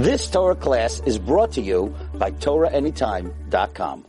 This 0.00 0.30
Torah 0.30 0.56
class 0.56 1.02
is 1.04 1.18
brought 1.18 1.52
to 1.52 1.60
you 1.60 1.94
by 2.14 2.30
TorahAnytime.com. 2.30 4.06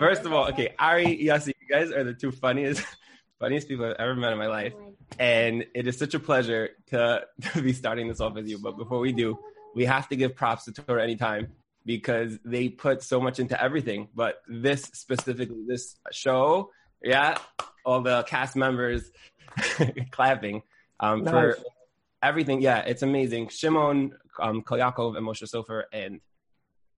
First 0.00 0.24
of 0.24 0.32
all, 0.32 0.48
okay, 0.48 0.74
Ari, 0.80 1.16
Yossi, 1.22 1.52
you 1.60 1.68
guys 1.70 1.92
are 1.92 2.02
the 2.02 2.12
two 2.12 2.32
funniest, 2.32 2.84
funniest 3.38 3.68
people 3.68 3.84
I've 3.84 3.94
ever 4.00 4.16
met 4.16 4.32
in 4.32 4.38
my 4.38 4.48
life, 4.48 4.72
and 5.16 5.64
it 5.76 5.86
is 5.86 5.96
such 5.96 6.14
a 6.14 6.18
pleasure 6.18 6.70
to, 6.88 7.24
to 7.52 7.62
be 7.62 7.72
starting 7.72 8.08
this 8.08 8.20
off 8.20 8.34
with 8.34 8.48
you. 8.48 8.58
But 8.58 8.76
before 8.76 8.98
we 8.98 9.12
do, 9.12 9.38
we 9.76 9.84
have 9.84 10.08
to 10.08 10.16
give 10.16 10.34
props 10.34 10.64
to 10.64 10.72
Torah 10.72 11.04
Anytime 11.04 11.52
because 11.86 12.36
they 12.44 12.68
put 12.68 13.04
so 13.04 13.20
much 13.20 13.38
into 13.38 13.62
everything. 13.62 14.08
But 14.12 14.42
this 14.48 14.82
specifically, 14.92 15.62
this 15.68 15.94
show, 16.10 16.70
yeah, 17.00 17.38
all 17.84 18.00
the 18.00 18.24
cast 18.24 18.56
members 18.56 19.08
clapping 20.10 20.62
um, 20.98 21.22
nice. 21.22 21.30
for 21.32 21.58
everything. 22.20 22.60
Yeah, 22.60 22.80
it's 22.80 23.02
amazing. 23.02 23.48
Shimon, 23.48 24.14
um, 24.40 24.62
Kolyakov, 24.62 25.16
and 25.16 25.26
Moshe 25.26 25.42
Sofer, 25.42 25.84
and 25.92 26.20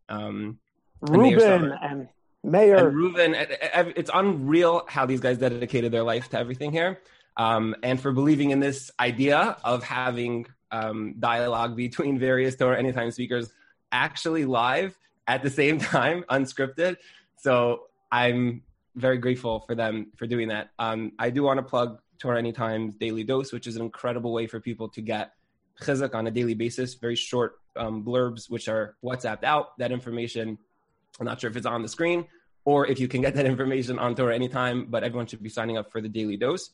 um, 0.09 0.59
Ruben 1.01 1.73
and 1.73 2.09
Meir. 2.43 2.89
And 2.89 2.97
Ruben, 2.97 3.35
it's 3.35 4.11
unreal 4.13 4.85
how 4.89 5.07
these 5.07 5.21
guys 5.21 5.39
dedicated 5.39 5.93
their 5.93 6.03
life 6.03 6.29
to 6.31 6.39
everything 6.39 6.73
here. 6.73 7.01
Um, 7.37 7.75
and 7.83 8.01
for 8.01 8.13
believing 8.13 8.51
in 8.51 8.61
this 8.61 8.91
idea 9.01 9.57
of 9.65 9.83
having 9.83 10.47
um, 10.71 11.15
dialogue 11.19 11.77
between 11.77 12.19
various 12.19 12.57
Torah 12.57 12.79
Anytime 12.79 13.11
speakers 13.11 13.51
actually 13.91 14.45
live 14.45 14.97
at 15.27 15.43
the 15.43 15.51
same 15.51 15.79
time, 15.95 16.25
unscripted. 16.31 16.97
So 17.37 17.85
I'm 18.11 18.63
very 18.95 19.19
grateful 19.19 19.61
for 19.61 19.75
them 19.75 20.13
for 20.17 20.27
doing 20.27 20.49
that. 20.49 20.71
Um, 20.79 21.13
I 21.19 21.31
do 21.31 21.43
want 21.43 21.59
to 21.59 21.63
plug 21.63 22.01
Torah 22.19 22.39
Anytime's 22.39 22.95
Daily 22.95 23.25
Dose, 23.25 23.53
which 23.53 23.67
is 23.67 23.77
an 23.77 23.83
incredible 23.83 24.33
way 24.33 24.47
for 24.47 24.61
people 24.61 24.89
to 24.91 25.01
get 25.01 25.33
chizuk 25.81 26.15
on 26.15 26.27
a 26.27 26.31
daily 26.31 26.55
basis, 26.55 26.95
very 26.95 27.17
short 27.17 27.57
um, 27.77 28.05
blurbs, 28.05 28.49
which 28.49 28.69
are 28.69 28.97
WhatsApped 29.05 29.45
out. 29.45 29.77
That 29.79 29.93
information 29.93 30.59
I'm 31.21 31.27
not 31.27 31.41
sure 31.41 31.51
if 31.51 31.57
it's 31.57 31.67
on 31.67 31.83
the 31.83 31.89
screen 31.89 32.27
or 32.65 32.87
if 32.87 32.99
you 32.99 33.09
can 33.09 33.21
get 33.21 33.35
that 33.35 33.47
information 33.55 33.99
on 33.99 34.15
Torah 34.15 34.35
anytime, 34.35 34.87
but 34.87 35.05
everyone 35.05 35.27
should 35.27 35.43
be 35.43 35.49
signing 35.49 35.77
up 35.77 35.91
for 35.91 36.01
the 36.01 36.09
daily 36.09 36.37
dose. 36.37 36.71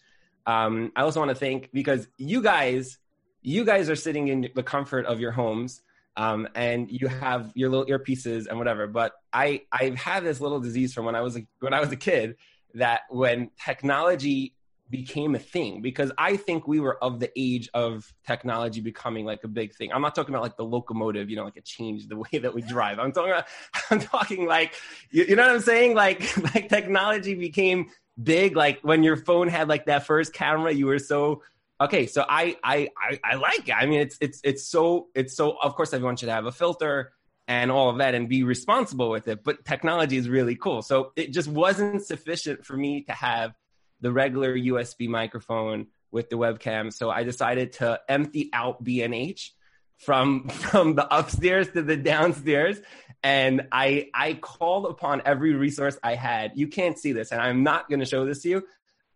Um, 0.47 0.92
I 0.97 1.03
also 1.03 1.20
want 1.20 1.31
to 1.31 1.34
thank 1.34 1.70
because 1.73 2.09
you 2.17 2.42
guys, 2.42 2.98
you 3.42 3.65
guys 3.65 3.91
are 3.91 3.97
sitting 3.97 4.29
in 4.29 4.48
the 4.55 4.62
comfort 4.62 5.07
of 5.07 5.20
your 5.20 5.33
homes, 5.33 5.83
um, 6.17 6.48
and 6.55 6.91
you 6.91 7.09
have 7.09 7.53
your 7.55 7.70
little 7.70 7.87
earpieces 7.87 8.47
and 8.47 8.59
whatever. 8.59 8.87
But 8.87 9.12
I, 9.33 9.62
I've 9.70 9.95
had 9.95 10.25
this 10.25 10.41
little 10.41 10.61
disease 10.61 10.92
from 10.92 11.05
when 11.05 11.14
I 11.14 11.20
was 11.20 11.37
a, 11.37 11.47
when 11.61 11.73
I 11.73 11.81
was 11.81 11.92
a 11.92 11.97
kid 11.97 12.37
that 12.75 13.03
when 13.11 13.51
technology 13.64 14.55
became 14.91 15.34
a 15.36 15.38
thing 15.38 15.80
because 15.80 16.10
I 16.19 16.36
think 16.36 16.66
we 16.66 16.80
were 16.80 17.02
of 17.02 17.20
the 17.20 17.30
age 17.36 17.70
of 17.72 18.12
technology 18.27 18.80
becoming 18.80 19.24
like 19.24 19.44
a 19.44 19.48
big 19.48 19.74
thing. 19.74 19.92
I'm 19.92 20.02
not 20.02 20.14
talking 20.14 20.34
about 20.34 20.42
like 20.42 20.56
the 20.56 20.64
locomotive, 20.64 21.30
you 21.30 21.36
know, 21.36 21.44
like 21.44 21.56
it 21.56 21.64
changed 21.64 22.08
the 22.08 22.16
way 22.33 22.38
that 22.41 22.52
we 22.52 22.62
drive. 22.62 22.98
I'm 22.98 23.12
talking 23.12 23.30
about, 23.30 23.46
I'm 23.91 24.00
talking 24.00 24.46
like, 24.46 24.74
you, 25.11 25.24
you 25.24 25.36
know 25.36 25.42
what 25.42 25.52
I'm 25.52 25.61
saying? 25.61 25.94
Like, 25.94 26.36
like 26.55 26.68
technology 26.68 27.34
became 27.34 27.91
big. 28.20 28.56
Like 28.56 28.80
when 28.83 29.02
your 29.02 29.16
phone 29.16 29.48
had 29.48 29.68
like 29.68 29.86
that 29.86 30.06
first 30.06 30.33
camera, 30.33 30.72
you 30.72 30.86
were 30.86 30.98
so, 30.98 31.42
okay. 31.80 32.06
So 32.06 32.24
I, 32.28 32.56
I, 32.64 32.88
I, 33.00 33.20
I 33.22 33.34
like 33.36 33.68
it. 33.68 33.74
I 33.74 33.86
mean, 33.86 34.00
it's, 34.00 34.18
it's, 34.20 34.41
it's 34.42 34.66
so, 34.66 35.08
it's 35.14 35.36
so, 35.36 35.56
of 35.62 35.77
course 35.77 35.94
everyone 35.94 36.16
should 36.16 36.28
have 36.28 36.46
a 36.46 36.52
filter 36.52 37.12
and 37.46 37.70
all 37.70 37.91
of 37.91 37.98
that 37.98 38.14
and 38.14 38.28
be 38.28 38.42
responsible 38.42 39.11
with 39.11 39.28
it. 39.28 39.44
But 39.44 39.64
technology 39.64 40.16
is 40.16 40.28
really 40.28 40.56
cool. 40.56 40.83
So 40.83 41.12
it 41.16 41.33
just 41.33 41.48
wasn't 41.48 42.05
sufficient 42.05 42.64
for 42.64 42.77
me 42.77 43.02
to 43.02 43.12
have 43.12 43.55
the 44.01 44.12
regular 44.12 44.56
USB 44.56 45.09
microphone 45.09 45.87
with 46.11 46.31
the 46.31 46.37
webcam. 46.37 46.93
So 46.93 47.11
I 47.11 47.23
decided 47.25 47.73
to 47.75 48.01
empty 48.09 48.51
out 48.53 48.83
B&H 48.83 49.55
from 49.98 50.48
from 50.48 50.95
the 50.95 51.17
upstairs 51.17 51.69
to 51.70 51.83
the 51.83 51.97
downstairs 51.97 52.81
and 53.23 53.69
I 53.70 54.09
I 54.15 54.34
called 54.34 54.87
upon 54.87 55.23
every 55.25 55.53
resource 55.55 55.98
I 56.03 56.15
had. 56.15 56.53
You 56.55 56.69
can't 56.69 56.98
see 56.98 57.12
this 57.12 57.33
and 57.33 57.41
I'm 57.41 57.62
not 57.62 57.89
going 57.89 58.01
to 58.01 58.07
show 58.07 58.25
this 58.25 58.42
to 58.42 58.48
you. 58.48 58.64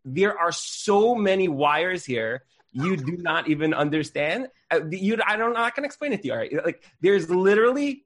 There 0.04 0.38
are 0.38 0.53
so 0.53 1.14
many 1.14 1.48
wires 1.48 2.04
here. 2.04 2.44
You 2.72 2.97
do 2.97 3.16
not 3.16 3.48
even 3.48 3.72
understand. 3.72 4.48
Uh, 4.70 4.81
you 4.91 5.19
I 5.26 5.37
don't 5.37 5.54
know. 5.54 5.62
i 5.62 5.70
can't 5.70 5.87
explain 5.87 6.12
it 6.12 6.22
to 6.22 6.28
you. 6.28 6.32
All 6.32 6.38
right? 6.38 6.64
Like 6.64 6.82
there's 7.00 7.31
literally 7.31 8.04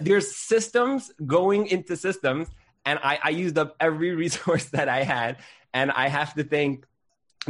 there's 0.00 0.34
systems 0.34 1.12
going 1.24 1.66
into 1.66 1.96
systems 1.96 2.48
and 2.84 2.98
I, 3.02 3.18
I 3.22 3.30
used 3.30 3.58
up 3.58 3.76
every 3.80 4.14
resource 4.24 4.66
that 4.66 4.88
I 4.88 5.02
had 5.02 5.38
and 5.76 5.90
I 5.90 6.08
have 6.08 6.32
to 6.34 6.42
thank 6.42 6.86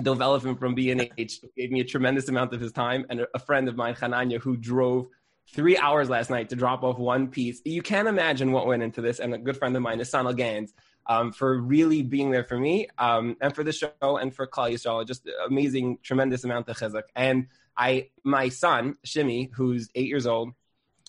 development 0.03 0.59
from 0.59 0.75
B&H 0.75 1.41
gave 1.57 1.71
me 1.71 1.79
a 1.79 1.85
tremendous 1.85 2.29
amount 2.29 2.53
of 2.53 2.61
his 2.61 2.73
time 2.73 3.07
and 3.09 3.25
a 3.33 3.39
friend 3.39 3.69
of 3.69 3.77
mine, 3.77 3.95
Hananya, 3.95 4.41
who 4.41 4.57
drove 4.57 5.07
three 5.55 5.79
hours 5.79 6.11
last 6.11 6.29
night 6.29 6.49
to 6.49 6.57
drop 6.57 6.83
off 6.83 6.99
one 6.99 7.29
piece. 7.29 7.63
You 7.65 7.83
can't 7.83 8.09
imagine 8.09 8.51
what 8.51 8.67
went 8.67 8.83
into 8.83 9.01
this. 9.01 9.21
And 9.21 9.33
a 9.33 9.39
good 9.39 9.57
friend 9.57 9.77
of 9.77 9.83
mine, 9.83 10.05
Sana 10.05 10.35
Gans, 10.35 10.75
um, 11.07 11.31
for 11.31 11.57
really 11.57 12.03
being 12.03 12.33
there 12.33 12.43
for 12.43 12.59
me 12.59 12.89
um, 12.99 13.37
and 13.41 13.55
for 13.55 13.63
the 13.63 13.73
show 13.73 13.93
and 14.03 14.35
for 14.35 14.45
Klal 14.49 14.73
Yisrael. 14.73 15.07
Just 15.07 15.29
amazing, 15.49 15.99
tremendous 16.03 16.43
amount 16.43 16.69
of 16.69 16.77
chizuk. 16.77 17.05
And 17.15 17.47
I, 17.79 18.09
my 18.25 18.49
son, 18.49 18.97
Shimi, 19.07 19.51
who's 19.55 19.89
eight 19.95 20.09
years 20.09 20.27
old, 20.27 20.51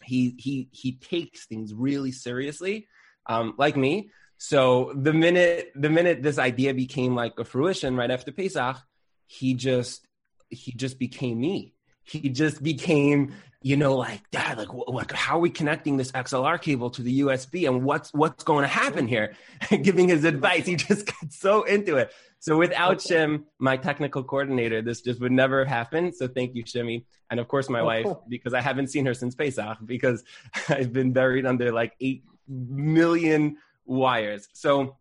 he, 0.04 0.36
he, 0.38 0.70
he 0.72 0.92
takes 0.92 1.48
things 1.48 1.74
really 1.74 2.12
seriously, 2.12 2.88
um, 3.26 3.56
like 3.58 3.76
me. 3.76 4.12
So 4.38 4.94
the 4.96 5.14
minute 5.14 5.72
the 5.75 5.90
minute 5.90 6.22
this 6.22 6.38
idea 6.38 6.74
became 6.74 7.16
like 7.16 7.34
a 7.40 7.44
fruition 7.44 7.96
right 7.96 8.12
after 8.12 8.31
Pesach, 8.31 8.78
he 9.25 9.53
just 9.53 10.08
he 10.50 10.72
just 10.72 11.00
became 11.00 11.40
me. 11.40 11.74
He 12.03 12.30
just 12.30 12.64
became, 12.64 13.34
you 13.62 13.75
know, 13.75 13.98
like 13.98 14.22
dad, 14.31 14.58
like, 14.58 14.74
what, 14.74 15.12
how 15.12 15.38
are 15.38 15.42
we 15.42 15.50
connecting 15.50 15.98
this 15.98 16.12
XLR 16.14 16.62
cable 16.62 16.90
to 16.92 17.02
the 17.02 17.20
USB, 17.22 17.68
and 17.68 17.84
what's 17.84 18.14
what's 18.14 18.44
going 18.44 18.62
to 18.62 18.68
happen 18.68 19.08
here? 19.08 19.34
Giving 19.81 20.08
his 20.08 20.24
advice, 20.24 20.66
he 20.66 20.75
just 20.75 21.06
got 21.22 21.34
so 21.34 21.64
into 21.64 21.98
it. 21.98 22.14
So 22.40 22.56
without 22.56 23.00
Shim, 23.00 23.44
my 23.59 23.75
technical 23.75 24.24
coordinator, 24.24 24.81
this 24.81 25.02
just 25.02 25.19
would 25.19 25.31
never 25.31 25.59
have 25.59 25.68
happened. 25.68 26.16
So 26.16 26.28
thank 26.28 26.56
you, 26.56 26.64
Shimmy, 26.66 27.06
and 27.30 27.40
of 27.40 27.48
course 27.48 27.68
my 27.68 27.81
oh, 27.81 27.86
wife, 27.86 28.08
because 28.30 28.54
I 28.54 28.62
haven't 28.62 28.88
seen 28.88 29.06
her 29.06 29.14
since 29.14 29.36
Pesach 29.36 29.80
because 29.84 30.24
I've 30.69 30.94
been 30.94 31.12
buried 31.12 31.46
under 31.46 31.74
like 31.74 31.94
eight 32.00 32.24
million 32.48 33.58
wires. 33.88 34.48
So 34.53 34.98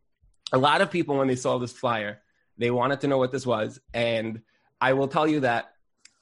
a 0.52 0.58
lot 0.58 0.80
of 0.80 0.91
people, 0.91 1.19
when 1.19 1.28
they 1.28 1.36
saw 1.36 1.58
this 1.58 1.72
flyer, 1.72 2.22
they 2.56 2.70
wanted 2.70 3.00
to 3.02 3.08
know 3.08 3.19
what 3.19 3.32
this 3.32 3.47
was. 3.47 3.80
And 3.92 4.42
I 4.80 4.94
will 4.94 5.08
tell 5.08 5.26
you 5.26 5.41
that 5.41 5.72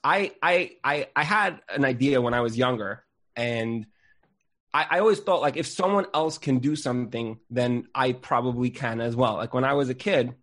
I, 0.02 0.32
I, 0.42 0.72
I, 0.82 1.08
I 1.14 1.25
had 1.25 1.60
an 1.69 1.84
idea 1.84 2.20
when 2.20 2.34
I 2.34 2.41
was 2.41 2.58
younger 2.58 3.04
and 3.36 3.86
I, 4.72 4.86
I 4.91 4.98
always 4.98 5.20
thought 5.20 5.41
like 5.41 5.56
if 5.56 5.66
someone 5.66 6.06
else 6.12 6.38
can 6.38 6.58
do 6.58 6.76
something, 6.76 7.38
then 7.50 7.86
I 7.94 8.12
probably 8.12 8.70
can 8.70 9.00
as 9.00 9.14
well. 9.14 9.34
Like 9.34 9.54
when 9.54 9.64
I 9.64 9.75
was 9.75 9.88
a 9.88 9.94
kid 9.94 10.34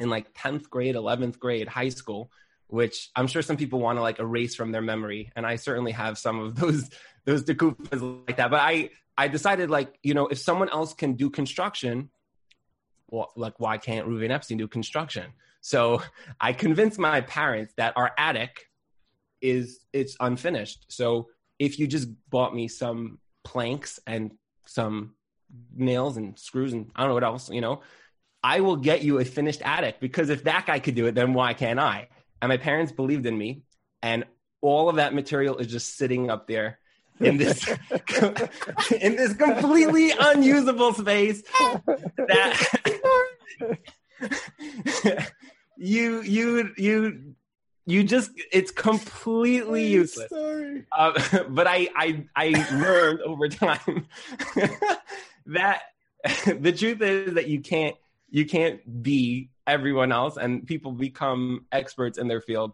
in 0.00 0.08
like 0.08 0.34
10th 0.34 0.70
grade, 0.70 0.94
11th 0.94 1.38
grade, 1.38 1.68
high 1.68 1.90
school, 1.90 2.30
which 2.68 3.10
I'm 3.14 3.26
sure 3.26 3.42
some 3.42 3.56
people 3.56 3.80
want 3.80 3.98
to 3.98 4.02
like 4.02 4.18
erase 4.18 4.54
from 4.54 4.72
their 4.72 4.82
memory. 4.82 5.32
And 5.36 5.46
I 5.46 5.56
certainly 5.56 5.92
have 5.92 6.18
some 6.18 6.40
of 6.40 6.54
those, 6.60 6.88
those 7.24 7.44
dekufas 7.44 8.26
like 8.26 8.38
that. 8.38 8.50
But 8.50 8.60
I, 8.60 8.90
I 9.18 9.26
decided 9.26 9.68
like, 9.68 9.98
you 10.04 10.14
know, 10.14 10.28
if 10.28 10.38
someone 10.38 10.68
else 10.70 10.94
can 10.94 11.14
do 11.14 11.28
construction, 11.28 12.08
well, 13.08 13.32
like 13.36 13.58
why 13.58 13.76
can't 13.76 14.06
Ruven 14.06 14.30
Epstein 14.30 14.58
do 14.58 14.68
construction? 14.68 15.32
So 15.60 16.00
I 16.40 16.52
convinced 16.52 17.00
my 17.00 17.20
parents 17.20 17.74
that 17.76 17.94
our 17.96 18.12
attic 18.16 18.66
is 19.42 19.80
it's 19.92 20.16
unfinished. 20.20 20.86
So 20.88 21.28
if 21.58 21.80
you 21.80 21.88
just 21.88 22.08
bought 22.30 22.54
me 22.54 22.68
some 22.68 23.18
planks 23.42 23.98
and 24.06 24.32
some 24.66 25.14
nails 25.74 26.16
and 26.16 26.38
screws 26.38 26.72
and 26.72 26.90
I 26.94 27.00
don't 27.00 27.08
know 27.08 27.14
what 27.14 27.24
else, 27.24 27.50
you 27.50 27.60
know, 27.60 27.82
I 28.44 28.60
will 28.60 28.76
get 28.76 29.02
you 29.02 29.18
a 29.18 29.24
finished 29.24 29.62
attic 29.62 29.98
because 29.98 30.30
if 30.30 30.44
that 30.44 30.64
guy 30.64 30.78
could 30.78 30.94
do 30.94 31.06
it, 31.06 31.16
then 31.16 31.34
why 31.34 31.54
can't 31.54 31.80
I? 31.80 32.08
And 32.40 32.50
my 32.50 32.56
parents 32.56 32.92
believed 32.92 33.26
in 33.26 33.36
me, 33.36 33.62
and 34.00 34.24
all 34.60 34.88
of 34.88 34.96
that 34.96 35.12
material 35.12 35.56
is 35.56 35.66
just 35.66 35.96
sitting 35.96 36.30
up 36.30 36.46
there 36.46 36.78
in 37.20 37.36
this 37.36 37.68
in 39.00 39.16
this 39.16 39.34
completely 39.34 40.12
unusable 40.18 40.92
space 40.92 41.42
that 42.16 43.12
you 45.76 46.22
you 46.22 46.72
you 46.76 47.34
you 47.86 48.04
just 48.04 48.30
it's 48.52 48.70
completely 48.70 49.86
useless. 49.86 50.30
uh, 50.92 51.44
but 51.48 51.66
I, 51.66 51.88
I 51.96 52.24
i 52.36 52.66
learned 52.74 53.20
over 53.22 53.48
time 53.48 54.06
that 55.46 55.82
the 56.46 56.72
truth 56.72 57.00
is 57.00 57.34
that 57.34 57.48
you 57.48 57.60
can't 57.60 57.96
you 58.30 58.44
can't 58.44 59.02
be 59.02 59.48
everyone 59.66 60.12
else 60.12 60.36
and 60.36 60.66
people 60.66 60.92
become 60.92 61.66
experts 61.72 62.18
in 62.18 62.28
their 62.28 62.40
field. 62.40 62.72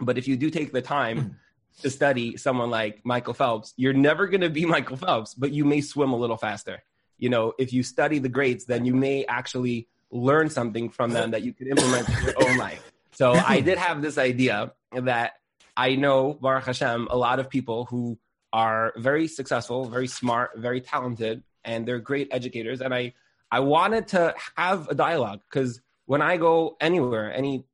But 0.00 0.18
if 0.18 0.28
you 0.28 0.36
do 0.36 0.50
take 0.50 0.72
the 0.72 0.82
time 0.82 1.36
to 1.82 1.90
study 1.90 2.36
someone 2.36 2.70
like 2.70 3.04
Michael 3.04 3.34
Phelps, 3.34 3.72
you're 3.76 3.92
never 3.92 4.26
going 4.26 4.40
to 4.40 4.50
be 4.50 4.64
Michael 4.76 4.96
Phelps, 4.96 5.34
but 5.34 5.52
you 5.52 5.64
may 5.64 5.80
swim 5.80 6.12
a 6.12 6.16
little 6.16 6.36
faster. 6.36 6.82
You 7.18 7.30
know, 7.30 7.52
if 7.58 7.72
you 7.72 7.82
study 7.82 8.18
the 8.18 8.28
greats, 8.28 8.64
then 8.64 8.84
you 8.84 8.94
may 8.94 9.24
actually 9.24 9.88
learn 10.10 10.48
something 10.48 10.88
from 10.88 11.10
them 11.10 11.32
that 11.32 11.42
you 11.42 11.52
can 11.52 11.68
implement 11.68 12.08
in 12.08 12.24
your 12.24 12.34
own 12.48 12.56
life. 12.56 12.92
So 13.12 13.32
I 13.32 13.60
did 13.68 13.78
have 13.78 14.00
this 14.00 14.18
idea 14.18 14.72
that 14.92 15.32
I 15.76 15.96
know, 15.96 16.34
Baruch 16.34 16.64
Hashem, 16.64 17.08
a 17.10 17.16
lot 17.16 17.38
of 17.38 17.50
people 17.50 17.84
who 17.86 18.18
are 18.52 18.92
very 18.96 19.28
successful, 19.28 19.84
very 19.84 20.06
smart, 20.06 20.52
very 20.56 20.80
talented, 20.80 21.42
and 21.64 21.86
they're 21.86 21.98
great 21.98 22.28
educators. 22.30 22.80
And 22.80 22.94
I, 22.94 23.14
I 23.50 23.60
wanted 23.60 24.08
to 24.08 24.34
have 24.56 24.88
a 24.88 24.94
dialogue 24.94 25.40
because 25.48 25.80
when 26.06 26.22
I 26.22 26.36
go 26.36 26.76
anywhere, 26.80 27.32
any 27.32 27.64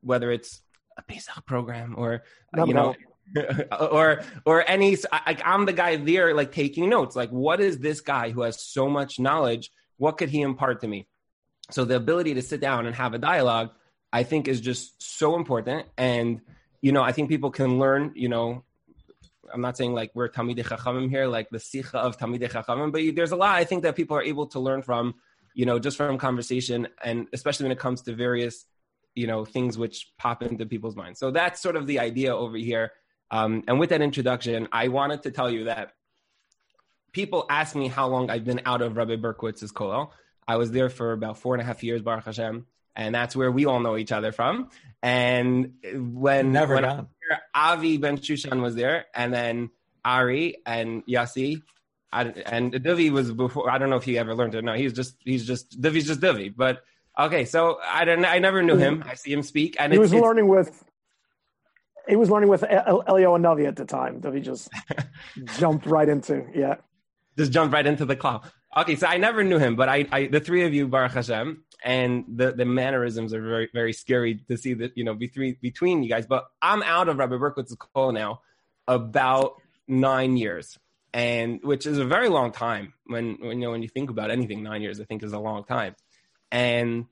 whether 0.00 0.30
it's 0.30 0.62
a 0.96 1.02
Pesach 1.02 1.44
program 1.46 1.94
or 1.96 2.24
no, 2.54 2.66
you 2.66 2.74
know, 2.74 2.94
or 3.80 4.22
or 4.44 4.68
any, 4.68 4.96
like 5.26 5.42
I'm 5.44 5.66
the 5.66 5.72
guy 5.72 5.96
there, 5.96 6.34
like 6.34 6.52
taking 6.52 6.88
notes. 6.88 7.16
Like, 7.16 7.30
what 7.30 7.60
is 7.60 7.78
this 7.78 8.00
guy 8.00 8.30
who 8.30 8.42
has 8.42 8.62
so 8.62 8.88
much 8.88 9.18
knowledge? 9.18 9.70
What 9.96 10.18
could 10.18 10.28
he 10.28 10.42
impart 10.42 10.80
to 10.80 10.88
me? 10.88 11.06
So 11.70 11.84
the 11.84 11.96
ability 11.96 12.34
to 12.34 12.42
sit 12.42 12.60
down 12.60 12.86
and 12.86 12.94
have 12.94 13.14
a 13.14 13.18
dialogue, 13.18 13.70
I 14.12 14.24
think, 14.24 14.48
is 14.48 14.60
just 14.60 15.02
so 15.02 15.36
important. 15.36 15.86
And 15.96 16.40
you 16.80 16.92
know, 16.92 17.02
I 17.02 17.12
think 17.12 17.28
people 17.28 17.50
can 17.50 17.78
learn. 17.78 18.12
You 18.14 18.28
know, 18.28 18.64
I'm 19.52 19.60
not 19.60 19.76
saying 19.76 19.94
like 19.94 20.10
we're 20.14 20.28
Talmidei 20.28 20.64
Chachamim 20.64 21.08
here, 21.08 21.26
like 21.26 21.48
the 21.50 21.58
Sicha 21.58 21.94
of 21.94 22.18
Talmidei 22.18 22.50
Chachamim, 22.50 22.92
but 22.92 23.14
there's 23.14 23.32
a 23.32 23.36
lot 23.36 23.56
I 23.56 23.64
think 23.64 23.82
that 23.82 23.96
people 23.96 24.16
are 24.16 24.22
able 24.22 24.46
to 24.48 24.60
learn 24.60 24.82
from, 24.82 25.14
you 25.54 25.66
know, 25.66 25.78
just 25.78 25.96
from 25.96 26.18
conversation, 26.18 26.88
and 27.02 27.28
especially 27.32 27.64
when 27.64 27.72
it 27.72 27.78
comes 27.78 28.02
to 28.02 28.14
various, 28.14 28.64
you 29.14 29.26
know, 29.26 29.44
things 29.44 29.76
which 29.76 30.10
pop 30.18 30.42
into 30.42 30.66
people's 30.66 30.96
minds. 30.96 31.20
So 31.20 31.30
that's 31.30 31.60
sort 31.60 31.76
of 31.76 31.86
the 31.86 32.00
idea 32.00 32.34
over 32.34 32.56
here. 32.56 32.92
Um, 33.32 33.64
and 33.66 33.80
with 33.80 33.90
that 33.90 34.02
introduction, 34.02 34.68
I 34.70 34.88
wanted 34.88 35.22
to 35.24 35.30
tell 35.30 35.50
you 35.50 35.64
that 35.64 35.94
people 37.12 37.46
ask 37.48 37.74
me 37.74 37.88
how 37.88 38.06
long 38.08 38.30
I've 38.30 38.44
been 38.44 38.60
out 38.66 38.82
of 38.82 38.96
Rabbi 38.96 39.16
Berkowitz's 39.16 39.72
kollel. 39.72 40.10
I 40.46 40.56
was 40.56 40.70
there 40.70 40.90
for 40.90 41.12
about 41.12 41.38
four 41.38 41.54
and 41.54 41.62
a 41.62 41.64
half 41.64 41.82
years, 41.82 42.02
Baruch 42.02 42.26
Hashem, 42.26 42.66
and 42.94 43.14
that's 43.14 43.34
where 43.34 43.50
we 43.50 43.64
all 43.64 43.80
know 43.80 43.96
each 43.96 44.12
other 44.12 44.32
from. 44.32 44.68
And 45.02 45.74
when 45.94 46.52
never 46.52 46.74
when 46.74 46.84
gone. 46.84 47.08
Avi 47.54 47.96
Ben 47.96 48.18
Shushan 48.18 48.60
was 48.60 48.74
there, 48.74 49.06
and 49.14 49.32
then 49.32 49.70
Ari 50.04 50.58
and 50.66 51.04
Yossi. 51.06 51.62
and 52.12 52.82
Divi 52.82 53.08
was 53.08 53.32
before. 53.32 53.70
I 53.70 53.78
don't 53.78 53.88
know 53.88 53.96
if 53.96 54.04
he 54.04 54.18
ever 54.18 54.34
learned 54.34 54.54
it. 54.54 54.62
No, 54.62 54.74
he's 54.74 54.92
just 54.92 55.16
he's 55.24 55.46
just 55.46 55.80
Divi's 55.80 56.06
just 56.06 56.20
Divi. 56.20 56.50
But 56.50 56.82
okay, 57.18 57.46
so 57.46 57.78
I 57.82 58.04
don't. 58.04 58.26
I 58.26 58.40
never 58.40 58.62
knew 58.62 58.76
him. 58.76 59.02
I 59.06 59.14
see 59.14 59.32
him 59.32 59.42
speak, 59.42 59.76
and 59.78 59.90
he 59.90 59.98
was 59.98 60.12
learning 60.12 60.48
with. 60.48 60.84
He 62.08 62.16
was 62.16 62.30
learning 62.30 62.48
with 62.48 62.64
Elio 62.64 63.34
and 63.34 63.44
Navi 63.44 63.66
at 63.66 63.76
the 63.76 63.84
time. 63.84 64.20
Divi 64.20 64.40
just 64.40 64.70
jumped 65.58 65.86
right 65.86 66.08
into 66.08 66.46
yeah. 66.54 66.76
Just 67.38 67.52
jumped 67.52 67.72
right 67.72 67.86
into 67.86 68.04
the 68.04 68.16
cloud. 68.16 68.42
Okay, 68.76 68.96
so 68.96 69.06
I 69.06 69.18
never 69.18 69.44
knew 69.44 69.58
him, 69.58 69.76
but 69.76 69.88
I, 69.88 70.06
I 70.10 70.26
the 70.26 70.40
three 70.40 70.64
of 70.64 70.72
you, 70.72 70.88
Baruch 70.88 71.12
Hashem, 71.12 71.62
and 71.84 72.24
the, 72.28 72.52
the 72.52 72.64
mannerisms 72.64 73.34
are 73.34 73.42
very 73.42 73.68
very 73.72 73.92
scary 73.92 74.36
to 74.48 74.56
see 74.56 74.74
that 74.74 74.96
you 74.96 75.04
know 75.04 75.14
between 75.14 75.56
between 75.60 76.02
you 76.02 76.08
guys. 76.08 76.26
But 76.26 76.46
I'm 76.60 76.82
out 76.82 77.08
of 77.08 77.18
Rabbi 77.18 77.34
Berkowitz's 77.36 77.76
kollel 77.76 78.14
now 78.14 78.40
about 78.88 79.54
nine 79.86 80.36
years, 80.36 80.78
and 81.12 81.60
which 81.62 81.86
is 81.86 81.98
a 81.98 82.04
very 82.04 82.28
long 82.28 82.52
time 82.52 82.94
when, 83.06 83.36
when 83.40 83.58
you 83.58 83.66
know 83.66 83.70
when 83.70 83.82
you 83.82 83.88
think 83.88 84.10
about 84.10 84.30
anything. 84.30 84.62
Nine 84.62 84.82
years, 84.82 85.00
I 85.00 85.04
think, 85.04 85.22
is 85.22 85.32
a 85.32 85.38
long 85.38 85.64
time. 85.64 85.94
And 86.50 87.06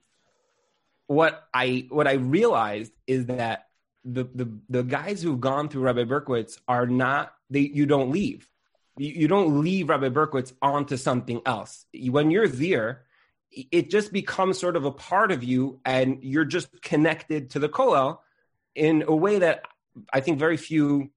what 1.06 1.46
I 1.52 1.87
what 1.90 2.06
I 2.06 2.14
realized 2.14 2.92
is 3.06 3.26
that 3.26 3.66
the 4.05 4.25
the 4.35 4.58
the 4.69 4.82
guys 4.82 5.23
who've 5.23 5.41
gone 5.41 5.69
through 5.69 5.82
Rabbi 5.82 6.05
Berkowitz 6.05 6.58
are 6.67 6.87
not 6.87 7.35
they 7.50 7.61
you 7.61 7.87
don't 7.87 8.11
leave. 8.11 8.49
You, 8.97 9.08
you 9.08 9.29
don't 9.29 9.61
leave 9.61 9.88
Rabbi 9.88 10.08
Berkowitz 10.08 10.52
onto 10.62 10.97
something 10.97 11.41
else. 11.47 11.87
When 11.94 12.31
you're 12.31 12.49
there, 12.49 13.02
it 13.50 13.91
just 13.91 14.12
becomes 14.12 14.58
sort 14.58 14.76
of 14.76 14.85
a 14.85 14.91
part 14.91 15.32
of 15.32 15.43
you 15.43 15.81
and 15.85 16.19
you're 16.23 16.44
just 16.44 16.81
connected 16.82 17.50
to 17.50 17.58
the 17.58 17.69
kollel 17.69 18.19
in 18.75 19.05
a 19.06 19.14
way 19.14 19.41
that 19.41 19.64
I 20.12 20.20
think 20.20 20.38
very 20.38 20.56
few, 20.56 21.11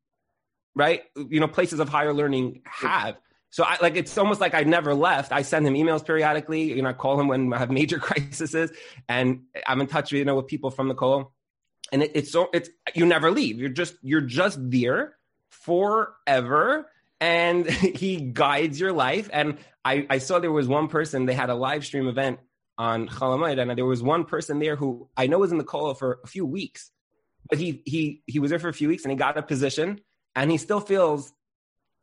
right? 0.76 1.04
You 1.16 1.40
know, 1.40 1.48
places 1.48 1.80
of 1.80 1.90
higher 1.90 2.14
learning 2.14 2.62
have. 2.66 3.18
So 3.52 3.64
I 3.64 3.78
like 3.82 3.96
it's 3.96 4.18
almost 4.18 4.42
like 4.42 4.56
I 4.56 4.64
never 4.64 4.96
left. 4.96 5.32
I 5.32 5.44
send 5.44 5.68
him 5.68 5.76
emails 5.76 6.04
periodically. 6.04 6.74
You 6.74 6.82
know, 6.82 6.90
I 6.90 6.94
call 6.94 7.20
him 7.20 7.28
when 7.28 7.54
I 7.54 7.60
have 7.60 7.70
major 7.70 8.00
crises, 8.08 8.72
and 9.08 9.44
I'm 9.68 9.80
in 9.80 9.88
touch, 9.88 10.12
you 10.12 10.26
know, 10.26 10.36
with 10.36 10.48
people 10.48 10.72
from 10.72 10.88
the 10.88 10.96
kollel. 10.96 11.30
And 11.92 12.04
it, 12.04 12.12
it's 12.16 12.32
so 12.32 12.50
it's 12.54 12.70
you 12.96 13.06
never 13.06 13.32
leave. 13.32 13.60
You're 13.60 13.70
just 13.70 13.96
you're 14.02 14.22
just 14.22 14.58
there 14.72 15.16
forever 15.50 16.88
and 17.24 17.70
he 17.70 18.18
guides 18.18 18.80
your 18.80 18.92
life. 18.92 19.30
And 19.32 19.58
I, 19.86 20.06
I 20.10 20.18
saw 20.18 20.40
there 20.40 20.52
was 20.52 20.68
one 20.68 20.90
person, 20.90 21.26
they 21.26 21.34
had 21.34 21.50
a 21.50 21.56
live 21.56 21.86
stream 21.86 22.08
event 22.08 22.40
on 22.78 23.08
Chol 23.08 23.38
Hamoed, 23.38 23.62
and 23.62 23.78
there 23.78 23.86
was 23.86 24.04
one 24.04 24.26
person 24.26 24.60
there 24.60 24.76
who 24.76 25.08
I 25.16 25.28
know 25.28 25.40
was 25.40 25.52
in 25.52 25.58
the 25.58 25.64
kollel 25.64 25.98
for 25.98 26.20
a 26.24 26.28
few 26.28 26.46
weeks, 26.46 26.92
but 27.50 27.60
he, 27.60 27.82
he, 27.86 28.24
he 28.26 28.40
was 28.40 28.50
there 28.50 28.60
for 28.60 28.70
a 28.70 28.74
few 28.74 28.88
weeks 28.90 29.04
and 29.04 29.12
he 29.12 29.18
got 29.18 29.38
a 29.38 29.42
position 29.42 30.02
and 30.36 30.52
he 30.52 30.58
still 30.58 30.80
feels 30.80 31.32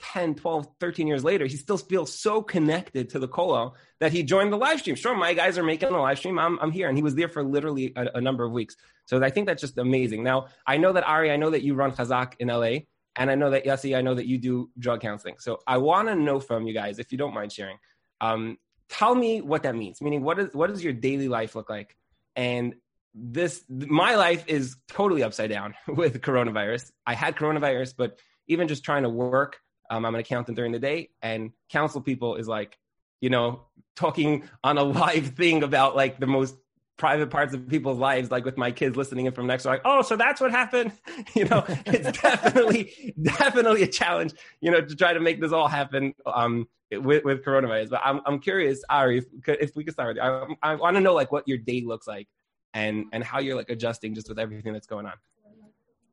10, 0.02 0.35
12, 0.35 0.67
13 0.81 1.06
years 1.06 1.25
later, 1.25 1.47
he 1.47 1.56
still 1.56 1.76
feels 1.76 2.12
so 2.19 2.43
connected 2.43 3.11
to 3.11 3.19
the 3.19 3.29
kollel 3.29 3.75
that 4.00 4.12
he 4.12 4.23
joined 4.23 4.52
the 4.52 4.56
live 4.56 4.81
stream. 4.81 4.97
Sure, 4.97 5.14
my 5.17 5.35
guys 5.35 5.58
are 5.58 5.62
making 5.62 5.91
the 5.91 5.99
live 5.99 6.19
stream. 6.19 6.38
I'm, 6.38 6.58
I'm 6.61 6.73
here. 6.73 6.88
And 6.88 6.97
he 6.97 7.02
was 7.02 7.14
there 7.14 7.29
for 7.29 7.43
literally 7.43 7.93
a, 7.97 8.06
a 8.17 8.20
number 8.20 8.44
of 8.44 8.52
weeks. 8.52 8.76
So 9.06 9.23
I 9.23 9.31
think 9.31 9.47
that's 9.47 9.61
just 9.61 9.79
amazing. 9.79 10.23
Now, 10.23 10.47
I 10.67 10.76
know 10.79 10.93
that 10.93 11.05
Ari, 11.05 11.31
I 11.31 11.37
know 11.37 11.50
that 11.50 11.62
you 11.62 11.75
run 11.75 11.93
Chazak 11.93 12.35
in 12.38 12.49
LA. 12.49 12.81
And 13.17 13.31
I 13.31 13.35
know 13.35 13.50
that 13.50 13.64
Yossi, 13.64 13.97
I 13.97 14.02
know 14.02 14.14
that 14.14 14.26
you 14.26 14.38
do 14.38 14.70
drug 14.79 15.00
counseling. 15.00 15.35
So 15.38 15.58
I 15.67 15.79
want 15.79 16.08
to 16.08 16.14
know 16.14 16.41
from 16.41 16.67
you 16.67 16.73
guys, 16.73 16.99
if 16.99 17.11
you 17.11 17.19
don't 17.19 17.35
mind 17.35 17.53
sharing, 17.53 17.76
um, 18.20 18.56
tell 18.88 19.14
me 19.14 19.41
what 19.41 19.64
that 19.64 19.75
means. 19.75 20.00
Meaning, 20.00 20.23
what 20.23 20.38
is 20.38 20.55
what 20.55 20.70
does 20.70 20.82
your 20.82 20.93
daily 20.93 21.29
life 21.29 21.55
look 21.55 21.69
like? 21.69 21.96
And 22.37 22.76
this, 23.14 23.64
my 23.69 24.14
life 24.14 24.44
is 24.46 24.76
totally 24.88 25.23
upside 25.23 25.50
down 25.50 25.75
with 25.88 26.20
coronavirus. 26.20 26.91
I 27.06 27.14
had 27.14 27.37
coronavirus, 27.37 27.94
but 27.96 28.19
even 28.46 28.69
just 28.69 28.85
trying 28.85 29.03
to 29.03 29.08
work, 29.08 29.58
um, 29.91 30.07
I'm 30.07 30.15
an 30.15 30.21
accountant 30.21 30.57
during 30.57 30.73
the 30.73 30.79
day, 30.79 31.11
and 31.21 31.51
counsel 31.69 32.01
people 32.01 32.37
is 32.37 32.49
like, 32.49 32.79
you 33.21 33.29
know, 33.29 33.63
talking 33.97 34.49
on 34.65 34.79
a 34.79 34.83
live 35.03 35.29
thing 35.31 35.63
about 35.63 35.97
like 35.97 36.19
the 36.21 36.27
most 36.27 36.57
private 36.97 37.31
parts 37.31 37.55
of 37.55 37.67
people's 37.69 37.99
lives, 37.99 38.31
like 38.31 38.45
with 38.45 38.57
my 38.57 38.71
kids 38.71 38.97
listening 38.97 39.27
in 39.27 39.33
from 39.33 39.47
next 39.47 39.65
door, 39.65 39.73
like, 39.73 39.83
oh, 39.85 40.03
so 40.03 40.17
that's 40.17 40.41
what 40.41 40.51
happened. 40.51 40.93
You 41.35 41.45
know, 41.47 41.65
it's 41.87 42.21
definitely, 42.23 43.15
definitely 43.21 43.83
a 43.83 43.87
challenge, 43.87 44.35
you 44.61 44.71
know, 44.71 44.81
to 44.81 44.97
try 44.97 45.13
to 45.13 45.21
make 45.21 45.41
this 45.41 45.53
all 45.53 45.69
happen 45.69 46.15
um, 46.27 46.69
with, 46.91 47.25
with 47.25 47.45
coronavirus. 47.45 47.91
But 47.91 48.03
I'm, 48.05 48.21
I'm 48.27 48.39
curious, 48.39 48.83
Ari, 48.91 49.19
if, 49.19 49.25
if 49.47 49.77
we 49.77 49.85
could 49.85 49.95
start 49.95 50.09
with 50.09 50.17
you, 50.17 50.23
I, 50.23 50.73
I 50.73 50.75
want 50.75 50.97
to 50.97 51.01
know 51.01 51.15
like 51.15 51.31
what 51.31 51.47
your 51.47 51.59
day 51.59 51.83
looks 51.83 52.07
like 52.07 52.29
and, 52.75 53.07
and 53.13 53.23
how 53.23 53.39
you're 53.39 53.57
like 53.57 53.71
adjusting 53.71 54.15
just 54.15 54.29
with 54.29 54.39
everything 54.39 54.73
that's 54.73 54.87
going 54.87 55.07
on. 55.07 55.15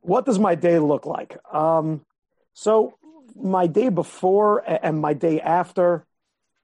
What 0.01 0.25
does 0.25 0.39
my 0.39 0.55
day 0.55 0.79
look 0.79 1.05
like? 1.05 1.37
Um, 1.53 2.05
so 2.53 2.93
my 3.35 3.67
day 3.67 3.89
before 3.89 4.63
and 4.67 4.99
my 4.99 5.13
day 5.13 5.41
after, 5.41 6.05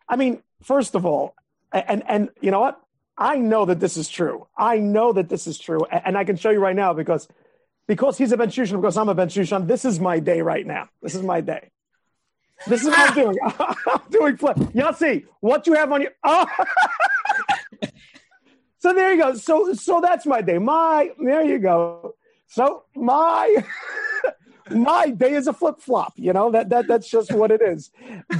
I 0.07 0.15
mean, 0.15 0.41
first 0.63 0.95
of 0.95 1.05
all, 1.05 1.35
and, 1.71 2.03
and 2.07 2.29
you 2.41 2.51
know 2.51 2.59
what? 2.59 2.79
I 3.17 3.37
know 3.37 3.65
that 3.65 3.79
this 3.79 3.97
is 3.97 4.09
true. 4.09 4.47
I 4.57 4.77
know 4.77 5.13
that 5.13 5.29
this 5.29 5.45
is 5.47 5.59
true, 5.59 5.85
and 5.85 6.17
I 6.17 6.23
can 6.23 6.35
show 6.35 6.49
you 6.49 6.59
right 6.59 6.75
now 6.75 6.93
because 6.93 7.27
because 7.87 8.17
he's 8.17 8.31
a 8.31 8.37
Ben 8.37 8.49
Shushan, 8.49 8.77
because 8.77 8.97
I'm 8.97 9.09
a 9.09 9.15
Ben 9.15 9.27
Shushan. 9.27 9.67
This 9.67 9.85
is 9.85 9.99
my 9.99 10.19
day 10.19 10.41
right 10.41 10.65
now. 10.65 10.89
This 11.01 11.15
is 11.15 11.21
my 11.21 11.41
day. 11.41 11.69
This 12.67 12.81
is 12.81 12.87
what 12.87 12.97
ah! 12.97 13.07
I'm 13.09 13.13
doing. 13.13 13.37
I'm 13.87 14.01
doing 14.09 14.37
flip. 14.37 14.57
Yossi, 14.57 15.25
what 15.41 15.67
you 15.67 15.73
have 15.73 15.91
on 15.91 16.01
your? 16.01 16.11
Oh. 16.23 16.45
so 18.79 18.93
there 18.93 19.13
you 19.13 19.21
go. 19.21 19.35
So 19.35 19.73
so 19.73 20.01
that's 20.01 20.25
my 20.25 20.41
day. 20.41 20.57
My 20.57 21.11
there 21.19 21.43
you 21.43 21.59
go. 21.59 22.15
So 22.47 22.83
my 22.95 23.63
my 24.69 25.09
day 25.09 25.33
is 25.33 25.47
a 25.47 25.53
flip 25.53 25.79
flop. 25.79 26.13
You 26.15 26.33
know 26.33 26.51
that 26.51 26.69
that 26.69 26.87
that's 26.87 27.09
just 27.09 27.31
what 27.31 27.51
it 27.51 27.61
is. 27.61 27.91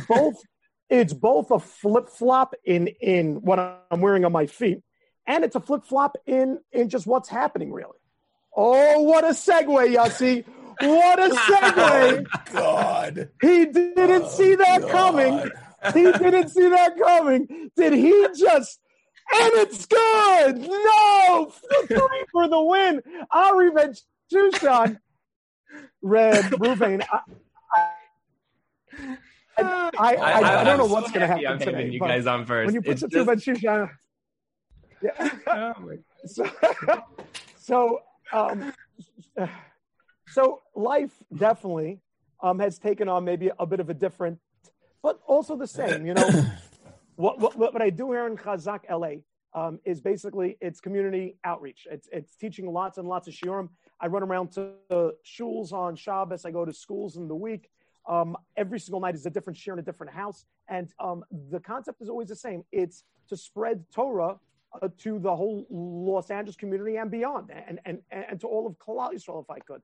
Both 0.08 0.42
it's 0.90 1.14
both 1.14 1.52
a 1.52 1.60
flip 1.60 2.10
flop 2.10 2.54
in 2.64 2.88
in 3.02 3.42
what 3.42 3.60
I'm 3.92 4.02
wearing 4.02 4.26
on 4.26 4.32
my 4.32 4.46
feet, 4.46 4.82
and 5.26 5.44
it's 5.44 5.56
a 5.56 5.60
flip 5.60 5.86
flop 5.86 6.18
in 6.26 6.60
in 6.72 6.90
just 6.90 7.08
what's 7.08 7.30
happening 7.30 7.72
really. 7.72 7.98
Oh, 8.56 9.02
what 9.02 9.24
a 9.24 9.30
segue, 9.30 9.96
Yossi! 9.96 10.46
What 10.80 11.20
a 11.20 11.34
segue! 11.34 12.26
oh, 12.50 12.54
God, 12.54 13.30
he 13.42 13.66
didn't 13.66 14.24
oh, 14.24 14.30
see 14.30 14.56
that 14.56 14.82
God. 14.82 14.92
coming. 14.92 15.52
He 15.94 16.12
didn't 16.12 16.50
see 16.50 16.70
that 16.70 16.98
coming. 16.98 17.72
Did 17.76 17.94
he 17.94 18.28
just? 18.38 18.80
And 19.34 19.52
it's 19.56 19.86
good. 19.86 20.58
No, 20.62 21.52
three 21.88 22.26
for 22.32 22.48
the 22.48 22.62
win. 22.62 23.02
Ari 23.32 23.72
Shushan, 24.32 25.00
Red 26.02 26.46
Ruvain. 26.46 27.06
I, 27.12 27.20
I, 29.58 30.16
I, 30.16 30.62
I, 30.62 30.64
don't 30.64 30.78
know 30.78 30.86
what's 30.86 31.12
going 31.12 31.22
to 31.22 31.28
happen 31.28 31.46
I'm 31.46 31.60
today. 31.60 31.90
You 31.90 32.00
guys 32.00 32.26
on 32.26 32.46
first. 32.46 32.66
When 32.66 32.76
you 32.76 32.82
put 32.82 33.00
the 33.00 33.08
two 33.08 33.26
just... 33.26 33.46
Shushan, 33.46 33.90
yeah. 35.02 35.30
Oh 35.48 35.74
so, 36.26 36.50
so, 37.58 38.00
um, 38.32 38.74
so 40.28 40.62
life 40.76 41.12
definitely 41.36 42.00
um, 42.42 42.60
has 42.60 42.80
taken 42.80 43.10
on 43.10 43.26
maybe 43.26 43.52
a 43.60 43.66
bit 43.66 43.80
of 43.80 43.90
a 43.90 43.94
different, 43.94 44.40
but 45.02 45.20
also 45.28 45.56
the 45.56 45.68
same. 45.68 46.06
You 46.06 46.14
know, 46.14 46.30
what, 47.16 47.40
what, 47.40 47.58
what 47.58 47.82
I 47.82 47.90
do 47.90 48.12
here 48.12 48.28
in 48.28 48.38
Chazak 48.38 48.90
LA 48.90 49.22
um, 49.54 49.80
is 49.86 50.02
basically 50.02 50.58
it's 50.62 50.80
community 50.80 51.38
outreach. 51.44 51.88
It's 51.90 52.08
it's 52.12 52.36
teaching 52.36 52.72
lots 52.72 52.98
and 52.98 53.08
lots 53.08 53.28
of 53.28 53.34
shiurim. 53.34 53.70
I 54.04 54.08
run 54.08 54.22
around 54.22 54.52
to 54.52 54.74
shuls 55.26 55.72
on 55.72 55.96
Shabbos. 55.96 56.44
I 56.44 56.52
go 56.52 56.66
to 56.66 56.74
schools 56.74 57.16
in 57.16 57.30
the 57.30 57.36
week. 57.36 57.70
Um, 58.06 58.36
every 58.58 58.78
single 58.78 59.00
night 59.00 59.16
is 59.16 59.26
a 59.26 59.30
different 59.30 59.56
share 59.56 59.74
in 59.74 59.80
a 59.80 59.84
different 59.84 60.12
house, 60.12 60.44
and 60.68 60.94
um, 61.00 61.24
the 61.50 61.62
concept 61.62 62.02
is 62.02 62.10
always 62.10 62.28
the 62.28 62.36
same. 62.36 62.66
It's 62.74 63.06
to 63.30 63.38
spread 63.38 63.86
Torah 63.94 64.36
uh, 64.82 64.90
to 65.00 65.20
the 65.20 65.34
whole 65.34 65.66
Los 65.70 66.30
Angeles 66.30 66.58
community 66.58 66.98
and 66.98 67.10
beyond, 67.10 67.50
and 67.50 67.80
and 67.86 68.00
and 68.12 68.42
to 68.42 68.48
all 68.48 68.68
of 68.68 68.78
Klal 68.78 69.14
Yisrael, 69.14 69.42
if 69.42 69.50
I 69.50 69.60
could. 69.60 69.82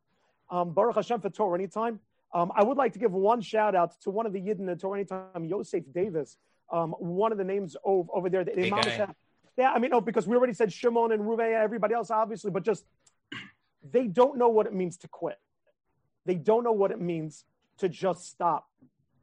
Um, 0.51 0.73
Baruch 0.73 0.95
Hashem 0.95 1.21
for 1.21 1.29
Torah 1.29 1.57
anytime. 1.57 2.01
Um, 2.33 2.51
I 2.53 2.61
would 2.61 2.75
like 2.75 2.91
to 2.93 2.99
give 2.99 3.13
one 3.13 3.39
shout 3.39 3.73
out 3.73 4.01
to 4.01 4.09
one 4.09 4.25
of 4.25 4.33
the 4.33 4.41
Yidden 4.41 4.69
in 4.69 4.77
Torah 4.77 4.99
anytime, 4.99 5.45
Yosef 5.45 5.85
Davis, 5.93 6.35
um, 6.73 6.91
one 6.99 7.31
of 7.31 7.38
the 7.38 7.45
names 7.45 7.77
over, 7.85 8.09
over 8.13 8.29
there. 8.29 8.43
The 8.43 8.53
yeah, 9.59 9.71
I 9.71 9.79
mean, 9.79 9.91
no, 9.91 9.99
because 9.99 10.25
we 10.25 10.38
already 10.38 10.53
said 10.53 10.71
Shimon 10.71 11.11
and 11.11 11.27
Ruve, 11.27 11.41
everybody 11.41 11.93
else, 11.93 12.11
obviously, 12.11 12.49
but 12.49 12.63
just 12.63 12.85
they 13.91 14.07
don't 14.07 14.38
know 14.38 14.50
what 14.50 14.65
it 14.65 14.74
means 14.74 14.98
to 14.98 15.07
quit. 15.07 15.39
They 16.25 16.36
don't 16.36 16.63
know 16.63 16.71
what 16.71 16.91
it 16.91 17.00
means 17.00 17.45
to 17.77 17.89
just 17.89 18.27
stop. 18.29 18.67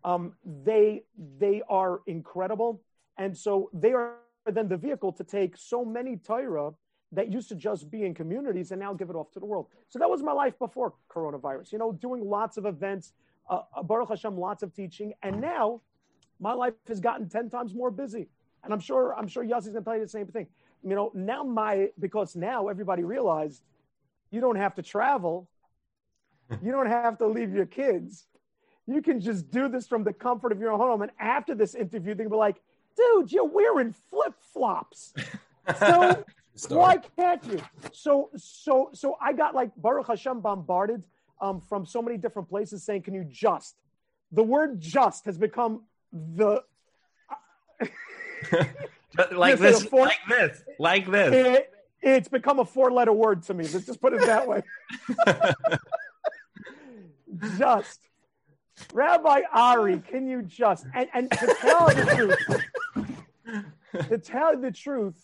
Um, 0.04 0.34
they 0.44 1.02
they 1.38 1.62
are 1.68 2.00
incredible, 2.06 2.80
and 3.18 3.36
so 3.36 3.70
they 3.72 3.92
are 3.92 4.14
then 4.46 4.68
the 4.68 4.76
vehicle 4.76 5.12
to 5.12 5.24
take 5.24 5.56
so 5.56 5.84
many 5.84 6.16
Torah 6.16 6.72
that 7.12 7.32
used 7.32 7.48
to 7.48 7.54
just 7.54 7.90
be 7.90 8.04
in 8.04 8.14
communities 8.14 8.70
and 8.70 8.80
now 8.80 8.92
give 8.92 9.10
it 9.10 9.16
off 9.16 9.30
to 9.32 9.40
the 9.40 9.46
world. 9.46 9.66
So 9.88 9.98
that 9.98 10.08
was 10.08 10.22
my 10.22 10.32
life 10.32 10.58
before 10.58 10.94
coronavirus. 11.08 11.72
You 11.72 11.78
know, 11.78 11.92
doing 11.92 12.28
lots 12.28 12.56
of 12.56 12.66
events, 12.66 13.12
uh, 13.48 13.62
Baruch 13.82 14.08
Hashem, 14.08 14.36
lots 14.36 14.62
of 14.62 14.74
teaching, 14.74 15.14
and 15.22 15.40
now 15.40 15.80
my 16.40 16.52
life 16.52 16.74
has 16.88 17.00
gotten 17.00 17.28
ten 17.28 17.50
times 17.50 17.74
more 17.74 17.90
busy. 17.90 18.28
And 18.64 18.72
I'm 18.72 18.80
sure 18.80 19.14
I'm 19.16 19.28
sure 19.28 19.44
Yossi's 19.44 19.68
gonna 19.68 19.82
tell 19.82 19.96
you 19.96 20.02
the 20.02 20.08
same 20.08 20.26
thing. 20.26 20.46
You 20.82 20.94
know, 20.94 21.10
now 21.14 21.42
my 21.42 21.90
because 21.98 22.36
now 22.36 22.68
everybody 22.68 23.04
realized 23.04 23.62
you 24.36 24.42
don't 24.42 24.56
have 24.56 24.74
to 24.74 24.82
travel, 24.82 25.48
you 26.62 26.70
don't 26.70 26.86
have 26.88 27.16
to 27.18 27.26
leave 27.26 27.54
your 27.54 27.64
kids. 27.64 28.26
You 28.86 29.00
can 29.00 29.18
just 29.18 29.50
do 29.50 29.66
this 29.68 29.88
from 29.88 30.04
the 30.04 30.12
comfort 30.12 30.52
of 30.52 30.60
your 30.60 30.72
own 30.72 30.78
home. 30.78 31.00
And 31.02 31.10
after 31.18 31.54
this 31.54 31.74
interview, 31.74 32.14
they'll 32.14 32.28
be 32.28 32.36
like, 32.36 32.56
dude, 32.96 33.32
you're 33.32 33.48
wearing 33.48 33.94
flip 34.10 34.34
flops. 34.52 35.14
So 35.80 36.22
why 36.68 36.98
can't 36.98 37.42
you? 37.44 37.60
So 37.92 38.30
so 38.36 38.90
so 38.92 39.16
I 39.20 39.32
got 39.32 39.54
like 39.54 39.70
Baruch 39.76 40.06
Hashem 40.06 40.40
bombarded 40.40 41.02
um, 41.40 41.60
from 41.60 41.86
so 41.86 42.02
many 42.02 42.18
different 42.18 42.48
places 42.48 42.82
saying, 42.84 43.02
"Can 43.02 43.14
you 43.14 43.24
just?" 43.24 43.76
The 44.32 44.42
word 44.42 44.80
"just" 44.80 45.24
has 45.24 45.38
become 45.38 45.82
the 46.12 46.62
like 49.32 49.58
this, 49.58 49.90
like 49.92 50.18
this, 50.28 50.62
like 50.78 51.10
this. 51.10 51.34
It, 51.34 51.72
it's 52.06 52.28
become 52.28 52.60
a 52.60 52.64
four-letter 52.64 53.12
word 53.12 53.42
to 53.44 53.54
me. 53.54 53.66
Let's 53.66 53.86
just 53.86 54.00
put 54.00 54.12
it 54.12 54.24
that 54.26 54.46
way. 54.46 54.62
just, 57.58 57.98
Rabbi 58.92 59.40
Ari, 59.52 59.98
can 60.08 60.28
you 60.28 60.42
just 60.42 60.86
and 60.94 61.08
and 61.12 61.28
to 61.32 61.56
tell 61.60 61.88
the 61.88 62.04
truth, 62.14 62.38
to 64.08 64.18
tell 64.18 64.56
the 64.56 64.70
truth, 64.70 65.16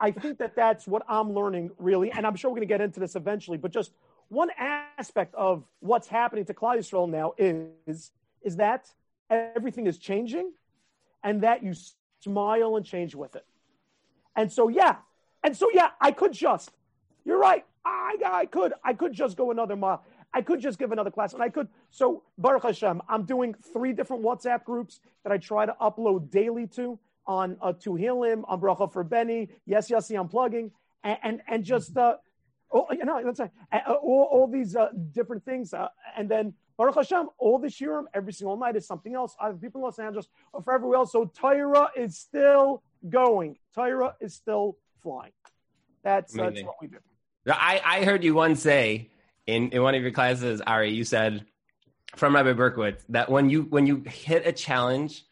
I 0.00 0.10
think 0.10 0.38
that 0.38 0.56
that's 0.56 0.88
what 0.88 1.04
I'm 1.08 1.32
learning 1.32 1.70
really, 1.78 2.10
and 2.10 2.26
I'm 2.26 2.34
sure 2.34 2.50
we're 2.50 2.56
going 2.56 2.68
to 2.68 2.74
get 2.74 2.80
into 2.80 2.98
this 2.98 3.14
eventually. 3.14 3.58
But 3.58 3.70
just 3.70 3.92
one 4.28 4.50
aspect 4.58 5.36
of 5.36 5.62
what's 5.78 6.08
happening 6.08 6.44
to 6.46 6.54
Yisrael 6.54 7.08
now 7.08 7.34
is 7.38 8.10
is 8.42 8.56
that 8.56 8.88
everything 9.30 9.86
is 9.86 9.98
changing, 9.98 10.50
and 11.22 11.42
that 11.42 11.62
you 11.62 11.74
smile 12.20 12.76
and 12.76 12.84
change 12.84 13.14
with 13.14 13.36
it. 13.36 13.46
And 14.34 14.50
so, 14.50 14.66
yeah. 14.68 14.96
And 15.46 15.56
so, 15.56 15.68
yeah, 15.72 15.90
I 16.00 16.10
could 16.10 16.32
just, 16.32 16.72
you're 17.24 17.38
right. 17.38 17.64
I, 17.84 18.16
I 18.26 18.46
could, 18.46 18.72
I 18.84 18.94
could 18.94 19.12
just 19.12 19.36
go 19.36 19.52
another 19.52 19.76
mile. 19.76 20.02
I 20.34 20.42
could 20.42 20.60
just 20.60 20.76
give 20.76 20.90
another 20.90 21.12
class 21.12 21.34
and 21.34 21.42
I 21.42 21.50
could. 21.50 21.68
So, 21.90 22.24
Baruch 22.36 22.64
Hashem, 22.64 23.00
I'm 23.08 23.24
doing 23.26 23.54
three 23.72 23.92
different 23.92 24.24
WhatsApp 24.24 24.64
groups 24.64 24.98
that 25.22 25.32
I 25.32 25.38
try 25.38 25.64
to 25.64 25.76
upload 25.80 26.32
daily 26.32 26.66
to 26.74 26.98
on 27.28 27.56
uh, 27.62 27.74
Tehillim, 27.74 28.42
on 28.48 28.60
Bracha 28.60 28.92
for 28.92 29.04
Benny, 29.04 29.48
Yes, 29.66 29.88
Yes, 29.88 30.10
I'm 30.10 30.28
plugging, 30.28 30.72
and, 31.04 31.18
and, 31.22 31.40
and 31.46 31.64
just, 31.64 31.96
uh, 31.96 32.16
oh, 32.72 32.88
you 32.90 33.04
know, 33.04 33.20
let's 33.24 33.38
say, 33.38 33.50
uh, 33.72 33.92
all, 33.92 34.28
all 34.32 34.48
these 34.48 34.74
uh, 34.74 34.88
different 35.12 35.44
things. 35.44 35.72
Uh, 35.72 35.86
and 36.16 36.28
then 36.28 36.54
Baruch 36.76 36.96
Hashem, 36.96 37.28
all 37.38 37.60
this 37.60 37.80
year, 37.80 38.02
every 38.14 38.32
single 38.32 38.56
night 38.56 38.74
is 38.74 38.84
something 38.84 39.14
else. 39.14 39.36
I 39.40 39.46
have 39.46 39.60
people 39.60 39.80
in 39.80 39.84
Los 39.84 40.00
Angeles 40.00 40.26
or 40.52 40.60
for 40.60 40.74
everywhere 40.74 40.98
else. 40.98 41.12
So 41.12 41.26
Torah 41.26 41.90
is 41.96 42.18
still 42.18 42.82
going. 43.08 43.58
Torah 43.76 44.16
is 44.20 44.34
still 44.34 44.76
flying. 45.02 45.32
That's 46.02 46.32
that's 46.32 46.62
what 46.62 46.76
we 46.80 46.88
do. 46.88 46.98
I, 47.48 47.80
I 47.84 48.04
heard 48.04 48.24
you 48.24 48.34
once 48.34 48.62
say 48.62 49.10
in, 49.46 49.70
in 49.70 49.82
one 49.82 49.94
of 49.94 50.02
your 50.02 50.10
classes, 50.10 50.60
Ari, 50.60 50.92
you 50.92 51.04
said 51.04 51.44
from 52.16 52.34
Rabbi 52.34 52.52
Berkowitz 52.52 53.02
that 53.10 53.30
when 53.30 53.50
you 53.50 53.62
when 53.62 53.86
you 53.86 54.02
hit 54.06 54.46
a 54.46 54.52
challenge, 54.52 55.24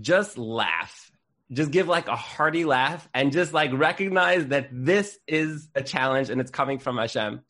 just 0.00 0.38
laugh. 0.38 1.10
Just 1.50 1.70
give 1.70 1.86
like 1.86 2.08
a 2.08 2.16
hearty 2.16 2.64
laugh 2.64 3.06
and 3.12 3.30
just 3.30 3.52
like 3.52 3.72
recognize 3.74 4.46
that 4.46 4.68
this 4.72 5.18
is 5.28 5.68
a 5.74 5.82
challenge 5.82 6.30
and 6.30 6.40
it's 6.40 6.50
coming 6.50 6.78
from 6.78 6.96
Hashem. 6.96 7.42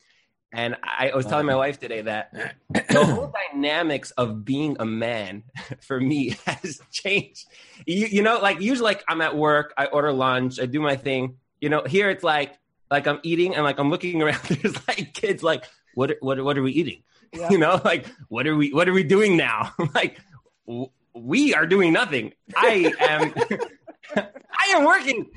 And 0.53 0.77
I 0.83 1.11
was 1.15 1.25
telling 1.25 1.47
my 1.47 1.55
wife 1.55 1.79
today 1.79 2.01
that 2.01 2.31
the 2.69 3.03
whole 3.03 3.33
dynamics 3.51 4.11
of 4.11 4.45
being 4.45 4.77
a 4.79 4.85
man 4.85 5.43
for 5.81 5.99
me 5.99 6.37
has 6.45 6.79
changed. 6.91 7.47
You, 7.87 8.05
you, 8.05 8.21
know, 8.21 8.39
like 8.39 8.61
usually 8.61 8.85
like 8.85 9.03
I'm 9.07 9.21
at 9.21 9.35
work, 9.35 9.73
I 9.77 9.87
order 9.87 10.13
lunch, 10.13 10.59
I 10.59 10.67
do 10.67 10.79
my 10.79 10.95
thing. 10.95 11.37
You 11.59 11.69
know, 11.69 11.83
here 11.83 12.09
it's 12.11 12.23
like 12.23 12.53
like 12.91 13.07
I'm 13.07 13.19
eating 13.23 13.55
and 13.55 13.63
like 13.63 13.79
I'm 13.79 13.89
looking 13.89 14.21
around. 14.21 14.41
There's 14.43 14.87
like 14.87 15.13
kids 15.13 15.41
like, 15.41 15.65
what 15.95 16.17
what 16.19 16.41
what 16.43 16.55
are 16.57 16.63
we 16.63 16.71
eating? 16.71 17.01
Yeah. 17.33 17.49
You 17.49 17.57
know, 17.57 17.81
like 17.83 18.05
what 18.29 18.45
are 18.45 18.55
we 18.55 18.71
what 18.71 18.87
are 18.87 18.93
we 18.93 19.03
doing 19.03 19.35
now? 19.35 19.73
like 19.95 20.19
w- 20.67 20.91
we 21.15 21.55
are 21.55 21.65
doing 21.65 21.93
nothing. 21.93 22.33
I 22.55 22.93
am 22.99 23.33
I 24.15 24.65
am 24.75 24.85
working. 24.85 25.31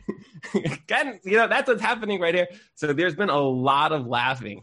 Again, 0.55 1.21
you 1.25 1.39
know, 1.39 1.49
that's 1.49 1.69
what's 1.69 1.81
happening 1.81 2.21
right 2.21 2.35
here. 2.35 2.49
So 2.75 2.93
there's 2.93 3.15
been 3.15 3.31
a 3.31 3.41
lot 3.41 3.93
of 3.93 4.07
laughing 4.07 4.63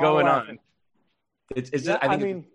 going 0.00 0.26
on. 0.26 0.58
It's, 1.54 1.70
it's 1.70 1.86
yeah, 1.86 1.98
I, 2.00 2.08
I 2.08 2.16
mean, 2.16 2.46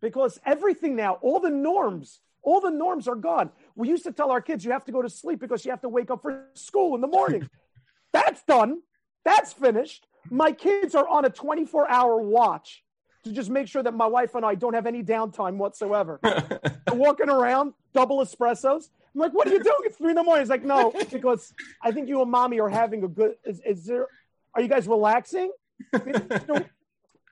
because 0.00 0.38
everything 0.44 0.96
now, 0.96 1.14
all 1.22 1.40
the 1.40 1.50
norms, 1.50 2.20
all 2.42 2.60
the 2.60 2.70
norms 2.70 3.08
are 3.08 3.14
gone. 3.14 3.50
We 3.74 3.88
used 3.88 4.04
to 4.04 4.12
tell 4.12 4.30
our 4.30 4.40
kids 4.40 4.64
you 4.64 4.72
have 4.72 4.84
to 4.84 4.92
go 4.92 5.02
to 5.02 5.08
sleep 5.08 5.40
because 5.40 5.64
you 5.64 5.70
have 5.70 5.80
to 5.82 5.88
wake 5.88 6.10
up 6.10 6.22
for 6.22 6.44
school 6.54 6.94
in 6.94 7.00
the 7.00 7.08
morning. 7.08 7.48
That's 8.12 8.42
done. 8.44 8.82
That's 9.24 9.52
finished. 9.52 10.06
My 10.30 10.52
kids 10.52 10.94
are 10.94 11.08
on 11.08 11.24
a 11.24 11.30
24 11.30 11.90
hour 11.90 12.20
watch 12.20 12.82
to 13.24 13.32
just 13.32 13.50
make 13.50 13.68
sure 13.68 13.82
that 13.82 13.94
my 13.94 14.06
wife 14.06 14.34
and 14.34 14.44
I 14.44 14.54
don't 14.54 14.74
have 14.74 14.86
any 14.86 15.02
downtime 15.02 15.56
whatsoever. 15.56 16.20
walking 16.92 17.28
around, 17.28 17.74
double 17.92 18.24
espressos. 18.24 18.88
I'm 19.14 19.20
like, 19.20 19.32
what 19.32 19.48
are 19.48 19.52
you 19.52 19.62
doing? 19.62 19.76
It's 19.80 19.96
three 19.96 20.10
in 20.10 20.16
the 20.16 20.22
morning. 20.22 20.42
He's 20.42 20.50
like, 20.50 20.64
no, 20.64 20.92
because 21.10 21.52
I 21.82 21.90
think 21.90 22.08
you 22.08 22.22
and 22.22 22.30
mommy 22.30 22.60
are 22.60 22.68
having 22.68 23.02
a 23.02 23.08
good. 23.08 23.34
Is, 23.44 23.60
is 23.66 23.84
there? 23.86 24.06
Are 24.54 24.62
you 24.62 24.68
guys 24.68 24.86
relaxing? 24.86 25.50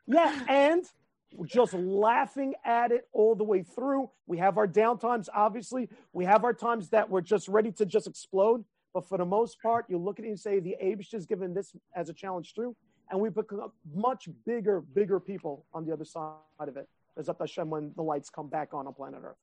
Yeah, 0.06 0.44
and 0.48 0.84
just 1.46 1.74
laughing 1.74 2.54
at 2.64 2.92
it 2.92 3.08
all 3.12 3.34
the 3.34 3.44
way 3.44 3.62
through. 3.62 4.10
We 4.26 4.38
have 4.38 4.58
our 4.58 4.68
downtimes, 4.68 5.28
obviously. 5.34 5.88
We 6.12 6.24
have 6.26 6.44
our 6.44 6.52
times 6.52 6.90
that 6.90 7.08
we're 7.08 7.22
just 7.22 7.48
ready 7.48 7.72
to 7.72 7.86
just 7.86 8.06
explode. 8.06 8.64
But 8.92 9.08
for 9.08 9.18
the 9.18 9.24
most 9.24 9.60
part, 9.60 9.86
you 9.88 9.98
look 9.98 10.18
at 10.18 10.24
it 10.24 10.28
and 10.28 10.38
say, 10.38 10.60
the 10.60 10.76
Abish 10.82 11.14
is 11.14 11.26
given 11.26 11.54
this 11.54 11.74
as 11.96 12.08
a 12.08 12.12
challenge 12.12 12.54
through. 12.54 12.76
And 13.10 13.20
we 13.20 13.28
become 13.30 13.72
much 13.92 14.28
bigger, 14.46 14.80
bigger 14.80 15.18
people 15.18 15.66
on 15.74 15.84
the 15.84 15.92
other 15.92 16.04
side 16.04 16.34
of 16.60 16.76
it. 16.76 16.88
As 17.16 17.28
Hashem 17.38 17.70
when 17.70 17.92
the 17.96 18.02
lights 18.02 18.28
come 18.30 18.48
back 18.48 18.74
on 18.74 18.86
on 18.86 18.94
planet 18.94 19.20
Earth. 19.24 19.36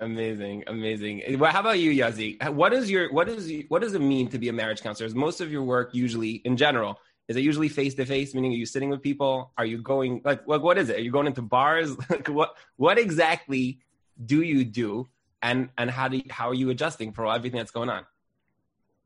Amazing, 0.00 0.64
amazing. 0.66 1.22
Well, 1.38 1.52
how 1.52 1.60
about 1.60 1.78
you, 1.78 1.92
Yossi? 1.92 2.50
What 2.50 2.72
is 2.72 2.90
your 2.90 3.12
what 3.12 3.28
is 3.28 3.52
what 3.68 3.82
does 3.82 3.94
it 3.94 4.00
mean 4.00 4.28
to 4.30 4.38
be 4.38 4.48
a 4.48 4.52
marriage 4.52 4.82
counselor? 4.82 5.06
Is 5.06 5.14
most 5.14 5.40
of 5.40 5.52
your 5.52 5.62
work 5.62 5.94
usually 5.94 6.42
in 6.44 6.56
general 6.56 6.98
is 7.28 7.36
it 7.36 7.40
usually 7.40 7.68
face 7.68 7.94
to 7.94 8.04
face? 8.04 8.34
Meaning, 8.34 8.52
are 8.52 8.56
you 8.56 8.66
sitting 8.66 8.90
with 8.90 9.02
people? 9.02 9.52
Are 9.56 9.64
you 9.64 9.78
going 9.78 10.20
like 10.24 10.46
like 10.46 10.62
what 10.62 10.78
is 10.78 10.88
it? 10.88 10.96
Are 10.96 11.02
you 11.02 11.10
going 11.10 11.26
into 11.26 11.42
bars? 11.42 11.96
like 12.10 12.28
what 12.28 12.54
what 12.76 12.98
exactly 12.98 13.80
do 14.24 14.42
you 14.42 14.64
do? 14.64 15.08
And 15.42 15.70
and 15.76 15.90
how 15.90 16.08
do 16.08 16.18
you, 16.18 16.24
how 16.30 16.50
are 16.50 16.54
you 16.54 16.70
adjusting 16.70 17.12
for 17.12 17.26
everything 17.32 17.58
that's 17.58 17.70
going 17.70 17.88
on? 17.88 18.04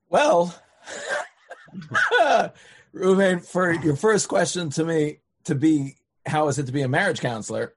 Well, 0.09 0.55
Ruben, 2.93 3.41
for 3.41 3.73
your 3.73 3.97
first 3.97 4.29
question 4.29 4.71
to 4.71 4.85
me 4.85 5.19
to 5.45 5.55
be 5.55 5.97
how 6.27 6.49
is 6.49 6.59
it 6.59 6.67
to 6.67 6.73
be 6.73 6.83
a 6.83 6.89
marriage 6.89 7.21
counselor? 7.21 7.75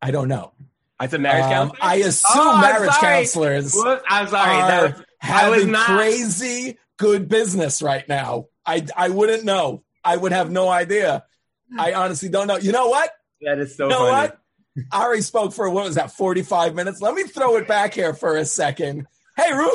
I 0.00 0.10
don't 0.10 0.28
know. 0.28 0.52
It's 1.00 1.12
a 1.12 1.18
marriage 1.18 1.44
um, 1.44 1.50
counselor. 1.50 1.78
I 1.82 1.94
assume 1.96 2.30
oh, 2.34 2.60
marriage 2.60 2.90
counselors. 2.92 3.74
Whoops, 3.74 4.02
I'm 4.08 4.28
sorry. 4.28 4.56
Are 4.56 4.86
was, 4.88 5.04
having 5.18 5.70
not... 5.72 5.86
crazy 5.86 6.78
good 6.96 7.28
business 7.28 7.82
right 7.82 8.08
now. 8.08 8.46
I 8.66 8.86
I 8.96 9.08
wouldn't 9.08 9.44
know. 9.44 9.82
I 10.04 10.16
would 10.16 10.32
have 10.32 10.50
no 10.50 10.68
idea. 10.68 11.24
I 11.78 11.94
honestly 11.94 12.28
don't 12.28 12.46
know. 12.46 12.56
You 12.56 12.72
know 12.72 12.88
what? 12.88 13.10
That 13.40 13.58
is 13.58 13.76
so. 13.76 13.84
You 13.84 13.90
know 13.90 13.98
funny. 13.98 14.10
what? 14.10 14.38
Ari 14.92 15.20
spoke 15.20 15.52
for 15.52 15.68
what 15.70 15.84
was 15.84 15.96
that? 15.96 16.12
Forty 16.12 16.42
five 16.42 16.74
minutes. 16.74 17.00
Let 17.00 17.14
me 17.14 17.24
throw 17.24 17.56
it 17.56 17.68
back 17.68 17.94
here 17.94 18.14
for 18.14 18.36
a 18.36 18.44
second. 18.44 19.06
Hey, 19.36 19.52
Ru. 19.52 19.70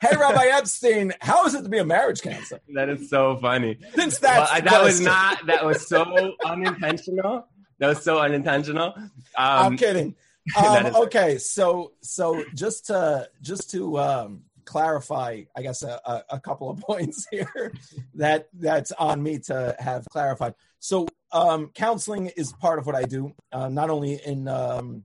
Hey, 0.00 0.16
Rabbi 0.16 0.44
Epstein, 0.52 1.14
how 1.20 1.46
is 1.46 1.54
it 1.54 1.62
to 1.62 1.68
be 1.68 1.78
a 1.78 1.84
marriage 1.84 2.20
counselor? 2.20 2.60
That 2.74 2.88
is 2.88 3.08
so 3.08 3.36
funny. 3.38 3.78
Since 3.94 4.18
that's 4.18 4.52
well, 4.52 4.62
that 4.62 4.84
was 4.84 5.00
not 5.00 5.46
that 5.46 5.64
was 5.64 5.86
so 5.88 6.34
unintentional. 6.44 7.48
That 7.78 7.88
was 7.88 8.02
so 8.02 8.18
unintentional. 8.18 8.94
Um, 8.96 9.10
I'm 9.36 9.76
kidding. 9.76 10.14
Um, 10.56 10.94
okay, 10.94 11.38
so 11.38 11.94
so 12.02 12.44
just 12.54 12.86
to 12.86 13.28
just 13.42 13.72
to 13.72 13.98
um, 13.98 14.42
clarify, 14.66 15.42
I 15.56 15.62
guess 15.62 15.82
a, 15.82 16.00
a, 16.04 16.24
a, 16.30 16.40
couple 16.40 16.68
of 16.68 16.78
points 16.90 17.26
here 17.30 17.72
that 18.14 18.48
that's 18.52 18.92
on 18.92 19.22
me 19.22 19.38
to 19.46 19.74
have 19.78 20.04
clarified. 20.10 20.54
So 20.80 21.06
um, 21.32 21.70
counseling 21.74 22.26
is 22.36 22.52
part 22.52 22.78
of 22.78 22.86
what 22.86 22.94
I 22.94 23.04
do, 23.04 23.32
uh, 23.52 23.68
not 23.68 23.88
only 23.88 24.20
in 24.24 24.48
um, 24.48 25.04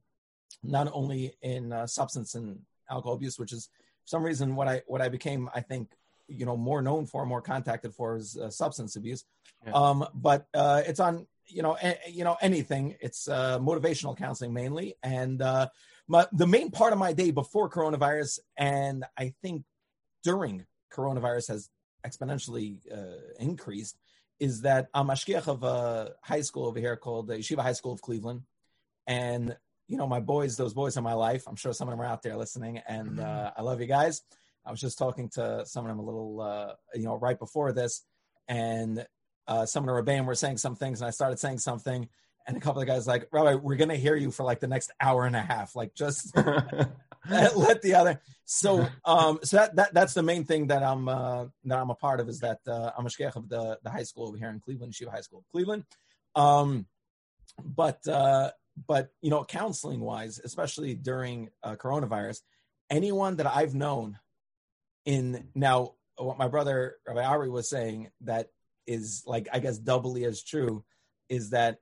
not 0.64 0.90
only 0.94 1.34
in 1.42 1.72
uh, 1.72 1.88
substance 1.88 2.36
and 2.36 2.60
alcohol 2.90 3.14
abuse, 3.14 3.40
which 3.40 3.54
is 3.54 3.70
for 4.04 4.08
some 4.08 4.24
reason 4.24 4.56
what 4.56 4.68
I 4.68 4.82
what 4.88 5.02
I 5.02 5.10
became, 5.10 5.50
I 5.56 5.62
think, 5.62 5.92
you 6.28 6.46
know, 6.46 6.58
more 6.58 6.82
known 6.82 7.06
for, 7.06 7.26
more 7.26 7.42
contacted 7.42 7.94
for 7.94 8.18
is 8.18 8.38
uh, 8.38 8.50
substance 8.50 8.96
abuse. 8.96 9.24
Yeah. 9.66 9.74
Um, 9.74 10.06
but 10.14 10.48
uh, 10.54 10.82
it's 10.86 11.00
on 11.00 11.28
you 11.48 11.62
know 11.62 11.78
a, 11.82 11.98
you 12.10 12.24
know 12.24 12.38
anything. 12.42 12.96
It's 13.00 13.28
uh, 13.28 13.60
motivational 13.60 14.18
counseling 14.18 14.54
mainly, 14.54 14.96
and 15.04 15.42
uh, 15.42 15.70
my, 16.12 16.28
the 16.34 16.46
main 16.46 16.72
part 16.72 16.92
of 16.92 17.00
my 17.00 17.14
day 17.14 17.32
before 17.32 17.70
coronavirus, 17.70 18.40
and 18.58 19.06
I 19.18 19.34
think 19.42 19.64
during 20.24 20.66
coronavirus 20.94 21.48
has 21.48 21.70
exponentially 22.06 22.80
uh, 22.92 23.22
increased, 23.40 23.98
is 24.38 24.62
that 24.64 24.90
I'm 24.94 25.10
a 25.10 25.14
shkiach 25.14 25.48
of 25.48 25.64
a 25.64 26.12
high 26.22 26.42
school 26.42 26.66
over 26.66 26.80
here 26.80 26.98
called 26.98 27.28
the 27.28 27.38
Yeshiva 27.38 27.62
High 27.62 27.72
School 27.72 27.94
of 27.94 28.02
Cleveland, 28.02 28.42
and 29.08 29.56
you 29.88 29.96
know 29.98 30.06
my 30.06 30.20
boys, 30.20 30.58
those 30.58 30.74
boys 30.74 30.98
in 30.98 31.04
my 31.04 31.14
life. 31.14 31.46
I'm 31.48 31.56
sure 31.56 31.72
some 31.72 31.88
of 31.88 31.94
them 31.94 32.02
are 32.02 32.12
out 32.12 32.24
there 32.24 32.36
listening, 32.36 32.82
and 32.86 33.12
mm-hmm. 33.12 33.20
uh, 33.22 33.52
I 33.58 33.62
love 33.62 33.80
you 33.80 33.88
guys. 33.88 34.22
I 34.66 34.72
was 34.72 34.82
just 34.82 34.98
talking 34.98 35.30
to 35.36 35.66
some 35.66 35.86
of 35.86 35.90
them 35.90 36.00
a 36.00 36.04
little, 36.04 36.42
uh, 36.42 36.74
you 36.94 37.06
know, 37.06 37.16
right 37.16 37.40
before 37.40 37.72
this, 37.72 38.04
and 38.50 39.06
uh, 39.48 39.66
some 39.66 39.88
of 39.88 39.88
the 39.88 40.12
Rebbeim 40.12 40.26
were 40.26 40.36
saying 40.36 40.58
some 40.58 40.76
things, 40.76 41.00
and 41.00 41.08
I 41.08 41.12
started 41.12 41.40
saying 41.40 41.60
something, 41.60 42.10
and 42.48 42.58
a 42.58 42.60
couple 42.60 42.82
of 42.82 42.88
guys 42.88 43.08
like, 43.08 43.28
Rabbi, 43.32 43.56
we're 43.56 43.76
gonna 43.76 43.96
hear 43.96 44.16
you 44.16 44.32
for 44.32 44.44
like 44.44 44.60
the 44.60 44.68
next 44.68 44.92
hour 45.00 45.26
and 45.26 45.36
a 45.36 45.42
half, 45.42 45.76
like 45.76 45.94
just 45.94 46.36
let 47.30 47.82
the 47.82 47.96
other. 47.96 48.22
So, 48.46 48.88
um, 49.06 49.40
so 49.44 49.58
that, 49.58 49.76
that 49.76 49.94
that's 49.94 50.14
the 50.14 50.24
main 50.24 50.44
thing 50.44 50.68
that 50.68 50.84
I'm 50.84 51.08
uh, 51.08 51.46
that 51.66 51.80
I'm 51.80 51.90
a 51.90 51.96
part 51.96 52.20
of 52.20 52.30
is 52.30 52.40
that 52.40 52.60
uh, 52.68 52.92
I'm 52.98 53.06
a 53.06 53.10
shkech 53.10 53.36
of 53.36 53.50
the 53.50 53.80
the 53.84 53.90
high 53.90 54.04
school 54.04 54.28
over 54.28 54.38
here 54.38 54.50
in 54.50 54.60
Cleveland, 54.60 54.96
Shiva 54.96 55.12
High 55.12 55.22
School, 55.22 55.46
Cleveland. 55.52 55.86
Um, 56.36 56.86
but 57.64 58.06
uh, 58.08 58.52
but 58.88 59.10
you 59.22 59.30
know, 59.30 59.44
counseling 59.44 60.00
wise, 60.02 60.40
especially 60.44 60.96
during 60.96 61.50
uh, 61.64 61.76
coronavirus, 61.76 62.42
anyone 62.90 63.38
that 63.38 63.48
I've 63.48 63.76
known 63.76 64.20
in 65.06 65.48
now 65.56 65.94
what 66.18 66.38
my 66.38 66.48
brother 66.48 66.98
Rabbi 67.08 67.24
Ari 67.24 67.50
was 67.50 67.70
saying 67.70 68.12
that 68.22 68.50
is 68.88 69.24
like 69.26 69.48
I 69.52 69.60
guess 69.60 69.78
doubly 69.78 70.26
as 70.26 70.44
true 70.44 70.84
is 71.30 71.52
that 71.52 71.80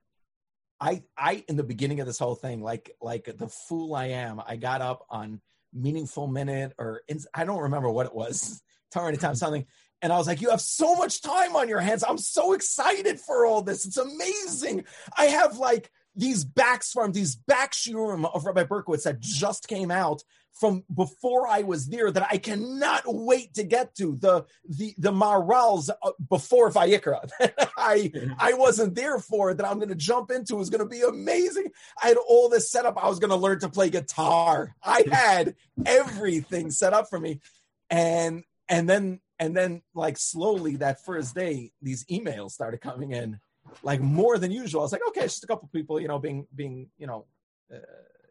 I 0.80 1.02
I 1.16 1.44
in 1.48 1.56
the 1.56 1.62
beginning 1.62 2.00
of 2.00 2.06
this 2.06 2.18
whole 2.18 2.34
thing 2.34 2.62
like 2.62 2.96
like 3.00 3.24
the 3.36 3.48
fool 3.48 3.94
I 3.94 4.06
am 4.06 4.40
I 4.44 4.56
got 4.56 4.80
up 4.80 5.06
on 5.10 5.40
meaningful 5.72 6.26
minute 6.26 6.72
or 6.78 7.02
in, 7.08 7.20
I 7.34 7.44
don't 7.44 7.62
remember 7.62 7.90
what 7.90 8.06
it 8.06 8.14
was 8.14 8.62
time 8.90 9.16
time 9.16 9.34
something 9.34 9.66
and 10.02 10.12
I 10.12 10.18
was 10.18 10.26
like 10.26 10.40
you 10.40 10.50
have 10.50 10.60
so 10.60 10.94
much 10.94 11.20
time 11.22 11.54
on 11.54 11.68
your 11.68 11.80
hands. 11.80 12.02
I'm 12.06 12.18
so 12.18 12.54
excited 12.54 13.20
for 13.20 13.44
all 13.44 13.62
this. 13.62 13.84
It's 13.84 13.98
amazing. 13.98 14.84
I 15.16 15.26
have 15.26 15.58
like 15.58 15.90
these 16.16 16.44
backs 16.44 16.92
from 16.92 17.12
these 17.12 17.36
back 17.36 17.72
shiurim 17.72 18.28
of 18.34 18.44
Rabbi 18.44 18.64
Berkowitz 18.64 19.04
that 19.04 19.20
just 19.20 19.68
came 19.68 19.90
out 19.90 20.22
from 20.60 20.84
before 20.94 21.48
I 21.48 21.62
was 21.62 21.88
there 21.88 22.10
that 22.12 22.28
I 22.30 22.36
cannot 22.36 23.02
wait 23.06 23.54
to 23.54 23.64
get 23.64 23.94
to 23.96 24.16
the 24.20 24.44
the 24.68 24.94
the 24.98 25.10
Maharals 25.10 25.88
uh, 25.90 26.10
before 26.28 26.70
Vayikra 26.70 27.28
I 27.76 28.12
I 28.38 28.52
wasn't 28.52 28.94
there 28.94 29.18
for 29.18 29.54
that 29.54 29.66
I'm 29.66 29.78
going 29.78 29.88
to 29.88 29.94
jump 29.94 30.30
into 30.30 30.60
is 30.60 30.68
going 30.68 30.86
to 30.86 30.86
be 30.86 31.00
amazing. 31.00 31.68
I 32.02 32.08
had 32.08 32.18
all 32.18 32.50
this 32.50 32.70
set 32.70 32.84
up. 32.84 33.02
I 33.02 33.08
was 33.08 33.18
going 33.18 33.30
to 33.30 33.36
learn 33.36 33.60
to 33.60 33.70
play 33.70 33.88
guitar. 33.88 34.76
I 34.84 35.04
had 35.10 35.56
everything 35.86 36.70
set 36.70 36.92
up 36.92 37.08
for 37.08 37.18
me, 37.18 37.40
and 37.88 38.44
and 38.68 38.88
then 38.88 39.20
and 39.38 39.56
then 39.56 39.80
like 39.94 40.18
slowly 40.18 40.76
that 40.76 41.02
first 41.04 41.34
day 41.34 41.72
these 41.80 42.04
emails 42.04 42.50
started 42.50 42.82
coming 42.82 43.12
in 43.12 43.40
like 43.82 44.00
more 44.00 44.36
than 44.36 44.50
usual. 44.50 44.82
I 44.82 44.84
was 44.84 44.92
like, 44.92 45.06
okay, 45.08 45.22
it's 45.22 45.34
just 45.34 45.44
a 45.44 45.46
couple 45.46 45.68
people, 45.72 45.98
you 45.98 46.08
know, 46.08 46.18
being 46.18 46.46
being, 46.54 46.90
you 46.98 47.06
know, 47.06 47.24
uh, 47.72 47.78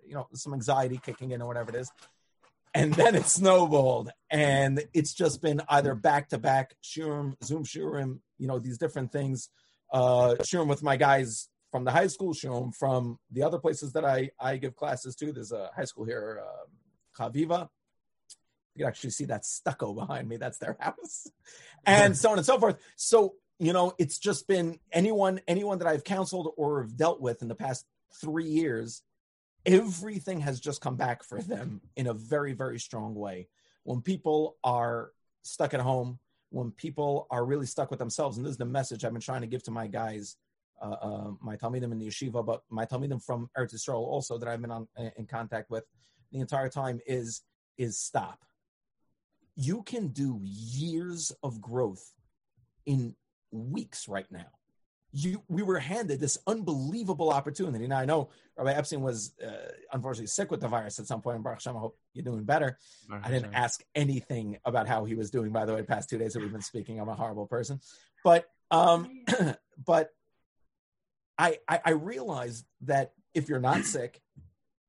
you 0.05 0.13
know, 0.13 0.27
some 0.33 0.53
anxiety 0.53 0.99
kicking 1.03 1.31
in 1.31 1.41
or 1.41 1.47
whatever 1.47 1.69
it 1.69 1.75
is. 1.75 1.91
And 2.79 2.93
then 2.93 3.15
it 3.15 3.25
snowballed, 3.25 4.09
and 4.29 4.83
it's 4.93 5.13
just 5.13 5.41
been 5.41 5.61
either 5.67 5.95
back 5.95 6.29
to 6.29 6.37
back 6.37 6.75
shiurim, 6.83 7.35
Zoom 7.43 7.65
shiurim, 7.65 8.19
you 8.37 8.47
know, 8.47 8.57
these 8.57 8.77
different 8.77 9.11
things. 9.11 9.49
Uh, 9.91 10.35
shiurim 10.41 10.67
with 10.67 10.81
my 10.81 10.95
guys 10.95 11.49
from 11.71 11.83
the 11.83 11.91
high 11.91 12.07
school, 12.07 12.33
shiurim 12.33 12.73
from 12.73 13.19
the 13.31 13.43
other 13.43 13.59
places 13.59 13.91
that 13.93 14.05
I 14.05 14.31
I 14.39 14.57
give 14.57 14.75
classes 14.75 15.15
to. 15.15 15.33
There's 15.33 15.51
a 15.51 15.69
high 15.75 15.83
school 15.83 16.05
here, 16.05 16.41
uh, 16.41 17.21
Chaviva. 17.21 17.67
You 18.75 18.85
can 18.85 18.87
actually 18.87 19.09
see 19.09 19.25
that 19.25 19.43
stucco 19.43 19.93
behind 19.93 20.29
me. 20.29 20.37
That's 20.37 20.57
their 20.57 20.77
house, 20.79 21.27
and 21.85 22.15
so 22.15 22.31
on 22.31 22.37
and 22.37 22.45
so 22.45 22.59
forth. 22.59 22.77
So 22.95 23.35
you 23.59 23.73
know, 23.73 23.93
it's 23.97 24.19
just 24.19 24.47
been 24.47 24.79
anyone 24.91 25.41
anyone 25.47 25.79
that 25.79 25.87
I've 25.87 26.05
counseled 26.05 26.53
or 26.55 26.81
have 26.81 26.95
dealt 26.95 27.19
with 27.19 27.41
in 27.41 27.49
the 27.49 27.55
past 27.55 27.85
three 28.21 28.47
years, 28.47 29.03
everything 29.65 30.39
has 30.39 30.59
just 30.59 30.81
come 30.81 30.95
back 30.95 31.23
for 31.23 31.41
them 31.41 31.81
in 31.95 32.07
a 32.07 32.13
very 32.13 32.53
very 32.53 32.79
strong 32.79 33.15
way. 33.15 33.47
When 33.83 34.01
people 34.01 34.57
are 34.63 35.11
stuck 35.43 35.73
at 35.73 35.79
home, 35.79 36.19
when 36.49 36.71
people 36.71 37.27
are 37.31 37.45
really 37.45 37.65
stuck 37.65 37.89
with 37.89 37.99
themselves, 37.99 38.37
and 38.37 38.45
this 38.45 38.51
is 38.51 38.57
the 38.57 38.65
message 38.65 39.05
I've 39.05 39.13
been 39.13 39.21
trying 39.21 39.41
to 39.41 39.47
give 39.47 39.63
to 39.63 39.71
my 39.71 39.87
guys, 39.87 40.35
uh, 40.81 40.95
uh, 41.01 41.31
my 41.41 41.55
talmidim 41.55 41.91
in 41.91 41.99
the 41.99 42.07
yeshiva, 42.07 42.45
but 42.45 42.63
my 42.69 42.85
talmidim 42.85 43.23
from 43.23 43.49
Eretz 43.57 43.73
Yisrael 43.73 43.99
also 43.99 44.37
that 44.37 44.47
I've 44.47 44.61
been 44.61 44.71
on, 44.71 44.87
in 45.17 45.25
contact 45.25 45.69
with 45.69 45.85
the 46.31 46.39
entire 46.39 46.69
time 46.69 46.99
is 47.05 47.41
is 47.77 47.99
stop. 47.99 48.43
You 49.55 49.83
can 49.83 50.09
do 50.09 50.39
years 50.43 51.31
of 51.43 51.61
growth 51.61 52.13
in 52.85 53.15
weeks 53.51 54.07
right 54.07 54.29
now. 54.31 54.58
You, 55.11 55.41
we 55.47 55.63
were 55.63 55.79
handed 55.79 56.19
this 56.19 56.37
unbelievable 56.45 57.31
opportunity. 57.31 57.87
Now 57.87 57.97
I 57.97 58.05
know 58.05 58.29
Rabbi 58.57 58.73
Epstein 58.73 59.01
was 59.01 59.33
uh, 59.43 59.71
unfortunately 59.91 60.27
sick 60.27 60.51
with 60.51 60.61
the 60.61 60.67
virus 60.67 60.99
at 60.99 61.07
some 61.07 61.21
point. 61.21 61.35
And 61.35 61.43
Baruch 61.43 61.63
Hashem, 61.63 61.75
I 61.75 61.79
hope 61.79 61.97
you're 62.13 62.23
doing 62.23 62.43
better. 62.43 62.77
I 63.11 63.29
didn't 63.29 63.53
ask 63.53 63.81
anything 63.95 64.57
about 64.65 64.87
how 64.87 65.05
he 65.05 65.15
was 65.15 65.31
doing. 65.31 65.51
By 65.51 65.65
the 65.65 65.73
way, 65.73 65.81
the 65.81 65.87
past 65.87 66.09
two 66.09 66.19
days 66.19 66.33
that 66.33 66.41
we've 66.41 66.51
been 66.51 66.61
speaking, 66.61 66.99
I'm 66.99 67.09
a 67.09 67.15
horrible 67.15 67.47
person. 67.47 67.79
But 68.23 68.45
um, 68.69 69.23
but 69.85 70.11
I, 71.37 71.57
I 71.67 71.79
I 71.85 71.89
realized 71.91 72.65
that 72.81 73.13
if 73.33 73.49
you're 73.49 73.59
not 73.59 73.83
sick, 73.85 74.21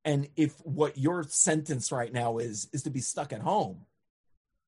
and 0.05 0.27
if 0.35 0.53
what 0.65 0.97
your 0.97 1.23
sentence 1.23 1.91
right 1.91 2.11
now 2.11 2.37
is 2.37 2.69
is 2.73 2.83
to 2.83 2.89
be 2.89 3.01
stuck 3.01 3.33
at 3.33 3.41
home, 3.41 3.85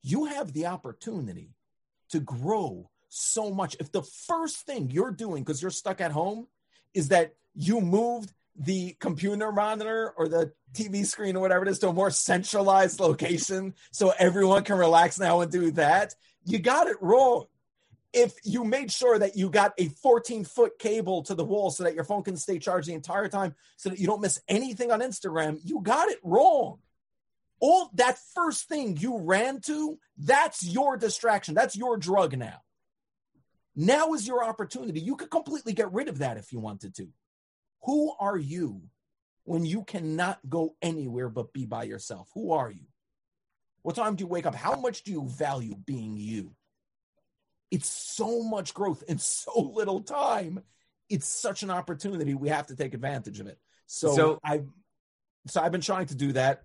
you 0.01 0.25
have 0.25 0.53
the 0.53 0.67
opportunity 0.67 1.55
to 2.09 2.19
grow 2.19 2.89
so 3.13 3.51
much. 3.51 3.75
If 3.79 3.91
the 3.91 4.01
first 4.01 4.65
thing 4.65 4.89
you're 4.89 5.11
doing 5.11 5.43
because 5.43 5.61
you're 5.61 5.71
stuck 5.71 6.01
at 6.01 6.11
home 6.11 6.47
is 6.93 7.09
that 7.09 7.33
you 7.55 7.79
moved 7.79 8.33
the 8.55 8.95
computer 8.99 9.51
monitor 9.51 10.13
or 10.17 10.27
the 10.27 10.51
TV 10.73 11.05
screen 11.05 11.35
or 11.35 11.39
whatever 11.39 11.63
it 11.65 11.69
is 11.69 11.79
to 11.79 11.89
a 11.89 11.93
more 11.93 12.11
centralized 12.11 12.99
location 12.99 13.73
so 13.91 14.13
everyone 14.17 14.63
can 14.63 14.77
relax 14.77 15.19
now 15.19 15.41
and 15.41 15.51
do 15.51 15.71
that, 15.71 16.15
you 16.45 16.59
got 16.59 16.87
it 16.87 16.97
wrong. 17.01 17.45
If 18.11 18.35
you 18.43 18.63
made 18.63 18.91
sure 18.91 19.17
that 19.17 19.35
you 19.35 19.49
got 19.49 19.73
a 19.79 19.87
14 19.87 20.45
foot 20.45 20.77
cable 20.77 21.23
to 21.23 21.33
the 21.33 21.43
wall 21.43 21.71
so 21.71 21.83
that 21.83 21.95
your 21.95 22.03
phone 22.03 22.21
can 22.23 22.37
stay 22.37 22.59
charged 22.59 22.87
the 22.87 22.93
entire 22.93 23.27
time 23.27 23.55
so 23.77 23.89
that 23.89 23.99
you 23.99 24.05
don't 24.05 24.21
miss 24.21 24.39
anything 24.47 24.91
on 24.91 24.99
Instagram, 24.99 25.59
you 25.63 25.81
got 25.81 26.09
it 26.09 26.19
wrong. 26.23 26.77
All 27.59 27.89
that 27.95 28.19
first 28.35 28.67
thing 28.67 28.97
you 28.97 29.17
ran 29.19 29.61
to, 29.61 29.97
that's 30.17 30.63
your 30.63 30.97
distraction. 30.97 31.55
That's 31.55 31.75
your 31.75 31.97
drug 31.97 32.37
now. 32.37 32.61
Now 33.75 34.13
is 34.13 34.27
your 34.27 34.43
opportunity. 34.43 34.99
You 34.99 35.15
could 35.15 35.31
completely 35.31 35.73
get 35.73 35.91
rid 35.91 36.07
of 36.07 36.19
that 36.19 36.37
if 36.37 36.51
you 36.51 36.59
wanted 36.59 36.95
to. 36.95 37.07
Who 37.83 38.13
are 38.19 38.37
you 38.37 38.81
when 39.43 39.65
you 39.65 39.83
cannot 39.83 40.39
go 40.47 40.75
anywhere 40.81 41.29
but 41.29 41.53
be 41.53 41.65
by 41.65 41.83
yourself? 41.83 42.29
Who 42.33 42.51
are 42.51 42.71
you? 42.71 42.85
What 43.81 43.95
time 43.95 44.15
do 44.15 44.23
you 44.23 44.27
wake 44.27 44.45
up? 44.45 44.55
How 44.55 44.79
much 44.79 45.03
do 45.03 45.11
you 45.11 45.27
value 45.27 45.75
being 45.85 46.15
you? 46.17 46.55
It's 47.71 47.89
so 47.89 48.43
much 48.43 48.73
growth 48.73 49.03
in 49.07 49.17
so 49.17 49.59
little 49.75 50.01
time. 50.01 50.61
It's 51.09 51.27
such 51.27 51.63
an 51.63 51.69
opportunity. 51.69 52.33
We 52.33 52.49
have 52.49 52.67
to 52.67 52.75
take 52.75 52.93
advantage 52.93 53.39
of 53.39 53.47
it. 53.47 53.57
So, 53.87 54.15
so 54.15 54.39
I've 54.43 54.67
so 55.47 55.61
I've 55.61 55.71
been 55.71 55.81
trying 55.81 56.05
to 56.07 56.15
do 56.15 56.31
that. 56.33 56.63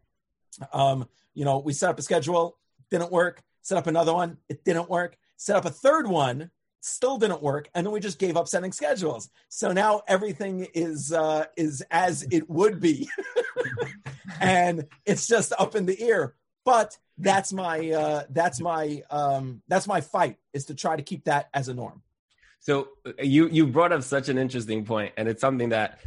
Um, 0.73 1.09
you 1.35 1.45
know, 1.45 1.59
we 1.59 1.73
set 1.73 1.91
up 1.91 1.99
a 1.99 2.03
schedule, 2.03 2.57
didn't 2.91 3.11
work. 3.11 3.43
Set 3.63 3.77
up 3.77 3.87
another 3.87 4.15
one, 4.15 4.39
it 4.49 4.65
didn't 4.65 4.89
work. 4.89 5.17
Set 5.37 5.57
up 5.57 5.65
a 5.65 5.71
third 5.71 6.07
one, 6.07 6.51
still 6.81 7.19
didn't 7.19 7.43
work 7.43 7.69
and 7.75 7.87
then 7.87 7.93
we 7.93 8.01
just 8.01 8.19
gave 8.19 8.37
up 8.37 8.49
setting 8.49 8.73
schedules. 8.73 9.31
So 9.49 9.73
now 9.73 10.03
everything 10.07 10.67
is 10.75 11.13
uh 11.13 11.47
is 11.57 11.83
as 11.91 12.27
it 12.31 12.49
would 12.49 12.81
be. 12.81 13.09
And 14.41 14.87
it's 15.05 15.27
just 15.27 15.53
up 15.59 15.75
in 15.75 15.87
the 15.87 16.01
air. 16.01 16.35
But 16.65 16.97
that's 17.17 17.53
my 17.53 17.91
uh 17.91 18.23
that's 18.31 18.61
my 18.61 19.03
um 19.11 19.63
that's 19.67 19.89
my 19.89 20.01
fight 20.01 20.37
is 20.53 20.67
to 20.67 20.75
try 20.75 20.95
to 20.95 21.03
keep 21.03 21.25
that 21.25 21.49
as 21.53 21.69
a 21.69 21.75
norm. 21.75 22.03
So 22.61 22.89
uh, 23.05 23.13
you 23.23 23.49
you 23.49 23.67
brought 23.67 23.93
up 23.93 24.03
such 24.03 24.29
an 24.29 24.39
interesting 24.39 24.85
point 24.85 25.13
and 25.17 25.29
it's 25.29 25.41
something 25.41 25.71
that 25.71 26.01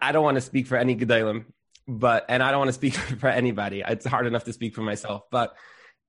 i 0.00 0.10
don't 0.12 0.24
want 0.24 0.34
to 0.34 0.40
speak 0.40 0.66
for 0.66 0.76
any 0.76 0.96
gedolim 0.96 1.44
but 1.88 2.24
and 2.28 2.42
I 2.42 2.50
don't 2.50 2.60
want 2.60 2.68
to 2.68 2.74
speak 2.74 2.94
for 3.20 3.28
anybody. 3.28 3.82
It's 3.86 4.06
hard 4.06 4.26
enough 4.26 4.44
to 4.44 4.52
speak 4.52 4.74
for 4.74 4.82
myself, 4.82 5.24
but 5.30 5.54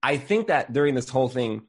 I 0.01 0.17
think 0.17 0.47
that 0.47 0.73
during 0.73 0.95
this 0.95 1.09
whole 1.09 1.29
thing, 1.29 1.63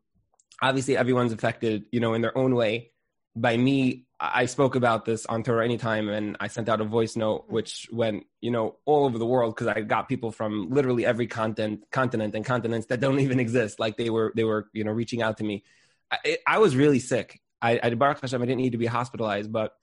obviously 0.61 0.97
everyone's 0.97 1.33
affected, 1.33 1.85
you 1.93 2.01
know, 2.01 2.15
in 2.15 2.23
their 2.23 2.37
own 2.37 2.55
way. 2.55 2.91
By 3.37 3.57
me, 3.57 4.07
I 4.21 4.47
spoke 4.47 4.77
about 4.77 5.05
this 5.05 5.27
on 5.27 5.43
Torah 5.43 5.65
Anytime, 5.65 6.09
and 6.09 6.37
I 6.39 6.47
sent 6.47 6.69
out 6.69 6.81
a 6.81 6.85
voice 6.85 7.17
note, 7.17 7.45
mm-hmm. 7.45 7.55
which 7.55 7.89
went, 7.93 8.27
you 8.41 8.51
know, 8.51 8.77
all 8.85 9.05
over 9.05 9.19
the 9.19 9.27
world 9.27 9.55
because 9.55 9.67
I 9.67 9.81
got 9.81 10.09
people 10.09 10.31
from 10.31 10.71
literally 10.71 11.05
every 11.05 11.27
content, 11.27 11.85
continent, 11.91 12.35
and 12.35 12.45
continents 12.45 12.87
that 12.87 13.01
don't 13.01 13.21
even 13.27 13.41
exist. 13.41 13.81
Like 13.81 13.97
they 13.97 14.11
were, 14.11 14.33
they 14.37 14.45
were, 14.45 14.69
you 14.73 14.85
know, 14.85 14.93
reaching 14.93 15.23
out 15.23 15.39
to 15.39 15.45
me. 15.45 15.65
I, 16.11 16.39
I 16.47 16.59
was 16.59 16.77
really 16.77 17.01
sick. 17.01 17.41
I, 17.61 17.81
I, 17.83 17.95
Baruch 17.95 18.21
Hashem, 18.21 18.41
I 18.41 18.47
didn't 18.47 18.61
need 18.61 18.73
to 18.73 18.79
be 18.79 18.87
hospitalized, 18.87 19.51
but 19.51 19.75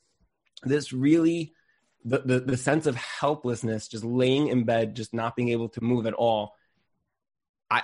this 0.64 0.94
really 0.94 1.54
the, 2.06 2.20
the, 2.20 2.40
the 2.40 2.58
sense 2.58 2.88
of 2.88 2.96
helplessness, 2.96 3.88
just 3.88 4.04
laying 4.04 4.48
in 4.48 4.64
bed, 4.64 4.96
just 4.96 5.14
not 5.14 5.36
being 5.36 5.50
able 5.50 5.70
to 5.70 5.82
move 5.82 6.06
at 6.06 6.14
all. 6.14 6.56
I 7.70 7.84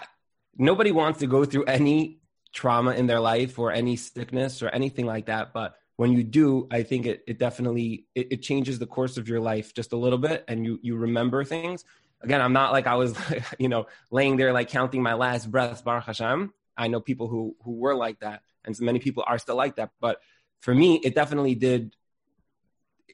nobody 0.58 0.92
wants 0.92 1.20
to 1.20 1.28
go 1.28 1.46
through 1.46 1.66
any 1.66 2.20
trauma 2.54 2.92
in 2.92 3.08
their 3.08 3.20
life 3.20 3.60
or 3.60 3.72
any 3.72 3.96
sickness 3.96 4.62
or 4.62 4.70
anything 4.70 5.06
like 5.06 5.28
that, 5.28 5.54
but 5.54 5.76
when 5.98 6.14
you 6.14 6.24
do, 6.24 6.68
I 6.72 6.84
think 6.84 7.06
it, 7.06 7.24
it 7.28 7.40
definitely 7.40 8.06
it, 8.16 8.28
it 8.32 8.42
changes 8.44 8.80
the 8.80 8.86
course 8.86 9.18
of 9.18 9.28
your 9.28 9.40
life 9.40 9.74
just 9.74 9.94
a 9.94 9.98
little 9.98 10.20
bit, 10.20 10.46
and 10.48 10.64
you 10.66 10.80
you 10.82 10.96
remember 10.96 11.44
things. 11.44 11.84
Again, 12.22 12.42
I'm 12.42 12.54
not 12.54 12.72
like 12.72 12.88
I 12.88 12.96
was, 12.96 13.16
you 13.60 13.68
know, 13.68 13.88
laying 14.12 14.38
there 14.38 14.54
like 14.54 14.70
counting 14.70 15.04
my 15.04 15.14
last 15.14 15.50
breaths, 15.52 15.82
Baruch 15.82 16.06
Hashem. 16.06 16.54
I 16.78 16.88
know 16.88 17.00
people 17.00 17.28
who 17.28 17.56
who 17.64 17.74
were 17.74 17.96
like 17.96 18.20
that, 18.20 18.44
and 18.64 18.78
so 18.78 18.86
many 18.86 19.00
people 19.00 19.24
are 19.26 19.40
still 19.40 19.56
like 19.56 19.78
that. 19.78 19.90
But 20.00 20.22
for 20.60 20.74
me, 20.74 21.02
it 21.04 21.16
definitely 21.16 21.56
did 21.56 21.96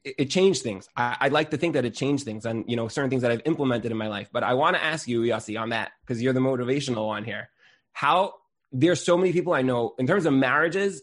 it, 0.03 0.29
changed 0.29 0.61
things. 0.61 0.89
I, 0.95 1.17
would 1.23 1.31
like 1.31 1.51
to 1.51 1.57
think 1.57 1.73
that 1.73 1.85
it 1.85 1.93
changed 1.93 2.25
things 2.25 2.45
and, 2.45 2.65
you 2.67 2.75
know, 2.75 2.87
certain 2.87 3.09
things 3.09 3.21
that 3.21 3.31
I've 3.31 3.41
implemented 3.45 3.91
in 3.91 3.97
my 3.97 4.07
life. 4.07 4.29
But 4.31 4.43
I 4.43 4.53
want 4.53 4.75
to 4.75 4.83
ask 4.83 5.07
you, 5.07 5.21
Yossi, 5.21 5.59
on 5.59 5.69
that, 5.69 5.91
because 6.01 6.21
you're 6.21 6.33
the 6.33 6.41
motivational 6.41 7.07
one 7.07 7.23
here. 7.23 7.49
How 7.93 8.33
there's 8.73 9.03
so 9.03 9.17
many 9.17 9.31
people 9.31 9.53
I 9.53 9.61
know 9.61 9.93
in 9.97 10.07
terms 10.07 10.25
of 10.25 10.33
marriages, 10.33 11.01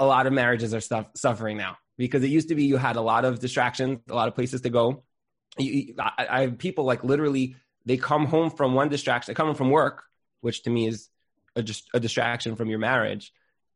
a 0.00 0.06
lot 0.06 0.26
of 0.26 0.32
marriages 0.32 0.74
are 0.74 0.80
stuff, 0.80 1.06
suffering 1.14 1.56
now 1.56 1.76
because 1.98 2.22
it 2.24 2.28
used 2.28 2.48
to 2.48 2.54
be 2.54 2.64
you 2.64 2.78
had 2.78 2.96
a 2.96 3.00
lot 3.00 3.24
of 3.24 3.38
distractions, 3.38 4.00
a 4.08 4.14
lot 4.14 4.28
of 4.28 4.34
places 4.34 4.62
to 4.62 4.70
go. 4.70 5.04
You, 5.58 5.94
I, 5.98 6.26
I 6.30 6.40
have 6.42 6.58
people 6.58 6.84
like 6.84 7.04
literally 7.04 7.56
they 7.84 7.96
come 7.98 8.24
home 8.24 8.50
from 8.50 8.74
one 8.74 8.88
distraction, 8.88 9.32
they 9.32 9.36
come 9.36 9.46
home 9.46 9.56
from 9.56 9.70
work, 9.70 10.04
which 10.40 10.62
to 10.62 10.70
me 10.70 10.86
is 10.86 11.08
a, 11.54 11.62
just 11.62 11.88
a 11.92 12.00
distraction 12.00 12.56
from 12.56 12.70
your 12.70 12.78
marriage, 12.78 13.32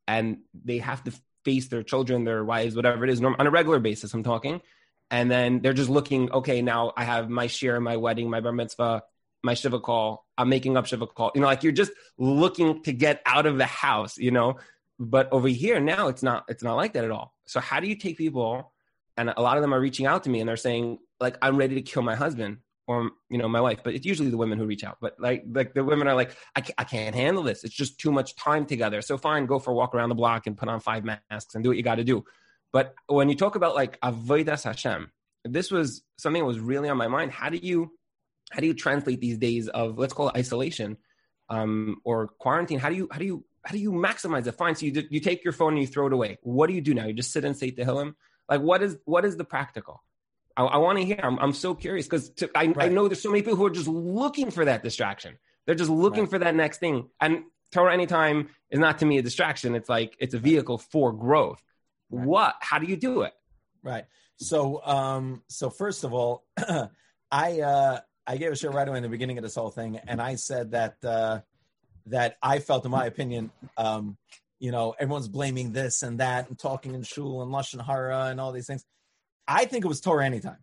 and 0.07 0.39
they 0.65 0.79
have 0.79 1.03
to 1.05 1.13
face 1.45 1.69
their 1.69 1.83
children, 1.83 2.25
their 2.25 2.45
wives, 2.45 2.77
whatever 2.77 3.05
it 3.05 3.11
is, 3.11 3.23
on 3.23 3.47
a 3.47 3.51
regular 3.51 3.81
basis. 3.81 4.15
I'm 4.15 4.23
talking, 4.23 4.63
and 5.11 5.31
then 5.31 5.61
they're 5.61 5.73
just 5.73 5.91
looking. 5.91 6.31
Okay, 6.31 6.63
now 6.63 6.93
I 6.97 7.05
have 7.05 7.29
my 7.29 7.49
share, 7.49 7.81
my 7.81 7.97
wedding, 7.97 8.31
my 8.31 8.41
bar 8.41 8.53
mitzvah, 8.53 9.03
my 9.43 9.55
shiva 9.55 9.81
call. 9.81 10.27
I'm 10.39 10.49
making 10.49 10.77
up 10.77 10.87
shiva 10.87 11.07
call. 11.07 11.33
You 11.35 11.41
know, 11.41 11.47
like 11.47 11.63
you're 11.63 11.73
just 11.73 11.93
looking 12.19 12.83
to 12.85 12.93
get 12.93 13.23
out 13.27 13.47
of 13.47 13.59
the 13.59 13.67
house. 13.67 14.19
You 14.19 14.31
know, 14.31 14.57
but 14.99 15.33
over 15.33 15.49
here 15.49 15.81
now 15.81 16.09
it's 16.09 16.23
not. 16.23 16.45
It's 16.49 16.63
not 16.63 16.77
like 16.77 16.93
that 16.95 17.05
at 17.05 17.11
all. 17.11 17.35
So 17.47 17.61
how 17.61 17.81
do 17.81 17.89
you 17.89 17.97
take 17.97 18.19
people? 18.19 18.73
And 19.17 19.33
a 19.37 19.43
lot 19.43 19.59
of 19.59 19.63
them 19.63 19.75
are 19.75 19.81
reaching 19.81 20.07
out 20.07 20.25
to 20.25 20.31
me 20.31 20.41
and 20.41 20.49
they're 20.49 20.57
saying, 20.57 20.99
like, 21.21 21.37
I'm 21.43 21.59
ready 21.59 21.75
to 21.75 21.83
kill 21.83 22.03
my 22.03 22.15
husband 22.15 22.59
or 22.89 23.11
you 23.31 23.39
know 23.39 23.49
my 23.49 23.61
wife 23.61 23.81
but 23.85 23.95
it's 23.95 24.07
usually 24.07 24.31
the 24.31 24.37
women 24.37 24.59
who 24.59 24.67
reach 24.67 24.85
out 24.85 24.99
but 25.01 25.15
like 25.19 25.45
like 25.53 25.73
the 25.75 25.85
women 25.85 26.09
are 26.09 26.15
like 26.15 26.37
I 26.57 26.61
can't, 26.61 26.75
I 26.79 26.85
can't 26.85 27.15
handle 27.15 27.43
this 27.43 27.65
it's 27.65 27.75
just 27.75 27.99
too 27.99 28.11
much 28.11 28.35
time 28.37 28.67
together 28.67 29.03
so 29.03 29.17
fine 29.17 29.47
go 29.47 29.59
for 29.59 29.71
a 29.71 29.75
walk 29.75 29.95
around 29.95 30.09
the 30.09 30.15
block 30.15 30.47
and 30.47 30.57
put 30.57 30.69
on 30.69 30.81
five 30.81 31.05
masks 31.05 31.55
and 31.55 31.63
do 31.63 31.71
what 31.71 31.77
you 31.77 31.83
got 31.83 31.97
to 31.97 32.05
do 32.05 32.25
but 32.73 32.95
when 33.07 33.29
you 33.29 33.37
talk 33.37 33.55
about 33.55 33.75
like 33.75 34.01
avodas 34.01 34.65
hashem 34.65 35.11
this 35.45 35.71
was 35.71 36.03
something 36.19 36.43
that 36.43 36.47
was 36.47 36.61
really 36.61 36.89
on 36.89 36.97
my 36.97 37.09
mind 37.09 37.31
how 37.31 37.49
do 37.49 37.59
you 37.59 37.93
how 38.53 38.61
do 38.61 38.67
you 38.67 38.75
translate 38.75 39.21
these 39.21 39.39
days 39.39 39.69
of 39.69 39.99
let's 39.99 40.13
call 40.13 40.29
it 40.29 40.37
isolation 40.37 40.97
um, 41.49 42.01
or 42.05 42.29
quarantine 42.29 42.79
how 42.79 42.89
do 42.89 42.95
you 42.95 43.09
how 43.11 43.19
do 43.19 43.25
you 43.25 43.45
how 43.65 43.73
do 43.73 43.79
you 43.79 43.93
maximize 43.93 44.47
it 44.47 44.53
fine 44.53 44.75
so 44.75 44.87
you, 44.87 45.03
you 45.11 45.21
take 45.21 45.45
your 45.45 45.53
phone 45.53 45.73
and 45.73 45.83
you 45.83 45.87
throw 45.87 46.07
it 46.07 46.13
away 46.13 46.39
what 46.43 46.69
do 46.69 46.75
you 46.75 46.81
do 46.81 46.95
now 46.95 47.07
you 47.07 47.13
just 47.13 47.33
sit 47.33 47.45
and 47.45 47.57
say 47.57 47.71
to 47.71 47.85
him 47.85 48.17
like 48.49 48.61
what 48.61 48.83
is 48.83 48.97
what 49.05 49.25
is 49.25 49.37
the 49.37 49.45
practical 49.45 50.03
I, 50.57 50.65
I 50.65 50.77
want 50.79 50.99
to 50.99 51.05
hear. 51.05 51.21
I'm, 51.23 51.39
I'm 51.39 51.53
so 51.53 51.75
curious 51.75 52.07
because 52.07 52.33
I, 52.55 52.67
right. 52.67 52.77
I 52.79 52.89
know 52.89 53.09
there's 53.09 53.23
so 53.23 53.31
many 53.31 53.43
people 53.43 53.57
who 53.57 53.67
are 53.67 53.71
just 53.71 53.89
looking 53.89 54.51
for 54.51 54.65
that 54.65 54.83
distraction. 54.83 55.39
They're 55.67 55.75
just 55.75 55.91
looking 55.91 56.25
right. 56.25 56.31
for 56.31 56.39
that 56.41 56.55
next 56.55 56.79
thing. 56.79 57.09
And 57.21 57.45
Torah 57.71 57.93
anytime 57.93 58.51
is 58.71 58.79
not 58.79 58.99
to 58.99 59.07
me 59.07 59.19
a 59.19 59.23
distraction. 59.23 59.75
It's 59.75 59.89
like 59.89 60.17
it's 60.19 60.35
a 60.35 60.39
vehicle 60.39 60.79
for 60.79 61.13
growth. 61.13 61.63
Right. 62.11 62.27
What? 62.27 62.55
How 62.61 62.79
do 62.79 62.87
you 62.87 62.97
do 62.97 63.23
it? 63.23 63.33
Right. 63.83 64.05
So, 64.37 64.85
um, 64.85 65.43
so 65.49 65.71
first 65.71 66.05
of 66.05 66.13
all, 66.13 66.45
I 67.31 67.61
uh, 67.61 68.01
I 68.27 68.37
gave 68.37 68.53
a 68.53 68.57
share 68.57 68.71
right 68.71 68.87
away 68.87 68.99
in 68.99 69.03
the 69.03 69.09
beginning 69.09 69.39
of 69.39 69.43
this 69.43 69.55
whole 69.55 69.71
thing, 69.71 69.99
and 70.07 70.21
I 70.21 70.37
said 70.37 70.73
that 70.73 70.97
uh, 71.05 71.41
that 72.07 72.37
I 72.43 72.59
felt, 72.59 72.85
in 72.85 72.91
my 72.91 73.07
opinion, 73.07 73.51
um, 73.77 74.17
you 74.59 74.71
know, 74.71 74.95
everyone's 74.99 75.29
blaming 75.29 75.73
this 75.73 76.03
and 76.03 76.21
that, 76.21 76.49
and 76.49 76.59
talking 76.59 76.95
in 76.95 77.03
shul 77.03 77.43
and 77.43 77.53
lashon 77.53 77.85
hara 77.85 78.27
and 78.27 78.41
all 78.41 78.53
these 78.53 78.67
things. 78.67 78.85
I 79.47 79.65
think 79.65 79.85
it 79.85 79.89
was 79.89 80.01
Torah 80.01 80.25
Anytime. 80.25 80.59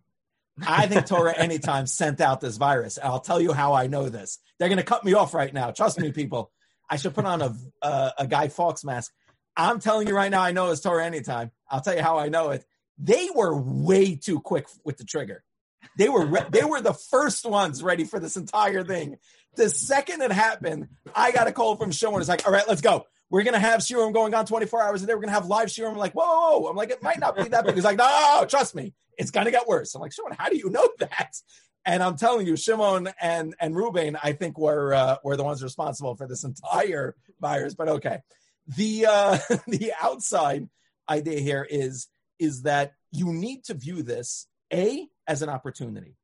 I 0.66 0.86
think 0.86 1.06
Torah 1.06 1.34
Anytime 1.36 1.86
sent 1.86 2.20
out 2.20 2.40
this 2.40 2.56
virus. 2.56 2.96
And 2.96 3.06
I'll 3.06 3.20
tell 3.20 3.40
you 3.40 3.52
how 3.52 3.74
I 3.74 3.86
know 3.86 4.08
this. 4.08 4.38
They're 4.58 4.68
going 4.68 4.78
to 4.78 4.84
cut 4.84 5.04
me 5.04 5.14
off 5.14 5.34
right 5.34 5.52
now. 5.52 5.70
Trust 5.70 6.00
me, 6.00 6.12
people. 6.12 6.50
I 6.88 6.96
should 6.96 7.14
put 7.14 7.24
on 7.24 7.42
a, 7.42 7.54
a, 7.82 8.12
a 8.20 8.26
Guy 8.26 8.48
Fawkes 8.48 8.84
mask. 8.84 9.12
I'm 9.56 9.80
telling 9.80 10.08
you 10.08 10.14
right 10.14 10.30
now, 10.30 10.40
I 10.40 10.52
know 10.52 10.70
it's 10.70 10.80
Torah 10.80 11.04
Anytime. 11.04 11.50
I'll 11.68 11.80
tell 11.80 11.94
you 11.94 12.02
how 12.02 12.18
I 12.18 12.28
know 12.28 12.50
it. 12.50 12.64
They 12.98 13.28
were 13.34 13.56
way 13.56 14.16
too 14.16 14.40
quick 14.40 14.66
with 14.84 14.96
the 14.96 15.04
trigger. 15.04 15.44
They 15.96 16.08
were 16.08 16.26
re- 16.26 16.46
they 16.50 16.64
were 16.64 16.80
the 16.80 16.94
first 16.94 17.44
ones 17.44 17.82
ready 17.82 18.04
for 18.04 18.20
this 18.20 18.36
entire 18.36 18.84
thing. 18.84 19.16
The 19.56 19.68
second 19.68 20.22
it 20.22 20.32
happened, 20.32 20.88
I 21.14 21.32
got 21.32 21.48
a 21.48 21.52
call 21.52 21.76
from 21.76 21.90
Sean. 21.90 22.20
It's 22.20 22.28
like, 22.28 22.46
all 22.46 22.52
right, 22.52 22.66
let's 22.68 22.80
go 22.80 23.06
we're 23.30 23.44
gonna 23.44 23.60
have 23.60 23.80
shiurim 23.80 24.12
going 24.12 24.34
on 24.34 24.44
24 24.44 24.82
hours 24.82 25.02
a 25.02 25.06
day. 25.06 25.14
We're 25.14 25.20
gonna 25.20 25.32
have 25.32 25.46
live. 25.46 25.72
I'm 25.78 25.96
like, 25.96 26.12
whoa, 26.12 26.24
whoa, 26.24 26.58
whoa, 26.58 26.68
I'm 26.68 26.76
like, 26.76 26.90
it 26.90 27.02
might 27.02 27.20
not 27.20 27.36
be 27.36 27.44
that 27.44 27.64
big. 27.64 27.74
He's 27.76 27.84
like, 27.84 27.96
no, 27.96 28.44
trust 28.48 28.74
me, 28.74 28.92
it's 29.16 29.30
gonna 29.30 29.52
get 29.52 29.68
worse. 29.68 29.94
I'm 29.94 30.00
like, 30.00 30.12
Shimon, 30.12 30.34
how 30.36 30.48
do 30.48 30.56
you 30.56 30.68
know 30.68 30.88
that? 30.98 31.36
And 31.86 32.02
I'm 32.02 32.16
telling 32.16 32.46
you, 32.46 32.56
Shimon 32.56 33.08
and 33.20 33.54
and 33.60 33.74
Ruben, 33.74 34.18
I 34.22 34.32
think 34.32 34.58
were 34.58 34.92
uh, 34.92 35.16
were 35.24 35.36
the 35.36 35.44
ones 35.44 35.62
responsible 35.62 36.16
for 36.16 36.26
this 36.26 36.44
entire 36.44 37.14
virus. 37.40 37.74
But 37.74 37.88
okay, 37.88 38.18
the 38.76 39.06
uh, 39.08 39.38
the 39.66 39.92
outside 40.02 40.68
idea 41.08 41.40
here 41.40 41.66
is 41.68 42.08
is 42.38 42.62
that 42.62 42.92
you 43.12 43.32
need 43.32 43.64
to 43.64 43.74
view 43.74 44.02
this 44.02 44.46
a 44.72 45.08
as 45.26 45.42
an 45.42 45.48
opportunity. 45.48 46.16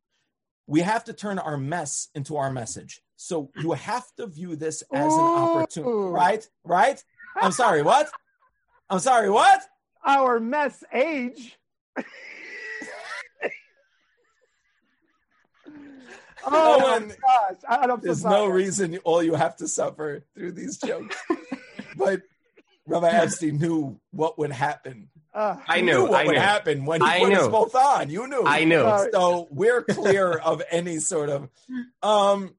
We 0.66 0.80
have 0.80 1.04
to 1.04 1.12
turn 1.12 1.38
our 1.38 1.56
mess 1.56 2.08
into 2.14 2.36
our 2.36 2.50
message. 2.50 3.00
So 3.16 3.50
you 3.56 3.72
have 3.72 4.04
to 4.16 4.26
view 4.26 4.56
this 4.56 4.82
as 4.92 5.12
an 5.12 5.20
opportunity, 5.20 5.92
right? 5.92 6.48
Right? 6.64 7.02
I'm 7.40 7.52
sorry, 7.52 7.82
what? 7.82 8.10
I'm 8.90 8.98
sorry, 8.98 9.30
what? 9.30 9.62
Our 10.04 10.40
mess 10.40 10.82
age. 10.92 11.56
oh 16.46 16.80
my 16.80 16.98
gosh. 17.00 17.58
I, 17.68 17.84
am 17.84 18.00
There's 18.00 18.24
no 18.24 18.46
reason 18.46 18.98
all 19.04 19.22
you 19.22 19.34
have 19.34 19.56
to 19.56 19.68
suffer 19.68 20.24
through 20.34 20.52
these 20.52 20.78
jokes. 20.78 21.16
but 21.96 22.22
Rabbi 22.86 23.08
Epstein 23.08 23.58
knew 23.58 24.00
what 24.12 24.38
would 24.38 24.52
happen. 24.52 25.08
Uh, 25.36 25.56
I 25.68 25.82
knew, 25.82 25.92
knew 25.92 26.02
what 26.04 26.14
I 26.14 26.24
would 26.24 26.32
knew. 26.32 26.40
happen 26.40 26.84
when 26.86 27.02
he 27.02 27.06
I 27.06 27.18
put 27.20 27.28
knew. 27.28 27.36
us 27.36 27.48
both 27.48 27.74
on. 27.74 28.08
You 28.08 28.26
knew. 28.26 28.42
I 28.46 28.64
knew. 28.64 28.82
So 29.12 29.48
we're 29.50 29.82
clear 29.90 30.32
of 30.32 30.62
any 30.70 30.98
sort 30.98 31.28
of 31.28 31.50
um 32.02 32.54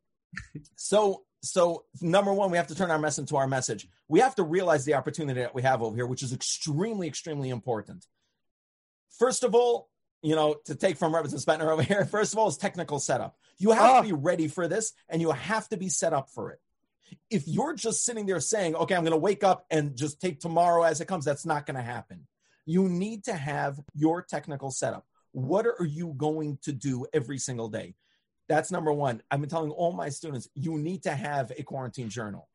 so 0.76 1.24
so 1.42 1.86
number 2.02 2.32
one, 2.32 2.52
we 2.52 2.58
have 2.58 2.68
to 2.68 2.76
turn 2.76 2.92
our 2.92 3.00
mess 3.00 3.18
into 3.18 3.36
our 3.36 3.48
message. 3.48 3.88
We 4.08 4.20
have 4.20 4.36
to 4.36 4.44
realize 4.44 4.86
the 4.86 4.94
opportunity 4.94 5.42
that 5.42 5.56
we 5.56 5.64
have 5.64 5.82
over 5.82 5.96
here, 5.96 6.06
which 6.06 6.22
is 6.22 6.34
extremely, 6.34 7.08
extremely 7.08 7.50
important. 7.50 8.06
First 9.18 9.44
of 9.44 9.56
all, 9.56 9.90
you 10.22 10.36
know, 10.36 10.56
to 10.66 10.76
take 10.76 10.98
from 10.98 11.16
Robinson 11.16 11.40
Spentner 11.40 11.72
over 11.72 11.82
here, 11.82 12.06
first 12.12 12.34
of 12.34 12.40
all, 12.40 12.48
is 12.48 12.58
technical 12.58 13.00
setup. 13.00 13.38
You 13.58 13.72
have 13.72 13.92
oh. 13.92 14.02
to 14.02 14.08
be 14.08 14.14
ready 14.14 14.48
for 14.48 14.68
this 14.68 14.94
and 15.10 15.20
you 15.20 15.32
have 15.32 15.68
to 15.70 15.78
be 15.78 15.90
set 15.90 16.14
up 16.14 16.30
for 16.30 16.52
it. 16.52 16.60
If 17.30 17.48
you're 17.48 17.74
just 17.74 18.06
sitting 18.06 18.28
there 18.28 18.40
saying, 18.40 18.76
okay, 18.76 18.94
I'm 18.94 19.04
going 19.04 19.12
to 19.12 19.18
wake 19.18 19.44
up 19.44 19.66
and 19.72 19.96
just 19.96 20.22
take 20.22 20.40
tomorrow 20.40 20.84
as 20.84 21.02
it 21.02 21.08
comes, 21.08 21.26
that's 21.26 21.46
not 21.46 21.66
going 21.66 21.78
to 21.78 21.82
happen. 21.82 22.28
You 22.68 22.90
need 22.90 23.24
to 23.24 23.34
have 23.34 23.80
your 23.96 24.22
technical 24.22 24.72
setup. 24.72 25.06
What 25.32 25.66
are 25.66 25.86
you 25.86 26.14
going 26.18 26.60
to 26.64 26.74
do 26.74 27.08
every 27.14 27.38
single 27.38 27.70
day? 27.70 27.96
That's 28.50 28.72
number 28.72 28.92
one. 28.92 29.22
I've 29.32 29.40
been 29.40 29.50
telling 29.50 29.72
all 29.72 29.94
my 29.94 30.10
students, 30.10 30.50
you 30.54 30.78
need 30.78 31.04
to 31.04 31.12
have 31.12 31.50
a 31.58 31.64
quarantine 31.64 32.10
journal. 32.10 32.50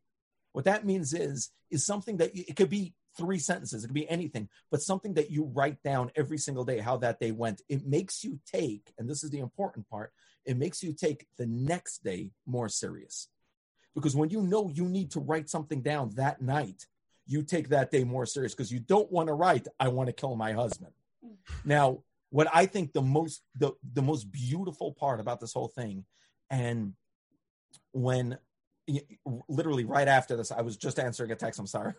What 0.53 0.66
that 0.66 0.85
means 0.85 1.14
is, 1.14 1.48
is 1.70 1.87
something 1.87 2.18
that 2.18 2.37
you, 2.37 2.44
it 2.46 2.57
could 2.57 2.68
be 2.68 2.92
three 3.16 3.38
sentences, 3.38 3.85
it 3.85 3.88
could 3.88 3.94
be 3.94 4.09
anything, 4.09 4.51
but 4.70 4.83
something 4.83 5.14
that 5.14 5.31
you 5.31 5.44
write 5.44 5.83
down 5.83 6.11
every 6.14 6.37
single 6.37 6.64
day 6.64 6.79
how 6.79 6.98
that 6.98 7.18
day 7.18 7.31
went. 7.31 7.62
It 7.70 7.87
makes 7.87 8.22
you 8.22 8.38
take, 8.46 8.92
and 8.98 9.09
this 9.09 9.25
is 9.25 9.31
the 9.31 9.38
important 9.38 9.88
part, 9.88 10.12
it 10.44 10.59
makes 10.59 10.83
you 10.83 10.92
take 10.92 11.27
the 11.38 11.46
next 11.46 12.05
day 12.05 12.33
more 12.44 12.68
serious. 12.68 13.29
Because 13.94 14.14
when 14.14 14.29
you 14.29 14.42
know 14.42 14.68
you 14.68 14.85
need 14.85 15.12
to 15.12 15.20
write 15.20 15.48
something 15.48 15.81
down 15.81 16.11
that 16.16 16.42
night, 16.42 16.87
you 17.27 17.43
take 17.43 17.69
that 17.69 17.91
day 17.91 18.05
more 18.05 18.27
serious 18.27 18.55
because 18.55 18.73
you 18.73 18.81
don't 18.81 19.11
want 19.11 19.29
to 19.29 19.35
write, 19.35 19.69
I 19.79 19.89
want 19.89 20.09
to 20.09 20.13
kill 20.13 20.37
my 20.37 20.53
husband. 20.53 20.93
Now, 21.65 22.03
what 22.31 22.49
I 22.53 22.67
think 22.67 22.93
the 22.93 23.03
most 23.03 23.43
the 23.57 23.73
the 23.93 24.03
most 24.03 24.33
beautiful 24.33 24.93
part 24.93 25.21
about 25.21 25.41
this 25.41 25.53
whole 25.53 25.69
thing, 25.69 26.05
and 26.51 26.95
when 27.93 28.39
literally 29.49 29.85
right 29.85 30.09
after 30.09 30.37
this, 30.37 30.51
I 30.51 30.63
was 30.63 30.77
just 30.77 30.99
answering 30.99 31.31
a 31.31 31.37
text. 31.37 31.61
I'm 31.61 31.67
sorry, 31.67 31.95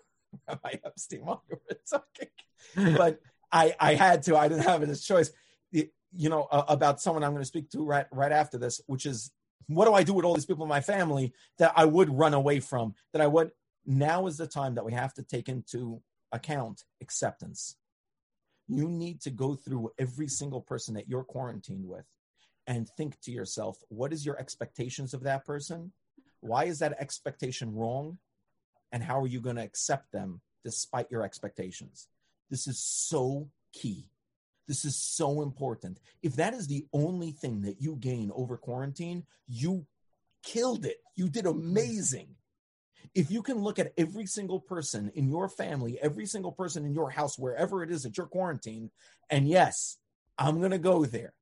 Rabbi 0.47 0.77
Epstein, 0.83 1.21
while 1.23 1.43
you 1.49 1.57
were 1.69 1.77
talking, 1.89 2.97
but 2.97 3.19
I 3.51 3.75
I 3.79 3.93
had 3.93 4.23
to. 4.23 4.35
I 4.35 4.47
didn't 4.47 4.63
have 4.63 4.81
it 4.81 4.89
as 4.89 5.03
choice. 5.03 5.31
You 5.71 6.29
know 6.29 6.47
uh, 6.51 6.65
about 6.67 7.01
someone 7.01 7.23
I'm 7.23 7.31
going 7.31 7.41
to 7.41 7.47
speak 7.47 7.69
to 7.71 7.83
right 7.83 8.07
right 8.11 8.31
after 8.31 8.57
this, 8.57 8.81
which 8.87 9.05
is 9.05 9.31
what 9.67 9.85
do 9.85 9.93
I 9.93 10.03
do 10.03 10.13
with 10.13 10.25
all 10.25 10.33
these 10.33 10.45
people 10.45 10.63
in 10.63 10.69
my 10.69 10.81
family 10.81 11.33
that 11.57 11.73
I 11.75 11.85
would 11.85 12.09
run 12.09 12.33
away 12.33 12.59
from? 12.59 12.95
That 13.13 13.21
I 13.21 13.27
would. 13.27 13.51
Now 13.85 14.27
is 14.27 14.37
the 14.37 14.47
time 14.47 14.75
that 14.75 14.85
we 14.85 14.93
have 14.93 15.13
to 15.15 15.23
take 15.23 15.49
into 15.49 16.01
account 16.31 16.83
acceptance 17.01 17.75
you 18.67 18.89
need 18.89 19.21
to 19.21 19.29
go 19.29 19.55
through 19.55 19.91
every 19.97 20.27
single 20.27 20.61
person 20.61 20.93
that 20.95 21.09
you're 21.09 21.23
quarantined 21.23 21.87
with 21.87 22.05
and 22.67 22.87
think 22.97 23.19
to 23.21 23.31
yourself, 23.31 23.77
what 23.89 24.13
is 24.13 24.25
your 24.25 24.39
expectations 24.39 25.13
of 25.13 25.23
that 25.23 25.45
person? 25.45 25.91
Why 26.39 26.65
is 26.65 26.79
that 26.79 26.95
expectation 26.99 27.73
wrong? 27.73 28.17
And 28.91 29.03
how 29.03 29.19
are 29.19 29.27
you 29.27 29.41
going 29.41 29.57
to 29.57 29.63
accept 29.63 30.11
them 30.11 30.41
despite 30.63 31.11
your 31.11 31.23
expectations? 31.23 32.07
This 32.49 32.67
is 32.67 32.79
so 32.79 33.49
key. 33.73 34.09
This 34.67 34.85
is 34.85 34.95
so 34.95 35.41
important. 35.41 35.99
If 36.21 36.37
that 36.37 36.53
is 36.53 36.67
the 36.67 36.85
only 36.93 37.31
thing 37.31 37.61
that 37.63 37.81
you 37.81 37.97
gain 37.97 38.31
over 38.33 38.55
quarantine, 38.55 39.25
you 39.47 39.85
killed 40.43 40.85
it. 40.85 40.97
You 41.15 41.27
did 41.27 41.47
amazing 41.47 42.35
if 43.13 43.31
you 43.31 43.41
can 43.41 43.59
look 43.59 43.79
at 43.79 43.93
every 43.97 44.25
single 44.25 44.59
person 44.59 45.11
in 45.15 45.29
your 45.29 45.49
family, 45.49 45.99
every 46.01 46.25
single 46.25 46.51
person 46.51 46.85
in 46.85 46.93
your 46.93 47.09
house, 47.09 47.37
wherever 47.37 47.83
it 47.83 47.91
is 47.91 48.03
that 48.03 48.17
you're 48.17 48.27
quarantined, 48.27 48.91
and 49.29 49.47
yes, 49.47 49.97
I'm 50.37 50.59
going 50.59 50.71
to 50.71 50.79
go 50.79 51.05
there. 51.05 51.33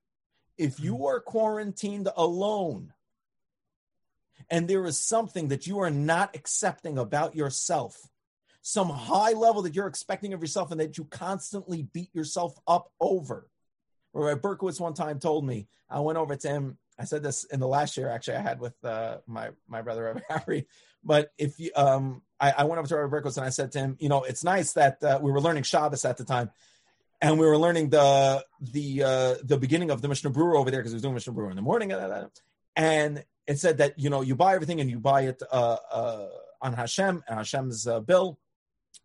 If 0.57 0.79
you 0.79 0.93
mm-hmm. 0.93 1.05
are 1.05 1.19
quarantined 1.21 2.09
alone 2.15 2.93
and 4.49 4.67
there 4.67 4.85
is 4.85 4.99
something 4.99 5.49
that 5.49 5.67
you 5.67 5.79
are 5.79 5.89
not 5.89 6.35
accepting 6.35 6.97
about 6.97 7.35
yourself, 7.35 7.95
some 8.61 8.89
high 8.89 9.31
level 9.31 9.63
that 9.63 9.75
you're 9.75 9.87
expecting 9.87 10.33
of 10.33 10.41
yourself 10.41 10.71
and 10.71 10.79
that 10.79 10.97
you 10.97 11.05
constantly 11.05 11.87
beat 11.93 12.13
yourself 12.13 12.53
up 12.67 12.91
over. 12.99 13.47
Rabbi 14.13 14.41
Berkowitz 14.41 14.79
one 14.79 14.93
time 14.93 15.19
told 15.19 15.45
me, 15.45 15.67
I 15.89 15.99
went 16.01 16.17
over 16.17 16.35
to 16.35 16.47
him. 16.47 16.77
I 17.01 17.05
said 17.05 17.23
this 17.23 17.43
in 17.45 17.59
the 17.59 17.67
last 17.67 17.97
year, 17.97 18.09
actually, 18.09 18.37
I 18.37 18.41
had 18.41 18.59
with 18.59 18.75
uh, 18.83 19.17
my 19.27 19.49
my 19.67 19.81
brother 19.81 20.03
Rabbi 20.29 20.45
Ari. 20.45 20.67
But 21.03 21.31
if 21.37 21.59
you, 21.59 21.71
um, 21.75 22.21
I, 22.39 22.51
I 22.59 22.63
went 22.65 22.79
up 22.79 22.85
to 22.85 22.95
Rabbi 22.95 23.17
Berkowitz 23.17 23.37
and 23.37 23.45
I 23.45 23.49
said 23.49 23.71
to 23.71 23.79
him, 23.79 23.97
you 23.99 24.07
know, 24.07 24.23
it's 24.23 24.43
nice 24.43 24.73
that 24.73 25.03
uh, 25.03 25.19
we 25.21 25.31
were 25.31 25.41
learning 25.41 25.63
Shabbos 25.63 26.05
at 26.05 26.17
the 26.17 26.25
time, 26.25 26.51
and 27.19 27.39
we 27.39 27.45
were 27.45 27.57
learning 27.57 27.89
the 27.89 28.45
the 28.59 29.03
uh, 29.03 29.35
the 29.43 29.57
beginning 29.57 29.89
of 29.89 30.01
the 30.01 30.07
Mishnah 30.07 30.29
Berurah 30.29 30.59
over 30.59 30.69
there 30.69 30.81
because 30.81 30.91
he 30.91 30.95
was 30.95 31.01
doing 31.01 31.15
Mishnah 31.15 31.33
Berurah 31.33 31.49
in 31.49 31.55
the 31.55 31.63
morning, 31.63 31.91
and 32.75 33.23
it 33.47 33.59
said 33.59 33.79
that 33.79 33.97
you 33.97 34.09
know 34.09 34.21
you 34.21 34.35
buy 34.35 34.53
everything 34.53 34.79
and 34.79 34.89
you 34.89 34.99
buy 34.99 35.21
it 35.21 35.41
uh, 35.51 35.77
uh, 35.91 36.27
on 36.61 36.73
Hashem 36.73 37.23
and 37.27 37.37
Hashem's 37.37 37.87
uh, 37.87 37.99
bill. 37.99 38.37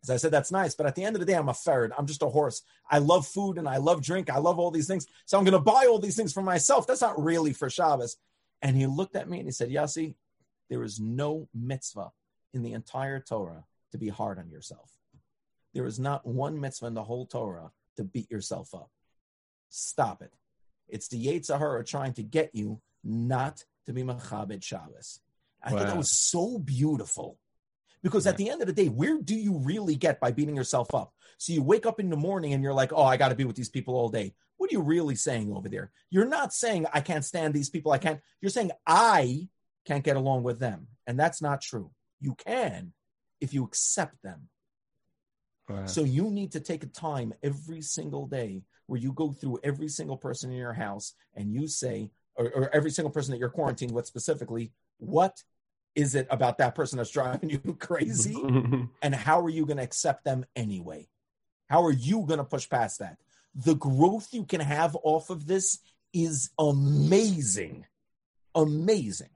As 0.07 0.11
I 0.11 0.17
said, 0.19 0.31
that's 0.31 0.53
nice, 0.53 0.75
but 0.75 0.87
at 0.87 0.95
the 0.95 1.03
end 1.03 1.17
of 1.17 1.21
the 1.21 1.27
day, 1.27 1.35
I'm 1.35 1.49
a 1.49 1.55
ferret. 1.55 1.93
I'm 1.99 2.07
just 2.07 2.23
a 2.23 2.29
horse. 2.29 2.63
I 2.89 2.99
love 2.99 3.27
food 3.27 3.59
and 3.59 3.69
I 3.69 3.79
love 3.79 4.03
drink. 4.03 4.31
I 4.31 4.39
love 4.39 4.59
all 4.59 4.71
these 4.71 4.87
things, 4.87 5.07
so 5.25 5.37
I'm 5.37 5.45
going 5.45 5.53
to 5.53 5.59
buy 5.59 5.87
all 5.89 5.99
these 5.99 6.17
things 6.17 6.33
for 6.33 6.43
myself. 6.43 6.87
That's 6.87 7.01
not 7.01 7.23
really 7.23 7.53
for 7.53 7.69
Shabbos. 7.69 8.17
And 8.63 8.77
he 8.77 8.87
looked 8.87 9.17
at 9.17 9.29
me 9.29 9.39
and 9.39 9.49
he 9.49 9.53
said, 9.53 9.71
Yossi, 9.71 10.15
there 10.71 10.83
is 10.85 11.01
no 11.01 11.49
mitzvah 11.55 12.13
in 12.55 12.63
the 12.63 12.73
entire 12.73 13.21
Torah 13.21 13.65
to 13.93 13.99
be 13.99 14.09
hard 14.09 14.39
on 14.39 14.49
yourself. 14.49 14.91
There 15.75 15.87
is 15.87 15.99
not 15.99 16.25
one 16.25 16.61
mitzvah 16.61 16.87
in 16.87 16.95
the 16.95 17.05
whole 17.05 17.27
Torah 17.27 17.73
to 17.97 18.05
beat 18.05 18.31
yourself 18.31 18.75
up. 18.75 18.91
Stop 19.69 20.23
it. 20.23 20.33
It's 20.89 21.09
the 21.09 21.27
Yetzer 21.27 21.59
Hara 21.59 21.85
trying 21.85 22.13
to 22.15 22.23
get 22.23 22.55
you 22.55 22.81
not 23.05 23.65
to 23.87 23.93
be 23.93 24.03
Machabed 24.03 24.63
Shabbos. 24.63 25.21
I 25.63 25.73
wow. 25.73 25.79
think 25.79 25.91
that 25.91 25.99
was 25.99 26.31
so 26.31 26.59
beautiful. 26.59 27.39
Because 28.07 28.29
at 28.29 28.37
the 28.37 28.49
end 28.49 28.61
of 28.61 28.69
the 28.69 28.73
day, 28.73 28.87
where 28.87 29.19
do 29.19 29.35
you 29.35 29.59
really 29.59 29.97
get 29.97 30.21
by 30.21 30.31
beating 30.31 30.55
yourself 30.55 30.95
up? 30.95 31.13
So 31.39 31.53
you 31.53 31.61
wake 31.61 31.87
up 31.87 31.99
in 31.99 32.09
the 32.09 32.17
morning 32.17 32.53
and 32.53 32.63
you're 32.63 32.73
like, 32.73 32.93
oh, 32.93 33.03
I 33.03 33.17
got 33.17 33.31
to 33.31 33.35
be 33.35 33.45
with 33.45 33.57
these 33.57 33.69
people 33.69 33.97
all 33.97 34.09
day. 34.09 34.33
What 34.59 34.71
are 34.71 34.75
you 34.75 34.81
really 34.81 35.17
saying 35.17 35.53
over 35.53 35.69
there? 35.69 35.91
You're 36.09 36.29
not 36.29 36.53
saying, 36.53 36.87
I 36.95 37.01
can't 37.01 37.25
stand 37.25 37.53
these 37.53 37.69
people. 37.69 37.91
I 37.91 37.99
can't. 37.99 38.21
You're 38.41 38.53
saying, 38.53 38.71
I 38.87 39.49
can't 39.87 40.05
get 40.05 40.17
along 40.17 40.45
with 40.45 40.61
them. 40.61 40.87
And 41.09 41.19
that's 41.19 41.43
not 41.43 41.61
true. 41.61 41.91
You 42.21 42.37
can 42.37 42.93
if 43.41 43.53
you 43.53 43.65
accept 43.65 44.23
them. 44.23 44.51
Right. 45.69 45.91
So 45.91 46.05
you 46.05 46.31
need 46.31 46.53
to 46.53 46.61
take 46.61 46.85
a 46.85 46.87
time 46.87 47.35
every 47.43 47.83
single 47.83 48.29
day 48.29 48.63
where 48.87 49.01
you 49.01 49.13
go 49.13 49.33
through 49.33 49.59
every 49.65 49.89
single 49.89 50.17
person 50.17 50.53
in 50.53 50.59
your 50.59 50.75
house 50.75 51.15
and 51.35 51.53
you 51.53 51.67
say, 51.67 52.13
or, 52.37 52.47
or 52.55 52.71
every 52.73 52.93
single 52.93 53.11
person 53.11 53.33
that 53.33 53.39
you're 53.39 53.49
quarantined 53.49 53.91
with 53.91 54.07
specifically, 54.07 54.71
what 54.99 55.43
is 55.97 56.15
it 56.15 56.29
about 56.31 56.59
that 56.59 56.75
person 56.75 56.99
that's 56.99 57.11
driving 57.11 57.51
you 57.51 57.59
crazy? 57.81 58.37
and 59.03 59.15
how 59.15 59.41
are 59.41 59.49
you 59.49 59.67
going 59.67 59.79
to 59.79 59.83
accept 59.83 60.25
them 60.25 60.45
anyway? 60.55 61.09
How 61.69 61.83
are 61.85 61.93
you 61.93 62.21
going 62.27 62.39
to 62.39 62.45
push 62.45 62.69
past 62.69 63.01
that? 63.01 63.17
The 63.55 63.75
growth 63.75 64.29
you 64.33 64.45
can 64.45 64.61
have 64.61 64.97
off 65.03 65.31
of 65.31 65.47
this 65.47 65.79
is 66.13 66.51
amazing. 66.59 67.87
Amazing. 68.55 69.31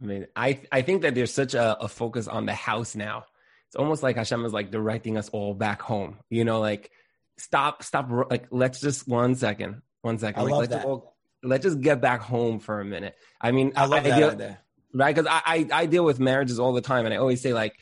I 0.00 0.06
mean, 0.06 0.26
I 0.34 0.60
I 0.72 0.82
think 0.82 1.02
that 1.02 1.14
there's 1.14 1.32
such 1.32 1.54
a, 1.54 1.78
a 1.80 1.88
focus 1.88 2.28
on 2.28 2.46
the 2.46 2.54
house 2.54 2.94
now. 2.94 3.24
It's 3.68 3.76
almost 3.76 4.02
like 4.02 4.16
Hashem 4.16 4.44
is 4.44 4.52
like 4.52 4.70
directing 4.70 5.16
us 5.16 5.28
all 5.30 5.54
back 5.54 5.82
home. 5.82 6.18
You 6.30 6.44
know, 6.44 6.60
like 6.60 6.90
stop, 7.38 7.82
stop. 7.82 8.08
Like 8.30 8.46
let's 8.50 8.80
just 8.80 9.06
one 9.08 9.34
second, 9.34 9.82
one 10.02 10.18
second. 10.18 10.40
I 10.40 10.42
like, 10.44 10.52
love 10.52 10.60
let's 10.60 10.72
that. 10.72 10.84
All, 10.84 11.16
let's 11.42 11.64
just 11.64 11.80
get 11.80 12.00
back 12.00 12.20
home 12.20 12.58
for 12.58 12.80
a 12.80 12.84
minute. 12.84 13.16
I 13.40 13.52
mean, 13.52 13.72
I 13.76 13.86
love 13.86 14.06
I, 14.06 14.10
that. 14.34 14.63
Right? 14.94 15.14
Because 15.14 15.30
I, 15.30 15.42
I 15.46 15.82
I 15.82 15.86
deal 15.86 16.04
with 16.04 16.20
marriages 16.20 16.58
all 16.58 16.72
the 16.72 16.80
time, 16.80 17.04
and 17.04 17.14
I 17.14 17.18
always 17.18 17.40
say 17.40 17.52
like 17.52 17.76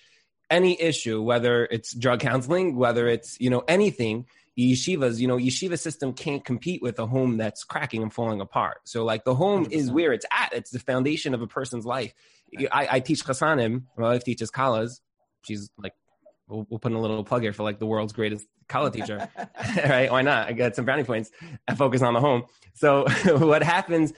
any 0.50 0.80
issue, 0.80 1.22
whether 1.22 1.64
it's 1.64 1.94
drug 1.94 2.20
counseling, 2.20 2.76
whether 2.76 3.06
it's 3.06 3.38
you 3.40 3.50
know 3.50 3.62
anything 3.68 4.26
yeshivas, 4.58 5.18
you 5.18 5.26
know, 5.26 5.36
yeshiva 5.36 5.78
system 5.78 6.12
can't 6.12 6.44
compete 6.44 6.82
with 6.82 6.98
a 6.98 7.06
home 7.06 7.36
that's 7.36 7.64
cracking 7.64 8.02
and 8.02 8.12
falling 8.12 8.40
apart. 8.40 8.78
So 8.84 9.04
like 9.04 9.24
the 9.24 9.34
home 9.34 9.66
100%. 9.66 9.72
is 9.72 9.90
where 9.90 10.12
it's 10.12 10.26
at. 10.30 10.52
It's 10.52 10.70
the 10.70 10.78
foundation 10.78 11.34
of 11.34 11.42
a 11.42 11.46
person's 11.46 11.86
life. 11.86 12.12
I, 12.70 12.88
I 12.90 13.00
teach 13.00 13.24
chasanim. 13.24 13.84
My 13.96 14.10
wife 14.10 14.24
teaches 14.24 14.50
kalas. 14.50 15.00
She's 15.42 15.70
like, 15.78 15.94
we'll, 16.48 16.66
we'll, 16.68 16.78
put 16.78 16.92
in 16.92 16.98
a 16.98 17.00
little 17.00 17.24
plug 17.24 17.42
here 17.42 17.52
for 17.52 17.62
like 17.62 17.78
the 17.78 17.86
world's 17.86 18.12
greatest 18.12 18.46
kala 18.68 18.90
teacher, 18.92 19.26
right? 19.86 20.12
Why 20.12 20.22
not? 20.22 20.48
I 20.48 20.52
got 20.52 20.76
some 20.76 20.84
brownie 20.84 21.04
points 21.04 21.30
I 21.66 21.74
focus 21.74 22.02
on 22.02 22.12
the 22.14 22.20
home. 22.20 22.44
So 22.74 23.06
what 23.24 23.62
happens? 23.62 24.12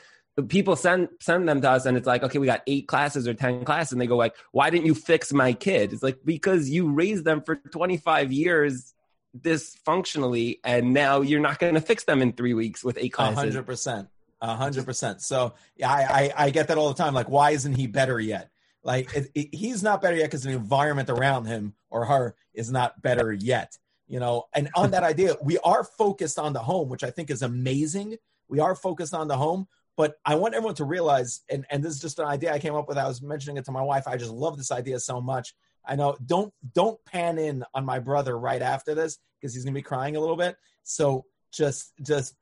People 0.49 0.75
send 0.75 1.09
send 1.21 1.49
them 1.49 1.61
to 1.61 1.71
us, 1.71 1.87
and 1.87 1.97
it's 1.97 2.07
like, 2.07 2.25
okay, 2.25 2.39
we 2.39 2.47
got 2.47 2.63
eight 2.67 2.89
classes 2.89 3.29
or 3.29 3.35
ten 3.35 3.65
classes, 3.65 3.93
and 3.93 4.01
they 4.01 4.07
go 4.07 4.17
like, 4.17 4.35
why 4.51 4.69
didn't 4.71 4.87
you 4.87 4.95
fix 4.95 5.33
my 5.33 5.53
kid? 5.53 5.93
It's 5.93 6.03
like 6.03 6.19
because 6.25 6.69
you 6.69 6.91
raised 6.91 7.25
them 7.25 7.41
for 7.43 7.57
twenty 7.57 7.97
five 7.97 8.33
years 8.33 8.95
dysfunctionally 9.39 10.61
and 10.65 10.95
now 10.95 11.21
you're 11.21 11.41
not 11.41 11.59
going 11.59 11.75
to 11.75 11.81
fix 11.81 12.05
them 12.05 12.23
in 12.23 12.33
three 12.33 12.55
weeks 12.55 12.85
with 12.85 12.97
eight 12.99 13.13
classes. 13.13 13.37
hundred 13.37 13.67
percent. 13.67 14.09
A 14.41 14.55
hundred 14.55 14.85
percent. 14.85 15.23
So 15.23 15.55
yeah, 15.77 15.91
I, 15.91 16.03
I, 16.03 16.33
I 16.47 16.51
get 16.51 16.69
that 16.69 16.79
all 16.79 16.89
the 16.89 17.03
time. 17.03 17.15
Like, 17.15 17.29
why 17.29 17.51
isn't 17.51 17.75
he 17.75 17.87
better 17.87 18.21
yet? 18.21 18.51
Like 18.83 19.15
it, 19.15 19.31
it, 19.35 19.55
he's 19.55 19.83
not 19.83 20.03
better 20.03 20.17
yet 20.17 20.27
because 20.27 20.43
the 20.43 20.51
environment 20.51 21.09
around 21.09 21.47
him 21.47 21.75
or 21.91 22.05
her 22.05 22.37
is 22.53 22.71
not 22.71 23.01
better 23.01 23.33
yet. 23.33 23.79
You 24.07 24.21
know, 24.21 24.45
and 24.55 24.69
on 24.77 24.91
that 24.91 25.03
idea, 25.03 25.35
we 25.43 25.59
are 25.59 25.83
focused 25.83 26.39
on 26.39 26.53
the 26.53 26.61
home, 26.61 26.91
which 26.91 27.03
I 27.03 27.11
think 27.11 27.31
is 27.31 27.41
amazing. 27.43 28.19
We 28.49 28.61
are 28.61 28.75
focused 28.75 29.15
on 29.15 29.29
the 29.29 29.37
home, 29.39 29.67
but 29.97 30.17
I 30.25 30.35
want 30.35 30.55
everyone 30.55 30.75
to 30.77 30.85
realize, 30.85 31.43
and, 31.49 31.65
and 31.71 31.83
this 31.83 31.95
is 31.95 32.01
just 32.01 32.19
an 32.19 32.27
idea 32.27 32.53
I 32.53 32.59
came 32.59 32.75
up 32.75 32.89
with. 32.89 32.99
I 32.99 33.07
was 33.07 33.23
mentioning 33.23 33.57
it 33.57 33.65
to 33.67 33.73
my 33.73 33.83
wife. 33.83 34.09
I 34.09 34.17
just 34.17 34.33
love 34.33 34.57
this 34.57 34.73
idea 34.73 34.99
so 34.99 35.21
much. 35.21 35.55
I 35.87 35.97
know 35.97 36.17
don't 36.25 36.53
don't 36.73 37.03
pan 37.05 37.39
in 37.39 37.65
on 37.75 37.85
my 37.85 37.99
brother 37.99 38.39
right 38.39 38.63
after 38.63 38.95
this 38.95 39.19
because 39.39 39.55
he's 39.55 39.65
gonna 39.65 39.75
be 39.75 39.83
crying 39.83 40.17
a 40.17 40.21
little 40.21 40.37
bit. 40.37 40.57
So 40.83 41.27
just 41.53 41.93
just 42.03 42.35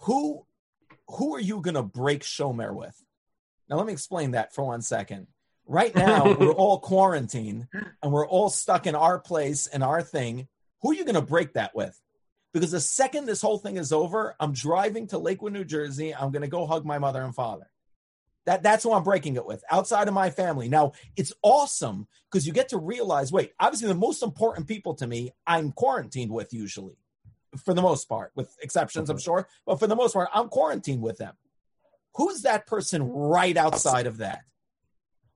who 0.00 0.46
who 1.08 1.34
are 1.34 1.40
you 1.40 1.60
gonna 1.60 1.82
break 1.82 2.22
Shomer 2.22 2.74
with? 2.74 2.96
Now 3.68 3.76
let 3.76 3.86
me 3.86 3.92
explain 3.92 4.32
that 4.32 4.54
for 4.54 4.64
one 4.64 4.82
second. 4.82 5.26
Right 5.66 5.94
now 5.94 6.24
we're 6.38 6.52
all 6.52 6.80
quarantined 6.80 7.66
and 8.02 8.12
we're 8.12 8.26
all 8.26 8.48
stuck 8.48 8.86
in 8.86 8.94
our 8.94 9.18
place 9.18 9.66
and 9.66 9.84
our 9.84 10.02
thing. 10.02 10.48
Who 10.80 10.90
are 10.90 10.94
you 10.94 11.04
gonna 11.04 11.22
break 11.22 11.52
that 11.54 11.74
with? 11.74 11.98
Because 12.52 12.72
the 12.72 12.80
second 12.80 13.26
this 13.26 13.40
whole 13.40 13.58
thing 13.58 13.76
is 13.76 13.92
over, 13.92 14.36
I'm 14.38 14.52
driving 14.52 15.06
to 15.08 15.18
Lakewood, 15.18 15.52
New 15.52 15.64
Jersey. 15.64 16.14
I'm 16.14 16.30
gonna 16.30 16.48
go 16.48 16.66
hug 16.66 16.84
my 16.84 16.98
mother 16.98 17.22
and 17.22 17.34
father. 17.34 17.70
That 18.44 18.62
that's 18.62 18.82
who 18.84 18.92
I'm 18.92 19.04
breaking 19.04 19.36
it 19.36 19.46
with, 19.46 19.62
outside 19.70 20.08
of 20.08 20.14
my 20.14 20.30
family. 20.30 20.68
Now 20.68 20.92
it's 21.16 21.32
awesome 21.42 22.08
because 22.30 22.46
you 22.46 22.52
get 22.52 22.70
to 22.70 22.78
realize, 22.78 23.32
wait, 23.32 23.52
obviously 23.58 23.88
the 23.88 23.94
most 23.94 24.22
important 24.22 24.66
people 24.66 24.94
to 24.96 25.06
me, 25.06 25.30
I'm 25.46 25.72
quarantined 25.72 26.32
with 26.32 26.52
usually, 26.52 26.96
for 27.64 27.72
the 27.72 27.82
most 27.82 28.08
part, 28.08 28.32
with 28.34 28.54
exceptions, 28.60 29.08
I'm 29.08 29.16
mm-hmm. 29.16 29.22
sure, 29.22 29.48
but 29.64 29.78
for 29.78 29.86
the 29.86 29.96
most 29.96 30.12
part, 30.12 30.28
I'm 30.34 30.48
quarantined 30.48 31.02
with 31.02 31.18
them. 31.18 31.34
Who's 32.16 32.42
that 32.42 32.66
person 32.66 33.02
right 33.04 33.56
outside 33.56 34.06
of 34.06 34.18
that? 34.18 34.40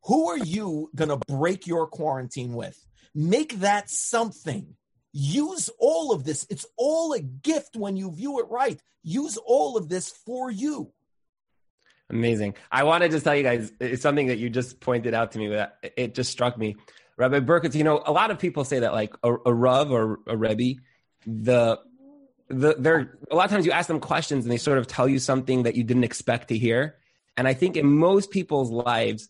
Who 0.05 0.29
are 0.29 0.39
you 0.39 0.91
gonna 0.95 1.19
break 1.29 1.67
your 1.67 1.87
quarantine 1.87 2.53
with? 2.53 2.85
Make 3.15 3.61
that 3.61 3.89
something 3.89 4.77
use 5.17 5.71
all 5.79 6.13
of 6.13 6.25
this. 6.25 6.47
It's 6.51 6.67
all 6.77 7.15
a 7.15 7.21
gift 7.21 7.75
when 7.75 7.97
you 7.97 8.13
view 8.13 8.39
it 8.41 8.47
right. 8.51 8.79
Use 9.03 9.39
all 9.39 9.79
of 9.79 9.89
this 9.89 10.11
for 10.11 10.51
you. 10.51 10.93
Amazing. 12.11 12.55
I 12.71 12.85
want 12.85 13.03
to 13.03 13.09
just 13.09 13.25
tell 13.25 13.35
you 13.35 13.43
guys 13.43 13.73
it's 13.81 14.03
something 14.03 14.27
that 14.27 14.39
you 14.39 14.51
just 14.51 14.79
pointed 14.79 15.15
out 15.15 15.33
to 15.33 15.39
me 15.39 15.49
that 15.49 15.79
it 15.97 16.15
just 16.15 16.31
struck 16.31 16.59
me. 16.59 16.77
Rabbi 17.17 17.41
Berkowitz, 17.41 17.75
you 17.75 17.83
know, 17.83 18.03
a 18.05 18.13
lot 18.13 18.31
of 18.31 18.39
people 18.39 18.65
say 18.65 18.81
that 18.81 18.93
like 18.93 19.15
a, 19.23 19.35
a 19.47 19.55
Rav 19.55 19.91
or 19.91 20.21
a 20.27 20.37
Rebbe, 20.37 20.81
the 21.27 21.81
the 22.49 22.77
they're 22.79 23.19
a 23.31 23.35
lot 23.35 23.47
of 23.47 23.51
times 23.51 23.65
you 23.65 23.73
ask 23.73 23.89
them 23.89 24.01
questions 24.01 24.45
and 24.45 24.53
they 24.53 24.59
sort 24.59 24.77
of 24.77 24.87
tell 24.87 25.09
you 25.09 25.19
something 25.19 25.63
that 25.63 25.77
you 25.77 25.83
didn't 25.83 26.05
expect 26.05 26.49
to 26.49 26.59
hear. 26.59 26.97
And 27.39 27.49
I 27.49 27.55
think 27.55 27.77
in 27.77 27.87
most 27.87 28.31
people's 28.31 28.71
lives, 28.71 29.29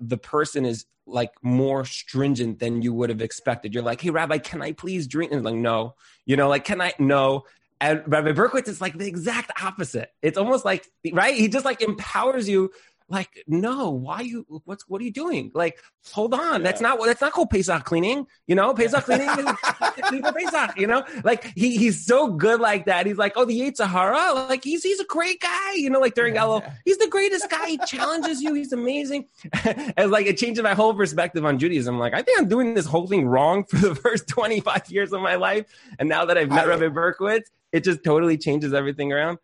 the 0.00 0.18
person 0.18 0.64
is 0.64 0.86
like 1.06 1.32
more 1.42 1.84
stringent 1.84 2.58
than 2.58 2.82
you 2.82 2.92
would 2.92 3.10
have 3.10 3.22
expected. 3.22 3.74
You're 3.74 3.82
like, 3.82 4.00
hey, 4.00 4.10
Rabbi, 4.10 4.38
can 4.38 4.62
I 4.62 4.72
please 4.72 5.06
drink? 5.06 5.32
And 5.32 5.44
like, 5.44 5.54
no, 5.54 5.94
you 6.26 6.36
know, 6.36 6.48
like, 6.48 6.64
can 6.64 6.80
I? 6.80 6.92
No. 6.98 7.44
And 7.80 8.02
Rabbi 8.06 8.32
Berkowitz 8.32 8.68
is 8.68 8.80
like 8.80 8.98
the 8.98 9.06
exact 9.06 9.52
opposite. 9.62 10.12
It's 10.20 10.36
almost 10.36 10.64
like, 10.64 10.86
right? 11.12 11.34
He 11.34 11.48
just 11.48 11.64
like 11.64 11.80
empowers 11.80 12.48
you 12.48 12.70
like 13.08 13.42
no 13.46 13.90
why 13.90 14.20
you 14.20 14.44
what's 14.64 14.86
what 14.88 15.00
are 15.00 15.04
you 15.04 15.12
doing? 15.12 15.50
Like 15.54 15.78
hold 16.12 16.34
on. 16.34 16.40
Yeah. 16.40 16.58
that's 16.58 16.80
not 16.80 16.98
that's 17.04 17.20
not 17.20 17.32
called 17.32 17.50
pesach 17.50 17.84
cleaning 17.84 18.26
you 18.46 18.54
know? 18.54 18.74
Pesach 18.74 19.04
cleaning 19.04 19.28
is 19.28 20.22
pesach 20.34 20.76
you 20.76 20.86
know? 20.86 21.04
Like 21.24 21.44
he 21.56 21.76
he's 21.76 22.04
so 22.04 22.28
good 22.28 22.60
like 22.60 22.86
that. 22.86 23.06
He's 23.06 23.16
like 23.16 23.32
oh 23.36 23.44
the 23.44 23.58
Yetzer 23.58 23.88
Hara 23.88 24.32
like 24.48 24.62
he's 24.62 24.82
he's 24.82 25.00
a 25.00 25.06
great 25.06 25.40
guy 25.40 25.74
you 25.74 25.90
know 25.90 26.00
like 26.00 26.14
during 26.14 26.34
yeah, 26.34 26.42
Elul. 26.42 26.72
He's 26.84 26.98
the 26.98 27.08
greatest 27.08 27.48
guy. 27.50 27.68
He 27.68 27.78
challenges 27.78 28.42
you. 28.42 28.54
He's 28.54 28.72
amazing. 28.72 29.26
And 29.96 30.10
like 30.10 30.26
it 30.26 30.38
changes 30.38 30.62
my 30.62 30.74
whole 30.74 30.94
perspective 30.94 31.44
on 31.44 31.58
Judaism. 31.58 31.98
Like 31.98 32.14
I 32.14 32.22
think 32.22 32.38
I'm 32.38 32.48
doing 32.48 32.74
this 32.74 32.86
whole 32.86 33.06
thing 33.06 33.26
wrong 33.26 33.64
for 33.64 33.76
the 33.76 33.94
first 34.02 34.28
25 34.28 34.90
years 34.90 35.12
of 35.12 35.20
my 35.20 35.34
life. 35.34 35.66
And 35.98 36.08
now 36.08 36.24
that 36.26 36.38
I've 36.38 36.48
met 36.48 36.66
I, 36.66 36.76
Rabbi 36.76 36.88
Berkowitz 36.88 37.46
it 37.72 37.84
just 37.84 38.02
totally 38.02 38.38
changes 38.38 38.72
everything 38.72 39.12
around 39.12 39.38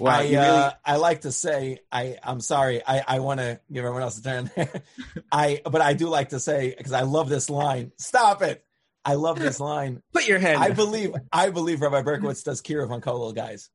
Wow, 0.00 0.18
I, 0.18 0.34
uh, 0.34 0.72
I 0.84 0.96
like 0.96 1.22
to 1.22 1.32
say 1.32 1.80
I 1.92 2.18
I'm 2.22 2.40
sorry 2.40 2.82
I 2.86 3.04
I 3.06 3.20
want 3.20 3.40
to 3.40 3.60
give 3.70 3.84
everyone 3.84 4.02
else 4.02 4.18
a 4.18 4.22
turn. 4.22 4.50
I 5.32 5.60
but 5.64 5.80
I 5.80 5.92
do 5.92 6.08
like 6.08 6.30
to 6.30 6.40
say 6.40 6.74
because 6.76 6.92
I 6.92 7.02
love 7.02 7.28
this 7.28 7.50
line. 7.50 7.92
Stop 7.98 8.42
it! 8.42 8.64
I 9.04 9.14
love 9.14 9.38
this 9.38 9.60
line. 9.72 10.02
Put 10.12 10.26
your 10.26 10.38
hand. 10.38 10.62
I 10.62 10.70
believe 10.70 11.14
I 11.32 11.50
believe 11.50 11.80
Rabbi 11.80 12.02
Berkowitz 12.02 12.44
does 12.44 12.62
kiruv 12.62 12.90
on 12.90 13.00
Kollel 13.00 13.34
guys. 13.34 13.68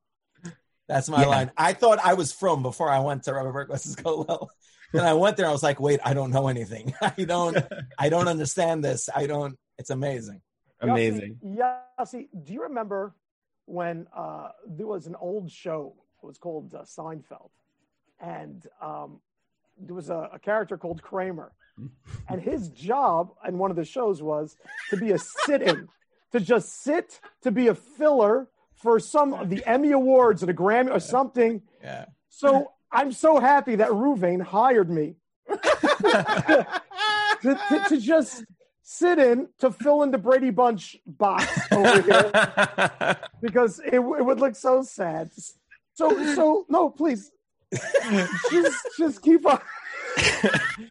That's 0.87 1.09
my 1.09 1.21
yeah. 1.21 1.27
line. 1.27 1.51
I 1.57 1.73
thought 1.73 1.99
I 2.03 2.13
was 2.13 2.31
from 2.31 2.61
before 2.61 2.89
I 2.89 2.99
went 2.99 3.23
to 3.23 3.33
Rabbi 3.33 3.49
Berkowitz's 3.49 3.95
Kollel. 3.95 4.47
Then 4.93 5.03
I 5.03 5.13
went 5.13 5.35
there. 5.35 5.47
I 5.47 5.51
was 5.51 5.63
like, 5.63 5.81
wait, 5.81 5.99
I 6.05 6.13
don't 6.13 6.31
know 6.31 6.47
anything. 6.47 6.93
I 7.01 7.25
don't 7.25 7.57
I 7.97 8.07
don't 8.07 8.29
understand 8.29 8.83
this. 8.83 9.09
I 9.13 9.27
don't. 9.27 9.57
It's 9.77 9.89
amazing. 9.89 10.41
Amazing. 10.79 11.39
Yeah. 11.43 11.79
See, 12.05 12.29
do 12.43 12.53
you 12.53 12.63
remember 12.63 13.13
when 13.65 14.07
uh, 14.15 14.49
there 14.67 14.87
was 14.87 15.07
an 15.07 15.15
old 15.15 15.51
show 15.51 15.95
it 16.25 16.27
was 16.27 16.37
called 16.37 16.73
uh, 16.73 16.83
Seinfeld, 16.83 17.49
and 18.19 18.65
um, 18.81 19.19
there 19.79 19.95
was 19.95 20.09
a, 20.09 20.29
a 20.33 20.39
character 20.39 20.77
called 20.77 21.01
Kramer, 21.01 21.51
and 22.29 22.41
his 22.41 22.69
job 22.69 23.31
in 23.47 23.57
one 23.57 23.71
of 23.71 23.77
the 23.77 23.85
shows 23.85 24.21
was 24.21 24.57
to 24.89 24.97
be 24.97 25.11
a 25.11 25.17
sit-in, 25.17 25.87
to 26.31 26.39
just 26.39 26.83
sit, 26.83 27.19
to 27.43 27.51
be 27.51 27.67
a 27.67 27.75
filler 27.75 28.47
for 28.75 28.99
some 28.99 29.33
of 29.33 29.49
the 29.49 29.65
Emmy 29.65 29.91
Awards 29.91 30.43
or 30.43 30.47
the 30.47 30.53
Grammy 30.53 30.91
or 30.91 30.99
something. 30.99 31.61
Yeah. 31.81 32.05
So 32.29 32.71
I'm 32.91 33.11
so 33.11 33.39
happy 33.39 33.75
that 33.75 33.89
Ruvain 33.89 34.41
hired 34.41 34.89
me 34.89 35.15
to, 35.49 36.67
to, 37.41 37.85
to, 37.89 37.97
just 37.99 38.45
sit 38.81 39.19
in 39.19 39.47
to 39.59 39.71
fill 39.71 40.03
in 40.03 40.11
the 40.11 40.17
Brady 40.17 40.49
Bunch 40.49 40.97
box 41.05 41.45
over 41.71 42.01
here 42.01 43.17
because 43.41 43.79
it, 43.79 43.95
it 43.95 43.99
would 43.99 44.39
look 44.39 44.55
so 44.55 44.81
sad 44.81 45.31
so, 45.95 46.35
so 46.35 46.65
no, 46.69 46.89
please, 46.89 47.31
just, 48.51 48.87
just 48.97 49.21
keep 49.21 49.45
on. 49.45 49.59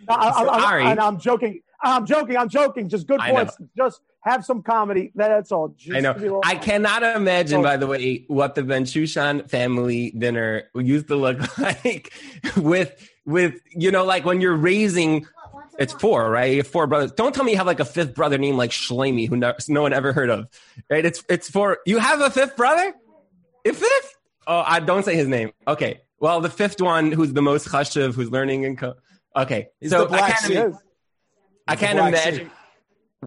I, 0.08 0.60
Sorry, 0.60 0.84
I, 0.84 0.94
I, 0.94 1.06
I'm 1.06 1.18
joking. 1.18 1.60
I'm 1.82 2.06
joking. 2.06 2.36
I'm 2.36 2.48
joking. 2.48 2.88
Just 2.88 3.06
good 3.06 3.20
points. 3.20 3.56
Just 3.76 4.00
have 4.20 4.44
some 4.44 4.62
comedy. 4.62 5.12
That's 5.14 5.52
all. 5.52 5.68
Just 5.68 5.96
I 5.96 6.00
know. 6.00 6.40
I 6.44 6.56
cannot 6.56 7.02
imagine, 7.02 7.62
by 7.62 7.76
the 7.76 7.86
way, 7.86 8.24
what 8.28 8.54
the 8.54 8.62
Ben 8.62 8.84
Shushan 8.84 9.48
family 9.50 10.10
dinner 10.10 10.64
used 10.74 11.08
to 11.08 11.16
look 11.16 11.58
like 11.58 12.12
with 12.56 13.10
with 13.26 13.60
you 13.70 13.90
know, 13.90 14.04
like 14.04 14.24
when 14.24 14.40
you're 14.40 14.56
raising. 14.56 15.26
It's 15.76 15.92
four, 15.92 16.30
right? 16.30 16.64
Four 16.64 16.86
brothers. 16.86 17.10
Don't 17.12 17.34
tell 17.34 17.42
me 17.42 17.50
you 17.50 17.58
have 17.58 17.66
like 17.66 17.80
a 17.80 17.84
fifth 17.84 18.14
brother 18.14 18.38
named 18.38 18.56
like 18.56 18.70
Shlomi, 18.70 19.28
who 19.28 19.36
no, 19.36 19.54
no 19.66 19.82
one 19.82 19.92
ever 19.92 20.12
heard 20.12 20.30
of, 20.30 20.46
right? 20.88 21.04
It's 21.04 21.24
it's 21.28 21.50
four. 21.50 21.78
You 21.84 21.98
have 21.98 22.20
a 22.20 22.30
fifth 22.30 22.56
brother? 22.56 22.94
A 23.64 23.72
fifth? 23.72 24.14
Oh, 24.46 24.62
I 24.66 24.80
don't 24.80 25.04
say 25.04 25.16
his 25.16 25.28
name. 25.28 25.52
Okay. 25.66 26.02
Well, 26.18 26.40
the 26.40 26.50
fifth 26.50 26.80
one, 26.80 27.12
who's 27.12 27.32
the 27.32 27.42
most 27.42 27.68
chashuv, 27.68 28.14
who's 28.14 28.30
learning 28.30 28.64
and 28.64 28.78
co- 28.78 28.94
okay. 29.36 29.68
He's 29.80 29.90
so 29.90 30.08
I 30.10 30.30
can't, 30.30 30.44
sheep. 30.46 30.80
I 31.66 31.76
can't 31.76 31.98
imagine. 31.98 32.34
Sheep. 32.46 32.52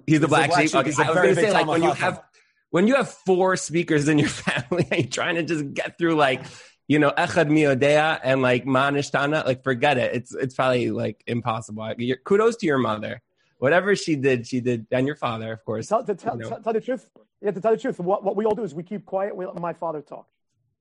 He's 0.06 0.19
the 0.19 0.27
black, 0.27 0.51
sheep. 0.53 0.73
Okay. 0.73 0.91
I 0.97 1.10
was 1.10 1.15
going 1.15 1.36
to 1.36 1.36
say, 1.36 1.51
like, 1.51 1.67
when 1.67 1.84
you 1.84 1.91
have 1.91 2.21
when 2.69 2.88
you 2.88 2.95
have 2.95 3.10
four 3.10 3.56
speakers 3.56 4.08
in 4.08 4.19
your 4.19 4.30
family 4.47 4.88
and 4.91 5.01
you're 5.01 5.12
trying 5.12 5.36
to 5.36 5.43
just 5.43 5.73
get 5.73 5.97
through 5.97 6.15
like 6.15 6.41
you 6.88 6.99
know 6.99 7.12
echad 7.12 7.49
miodea 7.49 8.19
and 8.23 8.41
like 8.41 8.65
manishtana, 8.65 9.45
like 9.45 9.63
forget 9.63 9.97
it. 9.97 10.13
It's 10.15 10.34
it's 10.34 10.56
probably 10.56 10.91
like 10.91 11.23
impossible. 11.27 11.93
Your, 11.97 12.17
Kudos 12.17 12.58
to 12.58 12.65
your 12.65 12.77
mother. 12.77 13.21
Whatever 13.60 13.95
she 13.95 14.15
did, 14.15 14.45
she 14.45 14.60
did, 14.60 14.86
and 14.91 15.08
your 15.08 15.15
father, 15.15 15.51
of 15.51 15.65
course. 15.65 15.88
Tell, 15.88 16.03
to 16.03 16.13
tell, 16.13 16.36
you 16.36 16.43
know. 16.47 16.60
tell 16.60 16.73
the 16.73 16.80
truth, 16.80 17.10
yeah, 17.41 17.49
to 17.49 17.60
tell 17.60 17.71
the 17.71 17.77
truth, 17.77 17.99
what, 17.99 18.23
what 18.23 18.36
we 18.36 18.45
all 18.45 18.53
do 18.53 18.63
is 18.63 18.75
we 18.75 18.84
keep 18.84 19.03
quiet. 19.03 19.36
We 19.36 19.47
let 19.47 19.56
my 19.56 19.73
father 19.73 20.01
talk. 20.01 20.27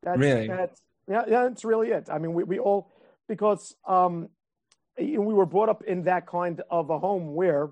That's, 0.07 0.21
really? 0.21 0.47
That's, 0.47 0.81
yeah, 1.09 1.25
yeah, 1.27 1.43
that's 1.43 1.65
really 1.65 1.89
it. 1.89 2.09
I 2.11 2.19
mean, 2.19 2.33
we, 2.33 2.45
we 2.45 2.59
all, 2.61 2.93
because 3.27 3.75
um, 3.85 4.29
we 4.97 5.19
were 5.19 5.47
brought 5.47 5.69
up 5.69 5.83
in 5.83 6.05
that 6.05 6.29
kind 6.29 6.63
of 6.71 6.91
a 6.91 6.99
home 7.01 7.35
where, 7.35 7.71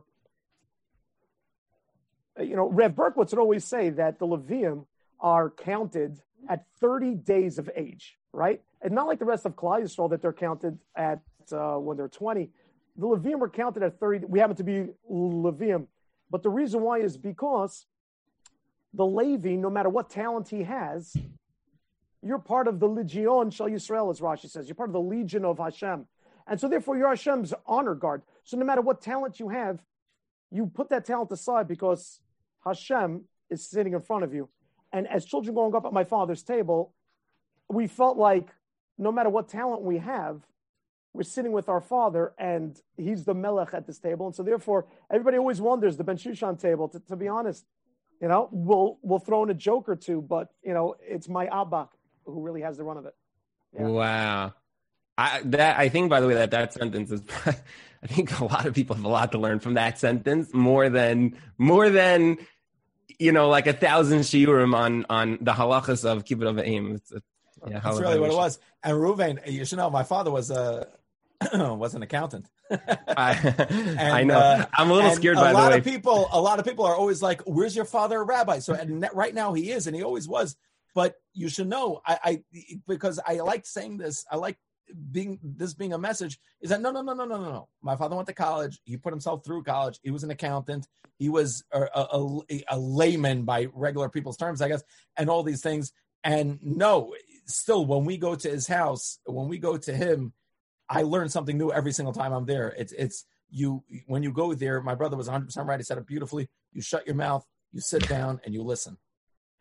you 2.40 2.56
know, 2.56 2.68
Rev 2.68 2.92
Berkowitz 2.92 3.30
would 3.30 3.38
always 3.38 3.64
say 3.64 3.90
that 3.90 4.18
the 4.18 4.26
Leviim 4.26 4.84
are 5.20 5.48
counted 5.48 6.20
at 6.48 6.64
30 6.80 7.14
days 7.14 7.58
of 7.58 7.70
age, 7.76 8.18
right? 8.32 8.60
And 8.82 8.92
not 8.92 9.06
like 9.06 9.20
the 9.20 9.24
rest 9.24 9.46
of 9.46 9.54
Yisrael 9.54 10.10
that 10.10 10.20
they're 10.20 10.32
counted 10.32 10.80
at 10.96 11.20
uh, 11.52 11.76
when 11.76 11.96
they're 11.96 12.08
20. 12.08 12.50
The 12.96 13.06
Leviim 13.06 13.38
were 13.38 13.48
counted 13.48 13.84
at 13.84 14.00
30. 14.00 14.26
We 14.26 14.40
happen 14.40 14.56
to 14.56 14.64
be 14.64 14.88
Leviim. 15.08 15.86
But 16.30 16.42
the 16.42 16.50
reason 16.50 16.82
why 16.82 16.98
is 16.98 17.16
because 17.16 17.86
the 18.92 19.06
Levi, 19.06 19.54
no 19.54 19.70
matter 19.70 19.88
what 19.88 20.10
talent 20.10 20.48
he 20.48 20.64
has, 20.64 21.16
you're 22.24 22.38
part 22.38 22.66
of 22.66 22.80
the 22.80 22.88
Legion 22.88 23.50
Shal 23.50 23.68
Yisrael, 23.68 24.10
as 24.10 24.20
Rashi 24.20 24.48
says. 24.48 24.66
You're 24.66 24.74
part 24.74 24.88
of 24.88 24.94
the 24.94 25.00
Legion 25.00 25.44
of 25.44 25.58
Hashem. 25.58 26.06
And 26.46 26.60
so 26.60 26.68
therefore 26.68 26.96
you're 26.96 27.08
Hashem's 27.08 27.54
honor 27.66 27.94
guard. 27.94 28.22
So 28.44 28.56
no 28.56 28.64
matter 28.64 28.80
what 28.80 29.00
talent 29.00 29.40
you 29.40 29.50
have, 29.50 29.82
you 30.50 30.66
put 30.66 30.88
that 30.90 31.04
talent 31.04 31.30
aside 31.32 31.68
because 31.68 32.20
Hashem 32.64 33.24
is 33.50 33.68
sitting 33.68 33.92
in 33.92 34.00
front 34.00 34.24
of 34.24 34.34
you. 34.34 34.48
And 34.92 35.06
as 35.08 35.24
children 35.24 35.54
growing 35.54 35.74
up 35.74 35.84
at 35.84 35.92
my 35.92 36.04
father's 36.04 36.42
table, 36.42 36.94
we 37.68 37.86
felt 37.86 38.16
like 38.16 38.48
no 38.98 39.10
matter 39.10 39.30
what 39.30 39.48
talent 39.48 39.82
we 39.82 39.98
have, 39.98 40.42
we're 41.12 41.22
sitting 41.22 41.52
with 41.52 41.68
our 41.68 41.80
father 41.80 42.32
and 42.38 42.80
he's 42.96 43.24
the 43.24 43.34
melech 43.34 43.72
at 43.72 43.86
this 43.86 43.98
table. 43.98 44.26
And 44.26 44.34
so 44.34 44.42
therefore, 44.42 44.86
everybody 45.10 45.36
always 45.36 45.60
wonders 45.60 45.96
the 45.96 46.04
Ben 46.04 46.16
Shushan 46.16 46.60
table, 46.60 46.88
to, 46.88 47.00
to 47.00 47.16
be 47.16 47.28
honest, 47.28 47.64
you 48.20 48.28
know, 48.28 48.48
we'll, 48.52 48.98
we'll 49.02 49.18
throw 49.18 49.42
in 49.42 49.50
a 49.50 49.54
joke 49.54 49.88
or 49.88 49.96
two, 49.96 50.22
but, 50.22 50.48
you 50.62 50.72
know, 50.72 50.94
it's 51.00 51.28
my 51.28 51.46
Abba 51.46 51.88
who 52.24 52.42
really 52.42 52.62
has 52.62 52.76
the 52.76 52.84
run 52.84 52.96
of 52.96 53.06
it. 53.06 53.14
Yeah. 53.74 53.86
Wow. 53.86 54.54
I 55.16 55.42
that 55.44 55.78
I 55.78 55.88
think 55.88 56.10
by 56.10 56.20
the 56.20 56.26
way 56.26 56.34
that 56.34 56.50
that 56.50 56.72
sentence 56.72 57.10
is 57.10 57.22
I 57.46 58.06
think 58.06 58.38
a 58.40 58.44
lot 58.44 58.66
of 58.66 58.74
people 58.74 58.96
have 58.96 59.04
a 59.04 59.08
lot 59.08 59.32
to 59.32 59.38
learn 59.38 59.60
from 59.60 59.74
that 59.74 59.98
sentence 59.98 60.52
more 60.52 60.88
than 60.88 61.36
more 61.56 61.88
than 61.88 62.38
you 63.18 63.32
know 63.32 63.48
like 63.48 63.66
a 63.66 63.72
thousand 63.72 64.20
shiurim 64.20 64.74
on 64.74 65.06
on 65.08 65.38
the 65.40 65.52
halachas 65.52 66.04
of 66.04 66.24
kibbud 66.24 66.46
av 66.46 66.56
v'eim. 66.56 66.96
It's, 66.96 67.12
yeah, 67.66 67.80
That's 67.80 67.98
really 67.98 68.20
what 68.20 68.30
it 68.30 68.36
was. 68.36 68.58
And 68.82 68.94
Ruvain, 68.98 69.50
you 69.50 69.64
should 69.64 69.78
know, 69.78 69.88
my 69.88 70.02
father 70.02 70.30
was 70.30 70.50
a 70.50 70.88
was 71.52 71.94
an 71.94 72.02
accountant. 72.02 72.48
I, 72.70 73.34
and, 73.68 74.00
I 74.00 74.22
know. 74.24 74.38
Uh, 74.38 74.66
I'm 74.74 74.90
a 74.90 74.94
little 74.94 75.10
scared. 75.12 75.36
By 75.36 75.50
a 75.50 75.54
lot 75.54 75.72
of 75.72 75.84
people, 75.84 76.28
a 76.32 76.40
lot 76.40 76.58
of 76.58 76.64
people 76.64 76.84
are 76.84 76.94
always 76.94 77.22
like, 77.22 77.42
"Where's 77.42 77.74
your 77.76 77.84
father, 77.84 78.20
a 78.20 78.24
rabbi?" 78.24 78.58
So, 78.58 78.74
and 78.74 79.06
right 79.12 79.34
now 79.34 79.52
he 79.52 79.70
is, 79.70 79.86
and 79.86 79.94
he 79.96 80.02
always 80.02 80.28
was. 80.28 80.56
But 80.94 81.14
you 81.32 81.48
should 81.48 81.68
know, 81.68 82.00
I, 82.06 82.18
I 82.24 82.42
because 82.86 83.20
I 83.26 83.34
like 83.40 83.66
saying 83.66 83.98
this. 83.98 84.24
I 84.30 84.36
like 84.36 84.58
being 85.10 85.38
this 85.42 85.74
being 85.74 85.92
a 85.92 85.98
message 85.98 86.38
is 86.60 86.70
that 86.70 86.80
no 86.80 86.90
no 86.90 87.02
no 87.02 87.14
no 87.14 87.24
no 87.24 87.36
no 87.36 87.50
no. 87.50 87.68
My 87.82 87.96
father 87.96 88.16
went 88.16 88.28
to 88.28 88.34
college. 88.34 88.80
He 88.84 88.96
put 88.96 89.12
himself 89.12 89.44
through 89.44 89.64
college. 89.64 89.98
He 90.02 90.10
was 90.10 90.24
an 90.24 90.30
accountant. 90.30 90.86
He 91.18 91.28
was 91.28 91.64
a, 91.72 91.82
a, 91.94 92.40
a, 92.68 92.78
layman 92.78 93.44
by 93.44 93.68
regular 93.72 94.08
people's 94.08 94.36
terms 94.36 94.60
i 94.60 94.68
guess 94.68 94.82
and 95.16 95.30
all 95.30 95.42
these 95.42 95.62
things. 95.62 95.92
And 96.22 96.58
no 96.62 97.14
still 97.46 97.86
when 97.86 98.04
we 98.04 98.16
go 98.16 98.34
to 98.34 98.48
his 98.48 98.66
house 98.66 99.18
when 99.26 99.48
we 99.48 99.58
go 99.58 99.76
to 99.76 99.94
him 99.94 100.32
i 100.88 101.02
learn 101.02 101.28
something 101.28 101.58
new 101.58 101.70
every 101.70 101.92
single 101.92 102.12
time 102.12 102.32
i'm 102.32 102.46
there. 102.46 102.74
It's 102.76 102.92
it's 102.92 103.26
you 103.50 103.84
when 104.06 104.22
you 104.22 104.32
go 104.32 104.54
there 104.54 104.80
my 104.80 104.94
brother 104.94 105.16
was 105.16 105.28
100% 105.28 105.56
right. 105.66 105.78
He 105.78 105.84
said 105.84 105.98
it 105.98 106.06
beautifully. 106.06 106.48
You 106.72 106.82
shut 106.82 107.06
your 107.06 107.16
mouth 107.16 107.44
You 107.72 107.80
sit 107.80 108.08
down 108.08 108.40
and 108.44 108.54
you 108.54 108.62
listen. 108.62 108.96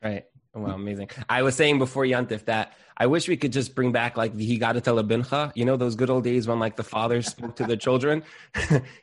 Right. 0.04 0.26
Well, 0.54 0.76
amazing. 0.76 1.10
I 1.28 1.42
was 1.42 1.56
saying 1.56 1.80
before 1.80 2.04
Yantif 2.04 2.46
that 2.46 2.74
I 2.96 3.08
wish 3.08 3.28
we 3.28 3.38
could 3.38 3.52
just 3.52 3.74
bring 3.74 3.92
back 3.92 4.18
like 4.18 4.36
the 4.36 4.60
Higata 4.60 4.82
Telebincha, 4.82 5.52
you 5.56 5.66
know, 5.66 5.78
those 5.78 5.96
good 5.96 6.12
old 6.12 6.24
days 6.24 6.48
when 6.48 6.60
like 6.60 6.76
the 6.76 6.84
fathers 6.84 7.28
spoke 7.28 7.56
to 7.56 7.66
the 7.66 7.76
children. 7.76 8.24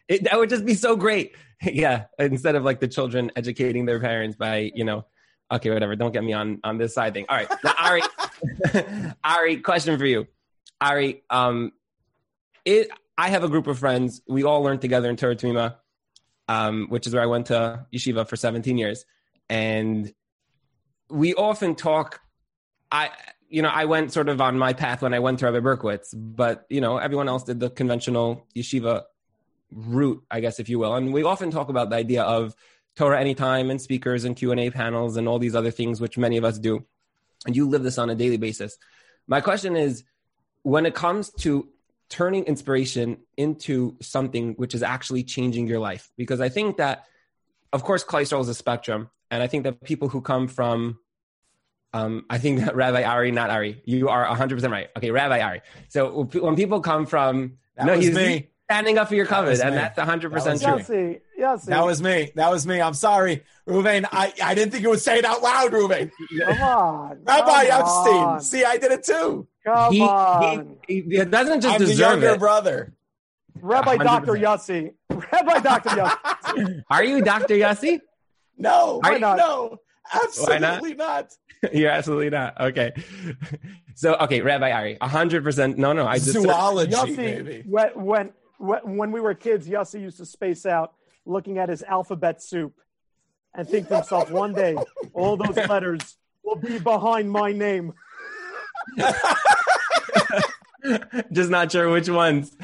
it, 0.09 0.25
that 0.25 0.39
would 0.39 0.49
just 0.49 0.65
be 0.65 0.75
so 0.75 0.95
great. 0.95 1.35
yeah. 1.63 2.05
Instead 2.19 2.55
of 2.55 2.63
like 2.63 2.79
the 2.79 2.87
children 2.87 3.33
educating 3.35 3.85
their 3.85 3.99
parents 3.99 4.37
by, 4.37 4.71
you 4.75 4.85
know, 4.85 5.07
okay, 5.51 5.71
whatever. 5.71 5.97
Don't 5.97 6.13
get 6.13 6.23
me 6.23 6.33
on, 6.33 6.61
on 6.63 6.79
this 6.79 6.95
side 6.95 7.15
thing. 7.15 7.27
All 7.29 7.37
right. 7.37 7.51
Now, 7.65 7.75
Ari, 7.79 8.03
Ari, 9.25 9.57
question 9.59 9.99
for 9.99 10.07
you. 10.07 10.29
Ari, 10.81 11.25
um, 11.31 11.73
it, 12.65 12.91
I 13.19 13.29
have 13.31 13.43
a 13.43 13.49
group 13.49 13.67
of 13.67 13.79
friends. 13.79 14.23
We 14.29 14.45
all 14.45 14.63
learned 14.63 14.83
together 14.83 15.11
in 15.11 15.17
Torah 15.17 15.79
um, 16.49 16.87
which 16.89 17.07
is 17.07 17.15
where 17.15 17.23
I 17.23 17.27
went 17.27 17.47
to 17.47 17.87
yeshiva 17.93 18.29
for 18.29 18.37
17 18.37 18.79
years. 18.79 19.05
And 19.49 20.13
we 21.11 21.35
often 21.35 21.75
talk. 21.75 22.21
I 22.93 23.11
you 23.49 23.63
know 23.63 23.69
I 23.69 23.85
went 23.85 24.13
sort 24.13 24.29
of 24.29 24.41
on 24.41 24.59
my 24.59 24.73
path 24.73 25.03
when 25.03 25.15
I 25.15 25.19
went 25.19 25.41
to 25.41 25.47
Rabbi 25.51 25.61
Berkowitz, 25.61 26.15
but 26.15 26.67
you 26.69 26.81
know 26.81 26.99
everyone 26.99 27.29
else 27.29 27.45
did 27.45 27.61
the 27.61 27.71
conventional 27.71 28.47
yeshiva 28.55 29.05
route, 29.73 30.23
I 30.31 30.41
guess 30.41 30.59
if 30.59 30.69
you 30.69 30.79
will. 30.79 30.95
And 30.95 31.13
we 31.13 31.23
often 31.23 31.51
talk 31.51 31.69
about 31.69 31.91
the 31.91 31.97
idea 31.97 32.23
of 32.23 32.55
Torah 32.97 33.21
anytime 33.21 33.71
and 33.71 33.81
speakers 33.81 34.25
and 34.25 34.37
Q 34.37 34.51
and 34.51 34.61
A 34.61 34.71
panels 34.71 35.17
and 35.17 35.29
all 35.29 35.39
these 35.39 35.55
other 35.55 35.71
things, 35.71 36.01
which 36.01 36.19
many 36.19 36.37
of 36.37 36.45
us 36.45 36.59
do. 36.59 36.85
And 37.47 37.57
you 37.57 37.69
live 37.69 37.83
this 37.83 37.99
on 37.99 38.11
a 38.11 38.15
daily 38.15 38.37
basis. 38.37 38.77
My 39.27 39.41
question 39.41 39.77
is, 39.77 40.05
when 40.63 40.87
it 40.87 40.95
comes 40.95 41.31
to 41.41 41.69
turning 42.09 42.45
inspiration 42.45 43.19
into 43.37 43.97
something 44.03 44.55
which 44.55 44.75
is 44.75 44.83
actually 44.83 45.23
changing 45.23 45.67
your 45.67 45.79
life, 45.79 46.11
because 46.17 46.41
I 46.41 46.49
think 46.49 46.77
that, 46.79 47.05
of 47.73 47.85
course, 47.85 48.05
Klal 48.05 48.41
is 48.41 48.49
a 48.49 48.55
spectrum, 48.55 49.11
and 49.31 49.43
I 49.43 49.47
think 49.47 49.65
that 49.65 49.83
people 49.83 50.09
who 50.09 50.21
come 50.21 50.49
from, 50.49 50.99
um, 51.93 52.25
I 52.29 52.39
think 52.39 52.61
that 52.61 52.75
Rabbi 52.75 53.03
Ari, 53.03 53.33
not 53.33 53.51
Ari, 53.51 53.83
you 53.85 54.09
are 54.09 54.27
100% 54.27 54.71
right. 54.71 54.89
Okay, 54.97 55.11
Rabbi 55.11 55.41
Ari. 55.41 55.63
So 55.89 56.25
when 56.25 56.57
people 56.57 56.81
come 56.81 57.07
from, 57.07 57.59
that 57.77 57.87
no, 57.87 57.99
he's 57.99 58.15
me. 58.15 58.49
standing 58.65 58.99
up 58.99 59.09
for 59.09 59.15
your 59.15 59.27
covenant, 59.27 59.61
and 59.61 59.77
that's 59.77 59.99
100% 59.99 60.61
that 60.61 60.87
true. 60.87 61.21
Yes, 61.37 61.65
that 61.65 61.85
was 61.85 62.03
me. 62.03 62.33
That 62.35 62.51
was 62.51 62.67
me. 62.67 62.83
I'm 62.83 62.95
sorry, 62.95 63.45
Ruvain. 63.67 64.07
I, 64.13 64.33
I 64.43 64.55
didn't 64.55 64.73
think 64.73 64.83
you 64.83 64.91
would 64.91 65.01
say 65.01 65.19
it 65.19 65.25
out 65.25 65.43
loud, 65.43 65.73
Ruvain. 65.73 66.11
Come 66.45 66.63
on. 66.63 67.19
Rabbi 67.25 67.69
come 67.69 67.81
Epstein. 67.81 68.15
On. 68.15 68.41
See, 68.43 68.65
I 68.65 68.77
did 68.77 68.93
it 68.93 69.05
too. 69.05 69.47
Come 69.65 69.93
he, 69.93 70.03
on. 70.03 70.77
He, 70.87 71.01
he, 71.01 71.25
doesn't 71.25 71.63
just 71.63 71.75
I'm 71.75 71.81
deserve 71.81 71.97
the 71.97 72.03
younger 72.03 72.35
it. 72.35 72.39
brother. 72.39 72.95
Rabbi 73.61 73.97
100%. 73.97 74.05
Dr. 74.05 74.33
Yossi. 74.35 74.93
Rabbi 75.33 75.61
Dr. 75.61 75.91
Yossi. 75.91 76.83
Are 76.91 77.05
you 77.05 77.23
Dr. 77.23 77.55
Yossi? 77.55 78.01
No, 78.57 79.01
why 79.03 79.19
not? 79.19 79.39
No, 79.39 79.79
absolutely 80.13 80.95
not? 80.95 81.35
not? 81.63 81.73
You're 81.75 81.91
absolutely 81.91 82.31
not. 82.31 82.61
Okay. 82.61 82.93
So, 83.95 84.15
okay, 84.15 84.41
Rabbi 84.41 84.71
Ari, 84.71 84.99
100%. 85.01 85.77
No, 85.77 85.93
no, 85.93 86.07
I 86.07 86.17
just. 86.17 86.33
Zoology, 86.33 86.93
Yossi. 86.93 87.67
When, 87.67 88.33
when, 88.59 88.81
when 88.85 89.13
we 89.13 89.21
were 89.21 89.35
kids, 89.35 89.69
Yossi 89.69 90.01
used 90.01 90.19
to 90.19 90.27
space 90.27 90.67
out 90.67 90.95
looking 91.27 91.59
at 91.59 91.69
his 91.69 91.83
alphabet 91.83 92.43
soup 92.43 92.75
and 93.55 93.69
think 93.69 93.89
to 93.89 93.97
himself, 93.97 94.31
one 94.31 94.53
day, 94.53 94.77
all 95.13 95.37
those 95.37 95.57
letters 95.57 96.17
will 96.45 96.57
be 96.57 96.79
behind 96.79 97.31
my 97.31 97.53
name. 97.53 97.93
just 101.33 101.51
not 101.51 101.71
sure 101.71 101.91
which 101.91 102.09
ones. 102.09 102.57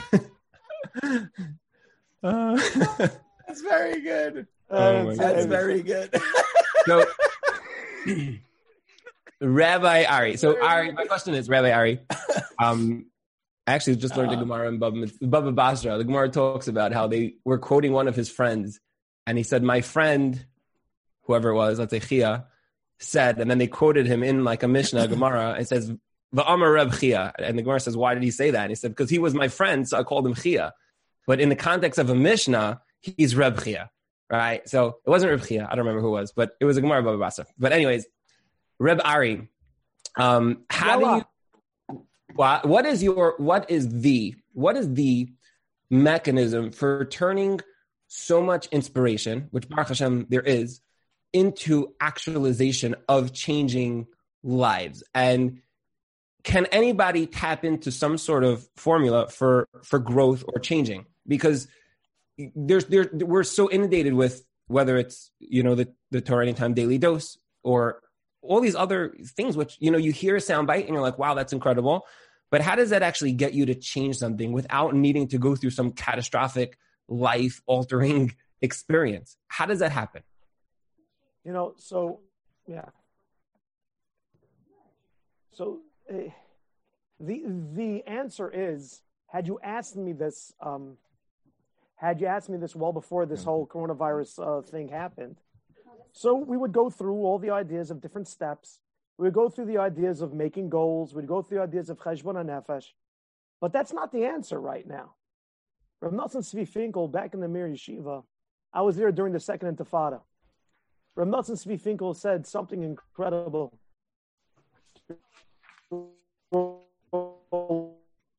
Uh, 2.23 2.57
That's 3.47 3.61
very 3.63 4.01
good. 4.01 4.47
Oh 4.69 5.15
That's 5.15 5.47
very 5.47 5.83
good. 5.83 6.21
so, 6.87 7.07
Rabbi 9.41 10.05
Ari. 10.05 10.37
So, 10.37 10.61
Ari, 10.61 10.93
my 10.93 11.05
question 11.05 11.35
is, 11.35 11.49
Rabbi 11.49 11.71
Ari. 11.71 12.01
Um, 12.59 13.07
I 13.67 13.75
actually 13.75 13.97
just 13.97 14.17
learned 14.17 14.31
uh, 14.31 14.35
the 14.35 14.41
Gemara 14.41 14.69
in 14.69 14.79
Baba, 14.79 15.07
Baba 15.21 15.53
Basra. 15.53 15.99
The 15.99 16.05
Gemara 16.05 16.31
talks 16.31 16.69
about 16.69 16.93
how 16.93 17.07
they 17.07 17.35
were 17.45 17.59
quoting 17.59 17.93
one 17.93 18.09
of 18.09 18.17
his 18.17 18.31
friends, 18.31 18.81
and 19.27 19.37
he 19.39 19.45
said, 19.45 19.63
"My 19.63 19.81
friend, 19.81 20.45
whoever 21.23 21.51
it 21.51 21.55
was, 21.55 21.79
let's 21.79 21.91
say 21.91 22.01
Chia, 22.01 22.47
said," 22.99 23.39
and 23.39 23.51
then 23.51 23.59
they 23.59 23.67
quoted 23.67 24.07
him 24.07 24.23
in 24.23 24.45
like 24.45 24.63
a 24.63 24.69
Mishnah 24.69 25.09
Gemara. 25.09 25.57
It 25.61 25.69
says, 25.69 25.93
"Va'amar 26.35 26.73
Reb 26.73 26.99
Chia," 26.99 27.33
and 27.39 27.59
the 27.59 27.63
Gemara 27.63 27.81
says, 27.81 27.97
"Why 27.97 28.15
did 28.15 28.23
he 28.23 28.31
say 28.31 28.51
that?" 28.53 28.63
And 28.63 28.71
he 28.71 28.77
said, 28.77 28.93
"Because 28.93 29.11
he 29.11 29.19
was 29.19 29.35
my 29.35 29.49
friend, 29.49 29.89
so 29.89 29.99
I 29.99 30.03
called 30.03 30.27
him 30.27 30.35
Chia." 30.35 30.73
But 31.27 31.41
in 31.41 31.49
the 31.49 31.57
context 31.57 31.99
of 31.99 32.11
a 32.11 32.15
Mishnah, 32.15 32.81
he's 33.01 33.35
Reb 33.35 33.63
Chia 33.63 33.91
right? 34.31 34.69
So 34.69 34.99
it 35.05 35.11
wasn't 35.11 35.31
Reb 35.31 35.47
Chia. 35.47 35.67
I 35.67 35.75
don't 35.75 35.87
remember 35.87 36.01
who 36.01 36.09
it 36.09 36.21
was, 36.21 36.33
but 36.33 36.57
it 36.61 36.65
was 36.65 36.77
a 36.77 36.81
Gemara 36.81 37.03
Baba 37.03 37.19
Basra. 37.19 37.47
But 37.59 37.73
anyways, 37.73 38.07
Reb 38.79 39.01
Ari, 39.05 39.49
um, 40.17 40.65
how 40.69 40.99
do 40.99 41.07
you? 41.07 41.99
What, 42.35 42.67
what 42.67 42.87
is 42.87 43.03
your? 43.03 43.35
What 43.39 43.71
is 43.71 43.89
the? 43.89 44.35
What 44.53 44.77
is 44.77 44.93
the 44.93 45.29
mechanism 45.91 46.73
for 46.73 47.05
turning 47.05 47.61
so 48.09 48.43
much 48.43 48.67
inspiration, 48.69 49.49
which 49.51 49.69
Baruch 49.69 49.89
Hashem 49.89 50.27
there 50.29 50.43
is, 50.43 50.81
into 51.33 51.95
actualization 52.01 52.97
of 53.09 53.33
changing 53.33 54.07
lives 54.43 55.03
and 55.13 55.61
can 56.45 56.67
anybody 56.67 57.27
tap 57.27 57.65
into 57.65 57.91
some 57.91 58.17
sort 58.17 58.45
of 58.45 58.69
formula 58.77 59.29
for 59.29 59.67
for 59.83 59.99
growth 59.99 60.45
or 60.47 60.61
changing 60.61 61.05
because 61.27 61.69
there's 62.55 62.85
there 62.87 63.09
we're 63.13 63.45
so 63.45 63.71
inundated 63.71 64.15
with 64.15 64.45
whether 64.69 64.97
it's 64.97 65.31
you 65.39 65.63
know 65.63 65.75
the 65.75 65.93
the 66.11 66.21
Torah 66.21 66.45
Anytime 66.45 66.75
Daily 66.75 66.99
Dose 66.99 67.39
or 67.63 68.03
all 68.43 68.61
these 68.61 68.77
other 68.77 69.15
things 69.37 69.57
which 69.57 69.77
you 69.81 69.91
know 69.91 69.99
you 69.99 70.13
hear 70.13 70.37
a 70.37 70.41
soundbite 70.41 70.81
and 70.81 70.91
you're 70.91 71.01
like 71.01 71.19
wow 71.19 71.35
that's 71.35 71.53
incredible. 71.53 72.07
But 72.51 72.61
how 72.61 72.77
does 72.77 72.91
that 72.91 73.03
actually 73.03 73.33
get 73.33 73.55
you 73.55 73.67
to 73.67 73.75
change 73.75 74.17
something 74.17 74.53
without 74.53 74.95
needing 74.95 75.27
to 75.29 75.39
go 75.39 75.57
through 75.57 75.71
some 75.71 75.91
catastrophic 75.91 76.79
life 77.09 77.61
altering 77.67 78.35
experience? 78.63 79.37
How 79.49 79.67
does 79.67 79.81
that 79.81 79.93
happen? 79.93 80.23
You 81.45 81.53
know 81.53 81.75
so 81.79 82.21
yeah. 82.67 82.91
So 85.53 85.81
uh, 86.11 86.31
the 87.19 87.43
the 87.73 88.03
answer 88.07 88.51
is 88.53 89.01
had 89.29 89.47
you 89.47 89.59
asked 89.63 89.97
me 89.97 90.13
this 90.13 90.53
um, 90.61 90.97
had 91.97 92.21
you 92.21 92.27
asked 92.27 92.49
me 92.49 92.59
this 92.59 92.77
well 92.77 92.93
before 92.93 93.27
this 93.27 93.45
whole 93.45 93.67
coronavirus 93.67 94.39
uh, 94.39 94.63
thing 94.63 94.89
happened. 94.89 95.37
So 96.13 96.35
we 96.35 96.57
would 96.57 96.73
go 96.73 96.89
through 96.89 97.17
all 97.25 97.39
the 97.39 97.51
ideas 97.51 97.91
of 97.91 98.01
different 98.01 98.29
steps. 98.29 98.81
We 99.19 99.25
would 99.25 99.35
go 99.35 99.49
through 99.49 99.67
the 99.67 99.79
ideas 99.79 100.21
of 100.21 100.33
making 100.33 100.69
goals. 100.69 101.15
We'd 101.15 101.27
go 101.27 101.43
through 101.43 101.59
the 101.59 101.65
ideas 101.65 101.91
of 101.91 101.99
cheshbon 101.99 102.37
nefesh. 102.47 102.87
But 103.61 103.73
that's 103.73 103.93
not 103.93 104.13
the 104.13 104.27
answer 104.27 104.61
right 104.61 104.87
now. 104.87 105.15
Rav 106.03 106.13
Nosson 106.13 106.43
Tzvi 106.43 106.69
Finkel, 106.69 107.09
back 107.09 107.33
in 107.33 107.41
the 107.41 107.49
Mir 107.49 107.69
Yeshiva, 107.69 108.25
I 108.73 108.83
was 108.83 108.97
there 108.97 109.11
during 109.11 109.33
the 109.33 109.41
second 109.41 109.75
Intifada. 109.75 110.21
Rav 111.15 111.29
Nosson 111.29 111.53
Tzvi 111.53 111.81
Finkel 111.81 112.13
said 112.13 112.47
something 112.47 112.83
incredible. 112.83 113.79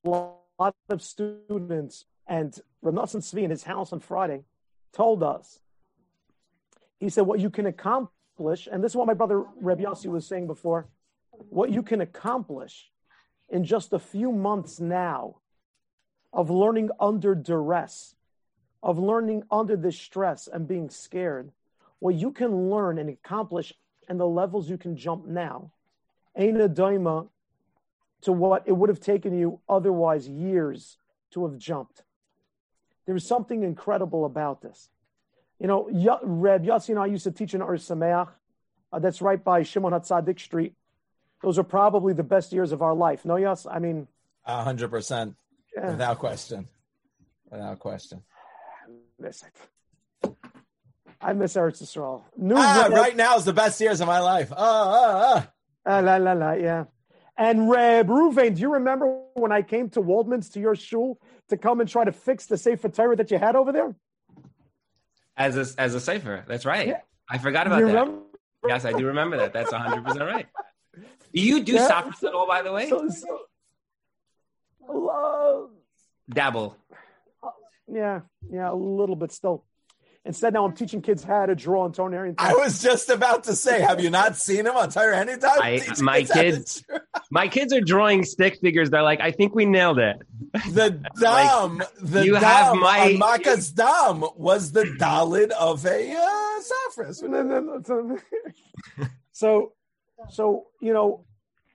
A 0.03 0.09
lot 0.59 0.75
of 0.89 1.01
students 1.01 2.05
and 2.27 2.59
Rav 2.81 2.93
Nosson 2.93 3.21
Tzvi 3.21 3.43
in 3.43 3.49
his 3.49 3.63
house 3.63 3.93
on 3.93 3.99
Friday 3.99 4.43
told 4.93 5.23
us, 5.23 5.59
he 6.99 7.09
said, 7.09 7.21
what 7.21 7.39
you 7.39 7.49
can 7.49 7.65
accomplish, 7.65 8.67
and 8.71 8.83
this 8.83 8.91
is 8.91 8.95
what 8.95 9.07
my 9.07 9.13
brother 9.13 9.45
Reb 9.61 9.79
Yossi 9.79 10.07
was 10.07 10.25
saying 10.25 10.47
before, 10.47 10.87
what 11.31 11.71
you 11.71 11.83
can 11.83 12.01
accomplish 12.01 12.89
in 13.49 13.63
just 13.63 13.93
a 13.93 13.99
few 13.99 14.31
months 14.31 14.79
now 14.79 15.37
of 16.33 16.49
learning 16.49 16.89
under 16.99 17.35
duress, 17.35 18.15
of 18.83 18.99
learning 18.99 19.43
under 19.51 19.75
this 19.75 19.97
stress 19.97 20.47
and 20.51 20.67
being 20.67 20.89
scared, 20.89 21.51
what 21.99 22.15
you 22.15 22.31
can 22.31 22.69
learn 22.69 22.97
and 22.97 23.09
accomplish 23.09 23.73
and 24.07 24.19
the 24.19 24.27
levels 24.27 24.69
you 24.69 24.77
can 24.77 24.95
jump 24.95 25.25
now 25.25 25.71
ain't 26.35 26.59
a 26.61 26.69
daima 26.69 27.27
to 28.21 28.31
what 28.31 28.63
it 28.65 28.71
would 28.71 28.89
have 28.89 28.99
taken 28.99 29.37
you 29.37 29.59
otherwise 29.67 30.27
years 30.27 30.97
to 31.31 31.47
have 31.47 31.57
jumped. 31.57 32.03
There's 33.07 33.25
something 33.25 33.63
incredible 33.63 34.25
about 34.25 34.61
this. 34.61 34.89
You 35.59 35.67
know, 35.67 35.89
Reb 36.23 36.65
Yossi 36.65 36.89
and 36.89 36.99
I 36.99 37.07
used 37.07 37.23
to 37.23 37.31
teach 37.31 37.55
in 37.55 37.61
Ohr 37.63 37.77
Somayach. 37.77 38.29
Uh, 38.93 38.99
that's 38.99 39.21
right 39.21 39.43
by 39.43 39.63
Shimon 39.63 39.93
HaTzadik 39.93 40.39
Street. 40.39 40.73
Those 41.41 41.57
are 41.57 41.63
probably 41.63 42.13
the 42.13 42.23
best 42.23 42.51
years 42.51 42.71
of 42.71 42.81
our 42.81 42.93
life. 42.93 43.25
No, 43.25 43.37
yes? 43.37 43.65
I 43.65 43.79
mean... 43.79 44.07
A 44.45 44.63
hundred 44.63 44.91
percent. 44.91 45.35
Without 45.75 46.19
question. 46.19 46.67
Without 47.49 47.79
question. 47.79 48.23
I 48.85 48.91
miss 49.19 49.43
it. 49.43 50.35
I 51.19 51.33
miss 51.33 51.55
Eretz 51.55 51.81
Yisrael. 51.81 52.23
New 52.37 52.55
ah, 52.57 52.89
right 52.91 53.15
now 53.15 53.35
is 53.37 53.45
the 53.45 53.53
best 53.53 53.79
years 53.81 54.01
of 54.01 54.07
my 54.07 54.19
life. 54.19 54.51
Ah, 54.51 54.57
ah, 54.57 55.49
ah. 55.85 55.97
Uh, 55.97 56.01
la, 56.01 56.17
la, 56.17 56.33
la, 56.33 56.51
yeah. 56.53 56.85
And 57.37 57.69
Reb 57.69 58.07
Ruvain, 58.07 58.55
do 58.55 58.61
you 58.61 58.73
remember 58.73 59.19
when 59.35 59.51
I 59.51 59.61
came 59.61 59.89
to 59.91 60.01
Waldman's 60.01 60.49
to 60.49 60.59
your 60.59 60.75
shul 60.75 61.19
to 61.49 61.57
come 61.57 61.79
and 61.81 61.89
try 61.89 62.03
to 62.03 62.11
fix 62.11 62.47
the 62.47 62.57
Sefer 62.57 62.89
Torah 62.89 63.15
that 63.15 63.29
you 63.29 63.37
had 63.37 63.55
over 63.55 63.71
there? 63.71 63.95
As 65.37 65.55
a 65.55 65.79
as 65.79 65.93
a 65.93 65.99
Sefer, 65.99 66.45
that's 66.47 66.65
right. 66.65 66.87
Yeah. 66.87 67.01
I 67.29 67.37
forgot 67.37 67.67
about 67.67 67.79
You 67.79 67.87
that. 67.87 67.93
remember? 67.93 68.21
Yes, 68.67 68.85
I 68.85 68.93
do 68.93 69.05
remember 69.05 69.37
that. 69.37 69.53
That's 69.53 69.71
100 69.71 70.03
percent 70.03 70.21
right. 70.23 70.47
Do 70.95 71.41
you 71.41 71.61
do 71.63 71.73
Yeah. 71.73 71.87
Safras 71.87 72.23
at 72.27 72.33
all, 72.33 72.47
by 72.47 72.63
the 72.63 72.71
way? 72.71 72.89
So, 72.89 73.07
so, 73.09 73.39
uh, 74.89 75.67
Dabble. 76.33 76.75
yeah, 77.87 78.21
yeah, 78.51 78.71
a 78.71 78.73
little 78.73 79.15
bit 79.15 79.31
still. 79.31 79.63
Instead, 80.27 80.53
now 80.53 80.65
I'm 80.65 80.73
teaching 80.73 81.01
kids 81.01 81.23
how 81.23 81.45
to 81.45 81.55
draw 81.55 81.85
and 81.85 81.95
Tonarian. 81.95 82.35
I 82.37 82.53
was 82.53 82.81
just 82.81 83.09
about 83.09 83.45
to 83.45 83.55
say, 83.55 83.81
have 83.81 84.01
you 84.01 84.09
not 84.09 84.35
seen 84.35 84.65
him 84.67 84.75
on 84.75 84.89
Torah 84.89 85.17
Anytime? 85.17 85.57
I- 85.61 85.81
my 86.01 86.19
kids 86.23 86.33
kids- 86.33 86.83
My 87.31 87.47
kids 87.47 87.71
are 87.73 87.79
drawing 87.81 88.23
stick 88.25 88.59
figures. 88.59 88.89
They're 88.89 89.03
like, 89.03 89.21
I 89.21 89.31
think 89.31 89.55
we 89.55 89.65
nailed 89.65 89.99
it. 89.99 90.17
The 90.71 90.89
dam, 91.21 91.81
the 92.01 92.25
you 92.25 92.33
dam 92.33 92.43
have 92.43 92.75
my- 92.75 93.15
Maka's 93.17 93.71
dam 93.71 94.23
was 94.35 94.73
the 94.73 94.83
Dalid 94.83 95.51
of 95.51 95.85
a 95.85 96.11
uh, 96.11 96.61
Safras. 96.91 97.15
So- 97.85 98.17
so, 99.31 99.73
so 100.29 100.65
you 100.81 100.93
know, 100.93 101.25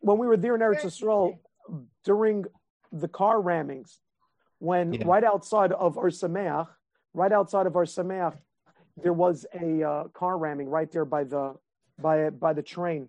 when 0.00 0.18
we 0.18 0.26
were 0.26 0.36
there 0.36 0.54
in 0.56 0.60
Eretz 0.60 0.82
Yisrael 0.82 1.38
during 2.04 2.44
the 2.92 3.08
car 3.08 3.40
rammings, 3.40 3.96
when 4.58 4.92
Yeah. 4.92 5.04
right 5.06 5.24
outside 5.24 5.72
of 5.72 5.96
Ohr 5.96 6.10
Somayach, 6.10 6.68
right 7.14 7.32
outside 7.32 7.66
of 7.66 7.76
Ohr 7.76 7.84
Somayach, 7.84 8.36
there 9.02 9.12
was 9.12 9.46
a 9.54 9.82
uh, 9.82 10.04
car 10.08 10.36
ramming 10.38 10.68
right 10.68 10.90
there 10.90 11.04
by 11.04 11.24
the 11.24 11.54
by 12.00 12.30
by 12.30 12.52
the 12.52 12.62
train, 12.62 13.08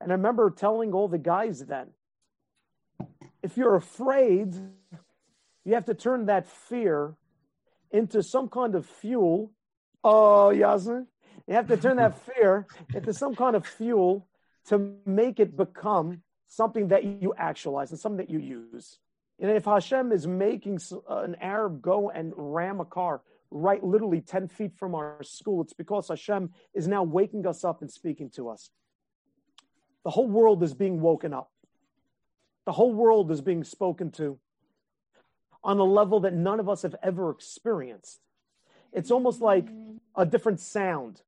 and 0.00 0.10
I 0.12 0.14
remember 0.14 0.50
telling 0.50 0.92
all 0.92 1.08
the 1.08 1.18
guys 1.18 1.60
then, 1.64 1.88
if 3.42 3.56
you're 3.56 3.74
afraid, 3.74 4.54
you 5.64 5.74
have 5.74 5.86
to 5.86 5.94
turn 5.94 6.26
that 6.26 6.46
fear 6.46 7.14
into 7.90 8.22
some 8.22 8.48
kind 8.48 8.74
of 8.74 8.86
fuel. 8.86 9.52
Oh, 10.04 10.50
Yasmin. 10.50 11.06
You 11.46 11.54
have 11.54 11.68
to 11.68 11.76
turn 11.76 11.96
that 11.96 12.18
fear 12.26 12.66
into 12.94 13.12
some 13.12 13.34
kind 13.34 13.56
of 13.56 13.66
fuel 13.66 14.26
to 14.66 14.94
make 15.06 15.40
it 15.40 15.56
become 15.56 16.22
something 16.46 16.88
that 16.88 17.04
you 17.04 17.34
actualize 17.36 17.90
and 17.90 17.98
something 17.98 18.18
that 18.18 18.30
you 18.30 18.38
use. 18.38 18.98
And 19.40 19.50
if 19.50 19.64
Hashem 19.64 20.12
is 20.12 20.26
making 20.26 20.80
uh, 20.92 21.18
an 21.18 21.36
Arab 21.40 21.80
go 21.80 22.10
and 22.10 22.32
ram 22.36 22.80
a 22.80 22.84
car 22.84 23.22
right 23.50 23.82
literally 23.82 24.20
10 24.20 24.48
feet 24.48 24.76
from 24.76 24.94
our 24.94 25.22
school, 25.22 25.62
it's 25.62 25.72
because 25.72 26.08
Hashem 26.08 26.50
is 26.74 26.88
now 26.88 27.02
waking 27.02 27.46
us 27.46 27.64
up 27.64 27.80
and 27.80 27.90
speaking 27.90 28.30
to 28.30 28.48
us. 28.48 28.70
The 30.04 30.10
whole 30.10 30.28
world 30.28 30.62
is 30.62 30.74
being 30.74 31.00
woken 31.00 31.32
up. 31.32 31.50
The 32.66 32.72
whole 32.72 32.92
world 32.92 33.30
is 33.30 33.40
being 33.40 33.64
spoken 33.64 34.10
to 34.12 34.38
on 35.64 35.78
a 35.78 35.84
level 35.84 36.20
that 36.20 36.34
none 36.34 36.60
of 36.60 36.68
us 36.68 36.82
have 36.82 36.94
ever 37.02 37.30
experienced. 37.30 38.20
It's 38.92 39.10
almost 39.10 39.40
like 39.40 39.68
a 40.16 40.24
different 40.24 40.60
sound, 40.60 41.22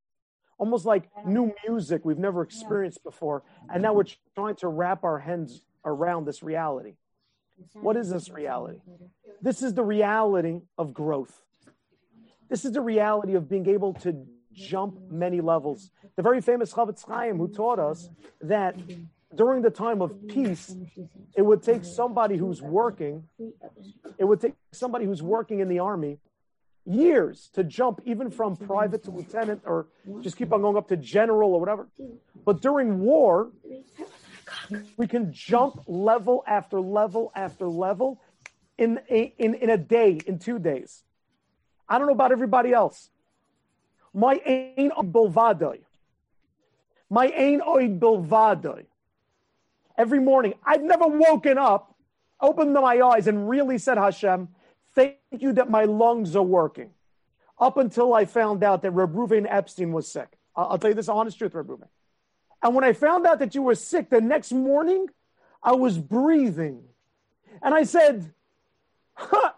almost 0.59 0.85
like 0.85 1.09
new 1.27 1.53
music 1.67 2.05
we've 2.05 2.19
never 2.19 2.43
experienced 2.43 3.03
before. 3.03 3.43
And 3.73 3.83
now 3.83 3.93
we're 3.93 4.07
trying 4.35 4.57
to 4.57 4.69
wrap 4.69 5.05
our 5.05 5.19
hands 5.19 5.63
around 5.85 6.27
this 6.27 6.43
reality. 6.43 6.95
What 7.75 7.97
is 7.97 8.11
this 8.11 8.31
reality? 8.31 8.79
This 9.43 9.63
is 9.63 9.75
the 9.75 9.83
reality 9.83 10.61
of 10.77 10.93
growth. 10.93 11.43
This 12.49 12.65
is 12.65 12.73
the 12.73 12.81
reality 12.81 13.35
of 13.35 13.49
being 13.49 13.69
able 13.69 13.95
to 13.95 14.27
jump 14.53 14.99
many 15.11 15.41
levels. 15.41 15.91
The 16.17 16.23
very 16.23 16.41
famous 16.41 16.73
Chofetz 16.73 17.07
Chaim, 17.07 17.39
who 17.39 17.49
taught 17.49 17.79
us 17.79 18.11
that 18.43 18.77
during 19.35 19.63
the 19.63 19.71
time 19.71 20.03
of 20.03 20.29
peace, 20.29 20.75
it 21.37 21.43
would 21.43 21.63
take 21.63 21.85
somebody 21.85 22.37
who's 22.37 22.61
working, 22.61 23.25
it 24.19 24.25
would 24.25 24.41
take 24.41 24.55
somebody 24.73 25.05
who's 25.05 25.23
working 25.23 25.61
in 25.61 25.69
the 25.69 25.79
army 25.79 26.19
years 26.85 27.51
to 27.55 27.63
jump 27.63 28.01
even 28.05 28.31
from 28.31 28.57
private 28.57 29.05
to 29.05 29.11
lieutenant 29.11 29.63
or 29.65 29.87
just 30.21 30.37
keep 30.37 30.53
on 30.53 30.63
going 30.63 30.77
up 30.77 30.89
to 30.89 30.97
general 30.97 31.53
or 31.53 31.61
whatever. 31.61 31.89
But 32.45 32.61
during 32.61 33.01
war, 33.01 33.51
we 34.97 35.07
can 35.07 35.33
jump 35.33 35.83
level 35.87 36.45
after 36.47 36.81
level 36.81 37.33
after 37.35 37.67
level 37.67 38.21
in 38.79 39.01
a, 39.11 39.35
in, 39.39 39.55
in 39.55 39.71
a 39.71 39.77
day, 39.77 40.21
in 40.27 40.39
two 40.39 40.59
days. 40.59 41.03
I 41.89 41.99
don't 41.99 42.07
know 42.07 42.15
about 42.15 42.33
everybody 42.33 42.73
else. 42.73 43.11
My 44.15 44.41
ain 44.45 44.91
bilvadoi. 44.91 45.81
My 47.09 47.27
ain 47.27 47.61
oid. 47.61 48.87
Every 49.99 50.21
morning, 50.21 50.55
I've 50.65 50.83
never 50.83 51.07
woken 51.07 51.59
up, 51.59 51.95
opened 52.41 52.73
my 52.73 53.01
eyes, 53.01 53.27
and 53.27 53.49
really 53.49 53.77
said, 53.77 53.99
Hashem, 53.99 54.49
thank 54.95 55.17
you 55.39 55.53
that 55.55 55.69
my 55.69 55.85
lungs 55.85 56.35
are 56.37 56.43
working. 56.43 56.91
Up 57.59 57.77
until 57.77 58.15
I 58.15 58.25
found 58.25 58.65
out 58.65 58.83
that 58.83 58.93
Reb 58.93 59.15
Epstein 59.47 59.93
was 59.93 60.11
sick. 60.11 60.39
I'll, 60.57 60.69
I'll 60.71 60.79
tell 60.79 60.91
you 60.91 60.95
this 60.95 61.09
honest 61.09 61.37
truth, 61.37 61.55
Reb. 61.55 61.85
And 62.63 62.75
when 62.75 62.85
I 62.85 62.93
found 62.93 63.27
out 63.27 63.39
that 63.39 63.55
you 63.55 63.63
were 63.63 63.75
sick 63.75 64.11
the 64.11 64.21
next 64.21 64.53
morning, 64.53 65.07
I 65.63 65.73
was 65.73 65.99
breathing. 65.99 66.83
And 67.63 67.75
I 67.75 67.85
said, 67.85 68.33
huh, 69.15 69.53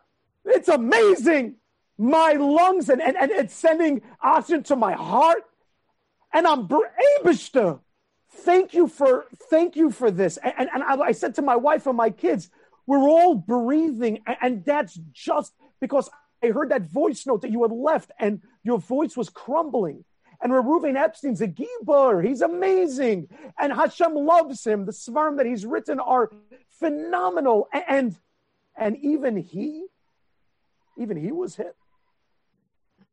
it's 0.44 0.68
amazing. 0.68 1.56
My 1.98 2.32
lungs, 2.32 2.88
and, 2.88 3.02
and, 3.02 3.16
and 3.16 3.30
it's 3.30 3.54
sending 3.54 4.02
oxygen 4.20 4.62
to 4.64 4.76
my 4.76 4.92
heart. 4.92 5.44
And 6.32 6.46
I'm 6.46 6.66
Abishta. 6.66 7.80
Thank 8.34 8.72
you 8.72 8.88
for 8.88 9.26
thank 9.50 9.76
you 9.76 9.90
for 9.90 10.10
this. 10.10 10.38
And, 10.38 10.54
and, 10.56 10.70
and 10.72 10.82
I, 10.82 11.08
I 11.08 11.12
said 11.12 11.34
to 11.36 11.42
my 11.42 11.56
wife 11.56 11.86
and 11.86 11.96
my 11.96 12.10
kids, 12.10 12.50
we're 12.86 12.98
all 12.98 13.34
breathing. 13.34 14.20
And, 14.26 14.36
and 14.40 14.64
that's 14.64 14.94
just 15.12 15.52
because 15.80 16.08
I 16.42 16.48
heard 16.48 16.70
that 16.70 16.82
voice 16.82 17.26
note 17.26 17.42
that 17.42 17.50
you 17.50 17.62
had 17.62 17.72
left 17.72 18.10
and 18.18 18.40
your 18.64 18.78
voice 18.78 19.16
was 19.16 19.28
crumbling. 19.28 20.04
And 20.42 20.52
Reuven 20.52 20.96
Epstein's 20.96 21.40
a 21.40 21.46
gibar. 21.46 22.26
He's 22.26 22.42
amazing. 22.42 23.28
And 23.58 23.72
Hashem 23.72 24.14
loves 24.14 24.66
him. 24.66 24.86
The 24.86 24.92
svarim 24.92 25.36
that 25.36 25.46
he's 25.46 25.64
written 25.64 26.00
are 26.00 26.30
phenomenal. 26.68 27.68
And 27.72 28.16
and 28.76 28.96
even 28.96 29.36
he, 29.36 29.86
even 30.98 31.16
he 31.16 31.30
was 31.30 31.54
hit. 31.54 31.76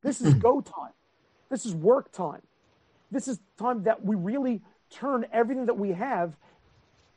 This 0.02 0.22
is 0.22 0.34
go 0.34 0.62
time. 0.62 0.94
This 1.50 1.66
is 1.66 1.76
work 1.76 2.12
time. 2.12 2.42
This 3.12 3.28
is 3.28 3.40
time 3.58 3.84
that 3.84 4.04
we 4.04 4.16
really 4.16 4.62
turn 4.90 5.26
everything 5.32 5.66
that 5.68 5.78
we 5.78 5.92
have 5.92 6.36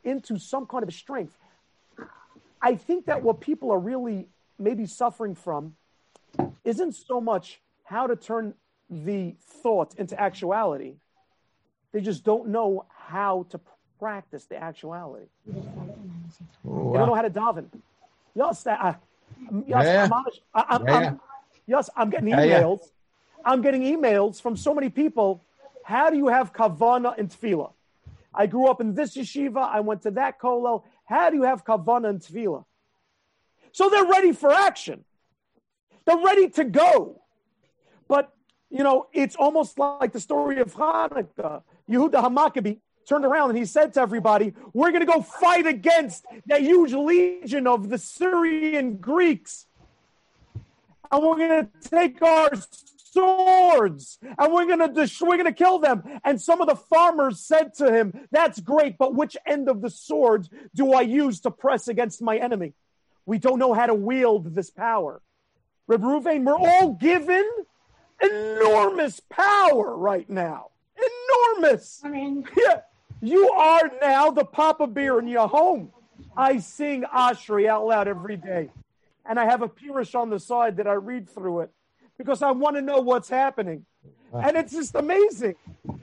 into 0.05 0.39
some 0.39 0.67
kind 0.67 0.83
of 0.83 0.93
strength. 0.93 1.37
I 2.61 2.77
think 2.77 3.07
that 3.07 3.23
what 3.23 3.41
people 3.41 3.71
are 3.71 3.79
really 3.79 4.29
maybe 4.59 4.87
suffering 4.87 5.35
from 5.35 5.75
isn't 6.65 6.93
so 6.93 7.21
much 7.21 7.61
how 7.85 8.07
to 8.07 8.17
turn 8.17 8.55
the 8.93 9.34
thought 9.62 9.95
into 9.97 10.20
actuality. 10.20 10.95
They 11.93 12.01
just 12.01 12.24
don't 12.24 12.49
know 12.49 12.84
how 12.88 13.47
to 13.51 13.61
practice 13.99 14.45
the 14.45 14.57
actuality. 14.62 15.26
They 15.47 15.53
don't 16.64 17.07
know 17.07 17.14
how 17.14 17.22
to 17.22 17.30
daven. 17.30 17.66
Yes, 18.34 18.66
uh, 18.66 18.95
yes, 19.66 19.84
Yeah. 19.84 20.09
I'm, 20.55 20.64
I'm, 20.68 20.86
Yeah. 20.86 20.97
I'm, 20.97 21.20
yes, 21.66 21.90
I'm 21.97 22.11
getting 22.11 22.28
Yeah, 22.28 22.43
yeah. 22.45 22.61
emails. 22.62 22.80
I'm 23.45 23.61
getting 23.62 23.82
emails 23.82 24.40
from 24.40 24.57
so 24.57 24.72
many 24.74 24.88
people. 24.90 25.43
How 25.84 26.11
do 26.11 26.16
you 26.16 26.28
have 26.28 26.53
kavana 26.53 27.16
and 27.18 27.28
tefillah? 27.28 27.72
I 28.34 28.47
grew 28.47 28.66
up 28.68 28.80
in 28.80 28.95
this 28.95 29.16
yeshiva. 29.16 29.59
I 29.59 29.80
went 29.80 30.03
to 30.03 30.11
that 30.12 30.38
kollel. 30.38 30.84
How 31.05 31.28
do 31.30 31.36
you 31.36 31.43
have 31.43 31.64
kavana 31.64 32.09
and 32.09 32.20
tefillah? 32.20 32.64
So 33.72 33.88
they're 33.90 34.07
ready 34.07 34.32
for 34.32 34.53
action. 34.53 35.05
They're 36.05 36.18
ready 36.18 36.49
to 36.51 36.64
go. 36.64 37.20
But, 38.09 38.32
you 38.73 38.83
know, 38.83 39.07
it's 39.12 39.37
almost 39.37 39.79
like 39.79 40.12
the 40.12 40.20
story 40.20 40.59
of 40.59 40.75
Hanukkah. 40.75 41.62
Yehuda 41.89 42.25
Hamakabi 42.25 42.79
turned 43.07 43.27
around 43.27 43.51
and 43.51 43.59
he 43.59 43.66
said 43.66 43.93
to 43.95 44.01
everybody, 44.01 44.55
We're 44.73 44.91
going 44.91 45.07
to 45.07 45.12
go 45.12 45.20
fight 45.20 45.66
against 45.66 46.25
that 46.47 46.62
huge 46.62 46.95
legion 46.95 47.66
of 47.66 47.91
the 47.91 47.99
Syrian 47.99 48.97
Greeks. 48.97 49.66
And 51.11 51.23
we're 51.23 51.37
going 51.37 51.66
to 51.66 51.89
take 51.91 52.23
our 52.23 52.51
swords 52.97 54.18
and 54.23 54.51
we're 54.51 54.64
going 54.64 54.79
to 54.79 54.89
destroy, 54.89 55.29
we're 55.29 55.37
going 55.37 55.53
to 55.53 55.64
kill 55.64 55.79
them. 55.79 56.03
And 56.25 56.41
some 56.41 56.62
of 56.62 56.66
the 56.66 56.77
farmers 56.77 57.41
said 57.41 57.75
to 57.75 57.93
him, 57.93 58.27
That's 58.31 58.59
great, 58.59 58.97
but 58.97 59.14
which 59.14 59.37
end 59.45 59.68
of 59.68 59.83
the 59.83 59.91
sword 59.91 60.49
do 60.75 60.95
I 60.95 61.03
use 61.03 61.41
to 61.41 61.51
press 61.51 61.89
against 61.89 62.23
my 62.23 62.39
enemy? 62.39 62.73
We 63.27 63.37
don't 63.39 63.59
know 63.59 63.75
how 63.75 63.85
to 63.85 63.95
wield 63.95 64.55
this 64.55 64.70
power. 64.70 65.20
Reb 65.87 66.01
Ruvain, 66.01 66.45
we're 66.45 66.57
all 66.57 66.95
given 66.95 67.47
enormous 68.23 69.20
power 69.20 69.97
right 69.97 70.29
now. 70.29 70.70
Enormous. 70.97 72.01
I 72.05 72.09
mean, 72.09 72.47
Yeah. 72.57 72.81
You 73.25 73.51
are 73.51 73.89
now 74.01 74.33
the 74.33 74.45
Papa 74.45 74.89
Bear 74.89 75.20
in 75.20 75.29
your 75.29 75.47
home. 75.47 75.93
I 76.37 76.59
sing 76.59 77.05
Ashri 77.05 77.68
out 77.68 77.87
loud 77.87 78.09
every 78.09 78.37
day. 78.37 78.70
And 79.25 79.39
I 79.39 79.45
have 79.45 79.62
a 79.62 79.68
Pirish 79.68 80.18
on 80.18 80.29
the 80.29 80.41
side 80.41 80.79
that 80.79 80.89
I 80.89 80.95
read 80.95 81.31
through 81.31 81.61
it 81.61 81.70
because 82.18 82.43
I 82.43 82.51
want 82.51 82.75
to 82.75 82.83
know 82.83 83.01
what's 83.01 83.29
happening. 83.29 83.87
And 84.33 84.57
it's 84.57 84.73
just 84.73 84.97
amazing. 84.97 85.55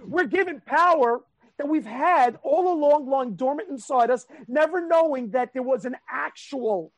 We're 0.06 0.28
given 0.28 0.62
power 0.62 1.22
that 1.58 1.68
we've 1.68 1.86
had 1.86 2.40
all 2.42 2.72
along, 2.72 3.10
long 3.10 3.34
dormant 3.34 3.70
inside 3.70 4.10
us, 4.10 4.26
never 4.48 4.88
knowing 4.88 5.32
that 5.32 5.52
there 5.52 5.64
was 5.64 5.84
an 5.84 5.98
actual 6.10 6.94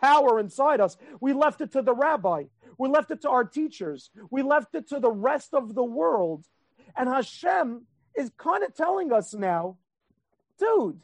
power 0.00 0.40
inside 0.40 0.80
us. 0.80 0.96
We 1.20 1.32
left 1.32 1.60
it 1.60 1.72
to 1.72 1.82
the 1.82 1.94
rabbi. 1.94 2.44
We 2.78 2.88
left 2.88 3.10
it 3.10 3.22
to 3.22 3.30
our 3.30 3.44
teachers. 3.44 4.10
We 4.30 4.42
left 4.42 4.74
it 4.74 4.88
to 4.88 5.00
the 5.00 5.10
rest 5.10 5.52
of 5.52 5.74
the 5.74 5.84
world. 5.84 6.46
And 6.96 7.08
Hashem 7.08 7.86
is 8.16 8.30
kind 8.36 8.64
of 8.64 8.74
telling 8.74 9.12
us 9.12 9.34
now, 9.34 9.76
dude, 10.58 11.00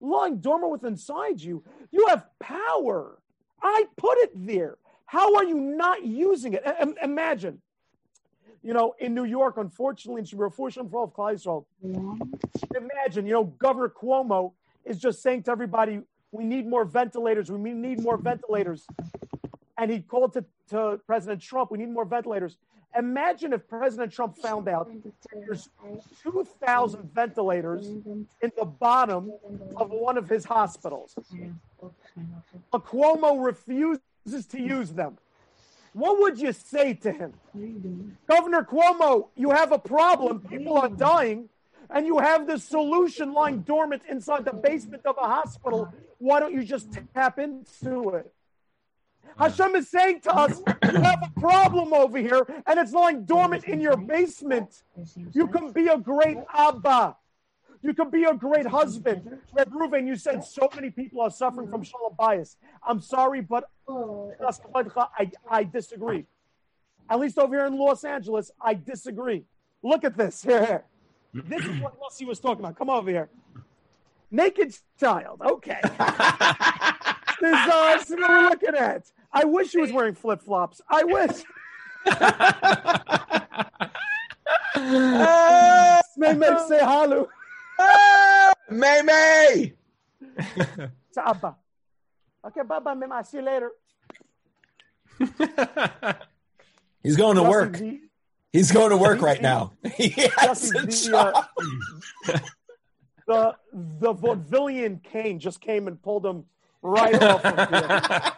lying 0.00 0.38
dormant 0.38 0.72
within 0.72 0.92
inside 0.92 1.40
you, 1.40 1.64
you 1.90 2.06
have 2.08 2.26
power. 2.38 3.18
I 3.62 3.84
put 3.96 4.18
it 4.18 4.30
there. 4.34 4.78
How 5.06 5.36
are 5.36 5.44
you 5.44 5.60
not 5.60 6.04
using 6.04 6.54
it? 6.54 6.64
imagine, 7.02 7.60
you 8.62 8.72
know, 8.72 8.94
in 8.98 9.14
New 9.14 9.24
York, 9.24 9.56
unfortunately, 9.56 10.20
in 10.20 10.26
unfortunately 10.26 10.88
for 10.90 10.98
all 11.00 11.04
of 11.04 11.12
Klal 11.14 11.64
imagine, 12.76 13.26
you 13.26 13.32
know, 13.32 13.44
Governor 13.44 13.88
Cuomo 13.88 14.52
is 14.84 14.98
just 14.98 15.22
saying 15.22 15.44
to 15.44 15.50
everybody, 15.50 16.00
we 16.36 16.44
need 16.44 16.66
more 16.66 16.84
ventilators. 16.84 17.50
We 17.50 17.72
need 17.72 18.00
more 18.00 18.16
ventilators. 18.16 18.86
And 19.78 19.90
he 19.90 20.00
called 20.00 20.34
to, 20.34 20.44
to 20.70 21.00
President 21.06 21.40
Trump, 21.42 21.70
we 21.70 21.78
need 21.78 21.90
more 21.90 22.04
ventilators. 22.04 22.56
Imagine 22.96 23.52
if 23.52 23.68
President 23.68 24.12
Trump 24.12 24.38
found 24.38 24.68
out 24.68 24.90
there's 25.32 25.68
2,000 26.22 27.10
ventilators 27.14 27.86
in 27.86 28.52
the 28.56 28.64
bottom 28.64 29.32
of 29.76 29.90
one 29.90 30.16
of 30.16 30.28
his 30.28 30.44
hospitals. 30.44 31.14
A 32.72 32.80
Cuomo 32.80 33.44
refuses 33.44 34.46
to 34.48 34.60
use 34.60 34.92
them. 34.92 35.18
What 35.92 36.18
would 36.20 36.38
you 36.38 36.52
say 36.52 36.94
to 36.94 37.12
him? 37.12 37.34
Governor 38.26 38.62
Cuomo, 38.62 39.28
you 39.36 39.50
have 39.50 39.72
a 39.72 39.78
problem. 39.78 40.40
People 40.40 40.76
are 40.78 40.88
dying, 40.88 41.48
and 41.90 42.06
you 42.06 42.18
have 42.18 42.46
the 42.46 42.58
solution 42.58 43.32
lying 43.32 43.60
dormant 43.60 44.02
inside 44.08 44.44
the 44.44 44.52
basement 44.52 45.04
of 45.04 45.16
a 45.20 45.26
hospital. 45.26 45.92
Why 46.18 46.40
don't 46.40 46.54
you 46.54 46.64
just 46.64 46.98
tap 47.14 47.38
into 47.38 48.10
it? 48.10 48.32
Hashem 49.38 49.74
is 49.74 49.90
saying 49.90 50.20
to 50.22 50.34
us, 50.34 50.62
you 50.66 51.00
have 51.00 51.22
a 51.22 51.40
problem 51.40 51.92
over 51.92 52.16
here, 52.18 52.46
and 52.66 52.78
it's 52.78 52.92
lying 52.92 53.24
dormant 53.24 53.64
in 53.64 53.80
your 53.80 53.96
basement. 53.96 54.82
You 55.32 55.46
can 55.48 55.72
be 55.72 55.88
a 55.88 55.98
great 55.98 56.38
Abba. 56.54 57.16
You 57.82 57.92
can 57.92 58.08
be 58.08 58.24
a 58.24 58.34
great 58.34 58.66
husband. 58.66 59.38
Red 59.52 59.70
Ruven, 59.70 60.06
you 60.06 60.16
said 60.16 60.42
so 60.42 60.68
many 60.74 60.90
people 60.90 61.20
are 61.20 61.30
suffering 61.30 61.68
from 61.68 61.82
shalom 61.82 62.14
bayis. 62.18 62.56
I'm 62.86 63.00
sorry, 63.00 63.42
but 63.42 63.64
I, 63.88 65.30
I 65.50 65.64
disagree. 65.64 66.26
At 67.08 67.20
least 67.20 67.38
over 67.38 67.54
here 67.54 67.66
in 67.66 67.76
Los 67.78 68.04
Angeles, 68.04 68.50
I 68.60 68.74
disagree. 68.74 69.44
Look 69.82 70.04
at 70.04 70.16
this. 70.16 70.42
Here, 70.42 70.64
here. 70.64 70.84
This 71.34 71.64
is 71.64 71.80
what 71.80 71.94
Lucy 72.02 72.24
was 72.24 72.40
talking 72.40 72.64
about. 72.64 72.78
Come 72.78 72.90
over 72.90 73.10
here. 73.10 73.28
Naked 74.30 74.76
child. 74.98 75.42
Okay. 75.44 75.78
this, 75.82 75.92
uh, 75.94 77.98
is 78.00 78.10
what 78.10 78.18
we're 78.18 78.50
looking 78.50 78.74
at. 78.74 79.10
I 79.32 79.44
wish 79.44 79.72
he 79.72 79.78
was 79.78 79.92
wearing 79.92 80.14
flip 80.14 80.42
flops. 80.42 80.80
I 80.88 81.04
wish. 81.04 81.42
May 86.16 86.32
May 86.34 86.56
say 86.68 86.78
hello. 86.80 87.28
May 88.70 89.02
May. 89.02 89.72
Abba. 91.18 91.56
Okay, 92.46 92.62
Baba, 92.62 92.94
May 92.94 93.06
I 93.06 93.22
see 93.22 93.38
you 93.38 93.42
later. 93.42 93.70
He's 97.02 97.16
going 97.16 97.36
to 97.36 97.42
work. 97.42 97.80
He's 98.52 98.70
going 98.70 98.90
to 98.90 98.96
work 98.96 99.20
right 99.20 99.42
now. 99.42 99.72
He 99.94 100.10
has 100.38 100.72
a 100.74 100.86
job. 100.86 101.46
The, 103.26 103.56
the 103.72 104.14
vaudevillian 104.14 105.02
Kane 105.02 105.38
just 105.38 105.60
came 105.60 105.88
and 105.88 106.00
pulled 106.00 106.24
him 106.24 106.44
right 106.82 107.20
off 107.20 107.44
of 107.44 107.68
here. 107.68 108.32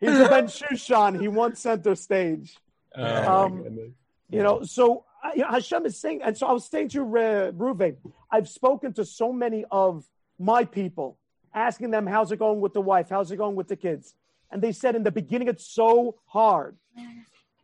He's 0.00 0.18
a 0.18 0.28
Ben 0.28 0.46
Shushan. 0.46 1.20
He 1.20 1.28
won 1.28 1.56
center 1.56 1.94
stage. 1.94 2.56
Oh, 2.96 3.44
um, 3.44 3.94
you 4.30 4.42
know, 4.42 4.62
so 4.62 5.04
uh, 5.22 5.30
you 5.34 5.42
know, 5.42 5.48
Hashem 5.50 5.86
is 5.86 5.98
saying, 5.98 6.22
and 6.22 6.36
so 6.36 6.46
I 6.46 6.52
was 6.52 6.66
saying 6.66 6.90
to 6.90 7.00
uh, 7.02 7.52
Ruve, 7.54 7.96
I've 8.30 8.48
spoken 8.48 8.92
to 8.94 9.04
so 9.04 9.32
many 9.32 9.64
of 9.70 10.04
my 10.38 10.64
people, 10.64 11.18
asking 11.52 11.90
them, 11.90 12.06
how's 12.06 12.30
it 12.30 12.38
going 12.38 12.60
with 12.60 12.72
the 12.72 12.80
wife? 12.80 13.08
How's 13.10 13.30
it 13.32 13.36
going 13.36 13.56
with 13.56 13.68
the 13.68 13.76
kids? 13.76 14.14
And 14.50 14.62
they 14.62 14.72
said 14.72 14.94
in 14.94 15.02
the 15.02 15.10
beginning, 15.10 15.48
it's 15.48 15.66
so 15.66 16.16
hard, 16.26 16.76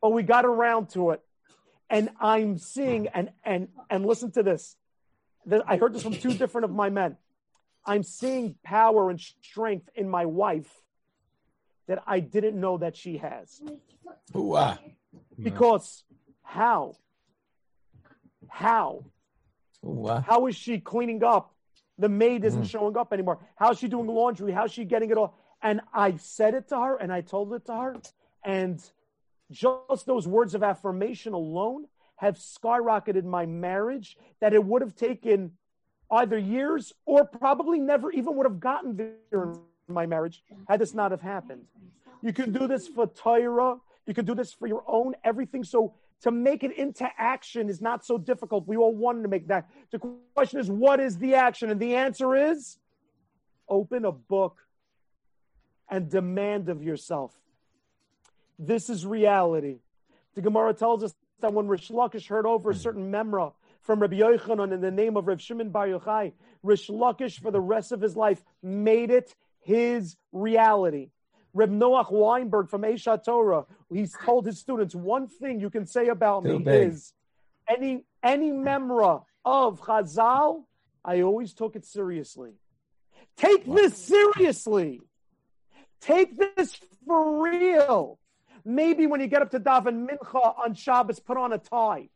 but 0.02 0.12
we 0.12 0.22
got 0.22 0.44
around 0.44 0.90
to 0.90 1.10
it. 1.10 1.20
And 1.88 2.10
I'm 2.20 2.58
seeing, 2.58 3.08
and, 3.08 3.30
and, 3.44 3.68
and 3.88 4.04
listen 4.04 4.32
to 4.32 4.42
this. 4.42 4.76
I 5.66 5.76
heard 5.76 5.92
this 5.92 6.02
from 6.02 6.14
two 6.14 6.34
different 6.34 6.64
of 6.64 6.70
my 6.70 6.90
men. 6.90 7.16
I'm 7.86 8.02
seeing 8.02 8.54
power 8.62 9.10
and 9.10 9.20
strength 9.20 9.88
in 9.94 10.08
my 10.08 10.24
wife 10.24 10.70
that 11.86 12.02
I 12.06 12.20
didn't 12.20 12.58
know 12.58 12.78
that 12.78 12.96
she 12.96 13.18
has. 13.18 13.62
Ooh, 14.34 14.56
ah. 14.56 14.78
Because 15.40 16.04
how? 16.42 16.96
How? 18.48 19.04
Ooh, 19.84 20.06
ah. 20.08 20.20
How 20.20 20.46
is 20.46 20.56
she 20.56 20.80
cleaning 20.80 21.22
up? 21.22 21.54
The 21.98 22.08
maid 22.08 22.44
isn't 22.44 22.62
mm. 22.62 22.70
showing 22.70 22.96
up 22.96 23.12
anymore. 23.12 23.38
How's 23.56 23.78
she 23.78 23.88
doing 23.88 24.06
laundry? 24.06 24.52
How's 24.52 24.72
she 24.72 24.84
getting 24.84 25.10
it 25.10 25.18
all? 25.18 25.38
And 25.62 25.80
I 25.92 26.16
said 26.16 26.54
it 26.54 26.68
to 26.70 26.76
her 26.76 26.96
and 26.96 27.12
I 27.12 27.20
told 27.20 27.52
it 27.52 27.66
to 27.66 27.74
her. 27.74 27.96
And 28.44 28.82
just 29.50 30.06
those 30.06 30.26
words 30.26 30.54
of 30.54 30.62
affirmation 30.62 31.32
alone 31.34 31.86
have 32.16 32.36
skyrocketed 32.36 33.24
my 33.24 33.46
marriage 33.46 34.16
that 34.40 34.54
it 34.54 34.64
would 34.64 34.82
have 34.82 34.94
taken 34.94 35.52
either 36.10 36.38
years 36.38 36.92
or 37.06 37.24
probably 37.24 37.80
never 37.80 38.10
even 38.12 38.36
would 38.36 38.46
have 38.46 38.60
gotten 38.60 38.96
there 38.96 39.16
in 39.42 39.58
my 39.88 40.06
marriage 40.06 40.42
had 40.68 40.80
this 40.80 40.94
not 40.94 41.10
have 41.10 41.20
happened. 41.20 41.62
You 42.22 42.32
can 42.32 42.52
do 42.52 42.66
this 42.66 42.88
for 42.88 43.06
Torah. 43.06 43.76
You 44.06 44.14
can 44.14 44.24
do 44.24 44.34
this 44.34 44.52
for 44.52 44.66
your 44.66 44.84
own 44.86 45.14
everything. 45.24 45.64
So 45.64 45.94
to 46.22 46.30
make 46.30 46.64
it 46.64 46.72
into 46.78 47.08
action 47.18 47.68
is 47.68 47.80
not 47.80 48.04
so 48.04 48.16
difficult. 48.16 48.66
We 48.66 48.76
all 48.76 48.94
wanted 48.94 49.22
to 49.22 49.28
make 49.28 49.48
that. 49.48 49.68
The 49.90 49.98
question 50.34 50.60
is, 50.60 50.70
what 50.70 51.00
is 51.00 51.18
the 51.18 51.34
action? 51.34 51.70
And 51.70 51.80
the 51.80 51.96
answer 51.96 52.34
is 52.34 52.78
open 53.68 54.04
a 54.04 54.12
book 54.12 54.58
and 55.90 56.08
demand 56.08 56.68
of 56.68 56.82
yourself. 56.82 57.34
This 58.58 58.88
is 58.88 59.04
reality. 59.04 59.80
The 60.34 60.40
Gemara 60.40 60.74
tells 60.74 61.02
us 61.02 61.14
that 61.44 61.52
when 61.52 61.68
Rish 61.68 61.90
Lakish 61.90 62.26
heard 62.26 62.46
over 62.46 62.70
a 62.70 62.72
hmm. 62.72 62.80
certain 62.80 63.12
memra 63.12 63.52
from 63.82 64.00
Rabbi 64.00 64.16
Yochanan 64.16 64.72
in 64.72 64.80
the 64.80 64.90
name 64.90 65.18
of 65.18 65.26
Rav 65.26 65.42
Shimon 65.42 65.68
Bar 65.68 65.88
Yochai, 65.88 66.32
Rish 66.62 66.88
Lakish 66.88 67.38
for 67.38 67.50
the 67.50 67.60
rest 67.60 67.92
of 67.92 68.00
his 68.00 68.16
life 68.16 68.42
made 68.62 69.10
it 69.10 69.34
his 69.60 70.16
reality. 70.32 71.10
Reb 71.52 71.70
Noach 71.70 72.10
Weinberg 72.10 72.70
from 72.70 72.82
Aish 72.82 73.04
HaTorah, 73.04 73.66
he's 73.92 74.16
told 74.24 74.46
his 74.46 74.58
students 74.58 74.94
one 74.94 75.28
thing 75.28 75.60
you 75.60 75.70
can 75.70 75.86
say 75.86 76.08
about 76.08 76.44
Too 76.44 76.58
me 76.58 76.64
big. 76.64 76.88
is 76.88 77.12
any 77.68 78.04
any 78.22 78.50
memra 78.50 79.22
of 79.44 79.80
Chazal, 79.80 80.64
I 81.04 81.20
always 81.20 81.52
took 81.52 81.76
it 81.76 81.84
seriously. 81.84 82.52
Take 83.36 83.66
this 83.66 83.96
seriously. 83.96 85.02
Take 86.00 86.36
this 86.38 86.80
for 87.06 87.42
real. 87.44 88.18
Maybe 88.64 89.06
when 89.06 89.20
you 89.20 89.26
get 89.26 89.42
up 89.42 89.50
to 89.50 89.60
daven 89.60 90.08
mincha 90.08 90.58
on 90.58 90.74
Shabbos, 90.74 91.20
put 91.20 91.36
on 91.36 91.52
a 91.52 91.58
tie. 91.58 92.08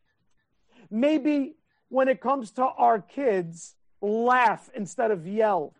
Maybe 0.89 1.55
when 1.89 2.07
it 2.07 2.21
comes 2.21 2.51
to 2.51 2.63
our 2.63 2.99
kids, 2.99 3.75
laugh 4.01 4.69
instead 4.73 5.11
of 5.11 5.27
yell. 5.27 5.73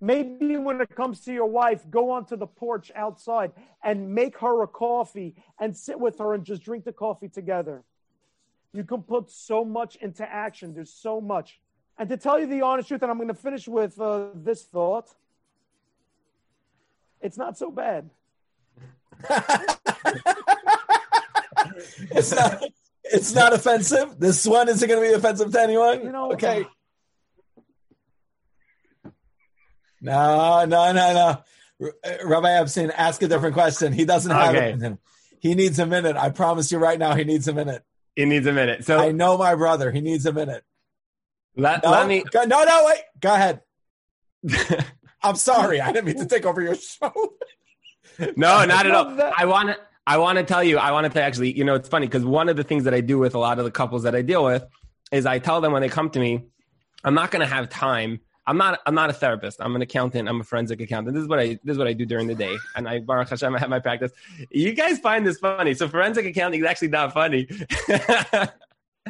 Maybe 0.00 0.56
when 0.56 0.80
it 0.80 0.96
comes 0.96 1.20
to 1.20 1.32
your 1.32 1.46
wife, 1.46 1.88
go 1.88 2.10
onto 2.10 2.34
the 2.34 2.46
porch 2.46 2.90
outside 2.96 3.52
and 3.84 4.12
make 4.12 4.38
her 4.38 4.62
a 4.62 4.66
coffee 4.66 5.36
and 5.60 5.76
sit 5.76 6.00
with 6.00 6.18
her 6.18 6.34
and 6.34 6.44
just 6.44 6.64
drink 6.64 6.84
the 6.84 6.92
coffee 6.92 7.28
together. 7.28 7.84
You 8.72 8.82
can 8.82 9.02
put 9.02 9.30
so 9.30 9.64
much 9.64 9.94
into 9.96 10.28
action. 10.28 10.74
There's 10.74 10.92
so 10.92 11.20
much. 11.20 11.60
And 11.98 12.08
to 12.08 12.16
tell 12.16 12.40
you 12.40 12.46
the 12.46 12.62
honest 12.62 12.88
truth, 12.88 13.02
and 13.02 13.10
I'm 13.12 13.18
going 13.18 13.28
to 13.28 13.34
finish 13.34 13.68
with 13.68 14.00
uh, 14.00 14.28
this 14.34 14.64
thought 14.64 15.14
it's 17.20 17.38
not 17.38 17.56
so 17.56 17.70
bad. 17.70 18.10
It's 22.10 22.34
not. 22.34 22.62
It's 23.04 23.34
not 23.34 23.52
offensive. 23.52 24.18
This 24.18 24.46
one 24.46 24.68
isn't 24.68 24.88
going 24.88 25.02
to 25.02 25.08
be 25.08 25.14
offensive 25.14 25.52
to 25.52 25.60
anyone. 25.60 26.02
You 26.02 26.12
know, 26.12 26.32
okay. 26.32 26.66
Uh, 29.04 29.10
no, 30.00 30.64
no, 30.64 30.92
no, 30.92 31.12
no. 31.12 31.90
Rabbi 32.24 32.50
Epstein, 32.50 32.90
ask 32.90 33.22
a 33.22 33.28
different 33.28 33.54
question. 33.54 33.92
He 33.92 34.04
doesn't 34.04 34.30
have 34.30 34.54
okay. 34.54 34.70
it 34.70 34.74
in 34.74 34.80
him. 34.80 34.98
He 35.40 35.54
needs 35.54 35.78
a 35.78 35.86
minute. 35.86 36.16
I 36.16 36.30
promise 36.30 36.72
you 36.72 36.78
right 36.78 36.98
now, 36.98 37.14
he 37.14 37.24
needs 37.24 37.48
a 37.48 37.52
minute. 37.52 37.82
He 38.14 38.24
needs 38.24 38.46
a 38.46 38.52
minute. 38.52 38.84
So 38.84 38.98
I 38.98 39.12
know 39.12 39.36
my 39.36 39.54
brother. 39.54 39.90
He 39.90 40.00
needs 40.00 40.24
a 40.26 40.32
minute. 40.32 40.64
Let, 41.56 41.82
no, 41.82 41.90
let 41.90 42.06
me. 42.06 42.22
Go, 42.30 42.44
no, 42.44 42.64
no, 42.64 42.84
wait. 42.86 43.00
Go 43.20 43.34
ahead. 43.34 43.60
I'm 45.22 45.36
sorry. 45.36 45.80
I 45.80 45.92
didn't 45.92 46.06
mean 46.06 46.18
to 46.18 46.26
take 46.26 46.46
over 46.46 46.60
your 46.60 46.74
show. 46.74 47.12
No, 48.36 48.64
not 48.64 48.86
at 48.86 48.92
all. 48.92 49.32
I 49.36 49.44
want 49.46 49.70
to. 49.70 49.78
I 50.04 50.18
want 50.18 50.38
to 50.38 50.44
tell 50.44 50.64
you. 50.64 50.78
I 50.78 50.90
want 50.90 51.12
to 51.12 51.22
actually. 51.22 51.56
You 51.56 51.64
know, 51.64 51.74
it's 51.74 51.88
funny 51.88 52.06
because 52.06 52.24
one 52.24 52.48
of 52.48 52.56
the 52.56 52.64
things 52.64 52.84
that 52.84 52.94
I 52.94 53.00
do 53.00 53.18
with 53.18 53.34
a 53.34 53.38
lot 53.38 53.58
of 53.58 53.64
the 53.64 53.70
couples 53.70 54.02
that 54.02 54.14
I 54.14 54.22
deal 54.22 54.44
with 54.44 54.64
is 55.12 55.26
I 55.26 55.38
tell 55.38 55.60
them 55.60 55.72
when 55.72 55.82
they 55.82 55.88
come 55.88 56.10
to 56.10 56.18
me, 56.18 56.44
I'm 57.04 57.14
not 57.14 57.30
going 57.30 57.40
to 57.40 57.46
have 57.46 57.68
time 57.68 58.20
I'm 58.46 58.56
not 58.56 58.80
I'm 58.86 58.94
not 58.94 59.10
a 59.10 59.12
therapist. 59.12 59.60
I'm 59.60 59.76
an 59.76 59.82
accountant. 59.82 60.28
I'm 60.28 60.40
a 60.40 60.44
forensic 60.44 60.80
accountant. 60.80 61.14
This 61.14 61.22
is 61.22 61.28
what 61.28 61.38
I 61.38 61.58
this 61.64 61.74
is 61.74 61.78
what 61.78 61.86
I 61.86 61.92
do 61.92 62.04
during 62.04 62.26
the 62.26 62.34
day. 62.34 62.56
And 62.74 62.88
I 62.88 62.98
Baruch 62.98 63.28
Hashem 63.28 63.54
I 63.54 63.58
have 63.58 63.70
my 63.70 63.78
practice. 63.78 64.12
You 64.50 64.72
guys 64.72 64.98
find 64.98 65.24
this 65.26 65.38
funny. 65.38 65.74
So 65.74 65.88
forensic 65.88 66.26
accounting 66.26 66.60
is 66.60 66.66
actually 66.66 66.88
not 66.88 67.12
funny. 67.12 67.48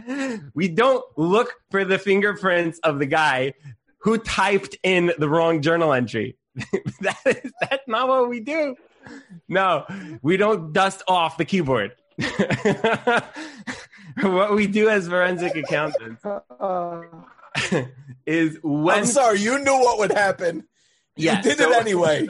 we 0.54 0.68
don't 0.68 1.04
look 1.16 1.54
for 1.70 1.84
the 1.84 1.98
fingerprints 1.98 2.78
of 2.80 2.98
the 2.98 3.06
guy 3.06 3.54
who 4.00 4.18
typed 4.18 4.76
in 4.82 5.12
the 5.18 5.28
wrong 5.28 5.62
journal 5.62 5.92
entry. 5.92 6.36
that 7.00 7.18
is 7.24 7.52
that's 7.62 7.88
not 7.88 8.08
what 8.08 8.28
we 8.28 8.40
do. 8.40 8.76
No, 9.48 9.86
we 10.22 10.36
don't 10.36 10.72
dust 10.72 11.02
off 11.08 11.36
the 11.36 11.44
keyboard. 11.44 11.92
what 14.20 14.54
we 14.54 14.66
do 14.66 14.88
as 14.88 15.08
forensic 15.08 15.56
accountants 15.56 16.22
is 18.26 18.58
when 18.62 18.98
I'm 18.98 19.06
sorry, 19.06 19.40
you 19.40 19.58
knew 19.58 19.74
what 19.74 19.98
would 19.98 20.12
happen. 20.12 20.64
Yeah, 21.16 21.38
you 21.38 21.42
did 21.42 21.58
so- 21.58 21.70
it 21.70 21.76
anyway. 21.76 22.28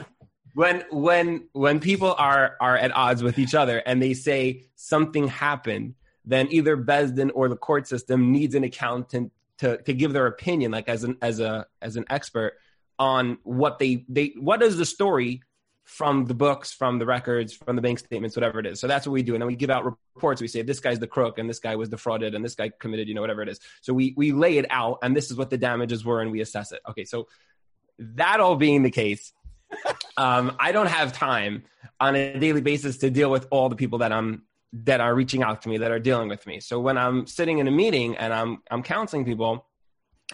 when 0.53 0.83
when 0.91 1.47
when 1.53 1.79
people 1.79 2.13
are 2.17 2.55
are 2.59 2.77
at 2.77 2.95
odds 2.95 3.23
with 3.23 3.39
each 3.39 3.55
other 3.55 3.77
and 3.77 4.01
they 4.01 4.13
say 4.13 4.63
something 4.75 5.27
happened, 5.27 5.95
then 6.25 6.47
either 6.51 6.77
Beis 6.77 7.15
Din 7.15 7.31
or 7.31 7.49
the 7.49 7.57
court 7.57 7.87
system 7.87 8.31
needs 8.31 8.55
an 8.55 8.63
accountant 8.63 9.31
to 9.59 9.77
to 9.83 9.93
give 9.93 10.13
their 10.13 10.27
opinion, 10.27 10.71
like 10.71 10.89
as 10.89 11.03
an 11.03 11.17
as 11.21 11.39
a 11.39 11.67
as 11.81 11.95
an 11.95 12.05
expert 12.09 12.53
on 12.99 13.37
what 13.43 13.79
they 13.79 14.05
they 14.07 14.33
what 14.39 14.61
is 14.61 14.77
the 14.77 14.85
story 14.85 15.41
from 15.83 16.25
the 16.25 16.33
books, 16.33 16.71
from 16.71 16.97
the 16.97 17.05
records, 17.05 17.53
from 17.53 17.75
the 17.75 17.81
bank 17.81 17.99
statements, 17.99 18.35
whatever 18.35 18.59
it 18.59 18.65
is. 18.65 18.79
So 18.79 18.87
that's 18.87 19.05
what 19.05 19.13
we 19.13 19.23
do, 19.23 19.35
and 19.35 19.41
then 19.41 19.47
we 19.47 19.55
give 19.55 19.69
out 19.69 19.83
reports. 19.83 20.41
We 20.41 20.47
say 20.47 20.61
this 20.61 20.79
guy's 20.79 20.99
the 20.99 21.07
crook, 21.07 21.37
and 21.37 21.49
this 21.49 21.59
guy 21.59 21.75
was 21.75 21.89
defrauded, 21.89 22.35
and 22.35 22.43
this 22.43 22.55
guy 22.55 22.71
committed, 22.79 23.07
you 23.07 23.13
know, 23.13 23.21
whatever 23.21 23.41
it 23.41 23.49
is. 23.49 23.59
So 23.81 23.93
we 23.93 24.13
we 24.15 24.31
lay 24.31 24.57
it 24.57 24.65
out, 24.69 24.99
and 25.03 25.15
this 25.15 25.29
is 25.29 25.37
what 25.37 25.49
the 25.49 25.57
damages 25.57 26.05
were, 26.05 26.21
and 26.21 26.31
we 26.31 26.41
assess 26.41 26.71
it. 26.71 26.81
Okay, 26.89 27.05
so 27.05 27.27
that 27.99 28.39
all 28.39 28.55
being 28.55 28.83
the 28.83 28.91
case, 28.91 29.33
um, 30.17 30.55
I 30.59 30.71
don't 30.71 30.87
have 30.87 31.13
time 31.13 31.63
on 31.99 32.15
a 32.15 32.39
daily 32.39 32.61
basis 32.61 32.97
to 32.99 33.09
deal 33.09 33.29
with 33.29 33.47
all 33.51 33.69
the 33.69 33.75
people 33.75 33.99
that 33.99 34.11
I'm 34.11 34.43
that 34.85 35.01
are 35.01 35.13
reaching 35.13 35.43
out 35.43 35.61
to 35.61 35.69
me 35.69 35.77
that 35.77 35.91
are 35.91 35.99
dealing 35.99 36.29
with 36.29 36.47
me. 36.47 36.59
So 36.59 36.79
when 36.79 36.97
I'm 36.97 37.27
sitting 37.27 37.59
in 37.59 37.67
a 37.67 37.71
meeting 37.71 38.17
and 38.17 38.33
I'm 38.33 38.63
I'm 38.71 38.83
counseling 38.83 39.25
people, 39.25 39.65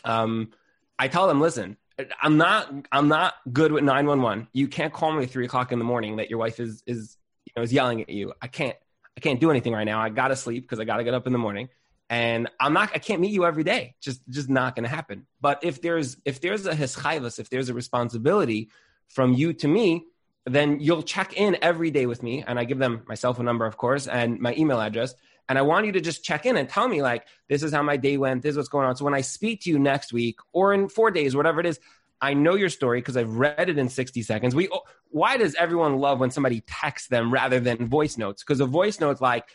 um, 0.03 0.51
I 0.97 1.07
tell 1.07 1.27
them, 1.27 1.41
listen, 1.41 1.77
I'm 2.21 2.37
not 2.37 2.73
I'm 2.91 3.07
not 3.07 3.35
good 3.51 3.71
with 3.71 3.83
911. 3.83 4.47
You 4.53 4.67
can't 4.67 4.93
call 4.93 5.11
me 5.13 5.23
at 5.23 5.29
three 5.29 5.45
o'clock 5.45 5.71
in 5.71 5.79
the 5.79 5.85
morning 5.85 6.17
that 6.17 6.29
your 6.29 6.39
wife 6.39 6.59
is 6.59 6.83
is 6.85 7.17
you 7.45 7.53
know 7.55 7.63
is 7.63 7.73
yelling 7.73 8.01
at 8.01 8.09
you. 8.09 8.33
I 8.41 8.47
can't 8.47 8.75
I 9.17 9.19
can't 9.19 9.39
do 9.39 9.51
anything 9.51 9.73
right 9.73 9.83
now. 9.83 9.99
I 9.99 10.09
gotta 10.09 10.35
sleep 10.35 10.63
because 10.63 10.79
I 10.79 10.85
gotta 10.85 11.03
get 11.03 11.13
up 11.13 11.27
in 11.27 11.33
the 11.33 11.39
morning. 11.39 11.69
And 12.09 12.49
I'm 12.59 12.73
not 12.73 12.91
I 12.93 12.99
can't 12.99 13.21
meet 13.21 13.31
you 13.31 13.45
every 13.45 13.63
day. 13.63 13.95
Just 14.01 14.21
just 14.29 14.49
not 14.49 14.75
gonna 14.75 14.87
happen. 14.87 15.25
But 15.41 15.59
if 15.63 15.81
there's 15.81 16.17
if 16.25 16.41
there's 16.41 16.65
a 16.65 16.73
hischayvus, 16.73 17.39
if 17.39 17.49
there's 17.49 17.69
a 17.69 17.73
responsibility 17.73 18.69
from 19.09 19.33
you 19.33 19.53
to 19.53 19.67
me, 19.67 20.05
then 20.45 20.79
you'll 20.79 21.03
check 21.03 21.33
in 21.33 21.57
every 21.61 21.91
day 21.91 22.05
with 22.05 22.23
me. 22.23 22.43
And 22.45 22.59
I 22.59 22.63
give 22.63 22.79
them 22.79 23.03
my 23.07 23.15
cell 23.15 23.33
phone 23.33 23.45
number, 23.45 23.65
of 23.65 23.77
course, 23.77 24.07
and 24.07 24.39
my 24.39 24.55
email 24.55 24.79
address. 24.79 25.13
And 25.49 25.57
I 25.57 25.63
want 25.63 25.87
you 25.87 25.91
to 25.93 25.99
just 25.99 26.23
check 26.23 26.45
in 26.45 26.55
and 26.55 26.69
tell 26.69 26.87
me, 26.87 27.01
like, 27.01 27.25
this 27.49 27.63
is 27.63 27.73
how 27.73 27.81
my 27.81 27.97
day 27.97 28.17
went. 28.17 28.43
This 28.43 28.51
is 28.51 28.57
what's 28.57 28.69
going 28.69 28.85
on. 28.87 28.95
So 28.95 29.03
when 29.03 29.15
I 29.15 29.21
speak 29.21 29.61
to 29.61 29.71
you 29.71 29.79
next 29.79 30.13
week 30.13 30.37
or 30.53 30.73
in 30.75 30.87
four 30.87 31.09
days, 31.09 31.35
whatever 31.35 31.59
it 31.59 31.65
is, 31.65 31.79
I 32.21 32.35
know 32.35 32.53
your 32.55 32.69
story 32.69 33.01
because 33.01 33.17
I've 33.17 33.35
read 33.35 33.67
it 33.67 33.77
in 33.77 33.89
60 33.89 34.21
seconds. 34.21 34.53
We, 34.53 34.69
why 35.09 35.37
does 35.37 35.55
everyone 35.55 35.97
love 35.97 36.19
when 36.19 36.29
somebody 36.29 36.61
texts 36.67 37.07
them 37.07 37.33
rather 37.33 37.59
than 37.59 37.87
voice 37.87 38.17
notes? 38.17 38.43
Because 38.43 38.59
a 38.59 38.65
voice 38.65 38.99
note's 38.99 39.21
like 39.21 39.45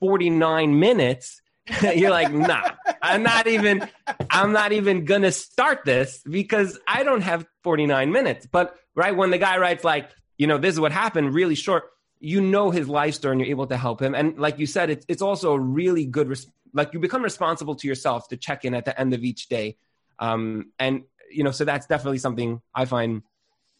49 0.00 0.78
minutes. 0.78 1.42
You're 1.82 2.10
like, 2.10 2.32
nah, 2.32 2.70
I'm 3.02 3.22
not 3.22 3.46
even, 3.46 3.88
I'm 4.30 4.52
not 4.52 4.72
even 4.72 5.04
gonna 5.04 5.32
start 5.32 5.84
this 5.84 6.22
because 6.28 6.78
I 6.86 7.02
don't 7.02 7.22
have 7.22 7.46
49 7.64 8.12
minutes. 8.12 8.46
But 8.46 8.76
right 8.94 9.14
when 9.16 9.30
the 9.30 9.38
guy 9.38 9.58
writes 9.58 9.84
like, 9.84 10.10
you 10.38 10.46
know, 10.46 10.58
this 10.58 10.74
is 10.74 10.80
what 10.80 10.92
happened, 10.92 11.34
really 11.34 11.54
short, 11.54 11.84
you 12.24 12.40
know 12.40 12.70
his 12.70 12.88
life 12.88 13.14
story 13.14 13.32
and 13.32 13.40
you're 13.40 13.50
able 13.50 13.66
to 13.66 13.76
help 13.76 14.00
him. 14.00 14.14
And 14.14 14.38
like 14.38 14.58
you 14.58 14.66
said, 14.66 14.90
it's 14.90 15.04
it's 15.08 15.22
also 15.22 15.52
a 15.52 15.58
really 15.58 16.06
good, 16.06 16.28
res- 16.28 16.50
like 16.72 16.92
you 16.94 16.98
become 16.98 17.22
responsible 17.22 17.74
to 17.76 17.86
yourself 17.86 18.28
to 18.28 18.36
check 18.36 18.64
in 18.64 18.74
at 18.74 18.84
the 18.84 18.98
end 18.98 19.14
of 19.14 19.22
each 19.22 19.48
day. 19.48 19.76
Um, 20.18 20.72
and 20.78 21.02
you 21.30 21.44
know, 21.44 21.50
so 21.50 21.64
that's 21.64 21.86
definitely 21.86 22.18
something 22.18 22.62
I 22.74 22.86
find 22.86 23.22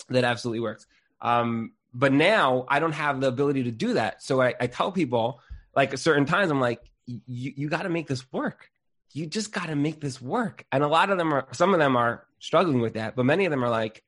that 0.09 0.25
absolutely 0.25 0.61
works. 0.61 0.87
Um, 1.21 1.73
but 1.95 2.13
now 2.13 2.67
I 2.69 2.81
don't 2.81 2.93
have 2.93 3.21
the 3.21 3.29
ability 3.29 3.65
to 3.65 3.71
do 3.71 3.95
that. 3.95 4.23
So 4.23 4.43
I, 4.43 4.55
I 4.61 4.67
tell 4.67 4.93
people 4.93 5.41
like 5.75 5.93
at 5.93 5.99
certain 5.99 6.27
times, 6.27 6.51
I'm 6.51 6.61
like, 6.61 6.81
you, 7.07 7.69
got 7.69 7.83
to 7.83 7.89
make 7.89 8.07
this 8.07 8.31
work. 8.33 8.71
You 9.13 9.27
just 9.27 9.53
got 9.53 9.67
to 9.67 9.77
make 9.77 10.01
this 10.01 10.21
work. 10.21 10.65
And 10.73 10.83
a 10.83 10.89
lot 10.89 11.11
of 11.11 11.19
them 11.19 11.33
are, 11.33 11.47
some 11.53 11.73
of 11.73 11.81
them 11.81 11.97
are 11.97 12.27
struggling 12.39 12.81
with 12.81 12.95
that, 12.95 13.15
but 13.15 13.25
many 13.25 13.45
of 13.45 13.51
them 13.51 13.65
are 13.65 13.71
like, 13.71 14.03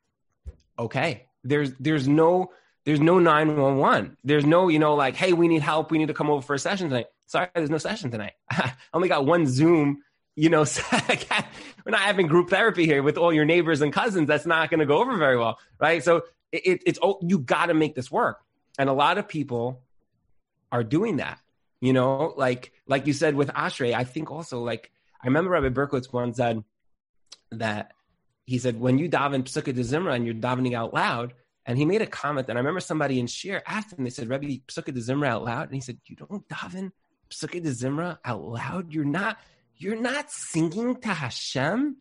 okay, 0.78 1.26
there's, 1.44 1.72
there's 1.78 2.08
no, 2.08 2.50
there's 2.86 3.00
no 3.00 3.18
911. 3.18 4.16
There's 4.22 4.46
no, 4.46 4.68
you 4.68 4.78
know, 4.78 4.94
like, 4.94 5.16
hey, 5.16 5.32
we 5.32 5.48
need 5.48 5.60
help. 5.60 5.90
We 5.90 5.98
need 5.98 6.06
to 6.06 6.14
come 6.14 6.30
over 6.30 6.40
for 6.40 6.54
a 6.54 6.58
session 6.58 6.88
tonight. 6.88 7.06
Sorry, 7.26 7.48
there's 7.52 7.68
no 7.68 7.78
session 7.78 8.12
tonight. 8.12 8.34
I 8.50 8.72
only 8.94 9.08
got 9.08 9.26
one 9.26 9.48
Zoom, 9.48 10.04
you 10.36 10.50
know, 10.50 10.64
we're 10.92 11.90
not 11.90 12.00
having 12.00 12.28
group 12.28 12.48
therapy 12.48 12.86
here 12.86 13.02
with 13.02 13.18
all 13.18 13.32
your 13.32 13.44
neighbors 13.44 13.80
and 13.80 13.92
cousins. 13.92 14.28
That's 14.28 14.46
not 14.46 14.70
going 14.70 14.78
to 14.78 14.86
go 14.86 14.98
over 14.98 15.16
very 15.16 15.36
well. 15.36 15.58
Right. 15.80 16.02
So 16.04 16.22
it, 16.52 16.66
it, 16.66 16.82
it's, 16.86 16.98
oh, 17.02 17.18
you 17.22 17.40
got 17.40 17.66
to 17.66 17.74
make 17.74 17.96
this 17.96 18.08
work. 18.08 18.38
And 18.78 18.88
a 18.88 18.92
lot 18.92 19.18
of 19.18 19.26
people 19.26 19.82
are 20.70 20.84
doing 20.84 21.16
that, 21.16 21.40
you 21.80 21.92
know, 21.92 22.34
like, 22.36 22.72
like 22.86 23.08
you 23.08 23.12
said 23.12 23.34
with 23.34 23.48
Ashrei, 23.48 23.94
I 23.94 24.04
think 24.04 24.30
also 24.30 24.62
like, 24.62 24.92
I 25.20 25.26
remember 25.26 25.50
Rabbi 25.50 25.70
Berkowitz 25.70 26.12
once 26.12 26.36
said 26.36 26.62
that 27.50 27.94
he 28.44 28.58
said, 28.58 28.78
when 28.78 28.98
you 28.98 29.08
daven 29.08 29.42
Pesukei 29.42 29.74
de 29.74 30.10
and 30.12 30.24
you're 30.24 30.34
davening 30.36 30.74
out 30.74 30.94
loud, 30.94 31.34
and 31.66 31.76
he 31.76 31.84
made 31.84 32.00
a 32.00 32.06
comment, 32.06 32.48
and 32.48 32.56
I 32.56 32.60
remember 32.60 32.80
somebody 32.80 33.18
in 33.18 33.26
Shir 33.26 33.60
asked 33.66 33.92
him, 33.92 34.04
they 34.04 34.10
said, 34.10 34.28
Rebbe, 34.28 34.46
Pesukei 34.68 34.94
de 34.94 35.00
Zimra 35.00 35.28
out 35.28 35.44
loud? 35.44 35.64
And 35.64 35.74
he 35.74 35.80
said, 35.80 35.98
you 36.06 36.14
don't 36.14 36.48
daven 36.48 36.92
Pesukei 37.28 37.60
de 37.60 37.70
Zimra 37.70 38.18
out 38.24 38.42
loud? 38.42 38.92
You're 38.92 39.04
not, 39.04 39.38
you're 39.76 40.00
not 40.00 40.30
singing 40.30 40.94
to 41.00 41.08
Hashem? 41.08 41.96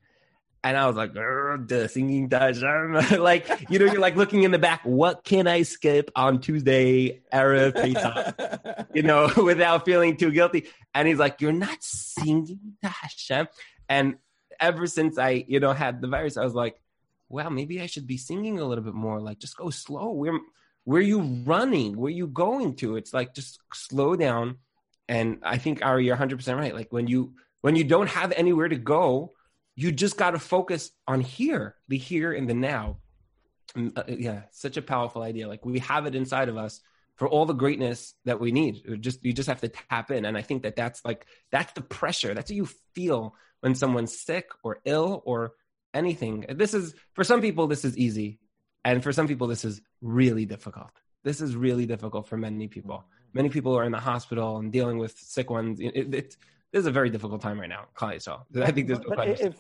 And 0.64 0.78
I 0.78 0.86
was 0.86 0.96
like, 0.96 1.14
the 1.14 1.90
singing 1.92 2.30
to 2.30 2.40
Hashem. 2.40 2.94
like, 3.22 3.48
you 3.70 3.80
know, 3.80 3.86
you're 3.86 4.00
like 4.00 4.16
looking 4.16 4.44
in 4.44 4.52
the 4.52 4.60
back, 4.60 4.82
what 4.84 5.24
can 5.24 5.48
I 5.48 5.64
skip 5.64 6.12
on 6.16 6.42
Tuesday, 6.42 7.22
Erev 7.34 7.74
Pesach? 7.74 8.88
you 8.94 9.02
know, 9.02 9.32
without 9.44 9.84
feeling 9.84 10.16
too 10.16 10.32
guilty. 10.32 10.68
And 10.94 11.08
he's 11.08 11.18
like, 11.18 11.42
you're 11.42 11.52
not 11.52 11.78
singing 11.82 12.78
to 12.84 12.90
Hashem? 12.90 13.48
And 13.90 14.16
ever 14.60 14.86
since 14.86 15.18
I, 15.18 15.44
you 15.48 15.60
know, 15.60 15.74
had 15.74 16.02
the 16.02 16.08
virus, 16.08 16.38
I 16.38 16.44
was 16.44 16.54
like, 16.54 16.80
well, 17.30 17.50
maybe 17.50 17.82
I 17.82 17.86
should 17.88 18.08
be 18.08 18.18
singing 18.18 18.60
a 18.60 18.66
little 18.66 18.84
bit 18.84 18.94
more. 18.94 19.20
Like, 19.20 19.40
just 19.40 19.58
go 19.58 19.70
slow. 19.70 20.12
Where, 20.12 20.40
where 20.84 21.00
are 21.00 21.04
you 21.04 21.22
running? 21.46 21.98
Where 21.98 22.08
are 22.08 22.12
you 22.12 22.28
going 22.28 22.76
to? 22.78 22.96
It's 22.96 23.14
like 23.14 23.34
just 23.34 23.60
slow 23.74 24.16
down. 24.16 24.58
And 25.08 25.40
I 25.44 25.58
think 25.58 25.84
Ari, 25.84 26.06
you're 26.06 26.16
100 26.16 26.38
percent 26.38 26.60
right. 26.60 26.74
Like 26.74 26.92
when 26.92 27.08
you 27.08 27.34
when 27.62 27.76
you 27.76 27.84
don't 27.84 28.10
have 28.10 28.32
anywhere 28.32 28.68
to 28.68 28.76
go, 28.76 29.34
you 29.76 29.92
just 29.92 30.18
got 30.18 30.32
to 30.32 30.40
focus 30.40 30.92
on 31.08 31.22
here, 31.22 31.76
the 31.88 31.98
here 31.98 32.32
and 32.32 32.50
the 32.50 32.54
now. 32.54 32.98
And, 33.76 33.98
uh, 33.98 34.04
yeah, 34.08 34.44
such 34.52 34.78
a 34.78 34.82
powerful 34.82 35.22
idea. 35.22 35.48
Like 35.48 35.66
we 35.66 35.80
have 35.80 36.06
it 36.06 36.16
inside 36.16 36.50
of 36.50 36.58
us 36.58 36.80
for 37.16 37.28
all 37.28 37.46
the 37.46 37.54
greatness 37.54 38.14
that 38.26 38.40
we 38.40 38.52
need. 38.52 38.82
It 38.86 39.02
just 39.02 39.24
you 39.24 39.34
just 39.34 39.50
have 39.50 39.62
to 39.62 39.70
tap 39.70 40.12
in, 40.12 40.26
and 40.26 40.38
I 40.38 40.42
think 40.42 40.64
that 40.64 40.76
that's 40.76 41.04
like 41.04 41.26
that's 41.52 41.74
the 41.74 41.82
pressure. 41.82 42.34
That's 42.34 42.52
what 42.52 42.58
you 42.58 42.70
feel 42.94 43.36
when 43.62 43.76
someone's 43.76 44.18
sick 44.18 44.50
or 44.64 44.80
ill 44.86 45.22
or 45.26 45.54
anything. 45.96 46.46
This 46.50 46.74
is 46.74 46.94
for 47.14 47.24
some 47.24 47.42
people 47.42 47.66
this 47.68 47.84
is 47.84 47.98
easy, 47.98 48.40
and 48.84 49.02
for 49.02 49.12
some 49.12 49.28
people 49.28 49.48
this 49.48 49.66
is 49.66 49.82
really 50.02 50.46
difficult. 50.46 50.92
This 51.24 51.42
is 51.42 51.56
really 51.56 51.88
difficult 51.88 52.28
for 52.28 52.38
many 52.38 52.68
people. 52.68 53.04
Many 53.34 53.50
people 53.50 53.76
are 53.78 53.84
in 53.84 53.92
the 53.92 54.00
hospital 54.00 54.58
and 54.58 54.72
dealing 54.72 55.00
with 55.00 55.18
sick 55.18 55.50
ones. 55.50 55.80
It, 55.80 55.92
it, 55.96 56.14
it, 56.14 56.38
this 56.72 56.82
is 56.82 56.86
a 56.86 56.92
very 56.92 57.10
difficult 57.10 57.42
time 57.42 57.60
right 57.60 57.70
now. 57.70 57.86
So 58.20 58.44
I 58.62 58.72
think 58.72 58.88
there's 58.88 59.00
no 59.00 59.16
but 59.16 59.28
if 59.42 59.56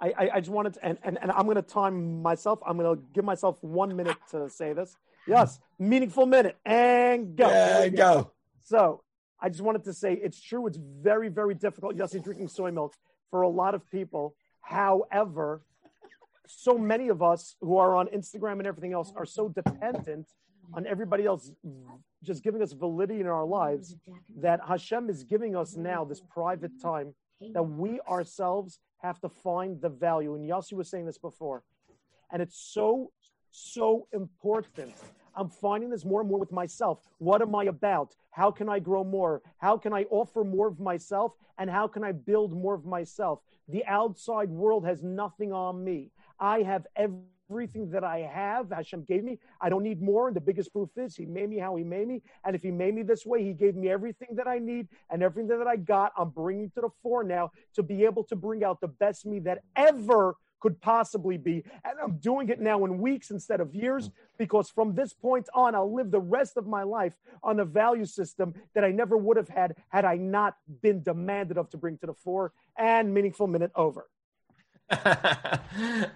I, 0.00 0.08
I, 0.08 0.30
I 0.34 0.40
just 0.40 0.50
wanted 0.50 0.74
to, 0.74 0.84
and, 0.84 0.98
and, 1.02 1.18
and 1.22 1.30
I'm 1.30 1.44
going 1.44 1.56
to 1.56 1.62
time 1.62 2.22
myself. 2.22 2.58
I'm 2.66 2.76
going 2.76 2.96
to 2.96 3.02
give 3.14 3.24
myself 3.24 3.56
one 3.62 3.96
minute 3.96 4.16
to 4.32 4.50
say 4.50 4.72
this. 4.72 4.96
Yes, 5.26 5.58
meaningful 5.78 6.26
minute 6.26 6.56
and 6.64 7.36
go. 7.36 7.48
Yeah, 7.48 7.80
Here 7.82 7.90
go. 7.90 8.30
So 8.62 9.02
I 9.40 9.48
just 9.48 9.62
wanted 9.62 9.84
to 9.84 9.92
say 9.92 10.14
it's 10.14 10.40
true. 10.40 10.66
It's 10.66 10.78
very, 10.78 11.28
very 11.28 11.54
difficult. 11.54 11.96
Yes, 11.96 12.12
he's 12.12 12.22
drinking 12.22 12.48
soy 12.48 12.70
milk 12.70 12.94
for 13.30 13.42
a 13.42 13.48
lot 13.48 13.74
of 13.74 13.88
people. 13.90 14.34
However, 14.66 15.62
so 16.48 16.76
many 16.76 17.08
of 17.08 17.22
us 17.22 17.54
who 17.60 17.76
are 17.76 17.94
on 17.94 18.08
Instagram 18.08 18.58
and 18.58 18.66
everything 18.66 18.92
else 18.92 19.12
are 19.14 19.24
so 19.24 19.48
dependent 19.48 20.26
on 20.74 20.86
everybody 20.88 21.24
else 21.24 21.52
just 22.24 22.42
giving 22.42 22.62
us 22.62 22.72
validity 22.72 23.20
in 23.20 23.28
our 23.28 23.44
lives 23.44 23.94
that 24.40 24.58
Hashem 24.66 25.08
is 25.08 25.22
giving 25.22 25.54
us 25.54 25.76
now 25.76 26.04
this 26.04 26.20
private 26.20 26.72
time 26.82 27.14
that 27.52 27.62
we 27.62 28.00
ourselves 28.08 28.80
have 28.98 29.20
to 29.20 29.28
find 29.28 29.80
the 29.80 29.88
value. 29.88 30.34
And 30.34 30.48
Yossi 30.48 30.72
was 30.72 30.90
saying 30.90 31.06
this 31.06 31.18
before. 31.18 31.62
And 32.32 32.42
it's 32.42 32.58
so, 32.58 33.12
so 33.52 34.08
important. 34.12 34.94
I'm 35.36 35.50
finding 35.50 35.90
this 35.90 36.04
more 36.04 36.20
and 36.20 36.30
more 36.30 36.38
with 36.38 36.50
myself. 36.50 37.00
What 37.18 37.42
am 37.42 37.54
I 37.54 37.64
about? 37.64 38.16
How 38.30 38.50
can 38.50 38.68
I 38.68 38.78
grow 38.78 39.04
more? 39.04 39.42
How 39.58 39.76
can 39.76 39.92
I 39.92 40.04
offer 40.10 40.44
more 40.44 40.66
of 40.66 40.80
myself? 40.80 41.32
And 41.58 41.70
how 41.70 41.86
can 41.86 42.02
I 42.02 42.12
build 42.12 42.52
more 42.52 42.74
of 42.74 42.84
myself? 42.84 43.40
The 43.68 43.84
outside 43.86 44.48
world 44.48 44.86
has 44.86 45.02
nothing 45.02 45.52
on 45.52 45.84
me. 45.84 46.10
I 46.38 46.62
have 46.62 46.86
everything 46.96 47.90
that 47.90 48.04
I 48.04 48.18
have, 48.18 48.70
Hashem 48.70 49.04
gave 49.04 49.24
me. 49.24 49.38
I 49.60 49.68
don't 49.68 49.82
need 49.82 50.02
more. 50.02 50.28
And 50.28 50.36
the 50.36 50.40
biggest 50.40 50.72
proof 50.72 50.90
is 50.96 51.16
He 51.16 51.26
made 51.26 51.48
me 51.48 51.58
how 51.58 51.76
He 51.76 51.84
made 51.84 52.08
me. 52.08 52.22
And 52.44 52.54
if 52.56 52.62
He 52.62 52.70
made 52.70 52.94
me 52.94 53.02
this 53.02 53.26
way, 53.26 53.42
He 53.44 53.52
gave 53.52 53.74
me 53.74 53.88
everything 53.88 54.28
that 54.32 54.46
I 54.46 54.58
need 54.58 54.88
and 55.10 55.22
everything 55.22 55.58
that 55.58 55.66
I 55.66 55.76
got. 55.76 56.12
I'm 56.16 56.30
bringing 56.30 56.70
to 56.70 56.80
the 56.80 56.90
fore 57.02 57.24
now 57.24 57.50
to 57.74 57.82
be 57.82 58.04
able 58.04 58.24
to 58.24 58.36
bring 58.36 58.64
out 58.64 58.80
the 58.80 58.88
best 58.88 59.26
me 59.26 59.38
that 59.40 59.62
ever 59.74 60.36
could 60.60 60.80
possibly 60.80 61.36
be. 61.36 61.64
And 61.84 61.94
I'm 62.02 62.18
doing 62.18 62.48
it 62.48 62.60
now 62.60 62.84
in 62.84 62.98
weeks 62.98 63.30
instead 63.30 63.60
of 63.60 63.74
years 63.74 64.08
mm. 64.08 64.12
because 64.38 64.70
from 64.70 64.94
this 64.94 65.12
point 65.12 65.48
on, 65.54 65.74
I'll 65.74 65.94
live 65.94 66.10
the 66.10 66.20
rest 66.20 66.56
of 66.56 66.66
my 66.66 66.82
life 66.82 67.14
on 67.42 67.60
a 67.60 67.64
value 67.64 68.06
system 68.06 68.54
that 68.74 68.84
I 68.84 68.90
never 68.90 69.16
would 69.16 69.36
have 69.36 69.48
had 69.48 69.76
had 69.88 70.04
I 70.04 70.16
not 70.16 70.56
been 70.82 71.02
demanded 71.02 71.58
of 71.58 71.70
to 71.70 71.76
bring 71.76 71.98
to 71.98 72.06
the 72.06 72.14
fore. 72.14 72.52
And 72.76 73.12
meaningful 73.12 73.46
minute 73.46 73.72
over. 73.74 74.08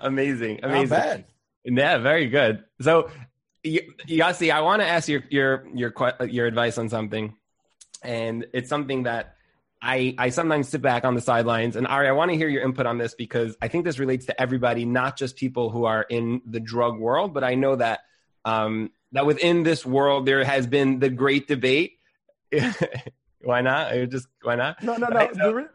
amazing, 0.01 0.61
amazing. 0.62 0.88
Not 0.88 0.88
bad. 0.88 1.24
Yeah, 1.64 1.99
very 1.99 2.28
good. 2.28 2.64
So, 2.80 3.11
Yossi, 3.64 4.51
I 4.53 4.61
want 4.61 4.80
to 4.80 4.88
ask 4.88 5.09
your 5.09 5.22
your 5.28 5.66
your 5.74 5.93
your 6.26 6.47
advice 6.47 6.78
on 6.78 6.88
something, 6.88 7.36
and 8.03 8.47
it's 8.55 8.68
something 8.68 9.03
that 9.03 9.34
I 9.83 10.14
I 10.18 10.31
sometimes 10.31 10.68
sit 10.68 10.83
back 10.83 11.05
on 11.05 11.14
the 11.14 11.20
sidelines. 11.20 11.76
And 11.76 11.87
Ari, 11.87 12.09
I 12.09 12.12
want 12.12 12.31
to 12.31 12.37
hear 12.37 12.49
your 12.49 12.62
input 12.62 12.87
on 12.87 12.99
this 12.99 13.14
because 13.14 13.57
I 13.62 13.68
think 13.68 13.85
this 13.85 13.99
relates 13.99 14.26
to 14.26 14.41
everybody, 14.41 14.85
not 14.85 15.16
just 15.16 15.37
people 15.37 15.70
who 15.70 15.85
are 15.85 16.03
in 16.03 16.43
the 16.47 16.61
drug 16.61 16.99
world, 16.99 17.33
but 17.33 17.45
I 17.45 17.55
know 17.55 17.76
that 17.76 18.01
um, 18.45 18.91
that 19.12 19.26
within 19.26 19.62
this 19.62 19.85
world 19.85 20.26
there 20.26 20.45
has 20.45 20.66
been 20.66 20.99
the 20.99 21.11
great 21.11 21.49
debate. 21.49 21.99
why 23.43 23.62
not? 23.62 23.93
Just 24.11 24.28
why 24.43 24.57
not? 24.57 24.83
No, 24.83 24.97
no, 24.97 25.09
no. 25.09 25.16
Right, 25.16 25.35
so, 25.35 25.66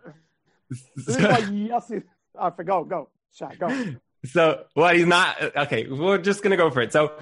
is 0.71 1.07
why 1.07 1.41
Yossi. 1.41 2.03
I 2.39 2.49
forgot. 2.51 2.83
Go, 2.83 2.83
go, 2.83 3.09
Shaq, 3.39 3.59
go. 3.59 3.99
So, 4.25 4.65
well, 4.75 4.93
he's 4.93 5.05
not. 5.05 5.41
Okay, 5.55 5.87
we're 5.87 6.17
just 6.17 6.43
gonna 6.43 6.57
go 6.57 6.69
for 6.69 6.81
it. 6.81 6.91
So, 6.91 7.13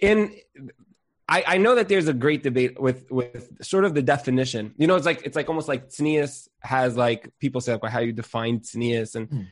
in 0.00 0.34
I, 1.32 1.44
I 1.46 1.56
know 1.56 1.76
that 1.76 1.88
there's 1.88 2.08
a 2.08 2.12
great 2.12 2.42
debate 2.42 2.78
with 2.78 3.10
with 3.10 3.64
sort 3.64 3.86
of 3.86 3.94
the 3.94 4.02
definition. 4.02 4.74
You 4.76 4.86
know, 4.86 4.96
it's 4.96 5.06
like 5.06 5.22
it's 5.24 5.34
like 5.34 5.48
almost 5.48 5.66
like 5.66 5.88
tznius 5.88 6.46
has 6.60 6.94
like 6.94 7.30
people 7.38 7.62
say 7.62 7.78
like 7.82 7.90
how 7.90 8.00
you 8.00 8.12
define 8.12 8.60
tznius 8.60 9.14
and 9.14 9.30
mm. 9.30 9.46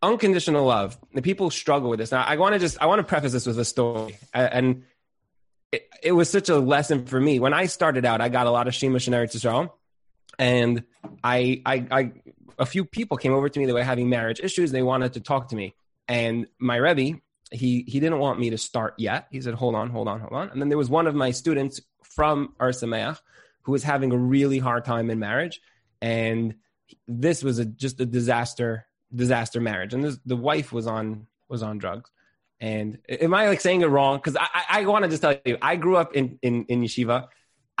unconditional 0.00 0.64
love. 0.64 0.96
The 1.12 1.22
people 1.22 1.50
struggle 1.50 1.90
with 1.90 1.98
this. 1.98 2.12
Now, 2.12 2.22
I 2.22 2.36
want 2.36 2.52
to 2.52 2.60
just 2.60 2.80
I 2.80 2.86
want 2.86 3.00
to 3.00 3.02
preface 3.02 3.32
this 3.32 3.46
with 3.46 3.58
a 3.58 3.64
story, 3.64 4.16
and 4.32 4.84
it, 5.72 5.88
it, 6.04 6.12
was 6.12 6.30
such 6.30 6.48
a 6.48 6.56
lesson 6.56 7.04
for 7.06 7.20
me 7.20 7.40
when 7.40 7.52
I 7.52 7.66
started 7.66 8.04
out. 8.04 8.20
I 8.20 8.28
got 8.28 8.46
a 8.46 8.52
lot 8.52 8.68
of 8.68 8.74
Shemush 8.74 9.08
and 9.08 9.16
Eretz 9.16 9.34
Yisrael, 9.34 9.70
and 10.38 10.84
I, 11.24 11.62
I 11.66 11.86
I 11.90 12.12
a 12.60 12.66
few 12.66 12.84
people 12.84 13.16
came 13.16 13.32
over 13.32 13.48
to 13.48 13.58
me. 13.58 13.66
They 13.66 13.72
were 13.72 13.82
having 13.82 14.08
marriage 14.08 14.38
issues. 14.38 14.70
They 14.70 14.82
wanted 14.82 15.14
to 15.14 15.20
talk 15.20 15.48
to 15.48 15.56
me, 15.56 15.74
and 16.06 16.46
my 16.60 16.76
Rebbe 16.76 17.18
he 17.52 17.84
he 17.86 18.00
didn't 18.00 18.18
want 18.18 18.40
me 18.40 18.50
to 18.50 18.58
start 18.58 18.94
yet. 18.98 19.26
He 19.30 19.40
said, 19.40 19.54
"Hold 19.54 19.74
on, 19.74 19.90
hold 19.90 20.08
on, 20.08 20.20
hold 20.20 20.32
on." 20.32 20.50
And 20.50 20.60
then 20.60 20.68
there 20.68 20.78
was 20.78 20.90
one 20.90 21.06
of 21.06 21.14
my 21.14 21.30
students 21.30 21.80
from 22.02 22.54
Ohr 22.60 22.70
Somayach 22.70 23.20
who 23.62 23.72
was 23.72 23.82
having 23.84 24.12
a 24.12 24.16
really 24.16 24.58
hard 24.58 24.84
time 24.84 25.10
in 25.10 25.18
marriage, 25.18 25.60
and 26.00 26.54
this 27.06 27.42
was 27.42 27.58
a, 27.58 27.64
just 27.64 28.00
a 28.00 28.06
disaster 28.06 28.86
disaster 29.14 29.60
marriage. 29.60 29.94
And 29.94 30.04
this, 30.04 30.18
the 30.24 30.36
wife 30.36 30.72
was 30.72 30.86
on 30.86 31.26
was 31.48 31.62
on 31.62 31.78
drugs. 31.78 32.10
And 32.60 32.98
am 33.08 33.34
I 33.34 33.48
like 33.48 33.60
saying 33.60 33.82
it 33.82 33.86
wrong? 33.86 34.18
Because 34.18 34.36
I, 34.36 34.46
I, 34.54 34.64
I 34.80 34.84
want 34.86 35.04
to 35.04 35.10
just 35.10 35.20
tell 35.20 35.34
you, 35.44 35.58
I 35.60 35.76
grew 35.76 35.96
up 35.96 36.14
in 36.14 36.38
in, 36.42 36.64
in 36.66 36.82
yeshiva. 36.82 37.28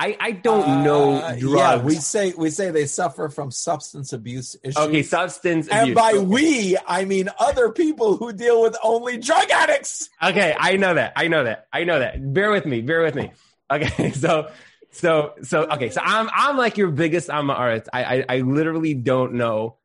I, 0.02 0.16
I 0.18 0.32
don't 0.32 0.68
uh, 0.68 0.82
know 0.82 1.36
drugs. 1.38 1.44
Yeah, 1.44 1.76
we 1.76 1.94
say 1.94 2.32
we 2.36 2.50
say 2.50 2.72
they 2.72 2.86
suffer 2.86 3.28
from 3.28 3.52
substance 3.52 4.12
abuse 4.12 4.56
issues. 4.64 4.76
Okay, 4.76 5.04
substance 5.04 5.68
abuse 5.68 5.80
and 5.80 5.90
abuse. 5.92 5.94
by 5.94 6.18
we, 6.18 6.76
I 6.88 7.04
mean 7.04 7.28
other 7.38 7.70
people 7.70 8.16
who 8.16 8.32
deal 8.32 8.62
with 8.62 8.76
only 8.82 9.18
drug 9.18 9.48
addicts. 9.48 10.10
Okay, 10.20 10.56
I 10.58 10.76
know 10.76 10.94
that. 10.94 11.12
I 11.14 11.28
know 11.28 11.44
that. 11.44 11.68
I 11.72 11.84
know 11.84 12.00
that. 12.00 12.32
Bear 12.34 12.50
with 12.50 12.66
me. 12.66 12.80
Bear 12.80 13.02
with 13.02 13.14
me. 13.14 13.30
Okay, 13.70 14.10
so 14.14 14.50
so 14.90 15.34
so 15.44 15.70
okay, 15.70 15.90
so 15.90 16.00
I'm 16.02 16.28
I'm 16.34 16.56
like 16.56 16.76
your 16.76 16.90
biggest 16.90 17.30
I'm 17.30 17.48
I, 17.48 17.80
I 17.92 18.24
I 18.28 18.38
literally 18.38 18.94
don't 18.94 19.34
know 19.34 19.76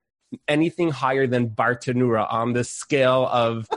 anything 0.48 0.90
higher 0.90 1.28
than 1.28 1.52
Bartenura 1.52 2.26
on 2.28 2.54
the 2.54 2.64
scale 2.64 3.30
of 3.32 3.70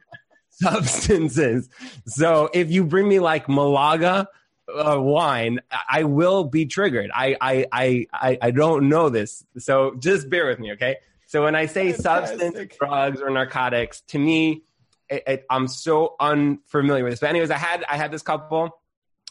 substances. 0.50 1.70
So 2.04 2.50
if 2.52 2.70
you 2.70 2.84
bring 2.84 3.08
me 3.08 3.18
like 3.18 3.48
Malaga 3.48 4.28
uh, 4.68 5.00
wine, 5.00 5.60
I 5.88 6.04
will 6.04 6.44
be 6.44 6.66
triggered. 6.66 7.10
I, 7.14 7.36
I, 7.40 7.66
I, 7.72 8.06
I, 8.12 8.38
I 8.42 8.50
don't 8.50 8.88
know 8.88 9.08
this. 9.08 9.44
So 9.58 9.94
just 9.98 10.28
bear 10.28 10.46
with 10.46 10.58
me, 10.58 10.72
okay? 10.72 10.96
So 11.26 11.42
when 11.42 11.54
I 11.54 11.66
say 11.66 11.92
Fantastic. 11.92 12.40
substance, 12.40 12.76
drugs, 12.78 13.20
or 13.20 13.30
narcotics, 13.30 14.00
to 14.08 14.18
me, 14.18 14.62
it, 15.08 15.22
it, 15.26 15.46
I'm 15.50 15.68
so 15.68 16.16
unfamiliar 16.20 17.04
with 17.04 17.12
this. 17.12 17.20
But 17.20 17.30
anyways, 17.30 17.50
I 17.50 17.58
had 17.58 17.84
I 17.88 17.96
had 17.96 18.10
this 18.10 18.22
couple, 18.22 18.70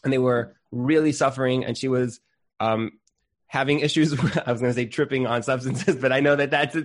and 0.03 0.11
they 0.11 0.17
were 0.17 0.55
really 0.71 1.11
suffering, 1.11 1.65
and 1.65 1.77
she 1.77 1.87
was 1.87 2.19
um, 2.59 2.91
having 3.55 3.79
issues. 3.79 4.11
I 4.45 4.51
was 4.51 4.61
going 4.61 4.71
to 4.71 4.73
say 4.73 4.85
tripping 4.85 5.25
on 5.25 5.41
substances, 5.41 5.95
but 5.95 6.11
I 6.11 6.19
know 6.19 6.35
that 6.35 6.51
that's 6.51 6.75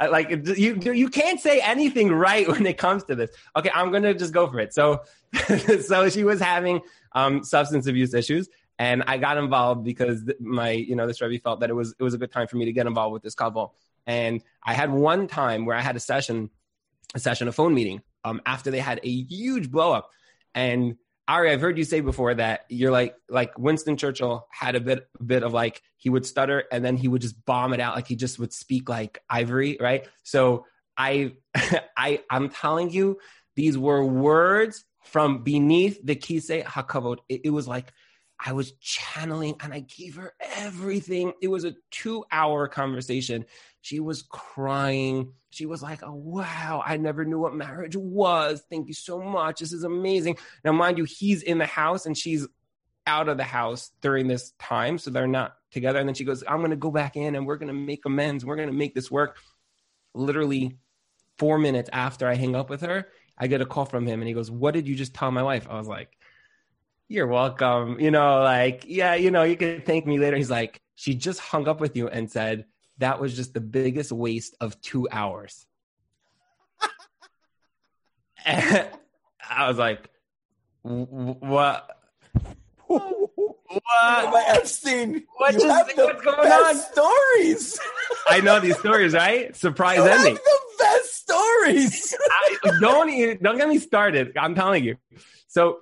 like 0.00 0.30
you. 0.30 0.80
You 0.80 1.08
can't 1.08 1.38
say 1.38 1.60
anything 1.60 2.10
right 2.10 2.48
when 2.52 2.66
it 2.66 2.78
comes 2.78 3.04
to 3.04 3.14
this. 3.14 3.30
Okay, 3.54 3.70
I'm 3.72 3.90
going 3.90 4.02
to 4.02 4.14
just 4.14 4.32
go 4.32 4.50
for 4.50 4.58
it. 4.58 4.74
So, 4.74 5.02
so 5.86 6.08
she 6.08 6.24
was 6.24 6.40
having 6.40 6.80
um, 7.12 7.44
substance 7.44 7.86
abuse 7.86 8.14
issues. 8.14 8.48
And 8.76 9.04
I 9.06 9.18
got 9.18 9.36
involved 9.36 9.84
because 9.84 10.28
my, 10.40 10.70
you 10.70 10.96
know, 10.96 11.06
this 11.06 11.20
Rebbe 11.20 11.40
felt 11.40 11.60
that 11.60 11.70
it 11.70 11.74
was 11.74 11.94
it 11.96 12.02
was 12.02 12.14
a 12.14 12.18
good 12.18 12.32
time 12.32 12.48
for 12.48 12.56
me 12.56 12.64
to 12.64 12.72
get 12.72 12.88
involved 12.88 13.12
with 13.12 13.22
this 13.22 13.34
couple. 13.34 13.74
And 14.06 14.42
I 14.64 14.74
had 14.74 14.90
one 14.90 15.28
time 15.28 15.64
where 15.64 15.76
I 15.76 15.80
had 15.80 15.94
a 15.94 16.00
session, 16.00 16.50
a 17.14 17.20
session, 17.20 17.46
a 17.46 17.52
phone 17.52 17.74
meeting, 17.74 18.02
um, 18.24 18.40
after 18.46 18.72
they 18.72 18.80
had 18.80 18.98
a 19.04 19.10
huge 19.10 19.70
blow 19.70 19.92
up. 19.92 20.10
And 20.54 20.96
Ari, 21.26 21.50
I've 21.50 21.60
heard 21.60 21.78
you 21.78 21.84
say 21.84 22.00
before 22.00 22.34
that 22.34 22.66
you're 22.68 22.90
like 22.90 23.16
like 23.28 23.58
Winston 23.58 23.96
Churchill 23.96 24.46
had 24.50 24.74
a 24.74 24.80
bit 24.80 25.08
bit 25.24 25.42
of 25.42 25.52
like 25.52 25.82
he 25.96 26.10
would 26.10 26.26
stutter 26.26 26.64
and 26.70 26.84
then 26.84 26.96
he 26.96 27.08
would 27.08 27.22
just 27.22 27.42
bomb 27.46 27.72
it 27.72 27.80
out 27.80 27.94
like 27.94 28.06
he 28.06 28.16
just 28.16 28.38
would 28.38 28.52
speak 28.52 28.88
like 28.88 29.22
ivory, 29.30 29.78
right? 29.80 30.06
So 30.22 30.66
I 30.96 31.32
I 31.96 32.20
I'm 32.30 32.50
telling 32.50 32.90
you, 32.90 33.18
these 33.56 33.78
were 33.78 34.04
words 34.04 34.84
from 35.02 35.42
beneath 35.42 35.98
the 36.04 36.16
Kisei 36.16 36.62
Hakavod. 36.62 37.18
It, 37.28 37.42
it 37.44 37.50
was 37.50 37.66
like 37.66 37.92
I 38.38 38.52
was 38.52 38.72
channeling 38.80 39.56
and 39.60 39.72
I 39.72 39.80
gave 39.80 40.16
her 40.16 40.34
everything. 40.40 41.32
It 41.40 41.48
was 41.48 41.64
a 41.64 41.74
two 41.90 42.24
hour 42.30 42.68
conversation. 42.68 43.46
She 43.80 44.00
was 44.00 44.22
crying. 44.22 45.32
She 45.50 45.66
was 45.66 45.82
like, 45.82 46.02
Oh, 46.02 46.14
wow, 46.14 46.82
I 46.84 46.96
never 46.96 47.24
knew 47.24 47.38
what 47.38 47.54
marriage 47.54 47.96
was. 47.96 48.62
Thank 48.68 48.88
you 48.88 48.94
so 48.94 49.20
much. 49.20 49.60
This 49.60 49.72
is 49.72 49.84
amazing. 49.84 50.38
Now, 50.64 50.72
mind 50.72 50.98
you, 50.98 51.04
he's 51.04 51.42
in 51.42 51.58
the 51.58 51.66
house 51.66 52.06
and 52.06 52.16
she's 52.16 52.46
out 53.06 53.28
of 53.28 53.36
the 53.36 53.44
house 53.44 53.90
during 54.00 54.28
this 54.28 54.52
time. 54.58 54.98
So 54.98 55.10
they're 55.10 55.26
not 55.26 55.54
together. 55.70 55.98
And 55.98 56.08
then 56.08 56.14
she 56.14 56.24
goes, 56.24 56.42
I'm 56.46 56.58
going 56.58 56.70
to 56.70 56.76
go 56.76 56.90
back 56.90 57.16
in 57.16 57.34
and 57.34 57.46
we're 57.46 57.56
going 57.56 57.68
to 57.68 57.74
make 57.74 58.04
amends. 58.04 58.44
We're 58.44 58.56
going 58.56 58.68
to 58.68 58.74
make 58.74 58.94
this 58.94 59.10
work. 59.10 59.36
Literally 60.14 60.78
four 61.38 61.58
minutes 61.58 61.90
after 61.92 62.28
I 62.28 62.34
hang 62.34 62.54
up 62.54 62.70
with 62.70 62.82
her, 62.82 63.08
I 63.36 63.46
get 63.48 63.60
a 63.60 63.66
call 63.66 63.84
from 63.84 64.06
him 64.06 64.20
and 64.20 64.28
he 64.28 64.34
goes, 64.34 64.50
What 64.50 64.74
did 64.74 64.86
you 64.86 64.94
just 64.94 65.14
tell 65.14 65.30
my 65.30 65.42
wife? 65.42 65.66
I 65.68 65.76
was 65.76 65.88
like, 65.88 66.16
You're 67.08 67.26
welcome. 67.26 68.00
You 68.00 68.10
know, 68.10 68.42
like, 68.42 68.84
yeah, 68.86 69.14
you 69.14 69.30
know, 69.30 69.42
you 69.42 69.56
can 69.56 69.82
thank 69.82 70.06
me 70.06 70.18
later. 70.18 70.36
He's 70.36 70.50
like, 70.50 70.80
She 70.94 71.14
just 71.14 71.40
hung 71.40 71.68
up 71.68 71.80
with 71.80 71.96
you 71.96 72.08
and 72.08 72.30
said, 72.30 72.64
That 72.98 73.20
was 73.20 73.36
just 73.36 73.52
the 73.54 73.60
biggest 73.60 74.10
waste 74.10 74.56
of 74.60 74.80
two 74.80 75.08
hours. 75.10 75.66
I 78.46 78.88
was 79.68 79.78
like, 79.78 80.08
What? 80.82 81.90
What? 82.86 84.30
My 84.30 84.44
Epstein. 84.48 85.24
What 85.36 85.54
you 85.54 85.68
have 85.68 85.90
what's 85.94 86.22
going 86.22 86.52
on? 86.52 86.76
Stories. 86.76 87.80
I 88.28 88.40
know 88.40 88.60
these 88.60 88.78
stories, 88.78 89.14
right? 89.14 89.54
Surprise 89.56 89.98
you 89.98 90.04
ending. 90.04 90.34
the 90.34 90.60
best 90.78 91.14
stories. 91.14 92.14
I, 92.30 92.58
don't 92.80 93.42
don't 93.42 93.56
get 93.56 93.68
me 93.68 93.78
started. 93.78 94.36
I'm 94.36 94.54
telling 94.54 94.84
you. 94.84 94.96
So. 95.54 95.78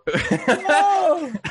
no. 0.49 1.33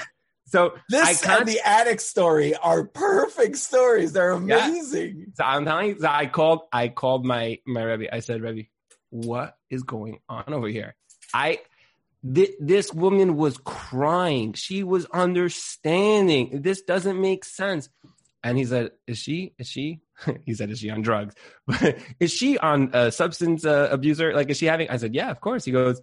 So 0.52 0.74
this 0.90 1.26
and 1.26 1.48
the 1.48 1.62
attic 1.66 2.02
story 2.02 2.54
are 2.56 2.84
perfect 2.84 3.56
stories. 3.56 4.12
They're 4.12 4.32
amazing. 4.32 5.16
Yeah. 5.18 5.26
So 5.36 5.44
I'm 5.46 5.64
telling 5.64 5.88
you, 5.88 6.00
so 6.02 6.10
I 6.10 6.26
called 6.26 6.64
I 6.74 6.90
called 6.90 7.26
my 7.26 7.60
my 7.66 7.84
Rebbe. 7.84 8.14
I 8.14 8.20
said, 8.20 8.42
Rebbe, 8.42 8.68
what 9.12 9.56
is 9.70 9.84
going 9.84 10.20
on 10.28 10.54
over 10.54 10.68
here? 10.68 10.96
I 11.34 11.60
th- 12.36 12.52
this 12.60 12.94
woman 12.94 13.38
was 13.38 13.60
crying. 13.60 14.52
She 14.52 14.84
was 14.84 15.06
understanding. 15.06 16.62
This 16.62 16.82
doesn't 16.82 17.20
make 17.20 17.46
sense. 17.46 17.88
And 18.44 18.58
he 18.58 18.66
said, 18.66 18.92
"Is 19.08 19.20
she? 19.20 19.54
Is 19.58 19.68
she?" 19.70 20.02
he 20.46 20.54
said, 20.54 20.70
"Is 20.70 20.80
she 20.80 20.90
on 20.90 21.02
drugs? 21.02 21.34
is 22.20 22.34
she 22.34 22.58
on 22.58 22.90
a 22.94 23.10
substance 23.12 23.66
uh, 23.66 23.88
abuser? 23.90 24.34
Like, 24.34 24.50
is 24.50 24.58
she 24.58 24.66
having?" 24.66 24.90
I 24.90 24.98
said, 24.98 25.16
"Yeah, 25.16 25.30
of 25.30 25.40
course." 25.40 25.64
He 25.64 25.72
goes, 25.72 26.02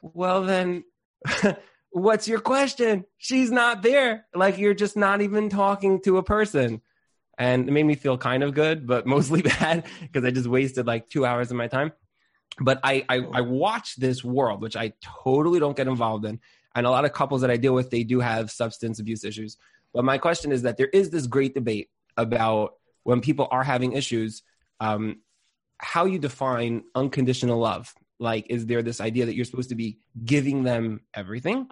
"Well, 0.00 0.44
then, 0.44 0.84
what's 1.90 2.28
your 2.28 2.40
question? 2.40 3.04
She's 3.18 3.50
not 3.50 3.82
there. 3.82 4.26
Like, 4.34 4.58
you're 4.58 4.74
just 4.74 4.96
not 4.96 5.20
even 5.20 5.48
talking 5.48 6.00
to 6.02 6.18
a 6.18 6.22
person." 6.22 6.80
And 7.38 7.68
it 7.68 7.72
made 7.72 7.84
me 7.86 7.94
feel 7.94 8.18
kind 8.18 8.42
of 8.42 8.54
good, 8.54 8.86
but 8.86 9.06
mostly 9.16 9.42
bad 9.42 9.86
because 10.02 10.24
I 10.24 10.30
just 10.30 10.48
wasted 10.48 10.86
like 10.86 11.08
two 11.08 11.24
hours 11.24 11.50
of 11.50 11.56
my 11.56 11.68
time. 11.68 11.92
but 12.60 12.80
I, 12.82 13.04
I 13.08 13.16
I 13.32 13.40
watch 13.42 13.96
this 13.96 14.24
world, 14.24 14.60
which 14.62 14.76
I 14.76 14.92
totally 15.02 15.60
don't 15.60 15.76
get 15.76 15.88
involved 15.88 16.24
in, 16.24 16.40
and 16.74 16.86
a 16.86 16.90
lot 16.90 17.04
of 17.04 17.12
couples 17.12 17.40
that 17.42 17.50
I 17.50 17.56
deal 17.56 17.74
with, 17.74 17.90
they 17.90 18.04
do 18.04 18.20
have 18.20 18.50
substance 18.50 18.98
abuse 18.98 19.24
issues. 19.24 19.56
But 19.92 20.04
my 20.04 20.18
question 20.18 20.52
is 20.52 20.62
that 20.62 20.76
there 20.76 20.88
is 20.88 21.10
this 21.10 21.26
great 21.26 21.54
debate 21.54 21.88
about 22.16 22.74
when 23.02 23.20
people 23.20 23.48
are 23.50 23.64
having 23.64 23.92
issues, 23.92 24.42
um, 24.78 25.20
how 25.78 26.04
you 26.04 26.18
define 26.18 26.84
unconditional 26.94 27.58
love. 27.58 27.94
Like, 28.20 28.46
is 28.50 28.66
there 28.66 28.82
this 28.82 29.00
idea 29.00 29.26
that 29.26 29.34
you're 29.34 29.46
supposed 29.46 29.70
to 29.70 29.74
be 29.74 29.98
giving 30.24 30.62
them 30.62 31.00
everything? 31.14 31.68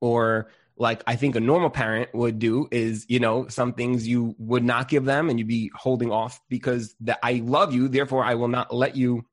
Or, 0.00 0.50
like, 0.76 1.02
I 1.06 1.16
think 1.16 1.36
a 1.36 1.40
normal 1.40 1.70
parent 1.70 2.12
would 2.12 2.38
do 2.38 2.68
is, 2.70 3.06
you 3.08 3.20
know, 3.20 3.46
some 3.48 3.72
things 3.72 4.06
you 4.06 4.34
would 4.38 4.64
not 4.64 4.88
give 4.88 5.04
them 5.04 5.30
and 5.30 5.38
you'd 5.38 5.48
be 5.48 5.70
holding 5.74 6.10
off 6.10 6.40
because 6.48 6.94
that 7.00 7.20
I 7.22 7.42
love 7.44 7.72
you, 7.72 7.88
therefore 7.88 8.24
I 8.24 8.34
will 8.34 8.48
not 8.48 8.74
let 8.74 8.96
you 8.96 9.24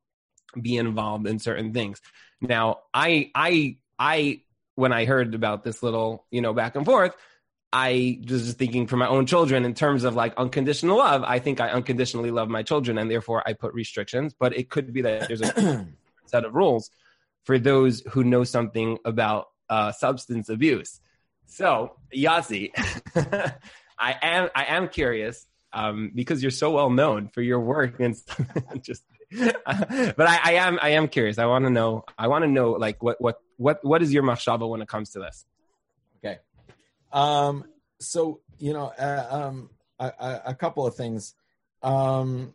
be 0.62 0.78
involved 0.78 1.28
in 1.28 1.40
certain 1.40 1.74
things. 1.74 2.02
Now, 2.40 2.82
I, 2.94 3.32
I, 3.34 3.78
I, 3.98 4.42
when 4.76 4.94
I 4.94 5.06
heard 5.06 5.34
about 5.34 5.64
this 5.64 5.82
little, 5.82 6.26
you 6.30 6.42
know, 6.42 6.54
back 6.54 6.76
and 6.76 6.86
forth, 6.86 7.16
I 7.74 8.20
was 8.30 8.46
just 8.46 8.58
thinking 8.58 8.88
for 8.88 8.96
my 8.96 9.08
own 9.08 9.26
children 9.26 9.66
in 9.66 9.74
terms 9.74 10.04
of 10.04 10.16
like 10.16 10.34
unconditional 10.38 10.98
love. 10.98 11.24
I 11.24 11.40
think 11.40 11.60
I 11.60 11.70
unconditionally 11.70 12.32
love 12.32 12.48
my 12.48 12.64
children 12.64 12.98
and 12.98 13.10
therefore 13.10 13.44
I 13.46 13.54
put 13.54 13.74
restrictions, 13.74 14.34
but 14.40 14.56
it 14.56 14.70
could 14.70 14.94
be 14.94 15.02
that 15.02 15.28
there's 15.28 15.42
a 15.42 15.86
set 16.30 16.46
of 16.46 16.56
rules 16.56 16.90
for 17.44 17.58
those 17.58 18.02
who 18.12 18.24
know 18.24 18.44
something 18.44 18.98
about 19.06 19.48
uh, 19.70 19.92
substance 19.92 20.50
abuse. 20.50 21.00
So, 21.46 21.98
Yossi, 22.16 22.72
I 24.00 24.16
am 24.22 24.50
I 24.54 24.66
am 24.66 24.90
curious 24.90 25.46
um, 25.74 26.12
because 26.14 26.42
you're 26.42 26.52
so 26.52 26.72
well 26.72 26.90
known 26.90 27.30
for 27.30 27.42
your 27.42 27.60
work 27.60 28.00
and 28.00 28.16
just 28.82 29.04
but 29.38 30.22
I, 30.22 30.40
I 30.44 30.52
am 30.54 30.80
I 30.82 30.90
am 30.90 31.08
curious. 31.08 31.38
I 31.38 31.46
want 31.46 31.66
to 31.66 31.70
know 31.70 32.06
I 32.18 32.28
want 32.28 32.44
to 32.44 32.50
know 32.50 32.72
like 32.72 33.04
what 33.04 33.20
what 33.20 33.42
what 33.58 33.84
what 33.84 34.02
is 34.02 34.14
your 34.14 34.24
machshava 34.24 34.70
when 34.70 34.82
it 34.82 34.88
comes 34.88 35.12
to 35.12 35.20
this? 35.20 35.46
Okay. 36.24 36.40
Um, 37.12 37.66
so 38.00 38.42
you 38.58 38.74
know, 38.74 38.92
uh, 38.98 39.28
um, 39.30 39.70
a, 40.00 40.06
a, 40.06 40.42
a, 40.48 40.56
couple 40.56 40.88
of 40.88 40.96
things. 40.96 41.36
Um, 41.84 42.54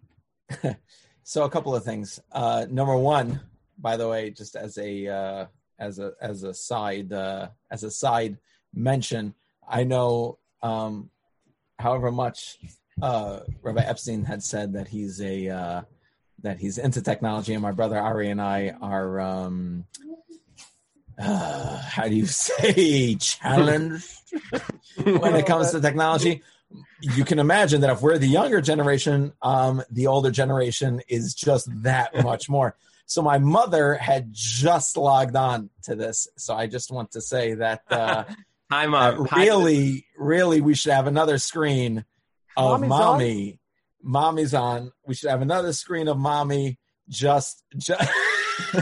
so 1.22 1.44
a 1.44 1.50
couple 1.50 1.74
of 1.74 1.84
things. 1.84 2.20
Uh, 2.32 2.66
number 2.68 2.96
one, 2.96 3.40
by 3.82 3.96
the 3.96 4.08
way, 4.08 4.30
just 4.30 4.54
as 4.56 4.78
a 4.78 5.08
uh, 5.08 5.46
as 5.78 5.98
a 5.98 6.12
as 6.20 6.44
a 6.44 6.54
side 6.54 7.12
uh, 7.12 7.48
as 7.70 7.82
a 7.82 7.90
side 7.90 8.38
mention, 8.72 9.34
I 9.68 9.84
know, 9.84 10.38
um, 10.62 11.10
however 11.78 12.12
much 12.12 12.58
uh, 13.02 13.40
Rabbi 13.60 13.82
Epstein 13.82 14.24
had 14.24 14.42
said 14.42 14.74
that 14.74 14.88
he's 14.88 15.20
a 15.20 15.48
uh, 15.48 15.82
that 16.42 16.58
he's 16.58 16.78
into 16.78 17.02
technology, 17.02 17.52
and 17.52 17.62
my 17.62 17.72
brother 17.72 17.98
Ari 17.98 18.30
and 18.30 18.40
I 18.40 18.74
are 18.80 19.20
um, 19.20 19.84
uh, 21.18 21.78
how 21.82 22.08
do 22.08 22.14
you 22.14 22.26
say 22.26 23.16
challenged 23.16 24.08
when 25.04 25.34
it 25.34 25.46
comes 25.46 25.72
to 25.72 25.80
technology? 25.80 26.42
You 27.02 27.24
can 27.24 27.38
imagine 27.38 27.82
that 27.82 27.90
if 27.90 28.00
we're 28.00 28.16
the 28.16 28.28
younger 28.28 28.60
generation 28.60 29.32
um, 29.42 29.82
the 29.90 30.06
older 30.06 30.30
generation 30.30 31.02
is 31.08 31.34
just 31.34 31.68
that 31.82 32.22
much 32.22 32.48
more 32.48 32.76
so 33.12 33.22
my 33.22 33.38
mother 33.38 33.94
had 33.94 34.28
just 34.32 34.96
logged 34.96 35.36
on 35.36 35.70
to 35.82 35.94
this 35.94 36.28
so 36.36 36.54
i 36.54 36.66
just 36.66 36.90
want 36.90 37.10
to 37.12 37.20
say 37.20 37.54
that 37.54 37.82
uh, 37.90 38.24
I'm 38.70 38.94
uh, 38.94 39.26
really 39.36 40.06
really 40.16 40.62
we 40.62 40.74
should 40.74 40.92
have 40.92 41.06
another 41.06 41.38
screen 41.38 42.04
of 42.56 42.80
Mommy's 42.80 42.88
mommy 42.88 43.50
on? 43.52 44.10
mommy's 44.10 44.54
on 44.54 44.92
we 45.06 45.14
should 45.14 45.30
have 45.30 45.42
another 45.42 45.72
screen 45.72 46.08
of 46.08 46.16
mommy 46.16 46.78
just 47.08 47.62
just 47.76 48.10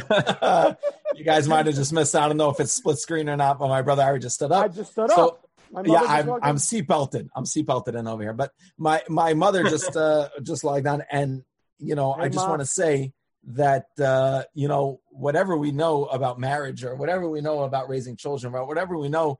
you 1.14 1.24
guys 1.24 1.48
might 1.48 1.66
have 1.66 1.74
just 1.74 1.92
missed. 1.92 2.14
I 2.14 2.26
don't 2.28 2.36
know 2.36 2.50
if 2.50 2.60
it's 2.60 2.72
split 2.72 2.98
screen 2.98 3.28
or 3.28 3.36
not, 3.36 3.58
but 3.58 3.68
my 3.68 3.82
brother 3.82 4.02
Ari 4.02 4.20
just 4.20 4.36
stood 4.36 4.52
up. 4.52 4.64
I 4.64 4.68
just 4.68 4.92
stood 4.92 5.10
so, 5.10 5.28
up. 5.28 5.86
Yeah, 5.86 6.02
I'm 6.06 6.30
I'm 6.42 6.56
seatbelted. 6.56 7.28
I'm 7.34 7.44
seatbelted 7.44 7.94
in 7.94 8.06
over 8.08 8.22
here. 8.22 8.32
But 8.32 8.52
my 8.76 9.02
my 9.08 9.34
mother 9.34 9.62
just 9.64 9.96
uh 9.96 10.28
just 10.42 10.64
logged 10.64 10.86
on, 10.86 11.04
and 11.10 11.42
you 11.78 11.94
know 11.94 12.12
hey, 12.14 12.24
I 12.24 12.28
just 12.28 12.48
want 12.48 12.60
to 12.60 12.66
say 12.66 13.12
that 13.42 13.86
uh 13.98 14.44
you 14.52 14.68
know 14.68 15.00
whatever 15.08 15.56
we 15.56 15.72
know 15.72 16.04
about 16.06 16.38
marriage 16.38 16.84
or 16.84 16.94
whatever 16.94 17.28
we 17.28 17.40
know 17.40 17.62
about 17.62 17.88
raising 17.88 18.16
children 18.16 18.54
or 18.54 18.66
whatever 18.66 18.98
we 18.98 19.08
know, 19.08 19.38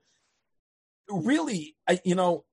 really, 1.08 1.76
I, 1.88 2.00
you 2.04 2.14
know. 2.14 2.44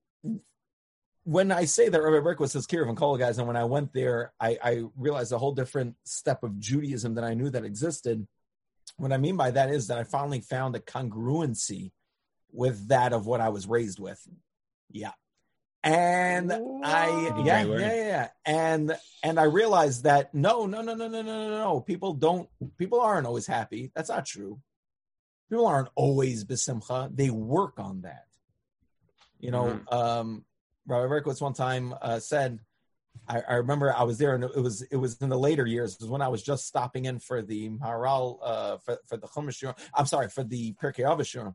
When 1.24 1.52
I 1.52 1.66
say 1.66 1.90
that 1.90 2.02
Rabbi 2.02 2.26
Berkowitz 2.26 2.52
says 2.52 2.68
Kiruv 2.68 2.88
and 2.88 2.96
Kol 2.96 3.18
guys, 3.18 3.38
and 3.38 3.48
when 3.48 3.58
I 3.58 3.66
went 3.66 3.92
there, 3.92 4.32
I, 4.40 4.58
I 4.64 4.84
realized 4.96 5.34
a 5.34 5.38
whole 5.38 5.52
different 5.52 5.96
step 6.06 6.42
of 6.42 6.58
Judaism 6.58 7.16
that 7.16 7.26
I 7.26 7.34
knew 7.34 7.50
that 7.50 7.66
existed 7.66 8.26
what 8.96 9.12
I 9.12 9.18
mean 9.18 9.36
by 9.36 9.52
that 9.52 9.70
is 9.70 9.88
that 9.88 9.98
I 9.98 10.04
finally 10.04 10.42
found 10.42 10.76
a 10.76 10.80
congruency 10.80 11.92
with 12.52 12.88
that 12.88 13.14
of 13.14 13.26
what 13.26 13.42
I 13.42 13.50
was 13.50 13.68
raised 13.68 14.00
with. 14.00 14.26
Yeah. 14.90 15.12
And 15.88 16.52
I 16.84 17.42
yeah, 17.46 17.64
yeah, 17.64 17.64
yeah, 17.64 17.96
yeah. 17.96 18.28
And 18.46 18.98
and 19.24 19.40
I 19.40 19.44
realized 19.44 20.04
that 20.04 20.34
no, 20.34 20.66
no, 20.66 20.82
no, 20.82 20.96
no, 20.96 21.08
no, 21.08 21.22
no, 21.22 21.50
no, 21.50 21.50
no. 21.50 21.82
People 21.82 22.14
don't 22.14 22.50
people 22.78 23.00
aren't 23.00 23.28
always 23.28 23.48
happy. 23.48 23.92
That's 23.96 24.10
not 24.10 24.26
true. 24.26 24.60
People 25.50 25.66
aren't 25.66 25.90
always 25.96 26.44
besimcha. 26.44 27.16
They 27.16 27.30
work 27.30 27.80
on 27.80 28.02
that. 28.02 28.26
You 29.40 29.52
know, 29.52 29.66
mm-hmm. 29.66 29.94
um 29.94 30.46
Rabbi 30.88 31.08
Berkowitz 31.08 31.42
one 31.42 31.54
time 31.54 31.94
uh, 32.02 32.20
said 32.20 32.60
I, 33.28 33.42
I, 33.42 33.54
remember 33.56 33.94
I 33.94 34.04
was 34.04 34.20
there, 34.20 34.36
and 34.36 34.44
it 34.44 34.62
was 34.62 34.82
it 34.84 34.96
was 34.96 35.18
in 35.22 35.30
the 35.30 35.40
later 35.40 35.66
years. 35.66 35.94
It 35.94 36.02
was 36.02 36.10
when 36.10 36.22
I 36.22 36.28
was 36.28 36.44
just 36.44 36.68
stopping 36.68 37.06
in 37.06 37.20
for 37.20 37.42
the 37.42 37.70
Maharal 37.70 38.40
uh, 38.44 38.78
for 38.78 39.00
for 39.08 39.18
the 39.18 39.28
Chumash. 39.28 39.74
I'm 39.94 40.06
sorry 40.06 40.30
for 40.30 40.44
the 40.44 40.74
Pirkei 40.74 41.06
Avos 41.06 41.54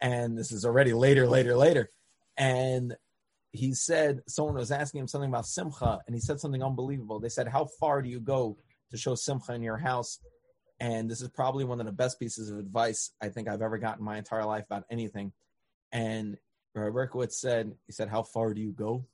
and 0.00 0.36
this 0.36 0.52
is 0.52 0.64
already 0.64 0.92
later, 0.92 1.26
later, 1.26 1.56
later. 1.56 1.90
And 2.36 2.96
he 3.52 3.74
said 3.74 4.20
someone 4.26 4.54
was 4.54 4.70
asking 4.70 5.00
him 5.00 5.08
something 5.08 5.30
about 5.30 5.46
Simcha, 5.46 6.00
and 6.06 6.14
he 6.14 6.20
said 6.20 6.40
something 6.40 6.62
unbelievable. 6.62 7.20
They 7.20 7.28
said, 7.28 7.48
"How 7.48 7.66
far 7.80 8.02
do 8.02 8.08
you 8.08 8.20
go 8.20 8.58
to 8.90 8.96
show 8.96 9.14
Simcha 9.14 9.54
in 9.54 9.62
your 9.62 9.78
house?" 9.78 10.18
And 10.78 11.10
this 11.10 11.22
is 11.22 11.30
probably 11.30 11.64
one 11.64 11.80
of 11.80 11.86
the 11.86 11.92
best 11.92 12.20
pieces 12.20 12.50
of 12.50 12.58
advice 12.58 13.12
I 13.20 13.30
think 13.30 13.48
I've 13.48 13.62
ever 13.62 13.78
gotten 13.78 14.04
my 14.04 14.18
entire 14.18 14.44
life 14.44 14.64
about 14.64 14.84
anything. 14.90 15.32
And 15.90 16.36
Berkowitz 16.74 17.32
said, 17.32 17.72
"He 17.86 17.92
said, 17.92 18.08
how 18.08 18.22
far 18.22 18.52
do 18.52 18.60
you 18.60 18.72
go?" 18.72 19.06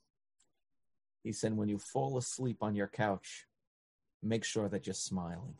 He 1.22 1.32
said, 1.32 1.56
when 1.56 1.68
you 1.68 1.78
fall 1.78 2.18
asleep 2.18 2.58
on 2.62 2.74
your 2.74 2.88
couch, 2.88 3.46
make 4.22 4.44
sure 4.44 4.68
that 4.68 4.86
you're 4.86 4.94
smiling. 4.94 5.54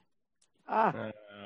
Ah. 0.69 0.93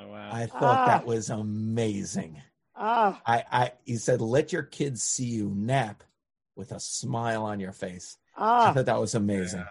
Oh, 0.01 0.09
wow. 0.09 0.31
I 0.33 0.47
thought 0.47 0.79
ah. 0.79 0.87
that 0.87 1.07
was 1.07 1.31
amazing. 1.31 2.41
Ah. 2.75 3.21
I, 3.27 3.45
I, 3.51 3.73
he 3.85 3.97
said, 3.97 4.21
let 4.21 4.53
your 4.53 4.63
kids 4.63 5.03
see 5.03 5.27
you 5.27 5.53
nap 5.55 6.03
with 6.57 6.73
a 6.73 6.81
smile 6.81 7.45
on 7.45 7.61
your 7.61 7.73
face. 7.73 8.17
Ah. 8.37 8.71
I 8.71 8.73
thought 8.73 8.87
that 8.87 9.01
was 9.01 9.15
amazing. 9.15 9.61
Yeah. 9.61 9.69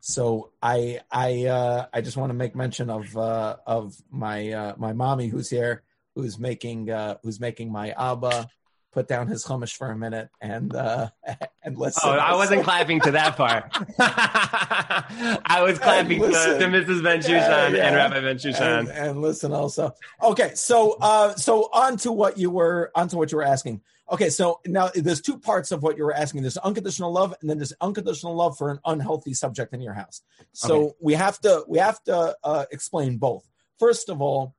So 0.00 0.50
I, 0.62 1.00
I, 1.10 1.46
uh, 1.46 1.86
I 1.92 2.00
just 2.00 2.16
want 2.16 2.30
to 2.30 2.34
make 2.34 2.54
mention 2.54 2.90
of, 2.90 3.16
uh, 3.16 3.56
of 3.66 3.96
my, 4.10 4.52
uh, 4.52 4.74
my 4.76 4.92
mommy 4.92 5.26
who's 5.26 5.50
here, 5.50 5.82
who's 6.14 6.38
making, 6.38 6.90
uh, 6.90 7.16
who's 7.22 7.40
making 7.40 7.72
my 7.72 7.90
abba 7.90 8.48
put 8.96 9.06
down 9.06 9.26
his 9.26 9.44
chumash 9.44 9.76
for 9.76 9.90
a 9.90 9.96
minute 9.96 10.30
and 10.40 10.74
uh, 10.74 11.10
and 11.62 11.76
listen. 11.76 12.02
Oh, 12.02 12.12
I 12.12 12.34
wasn't 12.34 12.64
clapping 12.68 12.98
to 13.02 13.10
that 13.10 13.36
part. 13.36 13.64
I 13.98 15.60
was 15.62 15.78
clapping 15.78 16.18
to, 16.22 16.28
to, 16.28 16.64
Mrs. 16.64 17.02
Ben 17.02 17.20
Shushan 17.20 17.28
yeah, 17.28 17.68
yeah. 17.68 17.86
and 17.88 17.96
Rabbi 17.96 18.20
Ben 18.22 18.36
Shushan. 18.38 18.78
And, 18.78 18.88
and, 18.88 19.20
listen 19.20 19.52
also. 19.52 19.92
Okay, 20.22 20.52
so 20.54 20.96
uh, 20.98 21.34
so 21.34 21.68
on 21.74 21.98
to 21.98 22.10
what 22.10 22.38
you 22.38 22.50
were 22.50 22.90
on 22.94 23.08
to 23.08 23.18
what 23.18 23.30
you 23.30 23.36
were 23.36 23.44
asking. 23.44 23.82
Okay, 24.10 24.30
so 24.30 24.60
now 24.66 24.88
there's 24.94 25.20
two 25.20 25.36
parts 25.36 25.72
of 25.72 25.82
what 25.82 25.96
you 25.96 26.04
were 26.04 26.14
asking. 26.14 26.42
There's 26.42 26.56
unconditional 26.58 27.12
love, 27.12 27.34
and 27.40 27.50
then 27.50 27.58
there's 27.58 27.72
unconditional 27.80 28.36
love 28.36 28.56
for 28.56 28.70
an 28.70 28.78
unhealthy 28.84 29.34
subject 29.34 29.74
in 29.74 29.80
your 29.80 29.94
house. 29.94 30.22
So 30.52 30.76
okay. 30.76 30.94
we 31.00 31.14
have 31.14 31.40
to 31.40 31.64
we 31.66 31.78
have 31.78 32.02
to 32.04 32.36
uh, 32.44 32.66
explain 32.70 33.18
both. 33.18 33.48
First 33.80 34.08
of 34.08 34.22
all, 34.22 34.54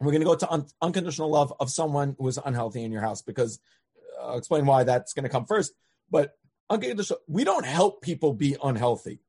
we're 0.00 0.12
going 0.12 0.22
to 0.22 0.26
go 0.26 0.34
to 0.34 0.50
un- 0.50 0.66
unconditional 0.80 1.30
love 1.30 1.52
of 1.60 1.70
someone 1.70 2.16
who 2.18 2.26
is 2.28 2.38
unhealthy 2.42 2.82
in 2.82 2.90
your 2.90 3.02
house 3.02 3.20
because 3.20 3.60
uh, 4.18 4.28
I'll 4.28 4.38
explain 4.38 4.64
why 4.64 4.84
that's 4.84 5.12
going 5.12 5.24
to 5.24 5.28
come 5.28 5.44
first. 5.44 5.72
But 6.10 6.32
unconditional, 6.70 7.20
we 7.28 7.44
don't 7.44 7.66
help 7.66 8.00
people 8.00 8.32
be 8.32 8.56
unhealthy, 8.62 9.20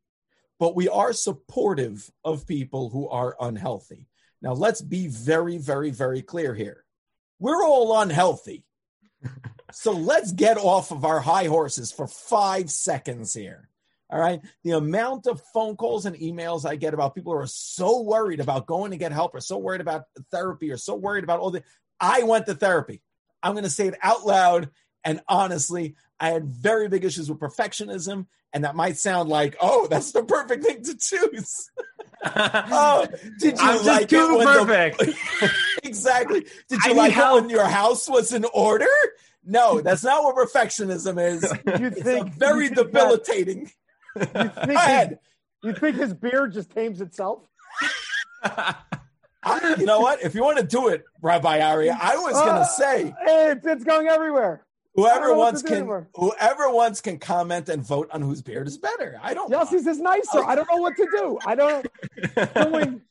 but 0.60 0.78
we 0.78 0.88
are 0.88 1.12
supportive 1.12 2.10
of 2.24 2.47
people 2.47 2.89
who 2.89 3.10
are 3.10 3.36
unhealthy. 3.41 4.08
Now, 4.41 4.54
let's 4.54 4.82
be 4.82 5.08
very, 5.08 5.58
very, 5.58 5.91
very 5.91 6.22
clear 6.22 6.56
here. 6.56 6.86
We're 7.38 7.64
all 7.64 7.99
unhealthy. 7.99 8.64
So 9.72 9.91
let's 9.91 10.32
get 10.32 10.57
off 10.57 10.91
of 10.91 11.05
our 11.05 11.19
high 11.19 11.45
horses 11.45 11.91
for 11.91 12.07
five 12.07 12.69
seconds 12.69 13.34
here. 13.34 13.69
All 14.09 14.19
right. 14.19 14.41
The 14.63 14.72
amount 14.72 15.28
of 15.28 15.41
phone 15.53 15.78
calls 15.78 16.05
and 16.05 16.17
emails 16.17 16.65
I 16.65 16.76
get 16.76 16.93
about 16.93 17.15
people 17.15 17.32
who 17.32 17.39
are 17.39 17.47
so 17.47 18.01
worried 18.01 18.41
about 18.41 18.65
going 18.65 18.91
to 18.91 18.97
get 18.97 19.13
help 19.13 19.34
or 19.34 19.39
so 19.39 19.57
worried 19.57 19.80
about 19.80 20.03
therapy 20.32 20.72
or 20.72 20.78
so 20.78 20.95
worried 20.95 21.24
about 21.24 21.39
all 21.39 21.51
the. 21.51 21.63
I 21.99 22.24
went 22.24 22.45
to 22.47 22.55
therapy. 22.55 23.01
I'm 23.41 23.53
going 23.53 23.63
to 23.63 23.69
say 23.69 23.88
it 23.88 23.97
out 24.01 24.26
loud. 24.26 24.69
And 25.04 25.22
honestly, 25.28 25.95
I 26.20 26.30
had 26.30 26.45
very 26.45 26.88
big 26.88 27.04
issues 27.06 27.30
with 27.30 27.39
perfectionism. 27.39 28.28
And 28.54 28.66
that 28.66 28.76
might 28.76 28.97
sound 28.97 29.30
like, 29.30 29.56
oh, 29.62 29.88
that's 29.89 30.12
the 30.12 30.24
perfect 30.24 30.66
thing 30.66 30.84
to 30.84 30.97
choose. 30.97 31.72
oh, 32.26 33.08
did 33.39 33.58
you 33.58 33.64
I'm 33.66 33.76
just 33.76 33.86
like 33.86 34.02
it 34.04 34.10
too 34.10 34.38
when 34.38 34.45
the- 34.45 34.66
perfect. 34.66 35.54
exactly. 35.84 36.45
Did 36.68 36.84
you 36.84 36.89
need 36.93 36.97
like 36.97 37.12
it 37.12 37.16
help. 37.16 37.41
when 37.41 37.49
your 37.49 37.66
house 37.66 38.10
was 38.10 38.34
in 38.34 38.43
order? 38.54 38.86
No, 39.45 39.80
that's 39.80 40.04
not 40.04 40.24
what 40.24 40.36
perfectionism 40.36 41.18
is. 41.26 41.43
You 41.80 41.88
It's 41.88 42.02
think 42.02 42.34
very 42.34 42.66
you 42.66 42.70
think 42.76 42.76
that- 42.76 42.86
debilitating. 42.91 43.72
You 44.20 44.26
think, 44.26 44.54
his, 44.58 45.10
you 45.64 45.74
think 45.74 45.95
his 45.95 46.14
beard 46.14 46.52
just 46.52 46.72
tames 46.72 46.99
itself? 46.99 47.43
I, 48.43 49.76
you 49.80 49.86
know 49.86 50.02
what? 50.02 50.22
If 50.22 50.36
you 50.36 50.43
want 50.43 50.58
to 50.60 50.66
do 50.66 50.89
it, 50.89 51.04
Rabbi 51.22 51.62
Aria, 51.62 51.97
I 51.99 52.18
was 52.18 52.34
going 52.34 52.49
Uh, 52.49 52.60
to 52.60 52.66
say 52.66 53.14
It's, 53.22 53.66
it's 53.66 53.84
going 53.84 54.08
everywhere. 54.08 54.66
I 54.97 55.01
don't 55.01 55.05
whoever 55.09 55.27
know 55.29 55.37
wants 55.39 55.61
can 55.63 55.73
anymore. 55.77 56.09
whoever 56.15 56.69
wants 56.69 57.01
can 57.01 57.17
comment 57.19 57.69
and 57.69 57.81
vote 57.85 58.09
on 58.11 58.21
whose 58.21 58.41
beard 58.41 58.67
is 58.67 58.77
better. 58.77 59.17
I 59.21 59.33
don't. 59.33 59.51
Yossi's 59.51 59.87
is 59.87 59.99
nicer. 59.99 60.43
I 60.43 60.55
don't 60.55 60.69
know 60.69 60.77
what 60.77 60.95
to 60.97 61.07
do. 61.17 61.39
I 61.45 61.55
don't. 61.55 61.87
Doing 62.55 63.01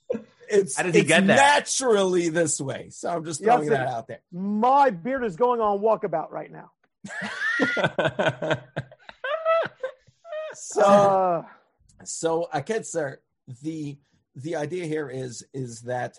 It's, 0.48 0.76
How 0.76 0.82
did 0.82 0.94
he 0.94 1.00
it's 1.00 1.08
get 1.08 1.26
that? 1.28 1.36
naturally 1.36 2.28
this 2.28 2.60
way. 2.60 2.88
So 2.90 3.08
I'm 3.08 3.24
just 3.24 3.42
throwing 3.42 3.68
Yossi. 3.68 3.70
that 3.70 3.86
out 3.88 4.08
there. 4.08 4.20
my 4.32 4.90
beard 4.90 5.24
is 5.24 5.36
going 5.36 5.60
on 5.60 5.78
walkabout 5.80 6.30
right 6.30 6.50
now. 6.50 6.70
So 10.52 10.82
Uh, 10.82 11.42
so 12.04 12.48
Aketzer, 12.52 13.16
the 13.62 13.98
the 14.34 14.56
idea 14.56 14.84
here 14.86 15.08
is 15.08 15.44
is 15.54 15.82
that 15.82 16.18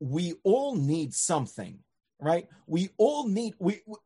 we 0.00 0.34
all 0.44 0.74
need 0.76 1.14
something, 1.14 1.78
right? 2.20 2.48
We 2.66 2.90
all 2.96 3.28
need 3.28 3.54
we, 3.58 3.80
we 3.86 3.96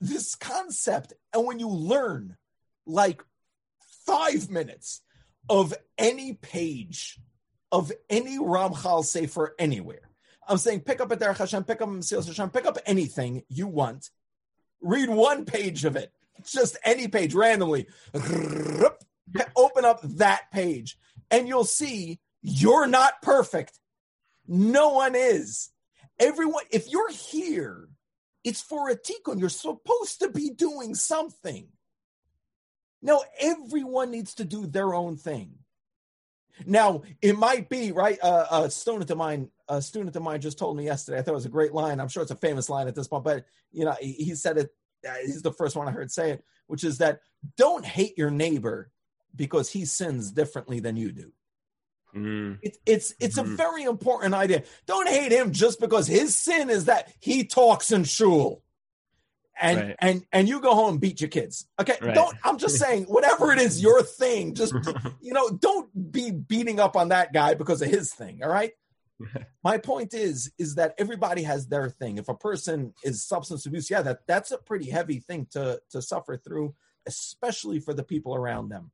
this 0.00 0.34
concept, 0.34 1.12
and 1.32 1.46
when 1.46 1.58
you 1.58 1.68
learn 1.68 2.36
like 2.86 3.22
five 4.06 4.50
minutes 4.50 5.02
of 5.48 5.74
any 5.98 6.34
page 6.34 7.18
of 7.70 7.92
any 8.08 8.38
Ramchal 8.38 9.04
Sefer 9.04 9.54
anywhere, 9.58 10.10
I'm 10.46 10.58
saying 10.58 10.80
pick 10.80 11.00
up 11.00 11.10
a 11.10 11.16
Derech 11.16 11.38
Hashem, 11.38 11.64
pick 11.64 11.80
up 11.80 11.88
a 11.88 11.92
Mesilas 11.92 12.26
Hashem, 12.26 12.50
pick 12.50 12.66
up 12.66 12.78
anything 12.86 13.42
you 13.48 13.66
want, 13.66 14.10
read 14.80 15.08
one 15.08 15.44
page 15.44 15.84
of 15.84 15.96
it, 15.96 16.12
just 16.44 16.76
any 16.84 17.08
page 17.08 17.34
randomly. 17.34 17.86
Open 19.56 19.84
up 19.84 20.00
that 20.02 20.50
page, 20.52 20.98
and 21.30 21.48
you'll 21.48 21.64
see 21.64 22.20
you're 22.42 22.86
not 22.86 23.22
perfect. 23.22 23.78
No 24.46 24.90
one 24.90 25.14
is. 25.14 25.70
Everyone, 26.18 26.64
if 26.70 26.90
you're 26.90 27.10
here, 27.10 27.88
it's 28.44 28.62
for 28.62 28.90
a 28.90 28.96
tikkun. 28.96 29.40
You're 29.40 29.48
supposed 29.48 30.20
to 30.20 30.28
be 30.28 30.50
doing 30.50 30.94
something. 30.94 31.68
Now, 33.02 33.20
everyone 33.38 34.10
needs 34.10 34.34
to 34.36 34.44
do 34.44 34.66
their 34.66 34.94
own 34.94 35.16
thing. 35.16 35.58
Now, 36.66 37.02
it 37.20 37.36
might 37.36 37.68
be 37.68 37.92
right. 37.92 38.18
Uh, 38.22 38.46
a 38.50 38.70
student 38.70 39.10
of 39.10 39.18
mine, 39.18 39.50
a 39.68 39.82
student 39.82 40.14
of 40.14 40.22
mine, 40.22 40.40
just 40.40 40.58
told 40.58 40.76
me 40.76 40.84
yesterday. 40.84 41.18
I 41.18 41.22
thought 41.22 41.32
it 41.32 41.34
was 41.34 41.46
a 41.46 41.50
great 41.50 41.74
line. 41.74 42.00
I'm 42.00 42.08
sure 42.08 42.22
it's 42.22 42.30
a 42.30 42.36
famous 42.36 42.70
line 42.70 42.86
at 42.86 42.94
this 42.94 43.08
point, 43.08 43.24
but 43.24 43.44
you 43.72 43.84
know, 43.84 43.96
he, 44.00 44.12
he 44.12 44.34
said 44.34 44.58
it. 44.58 44.70
Uh, 45.06 45.14
he's 45.22 45.42
the 45.42 45.52
first 45.52 45.76
one 45.76 45.88
I 45.88 45.90
heard 45.90 46.10
say 46.10 46.30
it, 46.30 46.44
which 46.66 46.84
is 46.84 46.98
that 46.98 47.20
don't 47.56 47.84
hate 47.84 48.16
your 48.16 48.30
neighbor 48.30 48.90
because 49.34 49.68
he 49.68 49.84
sins 49.84 50.30
differently 50.30 50.80
than 50.80 50.96
you 50.96 51.12
do. 51.12 51.32
Mm. 52.14 52.58
It, 52.62 52.76
it's 52.86 53.14
it's 53.18 53.38
a 53.38 53.42
Mhm. 53.42 53.56
very 53.56 53.82
important 53.82 54.34
idea. 54.34 54.62
Don't 54.86 55.08
hate 55.08 55.32
him 55.32 55.52
just 55.52 55.80
because 55.80 56.06
his 56.06 56.36
sin 56.36 56.70
is 56.70 56.84
that 56.84 57.12
he 57.20 57.44
talks 57.44 57.90
in 57.90 58.04
shul. 58.04 58.62
And 59.60 59.78
Right. 59.78 59.96
and 60.00 60.26
and 60.32 60.48
you 60.48 60.60
go 60.60 60.74
home 60.74 60.90
and 60.92 61.00
beat 61.00 61.20
your 61.20 61.30
kids. 61.30 61.66
Okay. 61.80 61.96
Right. 62.00 62.14
Don't 62.14 62.36
I'm 62.44 62.58
just 62.58 62.78
saying, 62.78 63.04
whatever 63.04 63.52
it 63.52 63.58
is, 63.60 63.80
your 63.82 64.02
thing. 64.02 64.54
Just 64.54 64.72
you 65.20 65.32
know, 65.32 65.48
don't 65.50 66.12
be 66.12 66.30
beating 66.30 66.80
up 66.80 66.96
on 66.96 67.08
that 67.08 67.32
guy 67.32 67.54
because 67.54 67.80
of 67.82 67.88
his 67.88 68.12
thing. 68.12 68.42
All 68.42 68.48
right. 68.50 68.72
My 69.64 69.78
point 69.78 70.12
is, 70.12 70.50
is 70.58 70.74
that 70.74 70.94
everybody 70.98 71.44
has 71.44 71.68
their 71.68 71.88
thing. 71.88 72.18
If 72.18 72.28
a 72.28 72.34
person 72.34 72.94
is 73.04 73.24
substance 73.24 73.64
abuse, 73.64 73.88
yeah, 73.90 74.02
that 74.02 74.26
that's 74.26 74.50
a 74.50 74.58
pretty 74.58 74.90
heavy 74.90 75.20
thing 75.20 75.46
to 75.52 75.80
to 75.90 76.02
suffer 76.02 76.36
through, 76.36 76.74
especially 77.06 77.78
for 77.78 77.94
the 77.94 78.02
people 78.02 78.34
around 78.34 78.70
them. 78.70 78.90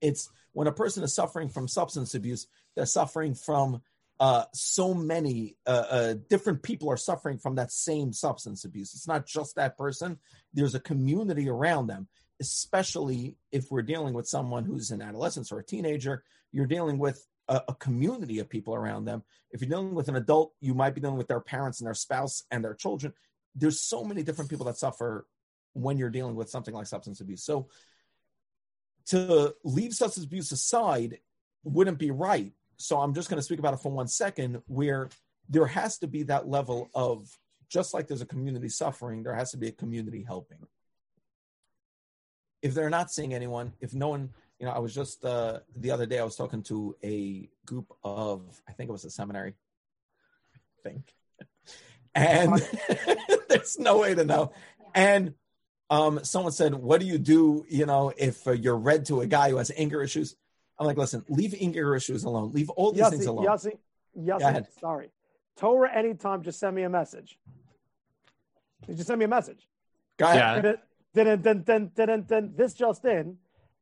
It's 0.00 0.28
when 0.52 0.66
a 0.66 0.72
person 0.72 1.02
is 1.02 1.14
suffering 1.14 1.48
from 1.48 1.68
substance 1.68 2.14
abuse, 2.14 2.46
they're 2.74 2.86
suffering 2.86 3.34
from 3.34 3.82
uh, 4.20 4.44
so 4.52 4.94
many 4.94 5.56
uh, 5.66 5.84
uh, 5.90 6.14
different 6.28 6.62
people 6.62 6.88
are 6.88 6.96
suffering 6.96 7.38
from 7.38 7.56
that 7.56 7.72
same 7.72 8.12
substance 8.12 8.64
abuse. 8.64 8.94
It's 8.94 9.08
not 9.08 9.26
just 9.26 9.56
that 9.56 9.76
person. 9.76 10.18
There's 10.54 10.74
a 10.74 10.80
community 10.80 11.48
around 11.48 11.88
them, 11.88 12.06
especially 12.40 13.36
if 13.50 13.70
we're 13.70 13.82
dealing 13.82 14.14
with 14.14 14.28
someone 14.28 14.64
who's 14.64 14.90
an 14.90 15.02
adolescent 15.02 15.50
or 15.50 15.58
a 15.58 15.64
teenager. 15.64 16.22
You're 16.52 16.66
dealing 16.66 16.98
with 16.98 17.26
a, 17.48 17.62
a 17.68 17.74
community 17.74 18.38
of 18.38 18.48
people 18.48 18.74
around 18.74 19.06
them. 19.06 19.24
If 19.50 19.60
you're 19.60 19.70
dealing 19.70 19.94
with 19.94 20.08
an 20.08 20.16
adult, 20.16 20.52
you 20.60 20.74
might 20.74 20.94
be 20.94 21.00
dealing 21.00 21.18
with 21.18 21.28
their 21.28 21.40
parents 21.40 21.80
and 21.80 21.86
their 21.86 21.94
spouse 21.94 22.44
and 22.50 22.64
their 22.64 22.74
children. 22.74 23.12
There's 23.56 23.80
so 23.80 24.04
many 24.04 24.22
different 24.22 24.50
people 24.50 24.66
that 24.66 24.78
suffer 24.78 25.26
when 25.72 25.98
you're 25.98 26.10
dealing 26.10 26.36
with 26.36 26.50
something 26.50 26.74
like 26.74 26.86
substance 26.86 27.20
abuse. 27.20 27.42
So 27.42 27.68
to 29.06 29.54
leave 29.64 29.94
substance 29.94 30.26
abuse 30.26 30.52
aside 30.52 31.18
wouldn't 31.64 31.98
be 31.98 32.10
right. 32.10 32.52
So 32.76 32.98
I'm 32.98 33.14
just 33.14 33.28
going 33.28 33.38
to 33.38 33.42
speak 33.42 33.58
about 33.58 33.74
it 33.74 33.80
for 33.80 33.92
one 33.92 34.08
second, 34.08 34.62
where 34.66 35.08
there 35.48 35.66
has 35.66 35.98
to 35.98 36.06
be 36.06 36.24
that 36.24 36.48
level 36.48 36.90
of 36.94 37.28
just 37.68 37.94
like 37.94 38.06
there's 38.06 38.22
a 38.22 38.26
community 38.26 38.68
suffering, 38.68 39.22
there 39.22 39.34
has 39.34 39.50
to 39.52 39.56
be 39.56 39.68
a 39.68 39.72
community 39.72 40.22
helping. 40.26 40.58
If 42.60 42.74
they're 42.74 42.90
not 42.90 43.10
seeing 43.10 43.34
anyone, 43.34 43.72
if 43.80 43.94
no 43.94 44.08
one, 44.08 44.30
you 44.58 44.66
know, 44.66 44.72
I 44.72 44.78
was 44.78 44.94
just 44.94 45.24
uh, 45.24 45.60
the 45.76 45.90
other 45.90 46.06
day 46.06 46.18
I 46.18 46.24
was 46.24 46.36
talking 46.36 46.62
to 46.64 46.94
a 47.02 47.48
group 47.66 47.92
of, 48.04 48.60
I 48.68 48.72
think 48.72 48.88
it 48.88 48.92
was 48.92 49.04
a 49.04 49.10
seminary, 49.10 49.54
I 50.54 50.88
think, 50.88 51.12
and 52.14 52.62
there's 53.48 53.78
no 53.78 53.98
way 53.98 54.14
to 54.14 54.24
know, 54.24 54.52
and 54.94 55.34
um, 55.92 56.24
someone 56.24 56.52
said, 56.52 56.74
"What 56.74 57.00
do 57.00 57.06
you 57.06 57.18
do? 57.18 57.66
You 57.68 57.84
know, 57.84 58.12
if 58.16 58.46
uh, 58.48 58.52
you're 58.52 58.78
read 58.78 59.04
to 59.06 59.20
a 59.20 59.26
guy 59.26 59.50
who 59.50 59.58
has 59.58 59.70
anger 59.76 60.02
issues?" 60.02 60.36
I'm 60.78 60.86
like, 60.86 60.96
"Listen, 60.96 61.22
leave 61.28 61.54
anger 61.60 61.94
issues 61.94 62.24
alone. 62.24 62.50
Leave 62.52 62.70
all 62.70 62.92
these 62.92 63.08
things 63.10 63.26
alone." 63.26 63.44
Yossi, 63.44 63.72
Go 64.16 64.20
Yossi, 64.22 64.40
ahead. 64.40 64.66
sorry. 64.80 65.10
Torah 65.56 65.92
anytime, 65.94 66.42
just 66.42 66.58
send 66.58 66.74
me 66.74 66.82
a 66.84 66.88
message. 66.88 67.38
Did 68.86 68.96
you 68.96 69.04
send 69.04 69.18
me 69.18 69.26
a 69.26 69.28
message? 69.28 69.68
Go 70.16 70.24
ahead. 70.24 70.38
Yeah. 70.38 70.54
Didn't, 70.54 70.80
didn't, 71.14 71.42
didn't, 71.42 71.66
didn't, 71.66 71.94
didn't, 71.94 72.28
didn't. 72.28 72.56
This 72.56 72.72
just 72.72 73.04
in, 73.04 73.36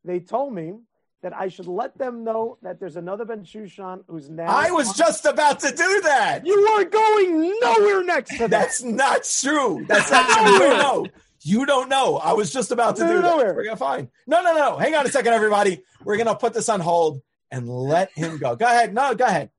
they 0.05 0.19
told 0.19 0.53
me 0.53 0.81
that 1.23 1.33
I 1.33 1.47
should 1.47 1.69
let 1.69 1.97
them 1.97 2.25
know 2.25 2.59
that 2.63 2.81
there's 2.81 2.97
another 2.97 3.25
Ben 3.25 3.45
Shushan 3.45 4.03
who's 4.09 4.29
now. 4.29 4.47
I 4.49 4.73
was 4.73 4.93
just 4.95 5.27
about 5.27 5.61
to 5.61 5.71
do 5.71 6.01
that. 6.03 6.45
You 6.45 6.55
are 6.55 6.85
going 6.85 7.55
nowhere 7.61 8.03
next 8.05 8.33
to 8.33 8.49
that. 8.49 8.51
That's 8.51 8.83
not 8.83 9.23
true. 9.23 9.85
That's 9.87 10.11
not 10.11 10.29
true. 10.29 10.53
You 10.53 10.59
don't 10.59 10.79
know. 10.79 11.07
You 11.43 11.65
don't 11.67 11.89
know. 11.89 12.17
I 12.19 12.35
was 12.35 12.53
just 12.53 12.71
about 12.71 12.97
to 12.97 13.03
No, 13.03 13.09
do 13.09 13.15
no, 13.15 13.21
that. 13.23 13.29
nowhere. 13.31 13.55
We're 13.55 13.65
gonna 13.65 13.77
fine. 13.77 14.11
No, 14.27 14.43
no, 14.43 14.55
no. 14.55 14.77
Hang 14.77 14.95
on 14.95 15.07
a 15.07 15.11
second, 15.11 15.33
everybody. 15.33 15.83
We're 16.05 16.17
gonna 16.19 16.35
put 16.35 16.53
this 16.55 16.69
on 16.69 16.81
hold 16.81 17.23
and 17.51 17.69
let 17.69 18.13
him 18.13 18.39
go. 18.39 18.57
Go 18.57 18.67
ahead. 18.67 18.93
No, 18.95 19.15
go 19.15 19.25
ahead. 19.25 19.51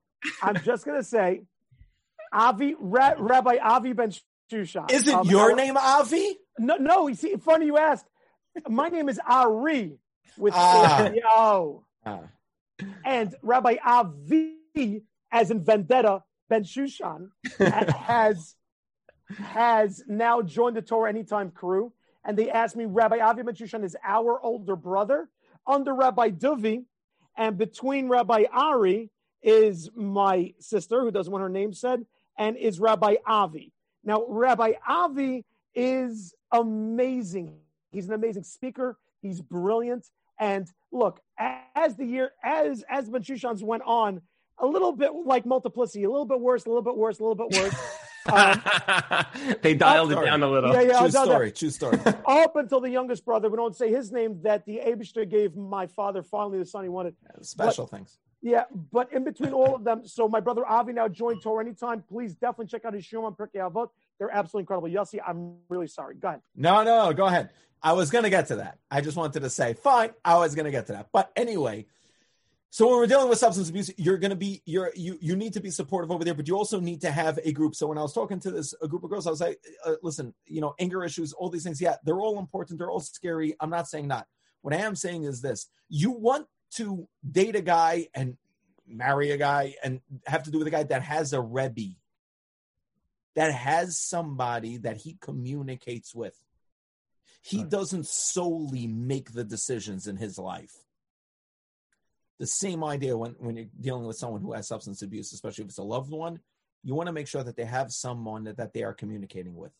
I'm 0.44 0.58
just 0.64 0.86
gonna 0.86 1.04
say, 1.04 1.42
Avi 2.32 2.76
Ra- 2.80 3.16
Rabbi 3.18 3.58
Avi 3.62 3.94
Ben 3.94 4.14
Shushan. 4.52 4.92
Is 4.92 5.08
it 5.08 5.14
Um, 5.16 5.28
your 5.28 5.50
our- 5.52 5.56
name, 5.56 5.76
Avi? 5.78 6.38
No, 6.60 6.76
no. 6.78 7.08
You 7.08 7.16
see, 7.16 7.36
funny 7.38 7.66
you 7.66 7.78
ask. 7.78 8.06
My 8.70 8.90
name 8.90 9.10
is 9.10 9.20
Ari 9.28 9.98
with 10.38 10.54
Ah. 10.56 11.10
yo, 11.14 11.86
Ah. 12.06 12.20
and 13.06 13.34
Rabbi 13.42 13.78
Avi, 13.84 15.04
as 15.32 15.50
in 15.52 15.64
Vendetta 15.64 16.24
Ben 16.50 16.64
Shushan, 16.64 17.30
has 17.60 18.56
has 19.38 20.04
now 20.08 20.42
joined 20.42 20.76
the 20.76 20.82
Torah 20.82 21.10
Anytime 21.10 21.52
crew, 21.52 21.94
and 22.24 22.38
they 22.38 22.50
asked 22.50 22.76
me, 22.76 22.86
Rabbi 22.86 23.20
Avi 23.20 23.44
Ben 23.44 23.56
Shushan 23.56 23.84
is 23.84 23.96
our 24.04 24.40
older 24.42 24.76
brother 24.76 25.30
under 25.66 25.94
Rabbi 25.94 26.30
Duvi, 26.30 26.86
and 27.38 27.58
between 27.58 28.08
Rabbi 28.08 28.46
Ari 28.52 29.10
is 29.42 29.90
my 29.96 30.54
sister, 30.60 31.02
who 31.02 31.12
doesn't 31.12 31.32
want 31.32 31.42
her 31.42 31.50
name 31.50 31.74
said, 31.74 32.06
and 32.38 32.58
is 32.58 32.80
Rabbi 32.80 33.16
Avi. 33.26 33.74
Now, 34.04 34.26
Rabbi 34.28 34.74
Avi 34.88 35.46
is 35.74 36.34
amazing. 36.52 37.56
He's 37.92 38.08
an 38.08 38.14
amazing 38.14 38.44
speaker. 38.44 38.98
He's 39.22 39.42
brilliant. 39.42 40.08
And 40.40 40.68
look, 40.92 41.22
as 41.38 41.96
the 41.96 42.06
year, 42.06 42.32
as 42.44 42.84
as 42.90 43.10
Ben 43.10 43.24
went 43.64 43.84
on, 43.86 44.22
a 44.58 44.66
little 44.66 44.92
bit 44.92 45.12
like 45.26 45.46
multiplicity, 45.46 46.04
a 46.04 46.10
little 46.10 46.26
bit 46.26 46.40
worse, 46.40 46.66
a 46.66 46.70
little 46.70 46.82
bit 46.82 46.96
worse, 46.96 47.20
a 47.20 47.24
little 47.24 47.48
bit 47.48 47.60
worse. 47.60 47.76
Um, 48.28 48.62
they 49.62 49.74
dialed 49.74 50.12
it 50.12 50.24
down 50.24 50.44
a 50.44 50.50
little. 50.50 50.74
yeah, 50.74 50.82
yeah, 50.82 51.00
True 51.00 51.10
that. 51.10 51.26
story. 51.26 51.52
True 51.52 51.70
story. 51.70 52.00
Up 52.26 52.56
until 52.56 52.82
the 52.82 52.90
youngest 52.90 53.26
brother, 53.26 53.50
we 53.50 53.58
don't 53.58 53.76
say 53.76 53.90
his 53.90 54.12
name, 54.12 54.42
that 54.44 54.66
the 54.66 54.82
Abishter 54.86 55.30
gave 55.30 55.56
my 55.56 55.88
father 55.88 56.24
finally 56.24 56.60
the 56.60 56.66
son 56.66 56.84
he 56.84 56.90
wanted. 56.90 57.16
Special 57.42 57.88
things. 57.88 58.18
Yeah, 58.44 58.64
but 58.92 59.14
in 59.14 59.24
between 59.24 59.54
all 59.54 59.76
of 59.76 59.84
them, 59.84 60.08
so 60.08 60.28
my 60.28 60.40
brother 60.40 60.66
Avi 60.66 60.94
now 60.94 61.08
joined 61.08 61.44
Torah 61.44 61.64
anytime. 61.64 62.04
Please 62.10 62.34
definitely 62.34 62.68
check 62.68 62.86
out 62.86 62.94
his 62.94 63.06
show 63.06 63.24
on 63.26 63.36
Pirkei 63.36 63.58
Avot. 63.58 63.90
They're 64.18 64.32
absolutely 64.32 64.62
incredible. 64.62 64.90
Yossi, 64.90 65.20
I'm 65.26 65.58
really 65.70 65.88
sorry. 65.88 66.16
Go 66.16 66.30
ahead. 66.30 66.42
No, 66.56 66.84
no, 66.84 67.06
no, 67.06 67.14
go 67.14 67.26
ahead. 67.26 67.52
I 67.84 67.94
was 67.94 68.10
going 68.10 68.24
to 68.24 68.30
get 68.30 68.48
to 68.48 68.58
that. 68.58 68.80
I 68.90 69.02
just 69.02 69.18
wanted 69.18 69.42
to 69.42 69.50
say, 69.50 69.74
fine, 69.74 70.12
I 70.26 70.38
was 70.38 70.56
going 70.56 70.66
to 70.66 70.72
get 70.72 70.88
to 70.88 70.94
that. 70.94 71.10
But 71.12 71.32
anyway, 71.36 71.86
So 72.74 72.88
when 72.88 72.96
we're 72.96 73.08
dealing 73.08 73.28
with 73.28 73.38
substance 73.38 73.68
abuse, 73.68 73.92
you're 73.98 74.18
going 74.18 74.30
to 74.30 74.38
be 74.38 74.62
you're 74.66 74.94
you 74.96 75.18
you 75.20 75.36
need 75.36 75.52
to 75.54 75.60
be 75.60 75.70
supportive 75.70 76.10
over 76.10 76.24
there, 76.24 76.34
but 76.34 76.48
you 76.48 76.56
also 76.56 76.80
need 76.80 77.02
to 77.02 77.12
have 77.12 77.38
a 77.44 77.52
group. 77.52 77.76
So 77.76 77.88
when 77.88 77.98
I 77.98 78.02
was 78.02 78.14
talking 78.14 78.40
to 78.40 78.50
this 78.50 78.74
a 78.82 78.88
group 78.88 79.04
of 79.04 79.10
girls, 79.10 79.28
I 79.28 79.30
was 79.30 79.42
like, 79.42 79.60
uh, 79.86 79.96
listen, 80.02 80.34
you 80.46 80.62
know, 80.62 80.74
anger 80.80 81.04
issues, 81.04 81.34
all 81.34 81.50
these 81.50 81.66
things, 81.66 81.82
yeah, 81.82 81.98
they're 82.06 82.22
all 82.22 82.40
important, 82.40 82.80
they're 82.80 82.90
all 82.90 83.02
scary. 83.02 83.58
I'm 83.60 83.70
not 83.70 83.90
saying 83.90 84.08
not. 84.08 84.26
What 84.62 84.74
I 84.74 84.78
am 84.78 84.96
saying 84.96 85.26
is 85.26 85.42
this: 85.42 85.68
you 85.90 86.12
want 86.12 86.48
to 86.76 87.10
date 87.30 87.58
a 87.58 87.62
guy 87.62 88.08
and 88.16 88.38
marry 88.88 89.32
a 89.32 89.38
guy 89.38 89.76
and 89.84 90.00
have 90.26 90.44
to 90.44 90.52
do 90.52 90.60
with 90.60 90.68
a 90.68 90.72
guy 90.72 90.84
that 90.84 91.02
has 91.02 91.34
a 91.34 91.42
rebbe, 91.42 91.98
that 93.36 93.52
has 93.52 94.00
somebody 94.00 94.78
that 94.78 94.96
he 94.96 95.18
communicates 95.20 96.16
with. 96.16 96.40
He 97.42 97.58
Right. 97.58 97.70
doesn't 97.70 98.08
solely 98.08 98.88
make 98.88 99.34
the 99.34 99.44
decisions 99.44 100.08
in 100.08 100.16
his 100.16 100.38
life 100.38 100.86
the 102.42 102.48
same 102.48 102.84
idea 102.84 103.16
when, 103.16 103.36
when 103.38 103.56
you're 103.56 103.68
dealing 103.80 104.04
with 104.04 104.18
someone 104.18 104.42
who 104.42 104.52
has 104.54 104.68
substance 104.68 105.04
abuse, 105.04 105.32
especially 105.32 105.64
if 105.64 105.70
it's 105.70 105.78
a 105.78 105.84
loved 105.84 106.10
one, 106.10 106.40
you 106.84 106.96
want 106.96 107.06
to 107.06 107.14
make 107.14 107.28
sure 107.28 107.44
that 107.44 107.56
they 107.56 107.66
have 107.66 107.94
someone 107.94 108.46
that, 108.46 108.58
that 108.58 108.74
they 108.74 108.82
are 108.82 108.96
communicating 108.96 109.56
with, 109.56 109.72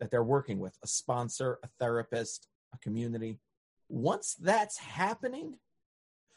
that 0.00 0.10
they're 0.10 0.24
working 0.24 0.58
with, 0.58 0.74
a 0.82 0.86
sponsor, 0.86 1.58
a 1.62 1.68
therapist, 1.78 2.48
a 2.72 2.78
community. 2.78 3.38
Once 3.90 4.34
that's 4.40 4.78
happening, 4.78 5.58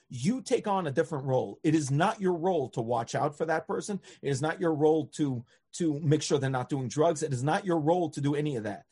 you 0.10 0.42
take 0.42 0.68
on 0.68 0.86
a 0.86 0.92
different 0.92 1.24
role. 1.24 1.60
It 1.64 1.74
is 1.76 1.90
not 1.90 2.20
your 2.20 2.34
role 2.34 2.68
to 2.72 2.82
watch 2.82 3.16
out 3.16 3.38
for 3.38 3.46
that 3.46 3.68
person. 3.68 4.02
It 4.22 4.30
is 4.30 4.42
not 4.42 4.60
your 4.60 4.74
role 4.74 5.06
to 5.16 5.46
to 5.76 5.98
make 6.02 6.24
sure 6.24 6.40
they're 6.40 6.50
not 6.50 6.70
doing 6.70 6.90
drugs. 6.90 7.24
It 7.24 7.32
is 7.32 7.44
not 7.44 7.66
your 7.66 7.80
role 7.80 8.10
to 8.10 8.20
do 8.20 8.36
any 8.36 8.58
of 8.58 8.64
that. 8.64 8.84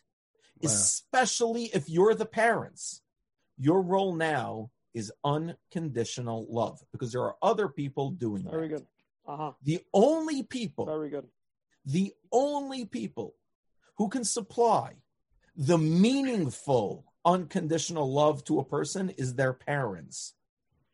Wow. 0.61 0.69
Especially 0.69 1.65
if 1.73 1.89
you're 1.89 2.15
the 2.15 2.25
parents. 2.25 3.01
Your 3.57 3.81
role 3.81 4.13
now 4.13 4.71
is 4.95 5.11
unconditional 5.23 6.47
love 6.49 6.81
because 6.91 7.11
there 7.11 7.21
are 7.21 7.35
other 7.43 7.67
people 7.67 8.09
doing 8.11 8.43
that. 8.43 8.51
Very 8.51 8.69
good. 8.69 8.85
Uh 9.27 9.37
huh. 9.37 9.51
The 9.63 9.81
only 9.93 10.43
people, 10.43 10.85
Very 10.85 11.09
good. 11.09 11.27
the 11.85 12.13
only 12.31 12.85
people 12.85 13.35
who 13.97 14.07
can 14.09 14.23
supply 14.23 14.93
the 15.55 15.77
meaningful 15.77 17.05
unconditional 17.23 18.11
love 18.11 18.43
to 18.45 18.59
a 18.59 18.63
person 18.65 19.09
is 19.11 19.33
their 19.35 19.53
parents. 19.53 20.33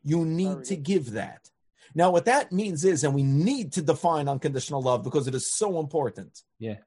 You 0.04 0.26
need 0.26 0.54
Very 0.54 0.66
to 0.66 0.76
good. 0.76 0.84
give 0.84 1.12
that. 1.12 1.50
Now, 1.94 2.10
what 2.12 2.26
that 2.26 2.52
means 2.52 2.86
is, 2.86 3.04
and 3.04 3.14
we 3.14 3.24
need 3.24 3.74
to 3.74 3.82
define 3.82 4.30
unconditional 4.30 4.82
love 4.82 5.04
because 5.04 5.28
it 5.28 5.36
is 5.36 5.52
so 5.54 5.80
important. 5.80 6.42
Yeah. 6.58 6.78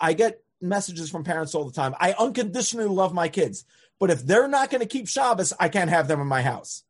I 0.00 0.14
get 0.14 0.42
messages 0.60 1.10
from 1.10 1.22
parents 1.22 1.54
all 1.54 1.64
the 1.64 1.72
time. 1.72 1.94
I 2.00 2.12
unconditionally 2.18 2.88
love 2.88 3.14
my 3.14 3.28
kids, 3.28 3.64
but 4.00 4.10
if 4.10 4.24
they're 4.24 4.48
not 4.48 4.70
going 4.70 4.80
to 4.80 4.86
keep 4.86 5.08
Shabbos, 5.08 5.52
I 5.58 5.68
can't 5.68 5.90
have 5.90 6.08
them 6.08 6.20
in 6.20 6.26
my 6.26 6.42
house. 6.42 6.84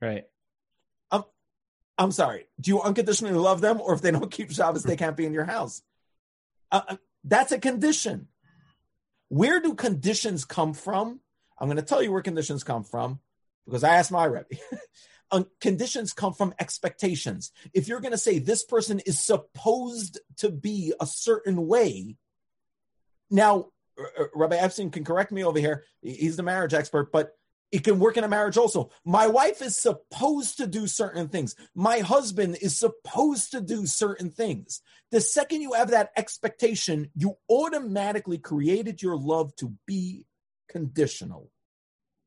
Right. 0.00 0.24
I'm 1.96 2.12
sorry. 2.12 2.46
Do 2.60 2.70
you 2.70 2.82
unconditionally 2.82 3.34
love 3.34 3.60
them, 3.60 3.80
or 3.80 3.94
if 3.94 4.02
they 4.02 4.10
don't 4.10 4.30
keep 4.30 4.50
Shabbos, 4.50 4.82
they 4.82 4.96
can't 4.96 5.16
be 5.16 5.26
in 5.26 5.32
your 5.32 5.44
house? 5.44 5.82
Uh, 6.70 6.82
uh, 6.88 6.96
that's 7.22 7.52
a 7.52 7.58
condition. 7.58 8.28
Where 9.28 9.60
do 9.60 9.74
conditions 9.74 10.44
come 10.44 10.74
from? 10.74 11.20
I'm 11.58 11.68
going 11.68 11.76
to 11.76 11.82
tell 11.82 12.02
you 12.02 12.12
where 12.12 12.22
conditions 12.22 12.64
come 12.64 12.84
from 12.84 13.20
because 13.64 13.84
I 13.84 13.96
asked 13.96 14.12
my 14.12 14.24
Rebbe. 14.24 14.46
Conditions 15.60 16.12
come 16.12 16.32
from 16.32 16.54
expectations. 16.60 17.50
If 17.72 17.88
you're 17.88 18.00
going 18.00 18.12
to 18.12 18.18
say 18.18 18.38
this 18.38 18.62
person 18.62 19.00
is 19.00 19.18
supposed 19.18 20.20
to 20.36 20.48
be 20.48 20.92
a 21.00 21.06
certain 21.06 21.66
way, 21.66 22.16
now 23.30 23.70
Uh, 23.98 24.22
uh, 24.22 24.26
Rabbi 24.34 24.56
Epstein 24.56 24.90
can 24.90 25.04
correct 25.04 25.32
me 25.32 25.44
over 25.44 25.58
here. 25.58 25.84
He's 26.02 26.36
the 26.36 26.42
marriage 26.42 26.74
expert, 26.74 27.12
but 27.12 27.32
it 27.72 27.82
can 27.82 27.98
work 27.98 28.16
in 28.16 28.24
a 28.24 28.28
marriage 28.28 28.56
also. 28.56 28.90
My 29.04 29.26
wife 29.26 29.60
is 29.60 29.76
supposed 29.76 30.58
to 30.58 30.66
do 30.66 30.86
certain 30.86 31.28
things. 31.28 31.56
My 31.74 31.98
husband 31.98 32.58
is 32.62 32.76
supposed 32.76 33.50
to 33.50 33.60
do 33.60 33.86
certain 33.86 34.30
things. 34.30 34.80
The 35.10 35.20
second 35.20 35.60
you 35.60 35.72
have 35.72 35.90
that 35.90 36.12
expectation, 36.16 37.10
you 37.16 37.36
automatically 37.50 38.38
created 38.38 39.02
your 39.02 39.16
love 39.16 39.56
to 39.56 39.74
be 39.86 40.26
conditional. 40.68 41.50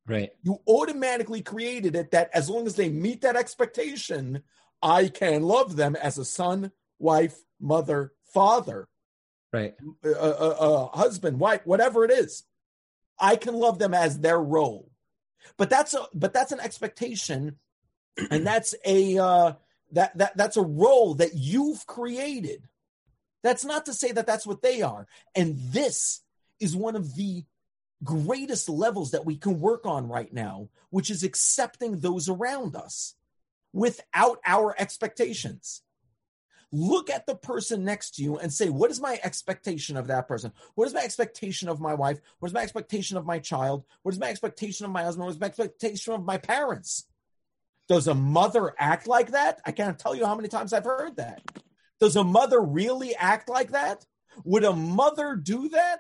Right. 0.05 0.31
You 0.43 0.59
automatically 0.67 1.41
created 1.41 1.95
it 1.95 2.11
that 2.11 2.29
as 2.33 2.49
long 2.49 2.65
as 2.65 2.75
they 2.75 2.89
meet 2.89 3.21
that 3.21 3.35
expectation, 3.35 4.43
I 4.81 5.07
can 5.07 5.43
love 5.43 5.75
them 5.75 5.95
as 5.95 6.17
a 6.17 6.25
son, 6.25 6.71
wife, 6.99 7.37
mother, 7.59 8.13
father, 8.33 8.87
Right. 9.57 9.75
uh, 10.05 10.09
uh, 10.09 10.55
uh, 10.59 10.97
husband, 10.97 11.39
wife, 11.39 11.61
whatever 11.65 12.05
it 12.05 12.11
is. 12.11 12.43
I 13.19 13.35
can 13.35 13.55
love 13.55 13.79
them 13.79 13.93
as 13.93 14.19
their 14.19 14.39
role. 14.39 14.91
But 15.57 15.69
that's 15.69 15.93
a 15.93 16.05
but 16.13 16.33
that's 16.33 16.51
an 16.51 16.59
expectation, 16.59 17.57
and 18.31 18.45
that's 18.45 18.75
a 18.85 19.17
uh, 19.17 19.53
that 19.91 20.17
that 20.17 20.37
that's 20.37 20.57
a 20.57 20.61
role 20.61 21.15
that 21.15 21.33
you've 21.33 21.85
created. 21.85 22.67
That's 23.43 23.65
not 23.65 23.85
to 23.85 23.93
say 23.93 24.11
that 24.11 24.27
that's 24.27 24.45
what 24.45 24.61
they 24.61 24.81
are. 24.81 25.07
And 25.35 25.57
this 25.57 26.21
is 26.59 26.75
one 26.75 26.95
of 26.95 27.15
the 27.15 27.45
greatest 28.03 28.69
levels 28.69 29.11
that 29.11 29.25
we 29.25 29.37
can 29.37 29.59
work 29.59 29.85
on 29.85 30.07
right 30.07 30.31
now, 30.33 30.69
which 30.89 31.09
is 31.09 31.23
accepting 31.23 31.99
those 31.99 32.29
around 32.29 32.75
us 32.75 33.15
without 33.73 34.39
our 34.45 34.75
expectations. 34.77 35.81
Look 36.71 37.09
at 37.09 37.25
the 37.25 37.35
person 37.35 37.85
next 37.85 38.15
to 38.15 38.23
you 38.23 38.37
and 38.37 38.51
say, 38.51 38.69
What 38.69 38.91
is 38.91 38.99
my 38.99 39.19
expectation 39.23 39.95
of 39.95 40.07
that 40.07 40.27
person? 40.27 40.51
What 40.75 40.87
is 40.87 40.93
my 40.93 41.01
expectation 41.01 41.69
of 41.69 41.79
my 41.79 41.93
wife? 41.93 42.19
What 42.39 42.49
is 42.49 42.53
my 42.53 42.61
expectation 42.61 43.17
of 43.17 43.25
my 43.25 43.39
child? 43.39 43.85
What 44.03 44.13
is 44.13 44.19
my 44.19 44.29
expectation 44.29 44.85
of 44.85 44.91
my 44.91 45.03
husband? 45.03 45.25
What 45.25 45.35
is 45.35 45.39
my 45.39 45.47
expectation 45.47 46.13
of 46.13 46.25
my 46.25 46.37
parents? 46.37 47.05
Does 47.87 48.07
a 48.07 48.13
mother 48.13 48.73
act 48.77 49.07
like 49.07 49.31
that? 49.31 49.61
I 49.65 49.71
can't 49.71 49.97
tell 49.97 50.13
you 50.13 50.25
how 50.25 50.35
many 50.35 50.49
times 50.49 50.73
I've 50.73 50.83
heard 50.83 51.15
that. 51.17 51.41
Does 52.01 52.17
a 52.17 52.23
mother 52.23 52.61
really 52.61 53.15
act 53.15 53.49
like 53.49 53.71
that? 53.71 54.05
Would 54.43 54.65
a 54.65 54.73
mother 54.73 55.35
do 55.35 55.69
that? 55.69 55.99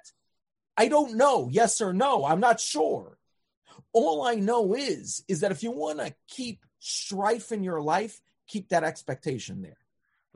I 0.75 0.89
don't 0.89 1.15
know. 1.15 1.49
Yes 1.49 1.81
or 1.81 1.93
no. 1.93 2.25
I'm 2.25 2.41
not 2.41 2.59
sure. 2.59 3.17
All 3.93 4.21
I 4.21 4.35
know 4.35 4.75
is 4.75 5.23
is 5.27 5.39
that 5.39 5.51
if 5.51 5.63
you 5.63 5.71
want 5.71 5.99
to 5.99 6.13
keep 6.27 6.65
strife 6.79 7.51
in 7.51 7.63
your 7.63 7.81
life, 7.81 8.21
keep 8.47 8.69
that 8.69 8.83
expectation 8.83 9.61
there. 9.61 9.77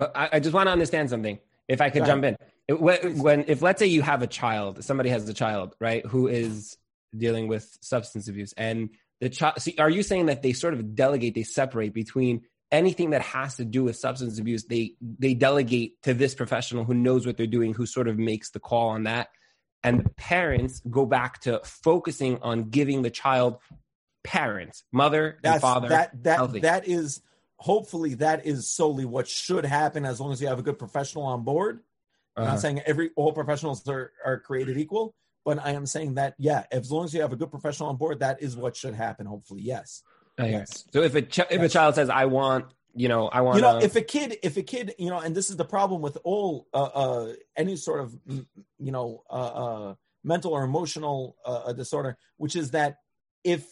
I, 0.01 0.29
I 0.33 0.39
just 0.39 0.53
want 0.53 0.67
to 0.67 0.71
understand 0.71 1.09
something. 1.09 1.39
If 1.67 1.79
I 1.79 1.89
could 1.89 2.05
jump 2.05 2.23
in, 2.25 2.35
It- 2.67 2.79
when, 2.81 3.45
if 3.47 3.61
let's 3.61 3.79
say 3.79 3.87
you 3.87 4.01
have 4.01 4.21
a 4.21 4.27
child, 4.27 4.83
somebody 4.83 5.09
has 5.09 5.27
a 5.29 5.33
child, 5.33 5.75
right, 5.79 6.05
who 6.05 6.27
is 6.27 6.77
dealing 7.15 7.47
with 7.47 7.77
substance 7.81 8.27
abuse, 8.27 8.53
and 8.57 8.89
the 9.19 9.29
child, 9.29 9.61
see, 9.61 9.75
are 9.77 9.89
you 9.89 10.03
saying 10.03 10.25
that 10.25 10.41
they 10.41 10.53
sort 10.53 10.73
of 10.73 10.95
delegate, 10.95 11.35
they 11.35 11.43
separate 11.43 11.93
between 11.93 12.41
anything 12.71 13.11
that 13.11 13.21
has 13.21 13.57
to 13.57 13.65
do 13.65 13.83
with 13.83 13.95
substance 13.95 14.39
abuse? 14.39 14.65
They 14.65 14.95
they 15.19 15.33
delegate 15.33 16.01
to 16.03 16.13
this 16.13 16.33
professional 16.35 16.83
who 16.83 16.93
knows 16.93 17.25
what 17.25 17.37
they're 17.37 17.47
doing, 17.47 17.73
who 17.73 17.85
sort 17.85 18.07
of 18.07 18.17
makes 18.17 18.49
the 18.51 18.59
call 18.59 18.89
on 18.89 19.03
that, 19.03 19.29
and 19.83 20.03
the 20.03 20.09
parents 20.09 20.81
go 20.89 21.05
back 21.05 21.41
to 21.41 21.61
focusing 21.63 22.39
on 22.41 22.69
giving 22.69 23.01
the 23.03 23.11
child 23.11 23.59
parents, 24.23 24.83
mother 24.91 25.37
and 25.43 25.53
That's 25.53 25.61
father, 25.61 25.89
that 25.89 26.23
that 26.23 26.35
healthy. 26.37 26.59
that 26.61 26.87
is 26.87 27.21
hopefully 27.61 28.15
that 28.15 28.43
is 28.45 28.67
solely 28.67 29.05
what 29.05 29.27
should 29.27 29.65
happen 29.65 30.03
as 30.03 30.19
long 30.19 30.31
as 30.31 30.41
you 30.41 30.47
have 30.47 30.57
a 30.57 30.63
good 30.63 30.79
professional 30.79 31.23
on 31.25 31.43
board. 31.43 31.81
I'm 32.35 32.43
Uh-huh. 32.43 32.51
not 32.53 32.61
saying 32.61 32.81
every 32.87 33.11
all 33.15 33.33
professionals 33.33 33.87
are, 33.87 34.11
are 34.25 34.39
created 34.39 34.77
equal, 34.77 35.13
but 35.45 35.59
I 35.59 35.71
am 35.71 35.85
saying 35.85 36.15
that 36.15 36.33
yeah, 36.39 36.63
as 36.71 36.91
long 36.91 37.05
as 37.05 37.13
you 37.13 37.21
have 37.21 37.33
a 37.33 37.35
good 37.35 37.51
professional 37.51 37.89
on 37.89 37.97
board, 37.97 38.19
that 38.19 38.41
is 38.41 38.57
what 38.57 38.75
should 38.75 38.95
happen. 38.95 39.27
Hopefully, 39.27 39.61
yes. 39.61 40.01
I 40.39 40.47
hear 40.47 40.55
it. 40.55 40.59
Yes. 40.59 40.85
So 40.91 41.01
if 41.03 41.13
a 41.13 41.21
ch- 41.21 41.51
if 41.51 41.61
a 41.61 41.69
child 41.69 41.95
says, 41.95 42.09
"I 42.09 42.25
want," 42.25 42.65
you 42.95 43.09
know, 43.09 43.27
I 43.27 43.41
want, 43.41 43.57
you 43.57 43.61
know 43.61 43.77
if 43.77 43.95
a 43.95 44.01
kid 44.01 44.37
if 44.41 44.57
a 44.57 44.63
kid 44.63 44.95
you 44.97 45.09
know 45.11 45.19
and 45.19 45.35
this 45.35 45.49
is 45.51 45.57
the 45.57 45.65
problem 45.65 46.01
with 46.01 46.17
all 46.23 46.67
uh, 46.73 46.83
uh 46.83 47.33
any 47.55 47.75
sort 47.75 47.99
of 48.01 48.17
you 48.27 48.91
know 48.91 49.23
uh, 49.29 49.33
uh 49.33 49.95
mental 50.23 50.51
or 50.53 50.63
emotional 50.63 51.35
uh, 51.45 51.63
uh, 51.65 51.73
disorder 51.73 52.17
which 52.37 52.55
is 52.55 52.71
that 52.71 52.97
if 53.43 53.65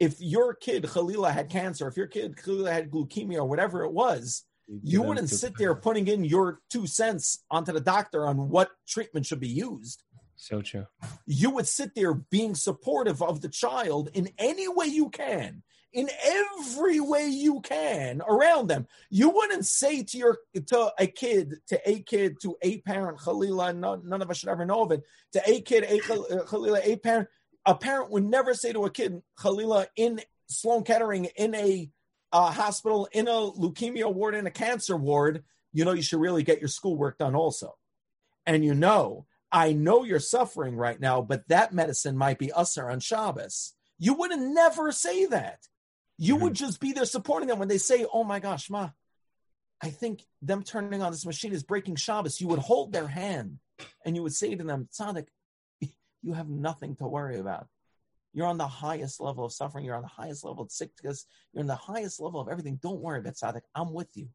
if 0.00 0.20
your 0.20 0.54
kid 0.54 0.84
Khalila 0.84 1.32
had 1.32 1.48
cancer 1.50 1.88
if 1.88 1.96
your 1.96 2.06
kid 2.06 2.36
Khalila 2.36 2.72
had 2.72 2.90
leukemia 2.90 3.38
or 3.38 3.46
whatever 3.46 3.84
it 3.84 3.92
was 3.92 4.44
you 4.66 5.02
wouldn't 5.02 5.30
sit 5.30 5.56
there 5.58 5.74
putting 5.74 6.08
in 6.08 6.24
your 6.24 6.60
two 6.70 6.86
cents 6.86 7.44
onto 7.50 7.72
the 7.72 7.80
doctor 7.80 8.26
on 8.26 8.48
what 8.48 8.70
treatment 8.88 9.26
should 9.26 9.40
be 9.40 9.48
used. 9.48 10.02
So 10.36 10.62
true. 10.62 10.86
you 11.26 11.50
would 11.50 11.68
sit 11.68 11.94
there 11.94 12.14
being 12.14 12.54
supportive 12.54 13.22
of 13.22 13.40
the 13.40 13.48
child 13.48 14.10
in 14.14 14.30
any 14.38 14.68
way 14.68 14.86
you 14.86 15.08
can 15.10 15.62
in 15.92 16.10
every 16.24 16.98
way 16.98 17.28
you 17.28 17.60
can 17.60 18.20
around 18.28 18.66
them. 18.66 18.86
You 19.10 19.30
wouldn't 19.30 19.64
say 19.64 20.02
to 20.02 20.18
your 20.18 20.38
to 20.66 20.92
a 20.98 21.06
kid 21.06 21.54
to 21.68 21.80
a 21.88 22.00
kid 22.00 22.40
to 22.42 22.56
a 22.62 22.80
parent 22.80 23.18
khalila 23.18 23.76
no, 23.76 23.94
none 23.94 24.20
of 24.20 24.30
us 24.30 24.38
should 24.38 24.48
ever 24.48 24.66
know 24.66 24.82
of 24.82 24.90
it 24.90 25.02
to 25.32 25.42
a 25.48 25.60
kid 25.60 25.84
a 25.84 25.98
uh, 25.98 26.44
khalila 26.44 26.80
a 26.82 26.96
parent 26.96 27.28
a 27.66 27.74
parent 27.74 28.10
would 28.10 28.24
never 28.24 28.54
say 28.54 28.72
to 28.72 28.84
a 28.84 28.90
kid 28.90 29.22
khalila 29.38 29.86
in 29.96 30.20
sloan 30.48 30.84
kettering 30.84 31.26
in 31.36 31.54
a 31.54 31.90
uh, 32.32 32.50
hospital 32.50 33.08
in 33.12 33.28
a 33.28 33.30
leukemia 33.30 34.12
ward 34.12 34.34
in 34.34 34.46
a 34.46 34.50
cancer 34.50 34.96
ward 34.96 35.44
you 35.72 35.84
know 35.84 35.92
you 35.92 36.02
should 36.02 36.20
really 36.20 36.42
get 36.42 36.60
your 36.60 36.68
schoolwork 36.68 37.18
done 37.18 37.34
also 37.34 37.74
and 38.46 38.64
you 38.64 38.74
know 38.74 39.26
I 39.54 39.72
know 39.72 40.02
you're 40.02 40.18
suffering 40.18 40.74
right 40.74 41.00
now, 41.00 41.22
but 41.22 41.46
that 41.46 41.72
medicine 41.72 42.16
might 42.18 42.40
be 42.40 42.50
assur 42.56 42.90
on 42.90 42.98
Shabbos. 42.98 43.72
You 44.00 44.14
would 44.14 44.36
never 44.36 44.90
say 44.90 45.26
that. 45.26 45.60
You 46.18 46.34
Mm-hmm. 46.34 46.42
would 46.42 46.54
just 46.54 46.80
be 46.80 46.92
there 46.92 47.04
supporting 47.04 47.48
them 47.48 47.60
when 47.60 47.68
they 47.68 47.78
say, 47.78 48.04
"Oh 48.12 48.24
my 48.24 48.40
gosh, 48.40 48.68
ma, 48.68 48.90
I 49.80 49.90
think 49.90 50.24
them 50.42 50.64
turning 50.64 51.02
on 51.02 51.12
this 51.12 51.24
machine 51.24 51.52
is 51.52 51.62
breaking 51.62 51.94
Shabbos." 51.94 52.40
You 52.40 52.48
would 52.48 52.58
hold 52.58 52.92
their 52.92 53.06
hand 53.06 53.60
and 54.04 54.16
you 54.16 54.24
would 54.24 54.34
say 54.34 54.56
to 54.56 54.64
them, 54.64 54.88
"Tzaddik, 54.92 55.28
you 56.24 56.32
have 56.32 56.48
nothing 56.48 56.96
to 56.96 57.06
worry 57.06 57.38
about. 57.38 57.66
You're 58.32 58.46
on 58.48 58.58
the 58.58 58.66
highest 58.66 59.20
level 59.20 59.44
of 59.44 59.52
suffering. 59.52 59.84
You're 59.84 59.94
on 59.94 60.02
the 60.02 60.08
highest 60.08 60.44
level 60.44 60.64
of 60.64 60.72
sickness. 60.72 61.26
You're 61.52 61.60
on 61.62 61.68
the 61.68 61.76
highest 61.76 62.20
level 62.20 62.40
of 62.40 62.48
everything. 62.48 62.80
Don't 62.82 63.00
worry 63.00 63.20
about 63.20 63.34
Tzaddik. 63.34 63.62
I'm 63.74 63.92
with 63.92 64.08
you." 64.14 64.28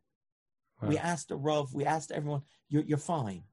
We 0.81 0.97
asked 0.97 1.27
the 1.27 1.35
Rav, 1.35 1.73
we 1.73 1.83
asked 1.85 2.11
everyone, 2.11 2.43
you're, 2.69 2.83
you're 2.83 2.97
fine. 2.97 3.43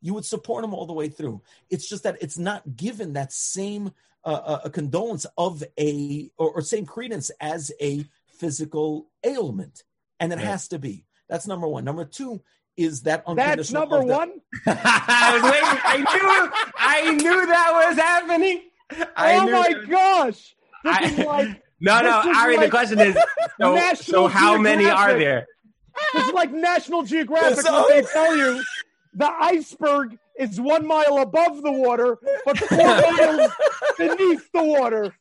You 0.00 0.14
would 0.14 0.24
support 0.24 0.64
him 0.64 0.74
all 0.74 0.86
the 0.86 0.92
way 0.92 1.08
through. 1.08 1.42
It's 1.70 1.88
just 1.88 2.02
that 2.02 2.16
it's 2.20 2.38
not 2.38 2.76
given 2.76 3.12
that 3.12 3.32
same 3.32 3.92
uh, 4.24 4.40
uh, 4.44 4.60
a 4.64 4.70
condolence 4.70 5.26
of 5.38 5.62
a, 5.78 6.28
or, 6.36 6.50
or 6.50 6.62
same 6.62 6.84
credence 6.84 7.30
as 7.40 7.70
a 7.80 8.04
physical 8.26 9.08
ailment. 9.24 9.84
And 10.18 10.32
it 10.32 10.36
Right. 10.36 10.44
has 10.46 10.66
to 10.68 10.80
be. 10.80 11.04
That's 11.28 11.46
number 11.46 11.68
one. 11.68 11.84
Number 11.84 12.04
two 12.04 12.42
is 12.76 13.02
that 13.02 13.24
That's 13.34 13.72
number 13.72 14.02
one. 14.02 14.40
I 14.66 15.30
was 15.34 15.42
waiting. 15.42 15.80
I 15.84 15.96
knew. 15.98 16.72
I 16.78 17.12
knew 17.14 17.46
that 17.46 17.86
was 17.88 17.96
happening. 17.98 18.62
I 19.16 19.36
oh 19.36 19.50
my 19.50 19.72
that- 19.72 19.90
gosh! 19.90 20.54
This 20.84 20.96
I- 20.96 21.04
is 21.04 21.18
like 21.18 21.62
No, 21.80 22.00
no, 22.00 22.20
is 22.30 22.36
Ari. 22.38 22.56
the 22.56 22.70
question 22.70 22.98
is, 23.00 23.16
so, 23.60 23.94
so 23.96 24.26
how 24.28 24.56
many 24.56 24.86
are 24.86 25.12
there? 25.18 25.46
this 26.14 26.26
is 26.26 26.32
like 26.32 26.50
National 26.52 27.02
Geographic 27.02 27.60
So- 27.60 27.86
when 27.88 28.00
they 28.02 28.08
tell 28.08 28.34
you 28.36 28.62
the 29.14 29.30
iceberg 29.40 30.16
is 30.38 30.60
one 30.60 30.86
mile 30.86 31.18
above 31.18 31.62
the 31.62 31.72
water, 31.72 32.18
but 32.44 32.58
four 32.58 32.78
miles 32.78 33.50
beneath 33.98 34.50
the 34.52 34.62
water. 34.62 35.14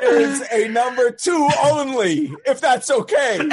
There's 0.00 0.42
a 0.52 0.68
number 0.68 1.10
two 1.10 1.48
only, 1.64 2.32
if 2.46 2.60
that's 2.60 2.90
okay. 2.90 3.48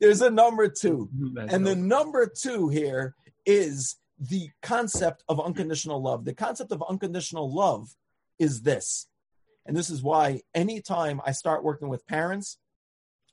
There's 0.00 0.22
a 0.22 0.30
number 0.30 0.68
two. 0.68 1.08
Mm-hmm. 1.14 1.38
Mm-hmm. 1.38 1.54
And 1.54 1.66
the 1.66 1.76
number 1.76 2.26
two 2.26 2.68
here 2.68 3.14
is 3.44 3.96
the 4.18 4.50
concept 4.62 5.22
of 5.28 5.40
unconditional 5.40 6.02
love. 6.02 6.24
The 6.24 6.34
concept 6.34 6.72
of 6.72 6.82
unconditional 6.88 7.52
love 7.52 7.94
is 8.38 8.62
this. 8.62 9.06
And 9.66 9.76
this 9.76 9.90
is 9.90 10.02
why 10.02 10.42
anytime 10.54 11.20
I 11.26 11.32
start 11.32 11.64
working 11.64 11.88
with 11.88 12.06
parents, 12.06 12.58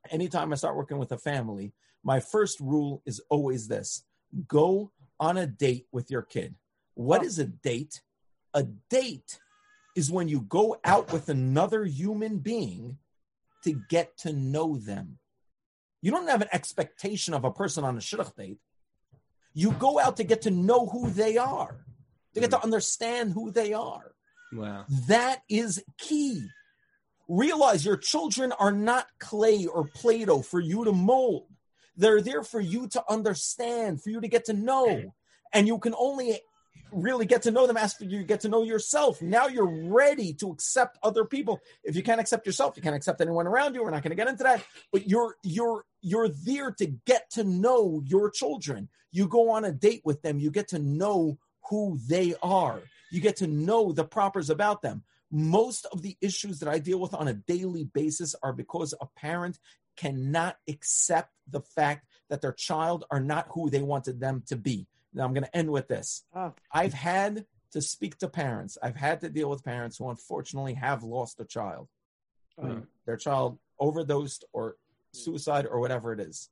anytime 0.10 0.52
I 0.52 0.56
start 0.56 0.76
working 0.76 0.98
with 0.98 1.12
a 1.12 1.18
family, 1.18 1.74
my 2.04 2.20
first 2.20 2.60
rule 2.60 3.02
is 3.06 3.22
always 3.30 3.68
this 3.68 4.04
go 4.48 4.92
on 5.20 5.38
a 5.38 5.46
date 5.46 5.86
with 5.92 6.10
your 6.10 6.24
kid. 6.24 6.56
What 6.96 7.24
is 7.24 7.40
a 7.40 7.46
date? 7.46 8.02
A 8.54 8.64
date 8.90 9.40
is 9.96 10.12
when 10.12 10.28
you 10.28 10.42
go 10.42 10.78
out 10.84 11.14
with 11.14 11.30
another 11.30 11.86
human 11.86 12.40
being 12.40 12.98
to 13.64 13.80
get 13.90 14.18
to 14.18 14.34
know 14.34 14.78
them. 14.78 15.20
You 16.04 16.12
don't 16.12 16.28
have 16.28 16.42
an 16.42 16.50
expectation 16.52 17.34
of 17.34 17.46
a 17.46 17.52
person 17.52 17.86
on 17.86 17.96
a 17.96 18.02
shidduch 18.02 18.36
date. 18.36 18.58
You 19.54 19.72
go 19.72 20.00
out 20.00 20.18
to 20.18 20.26
get 20.26 20.42
to 20.42 20.52
know 20.52 20.86
who 20.86 21.10
they 21.10 21.38
are, 21.38 21.78
to 22.34 22.42
get 22.42 22.50
to 22.50 22.58
mm-hmm. 22.58 22.66
understand 22.66 23.32
who 23.32 23.52
they 23.52 23.72
are. 23.72 24.12
Wow. 24.52 24.84
That 25.08 25.44
is 25.48 25.82
key. 25.98 26.46
Realize 27.30 27.86
your 27.86 27.96
children 27.96 28.52
are 28.52 28.74
not 28.74 29.08
clay 29.18 29.66
or 29.66 29.86
Play 29.86 30.26
Doh 30.26 30.42
for 30.42 30.60
you 30.60 30.84
to 30.84 30.92
mold. 30.92 31.48
They're 31.96 32.22
there 32.22 32.44
for 32.44 32.60
you 32.60 32.90
to 32.90 33.04
understand, 33.10 34.04
for 34.04 34.10
you 34.10 34.20
to 34.20 34.28
get 34.28 34.46
to 34.46 34.54
know. 34.54 35.14
And 35.54 35.68
you 35.68 35.80
can 35.80 35.96
only 35.98 36.38
really 36.92 37.26
get 37.26 37.44
to 37.44 37.52
know 37.52 37.66
them 37.66 37.78
after 37.78 38.04
you 38.04 38.24
get 38.24 38.42
to 38.42 38.50
know 38.50 38.64
yourself. 38.64 39.22
Now 39.22 39.48
you're 39.48 39.88
ready 39.88 40.34
to 40.34 40.52
accept 40.52 40.98
other 41.02 41.24
people. 41.24 41.62
If 41.82 41.96
you 41.96 42.04
can't 42.04 42.20
accept 42.20 42.46
yourself, 42.46 42.76
you 42.76 42.84
can't 42.84 42.96
accept 42.96 43.22
anyone 43.22 43.48
around 43.48 43.74
you. 43.74 43.84
We're 43.84 43.92
not 43.92 44.04
going 44.04 44.12
to 44.12 44.18
get 44.18 44.28
into 44.28 44.44
that. 44.44 44.66
But 44.92 45.08
you're 45.08 45.38
you're 45.44 45.86
you're 46.04 46.30
there 46.30 46.72
to 46.72 46.86
get 47.06 47.32
to 47.32 47.44
know 47.44 48.04
your 48.06 48.30
children. 48.30 48.90
You 49.12 49.28
go 49.28 49.52
on 49.52 49.66
a 49.66 49.72
date 49.72 50.02
with 50.04 50.22
them, 50.22 50.40
you 50.40 50.52
get 50.52 50.68
to 50.70 50.80
know 50.80 51.40
who 51.70 51.98
they 52.08 52.36
are. 52.44 52.82
You 53.12 53.22
get 53.22 53.38
to 53.38 53.48
know 53.48 53.92
the 53.92 54.04
propers 54.04 54.50
about 54.50 54.82
them. 54.82 55.04
Most 55.32 55.88
of 55.92 56.02
the 56.02 56.18
issues 56.22 56.60
that 56.60 56.70
I 56.70 56.80
deal 56.80 57.00
with 57.00 57.14
on 57.14 57.28
a 57.28 57.34
daily 57.34 57.86
basis 57.86 58.36
are 58.44 58.54
because 58.54 58.94
a 59.00 59.08
parent 59.16 59.58
cannot 59.96 60.58
accept 60.68 61.32
the 61.50 61.62
fact 61.62 62.06
that 62.30 62.42
their 62.42 62.54
child 62.54 63.06
are 63.10 63.20
not 63.20 63.48
who 63.52 63.70
they 63.70 63.82
wanted 63.82 64.20
them 64.20 64.44
to 64.48 64.56
be. 64.56 64.88
Now, 65.14 65.24
I'm 65.24 65.34
going 65.34 65.46
to 65.46 65.56
end 65.56 65.72
with 65.72 65.88
this. 65.88 66.24
Ah. 66.34 66.54
I've 66.72 66.94
had 66.94 67.46
to 67.72 67.82
speak 67.82 68.18
to 68.20 68.28
parents. 68.28 68.78
I've 68.82 68.96
had 68.96 69.22
to 69.22 69.30
deal 69.30 69.50
with 69.50 69.64
parents 69.64 69.98
who 69.98 70.10
unfortunately 70.10 70.74
have 70.74 71.04
lost 71.04 71.40
a 71.40 71.46
child. 71.46 71.88
Mm. 72.60 72.88
Their 73.06 73.18
child 73.18 73.60
overdosed 73.80 74.46
or 74.54 74.76
suicide 75.14 75.66
or 75.70 75.80
whatever 75.80 76.12
it 76.12 76.20
is. 76.20 76.50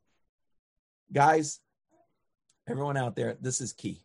Guys, 1.12 1.60
everyone 2.68 2.98
out 2.98 3.16
there, 3.16 3.38
this 3.42 3.60
is 3.60 3.74
key. 3.74 4.04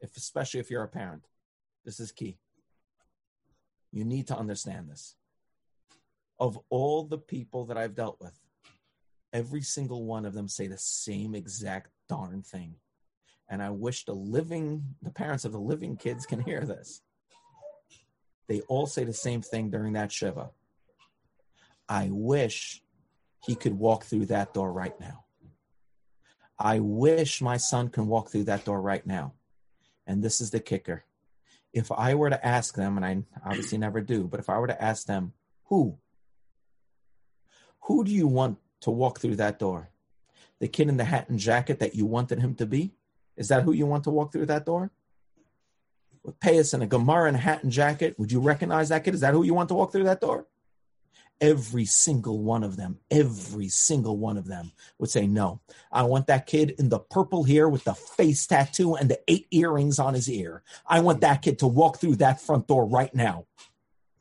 If 0.00 0.16
especially 0.16 0.60
if 0.60 0.70
you're 0.70 0.84
a 0.84 0.88
parent, 0.88 1.24
this 1.84 2.00
is 2.00 2.12
key. 2.12 2.38
You 3.92 4.04
need 4.04 4.28
to 4.28 4.36
understand 4.36 4.88
this. 4.88 5.16
Of 6.38 6.58
all 6.70 7.04
the 7.04 7.18
people 7.18 7.66
that 7.66 7.76
I've 7.76 7.94
dealt 7.94 8.18
with, 8.20 8.38
every 9.32 9.62
single 9.62 10.04
one 10.04 10.24
of 10.24 10.32
them 10.32 10.48
say 10.48 10.68
the 10.68 10.78
same 10.78 11.34
exact 11.34 11.90
darn 12.08 12.42
thing. 12.42 12.76
And 13.48 13.62
I 13.62 13.70
wish 13.70 14.04
the 14.04 14.14
living, 14.14 14.94
the 15.02 15.10
parents 15.10 15.44
of 15.44 15.52
the 15.52 15.60
living 15.60 15.96
kids 15.96 16.24
can 16.24 16.40
hear 16.40 16.60
this. 16.60 17.02
They 18.48 18.60
all 18.62 18.86
say 18.86 19.04
the 19.04 19.12
same 19.12 19.42
thing 19.42 19.70
during 19.70 19.94
that 19.94 20.12
Shiva. 20.12 20.50
I 21.88 22.08
wish 22.10 22.82
he 23.40 23.54
could 23.54 23.78
walk 23.78 24.04
through 24.04 24.26
that 24.26 24.54
door 24.54 24.72
right 24.72 24.98
now. 25.00 25.24
I 26.58 26.78
wish 26.78 27.40
my 27.40 27.56
son 27.56 27.88
can 27.88 28.06
walk 28.06 28.30
through 28.30 28.44
that 28.44 28.64
door 28.64 28.80
right 28.80 29.06
now. 29.06 29.32
And 30.06 30.22
this 30.22 30.40
is 30.40 30.50
the 30.50 30.60
kicker. 30.60 31.04
If 31.72 31.90
I 31.90 32.14
were 32.14 32.30
to 32.30 32.46
ask 32.46 32.74
them, 32.74 32.96
and 32.96 33.06
I 33.06 33.22
obviously 33.48 33.78
never 33.78 34.00
do, 34.00 34.24
but 34.24 34.40
if 34.40 34.50
I 34.50 34.58
were 34.58 34.66
to 34.66 34.82
ask 34.82 35.06
them, 35.06 35.32
who? 35.64 35.98
Who 37.82 38.04
do 38.04 38.10
you 38.10 38.26
want 38.26 38.58
to 38.80 38.90
walk 38.90 39.20
through 39.20 39.36
that 39.36 39.58
door? 39.58 39.90
The 40.58 40.68
kid 40.68 40.88
in 40.88 40.98
the 40.98 41.04
hat 41.04 41.30
and 41.30 41.38
jacket 41.38 41.78
that 41.78 41.94
you 41.94 42.04
wanted 42.04 42.40
him 42.40 42.54
to 42.56 42.66
be? 42.66 42.92
Is 43.36 43.48
that 43.48 43.62
who 43.62 43.72
you 43.72 43.86
want 43.86 44.04
to 44.04 44.10
walk 44.10 44.32
through 44.32 44.46
that 44.46 44.66
door? 44.66 44.90
With 46.22 46.38
Payas 46.40 46.74
and 46.74 46.82
a 46.82 46.86
Gemara 46.86 47.28
and 47.28 47.36
hat 47.36 47.62
and 47.62 47.72
jacket, 47.72 48.18
would 48.18 48.30
you 48.30 48.40
recognize 48.40 48.90
that 48.90 49.04
kid? 49.04 49.14
Is 49.14 49.20
that 49.20 49.32
who 49.32 49.44
you 49.44 49.54
want 49.54 49.68
to 49.70 49.74
walk 49.74 49.92
through 49.92 50.04
that 50.04 50.20
door? 50.20 50.46
Every 51.40 51.86
single 51.86 52.38
one 52.40 52.62
of 52.62 52.76
them, 52.76 52.98
every 53.10 53.68
single 53.68 54.18
one 54.18 54.36
of 54.36 54.46
them 54.46 54.72
would 54.98 55.10
say, 55.10 55.26
No, 55.26 55.60
I 55.90 56.02
want 56.02 56.26
that 56.26 56.46
kid 56.46 56.74
in 56.78 56.90
the 56.90 56.98
purple 56.98 57.44
hair 57.44 57.68
with 57.68 57.84
the 57.84 57.94
face 57.94 58.46
tattoo 58.46 58.94
and 58.94 59.08
the 59.08 59.20
eight 59.26 59.46
earrings 59.50 59.98
on 59.98 60.14
his 60.14 60.28
ear. 60.28 60.62
I 60.86 61.00
want 61.00 61.22
that 61.22 61.42
kid 61.42 61.58
to 61.60 61.66
walk 61.66 61.98
through 61.98 62.16
that 62.16 62.40
front 62.40 62.66
door 62.66 62.86
right 62.86 63.14
now. 63.14 63.46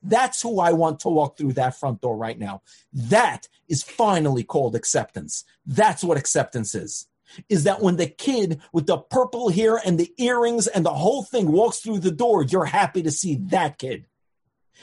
That's 0.01 0.41
who 0.41 0.59
I 0.59 0.71
want 0.71 1.01
to 1.01 1.09
walk 1.09 1.37
through 1.37 1.53
that 1.53 1.77
front 1.77 2.01
door 2.01 2.15
right 2.15 2.39
now. 2.39 2.61
That 2.93 3.47
is 3.67 3.83
finally 3.83 4.43
called 4.43 4.75
acceptance. 4.75 5.43
That's 5.65 6.03
what 6.03 6.17
acceptance 6.17 6.73
is. 6.73 7.07
Is 7.47 7.65
that 7.65 7.81
when 7.81 7.97
the 7.97 8.07
kid 8.07 8.59
with 8.73 8.87
the 8.87 8.97
purple 8.97 9.49
hair 9.49 9.79
and 9.85 9.99
the 9.99 10.11
earrings 10.17 10.67
and 10.67 10.85
the 10.85 10.93
whole 10.93 11.23
thing 11.23 11.51
walks 11.51 11.79
through 11.79 11.99
the 11.99 12.11
door, 12.11 12.43
you're 12.43 12.65
happy 12.65 13.03
to 13.03 13.11
see 13.11 13.35
that 13.49 13.77
kid. 13.77 14.05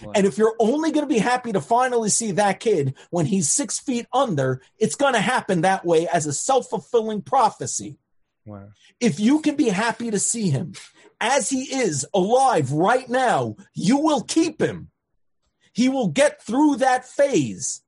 Wow. 0.02 0.12
And 0.14 0.27
if 0.27 0.36
you're 0.36 0.56
only 0.59 0.93
going 0.93 1.09
to 1.09 1.14
be 1.14 1.18
happy 1.18 1.52
to 1.52 1.60
finally 1.60 2.10
see 2.10 2.32
that 2.32 2.60
kid 2.60 2.94
when 3.10 3.27
he's 3.27 3.51
six 3.51 3.78
feet 3.78 4.06
under, 4.12 4.60
it's 4.78 4.94
going 4.94 5.14
to 5.14 5.20
happen 5.20 5.62
that 5.62 5.85
way 5.85 6.06
as 6.09 6.27
a 6.27 6.32
self 6.32 6.68
fulfilling 6.68 7.23
prophecy. 7.23 7.98
Wow. 8.44 8.68
If 9.01 9.18
you 9.18 9.40
can 9.40 9.56
be 9.56 9.68
happy 9.68 10.10
to 10.10 10.18
see 10.18 10.51
him 10.51 10.74
as 11.20 11.48
he 11.48 11.62
is 11.62 12.06
alive 12.14 12.73
right 12.73 13.09
now, 13.09 13.56
you 13.74 13.98
will 13.98 14.23
keep 14.23 14.60
him. 14.60 14.90
He 15.73 15.89
will 15.89 16.09
get 16.09 16.43
through 16.43 16.77
that 16.77 17.06
phase. 17.06 17.82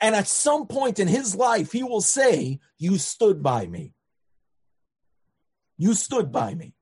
And 0.00 0.14
at 0.14 0.28
some 0.28 0.66
point 0.66 0.98
in 0.98 1.08
his 1.08 1.36
life, 1.36 1.72
he 1.72 1.82
will 1.82 2.00
say, 2.00 2.60
You 2.78 2.98
stood 2.98 3.42
by 3.42 3.66
me. 3.66 3.92
You 5.78 5.94
stood 5.94 6.32
by 6.32 6.54
me. 6.54 6.74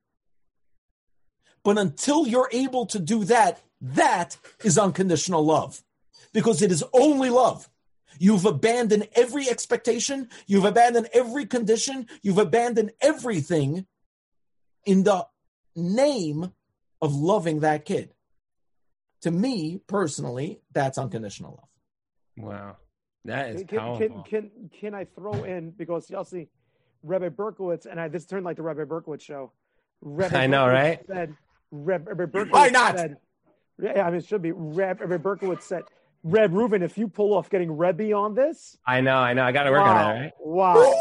But 1.62 1.78
until 1.78 2.26
you're 2.26 2.48
able 2.52 2.86
to 2.86 2.98
do 2.98 3.24
that, 3.24 3.60
that 3.80 4.36
is 4.64 4.78
unconditional 4.78 5.44
love 5.44 5.82
because 6.32 6.62
it 6.62 6.70
is 6.70 6.84
only 6.92 7.30
love. 7.30 7.68
You've 8.18 8.44
abandoned 8.44 9.08
every 9.14 9.48
expectation, 9.48 10.28
you've 10.46 10.66
abandoned 10.66 11.08
every 11.12 11.46
condition, 11.46 12.06
you've 12.22 12.38
abandoned 12.38 12.92
everything 13.00 13.86
in 14.84 15.04
the 15.04 15.26
name 15.74 16.52
of 17.00 17.14
loving 17.14 17.60
that 17.60 17.84
kid. 17.84 18.12
To 19.22 19.30
me 19.30 19.80
personally, 19.86 20.60
that's 20.72 20.98
unconditional 20.98 21.52
love. 21.52 22.46
Wow. 22.46 22.76
That 23.24 23.50
is 23.50 23.64
Can, 23.64 23.78
powerful. 23.78 24.22
can, 24.22 24.50
can, 24.50 24.70
can 24.80 24.94
I 24.94 25.04
throw 25.04 25.44
in 25.44 25.70
because 25.70 26.08
Yossi, 26.08 26.48
Rebbe 27.02 27.30
Berkowitz, 27.30 27.86
and 27.86 28.00
I 28.00 28.08
this 28.08 28.24
turned 28.24 28.44
like 28.44 28.56
the 28.56 28.62
Rebbe 28.62 28.86
Berkowitz 28.86 29.22
show. 29.22 29.52
Rebbe 30.00 30.36
I 30.36 30.46
know, 30.46 30.64
Berkowitz 30.64 30.72
right? 30.72 31.06
Said, 31.06 31.36
Rebbe, 31.70 32.14
Rebbe 32.14 32.26
Berkowitz 32.26 32.52
Why 32.52 32.68
not? 32.68 32.96
Said, 32.96 33.10
yeah, 33.10 33.16
I 33.84 34.10
mean, 34.10 34.16
it 34.16 34.26
should 34.26 34.42
be. 34.42 34.52
Rebbe, 34.52 35.06
Rebbe 35.06 35.18
Berkowitz 35.18 35.62
said 35.62 35.84
Reb 36.22 36.52
Reuven, 36.52 36.82
if 36.82 36.98
you 36.98 37.08
pull 37.08 37.34
off 37.34 37.48
getting 37.50 37.76
Rebbe 37.76 38.12
on 38.12 38.34
this, 38.34 38.76
I 38.86 39.00
know, 39.00 39.16
I 39.16 39.32
know. 39.32 39.42
I 39.42 39.52
got 39.52 39.64
to 39.64 39.70
work 39.70 39.80
wow, 39.80 39.90
on 39.90 39.96
that, 39.96 40.20
right? 40.20 40.32
Wow. 40.40 41.00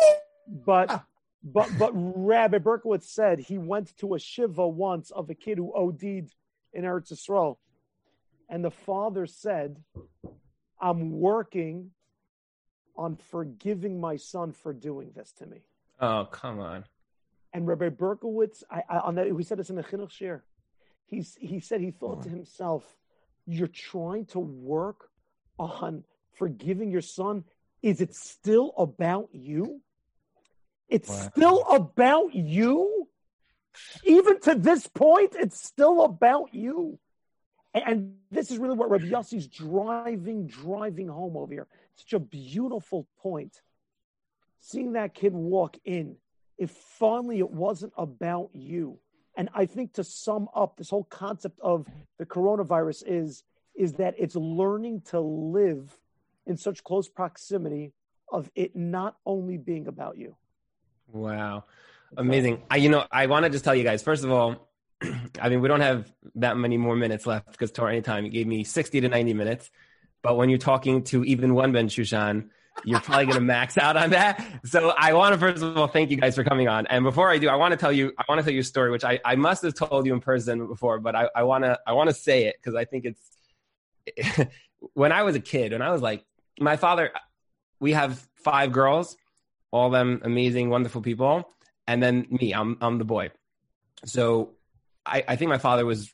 but 0.66 1.04
but 1.44 1.70
but 1.78 1.92
Rabbi 1.94 2.58
Berkowitz 2.58 3.04
said 3.04 3.40
he 3.40 3.58
went 3.58 3.96
to 3.98 4.16
a 4.16 4.20
shiva 4.20 4.68
once 4.68 5.12
of 5.12 5.30
a 5.30 5.36
kid 5.36 5.58
who 5.58 5.74
OD'd 5.74 6.04
in 6.04 6.84
Eretz 6.84 7.12
Yisrael, 7.12 7.58
and 8.50 8.64
the 8.64 8.72
father 8.72 9.26
said, 9.26 9.82
"I'm 10.82 11.20
working 11.20 11.92
on 12.96 13.16
forgiving 13.16 14.00
my 14.00 14.18
son 14.18 14.52
for 14.54 14.74
doing 14.74 15.12
this 15.16 15.32
to 15.34 15.46
me." 15.46 15.60
Oh, 16.00 16.28
come 16.32 16.60
on. 16.60 16.86
And 17.54 17.68
Rabbi 17.68 17.90
Berkowitz, 17.90 18.64
I, 18.70 18.84
I, 18.90 19.00
on 19.00 19.16
that, 19.16 19.34
we 19.34 19.44
said 19.44 19.58
this 19.58 19.70
in 19.70 19.76
the 19.76 19.84
chinuch 19.84 20.12
shiur. 20.12 20.42
He's 21.10 21.36
he 21.40 21.60
said 21.60 21.82
he 21.82 21.92
thought 21.92 22.24
to 22.24 22.30
himself, 22.30 22.96
"You're 23.46 23.68
trying 23.68 24.26
to 24.28 24.40
work 24.40 25.10
on 25.58 26.04
forgiving 26.34 26.92
your 26.92 27.02
son. 27.02 27.44
Is 27.82 28.00
it 28.00 28.14
still 28.14 28.74
about 28.78 29.30
you? 29.34 29.82
It's 30.88 31.10
Wow. 31.10 31.32
still 31.34 31.64
about 31.70 32.36
you. 32.36 33.08
Even 34.04 34.40
to 34.42 34.56
this 34.56 34.88
point, 34.88 35.36
it's 35.36 35.62
still 35.62 36.04
about 36.04 36.54
you." 36.54 37.00
And, 37.74 37.84
and 37.88 38.18
this 38.30 38.52
is 38.52 38.58
really 38.58 38.76
what 38.76 38.90
Rabbi 38.90 39.08
Yossi's 39.08 39.48
driving, 39.48 40.48
driving 40.48 41.08
home 41.08 41.36
over 41.38 41.54
here. 41.54 41.68
Such 41.96 42.14
a 42.14 42.20
beautiful 42.20 43.08
point. 43.18 43.62
Seeing 44.60 44.94
that 44.94 45.14
kid 45.14 45.34
walk 45.34 45.78
in, 45.86 46.18
if 46.58 46.72
finally 46.72 47.40
it 47.40 47.50
wasn't 47.50 47.94
about 47.98 48.50
you. 48.54 49.00
And 49.40 49.48
I 49.54 49.68
think 49.68 49.94
to 49.94 50.04
sum 50.04 50.50
up 50.54 50.76
this 50.76 50.90
whole 50.90 51.06
concept 51.06 51.62
of 51.62 51.88
the 52.18 52.26
coronavirus 52.26 53.04
is 53.08 53.46
is 53.74 53.94
that 53.94 54.14
it's 54.18 54.36
learning 54.36 55.00
to 55.12 55.22
live 55.22 55.98
in 56.46 56.58
such 56.58 56.84
close 56.84 57.08
proximity 57.08 57.94
of 58.30 58.52
it 58.54 58.76
not 58.76 59.16
only 59.26 59.56
being 59.56 59.88
about 59.88 60.18
you. 60.18 60.36
Wow. 61.08 61.64
Amazing. 62.18 62.64
I, 62.70 62.76
you 62.76 62.90
know, 62.90 63.06
I 63.10 63.28
want 63.28 63.46
to 63.46 63.50
just 63.50 63.64
tell 63.64 63.74
you 63.74 63.86
guys, 63.86 64.04
first 64.04 64.26
of 64.26 64.32
all, 64.32 64.68
I 65.42 65.48
mean, 65.48 65.62
we 65.62 65.70
don't 65.70 65.80
have 65.80 66.12
that 66.36 66.58
many 66.58 66.76
more 66.76 66.98
minutes 66.98 67.26
left 67.26 67.54
because 67.54 67.72
Torah 67.72 67.94
Anytime 67.94 68.30
gave 68.30 68.46
me 68.46 68.66
60 68.66 69.00
to 69.00 69.08
90 69.08 69.34
minutes. 69.36 69.72
But 70.22 70.36
when 70.36 70.50
you're 70.50 70.60
talking 70.60 71.06
to 71.06 71.24
even 71.24 71.54
one 71.54 71.72
Ben 71.72 71.88
Shushan, 71.88 72.50
you're 72.86 73.00
probably 73.00 73.26
going 73.26 73.36
to 73.36 73.42
max 73.42 73.78
out 73.78 73.98
on 73.98 74.12
that. 74.12 74.46
So 74.66 74.94
I 74.98 75.14
want 75.14 75.34
to 75.34 75.40
first 75.40 75.64
of 75.64 75.78
all 75.78 75.88
thank 75.88 76.12
you 76.12 76.18
guys 76.18 76.36
for 76.36 76.44
coming 76.44 76.68
on. 76.68 76.88
And 76.88 77.04
before 77.04 77.30
I 77.30 77.38
do, 77.38 77.50
I 77.50 77.56
want 77.56 77.72
to 77.72 77.78
tell 77.78 77.92
you, 77.92 78.14
I 78.18 78.24
want 78.30 78.40
to 78.40 78.44
tell 78.44 78.54
you 78.54 78.62
a 78.62 78.64
story, 78.64 78.92
which 78.92 79.04
I, 79.04 79.20
I 79.24 79.36
must 79.36 79.64
have 79.64 79.74
told 79.74 80.06
you 80.06 80.14
in 80.14 80.20
person 80.20 80.66
before, 80.68 81.00
but 81.00 81.16
I, 81.16 81.30
I 81.36 81.44
want 81.44 81.64
to, 81.64 81.80
I 81.86 81.94
want 81.94 82.10
to 82.10 82.16
say 82.16 82.46
it 82.46 82.56
because 82.60 82.76
I 82.76 82.86
think 82.86 83.06
it's, 83.06 84.48
when 84.94 85.12
I 85.12 85.24
was 85.24 85.36
a 85.36 85.40
kid, 85.40 85.74
when 85.74 85.82
I 85.82 85.92
was 85.92 86.02
like, 86.02 86.24
my 86.60 86.78
father, 86.78 87.12
we 87.80 87.94
have 87.94 88.26
five 88.36 88.72
girls, 88.72 89.16
all 89.72 89.90
them 89.90 90.22
amazing, 90.24 90.70
wonderful 90.70 91.02
people. 91.02 91.50
And 91.88 92.02
then 92.02 92.28
me, 92.30 92.54
I'm, 92.54 92.78
I'm 92.82 92.98
the 92.98 93.06
boy. 93.06 93.32
So 94.06 94.52
I, 95.06 95.24
I 95.28 95.36
think 95.36 95.50
my 95.50 95.58
father 95.58 95.86
was, 95.86 96.14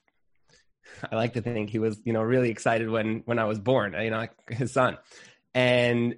I 1.12 1.16
like 1.16 1.34
to 1.34 1.42
think 1.42 1.70
he 1.70 1.80
was, 1.80 2.00
you 2.06 2.14
know, 2.14 2.22
really 2.22 2.50
excited 2.50 2.90
when, 2.90 3.24
when 3.26 3.40
I 3.40 3.46
was 3.46 3.60
born, 3.60 3.96
you 4.00 4.10
know, 4.10 4.28
his 4.50 4.72
son. 4.72 4.98
And 5.54 6.16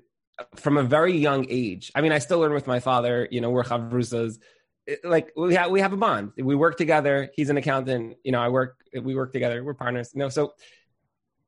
from 0.55 0.77
a 0.77 0.83
very 0.83 1.17
young 1.17 1.45
age, 1.49 1.91
I 1.95 2.01
mean, 2.01 2.11
I 2.11 2.19
still 2.19 2.39
learn 2.39 2.53
with 2.53 2.67
my 2.67 2.79
father, 2.79 3.27
you 3.31 3.41
know, 3.41 3.49
we're 3.49 3.63
chavrusas, 3.63 4.39
like 5.03 5.31
we 5.35 5.55
have, 5.55 5.69
we 5.71 5.81
have 5.81 5.93
a 5.93 5.97
bond. 5.97 6.31
We 6.37 6.55
work 6.55 6.77
together. 6.77 7.29
He's 7.35 7.49
an 7.49 7.57
accountant. 7.57 8.17
You 8.23 8.31
know, 8.31 8.39
I 8.39 8.49
work, 8.49 8.77
we 9.01 9.15
work 9.15 9.33
together. 9.33 9.63
We're 9.63 9.73
partners, 9.73 10.11
you 10.13 10.19
know, 10.19 10.29
so 10.29 10.53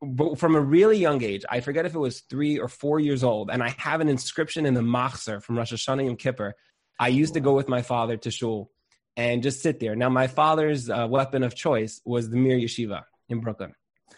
but 0.02 0.40
from 0.40 0.56
a 0.56 0.62
really 0.62 0.98
young 0.98 1.22
age, 1.24 1.44
I 1.50 1.60
forget 1.60 1.86
if 1.86 1.94
it 1.94 2.00
was 2.00 2.22
three 2.22 2.58
or 2.58 2.68
four 2.68 3.00
years 3.00 3.24
old, 3.24 3.50
and 3.50 3.62
I 3.62 3.76
have 3.78 4.02
an 4.02 4.08
inscription 4.08 4.66
in 4.66 4.74
the 4.74 4.82
Machzor 4.82 5.44
from 5.44 5.58
Rosh 5.58 5.74
Hashanah 5.74 6.06
Yom 6.06 6.16
Kippur. 6.16 6.54
I 7.00 7.10
used 7.10 7.34
to 7.34 7.40
go 7.40 7.54
with 7.54 7.68
my 7.68 7.82
father 7.82 8.18
to 8.18 8.32
shul 8.32 8.72
and 9.18 9.44
just 9.44 9.62
sit 9.62 9.80
there. 9.80 9.96
Now, 9.96 10.10
my 10.10 10.28
father's 10.28 10.90
uh, 10.90 11.08
weapon 11.10 11.44
of 11.44 11.56
choice 11.56 12.02
was 12.06 12.30
the 12.30 12.38
Mir 12.38 12.58
Yeshiva 12.58 13.04
in 13.28 13.42
Brooklyn. 13.42 13.74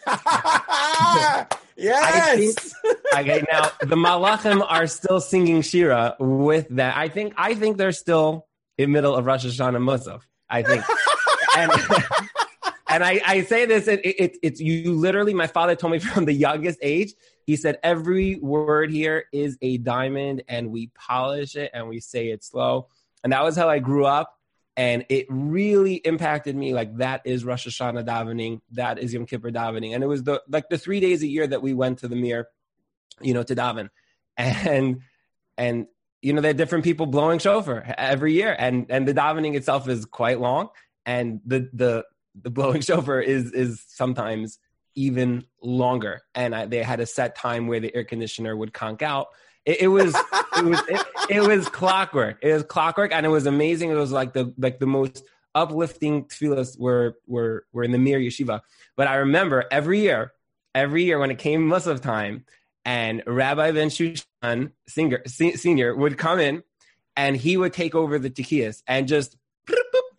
yes. 1.76 2.74
Okay, 3.14 3.42
now 3.50 3.70
the 3.80 3.96
Malachim 3.96 4.64
are 4.68 4.86
still 4.86 5.20
singing 5.20 5.62
Shira 5.62 6.16
with 6.18 6.66
that. 6.70 6.96
I 6.96 7.08
think 7.08 7.34
I 7.36 7.54
think 7.54 7.76
they're 7.76 7.92
still 7.92 8.46
in 8.78 8.92
middle 8.92 9.14
of 9.14 9.26
Rosh 9.26 9.44
Hashanah 9.44 9.82
Musaf. 9.82 10.22
I 10.48 10.62
think, 10.62 10.84
and 11.56 11.72
and 12.88 13.02
I, 13.02 13.20
I 13.26 13.42
say 13.42 13.64
this, 13.64 13.88
it, 13.88 14.00
it, 14.04 14.36
it's 14.42 14.60
you 14.60 14.92
literally. 14.92 15.34
My 15.34 15.46
father 15.46 15.74
told 15.74 15.92
me 15.92 15.98
from 16.00 16.24
the 16.24 16.32
youngest 16.32 16.78
age. 16.82 17.14
He 17.44 17.56
said 17.56 17.78
every 17.82 18.36
word 18.36 18.90
here 18.90 19.24
is 19.32 19.58
a 19.62 19.78
diamond, 19.78 20.44
and 20.48 20.70
we 20.70 20.90
polish 20.94 21.56
it 21.56 21.70
and 21.74 21.88
we 21.88 22.00
say 22.00 22.28
it 22.28 22.44
slow. 22.44 22.88
And 23.24 23.32
that 23.32 23.42
was 23.42 23.56
how 23.56 23.68
I 23.68 23.78
grew 23.78 24.04
up. 24.04 24.34
And 24.76 25.04
it 25.10 25.26
really 25.28 25.96
impacted 25.96 26.56
me. 26.56 26.72
Like 26.72 26.96
that 26.96 27.22
is 27.24 27.44
Rosh 27.44 27.66
Hashanah 27.66 28.06
davening, 28.06 28.60
that 28.72 28.98
is 28.98 29.12
Yom 29.12 29.26
Kippur 29.26 29.50
davening, 29.50 29.94
and 29.94 30.02
it 30.02 30.06
was 30.06 30.22
the 30.22 30.42
like 30.48 30.68
the 30.70 30.78
three 30.78 31.00
days 31.00 31.22
a 31.22 31.26
year 31.26 31.46
that 31.46 31.62
we 31.62 31.74
went 31.74 31.98
to 31.98 32.08
the 32.08 32.16
mirror, 32.16 32.48
you 33.20 33.34
know, 33.34 33.42
to 33.42 33.54
daven, 33.54 33.90
and 34.36 35.00
and 35.58 35.86
you 36.22 36.32
know 36.32 36.40
there 36.40 36.52
are 36.52 36.54
different 36.54 36.84
people 36.84 37.06
blowing 37.06 37.38
shofar 37.38 37.84
every 37.98 38.32
year, 38.32 38.56
and 38.58 38.86
and 38.88 39.06
the 39.06 39.12
davening 39.12 39.56
itself 39.56 39.88
is 39.88 40.06
quite 40.06 40.40
long, 40.40 40.68
and 41.04 41.40
the 41.44 41.68
the 41.74 42.04
the 42.40 42.50
blowing 42.50 42.80
shofar 42.82 43.20
is 43.20 43.52
is 43.52 43.84
sometimes 43.88 44.58
even 44.94 45.44
longer, 45.62 46.22
and 46.34 46.54
I, 46.54 46.66
they 46.66 46.82
had 46.82 47.00
a 47.00 47.06
set 47.06 47.36
time 47.36 47.66
where 47.66 47.80
the 47.80 47.94
air 47.94 48.04
conditioner 48.04 48.56
would 48.56 48.72
conk 48.72 49.02
out. 49.02 49.28
It, 49.64 49.82
it 49.82 49.88
was 49.88 50.16
it 50.56 50.64
was 50.64 50.82
it, 50.88 51.06
it 51.30 51.40
was 51.40 51.68
clockwork. 51.68 52.38
It 52.42 52.52
was 52.52 52.62
clockwork, 52.64 53.12
and 53.12 53.24
it 53.26 53.30
was 53.30 53.46
amazing. 53.46 53.90
It 53.90 53.94
was 53.94 54.12
like 54.12 54.32
the 54.32 54.52
like 54.58 54.78
the 54.78 54.86
most 54.86 55.24
uplifting 55.54 56.24
tefillas 56.24 56.78
were 56.78 57.16
were 57.26 57.66
were 57.72 57.84
in 57.84 57.92
the 57.92 57.98
Mir 57.98 58.18
Yeshiva. 58.18 58.60
But 58.96 59.08
I 59.08 59.16
remember 59.16 59.64
every 59.70 60.00
year, 60.00 60.32
every 60.74 61.04
year 61.04 61.18
when 61.18 61.30
it 61.30 61.38
came 61.38 61.68
Musaf 61.68 62.00
time, 62.00 62.44
and 62.84 63.22
Rabbi 63.26 63.72
Ben 63.72 63.88
Shushan 63.88 64.72
Singer, 64.86 65.22
se- 65.26 65.56
Senior 65.56 65.94
would 65.94 66.18
come 66.18 66.40
in, 66.40 66.62
and 67.16 67.36
he 67.36 67.56
would 67.56 67.72
take 67.72 67.94
over 67.94 68.18
the 68.18 68.30
tikiyas 68.30 68.82
and 68.86 69.08
just 69.08 69.36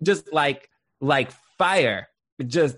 just 0.03 0.31
like 0.31 0.69
like 1.01 1.31
fire, 1.57 2.07
just 2.45 2.77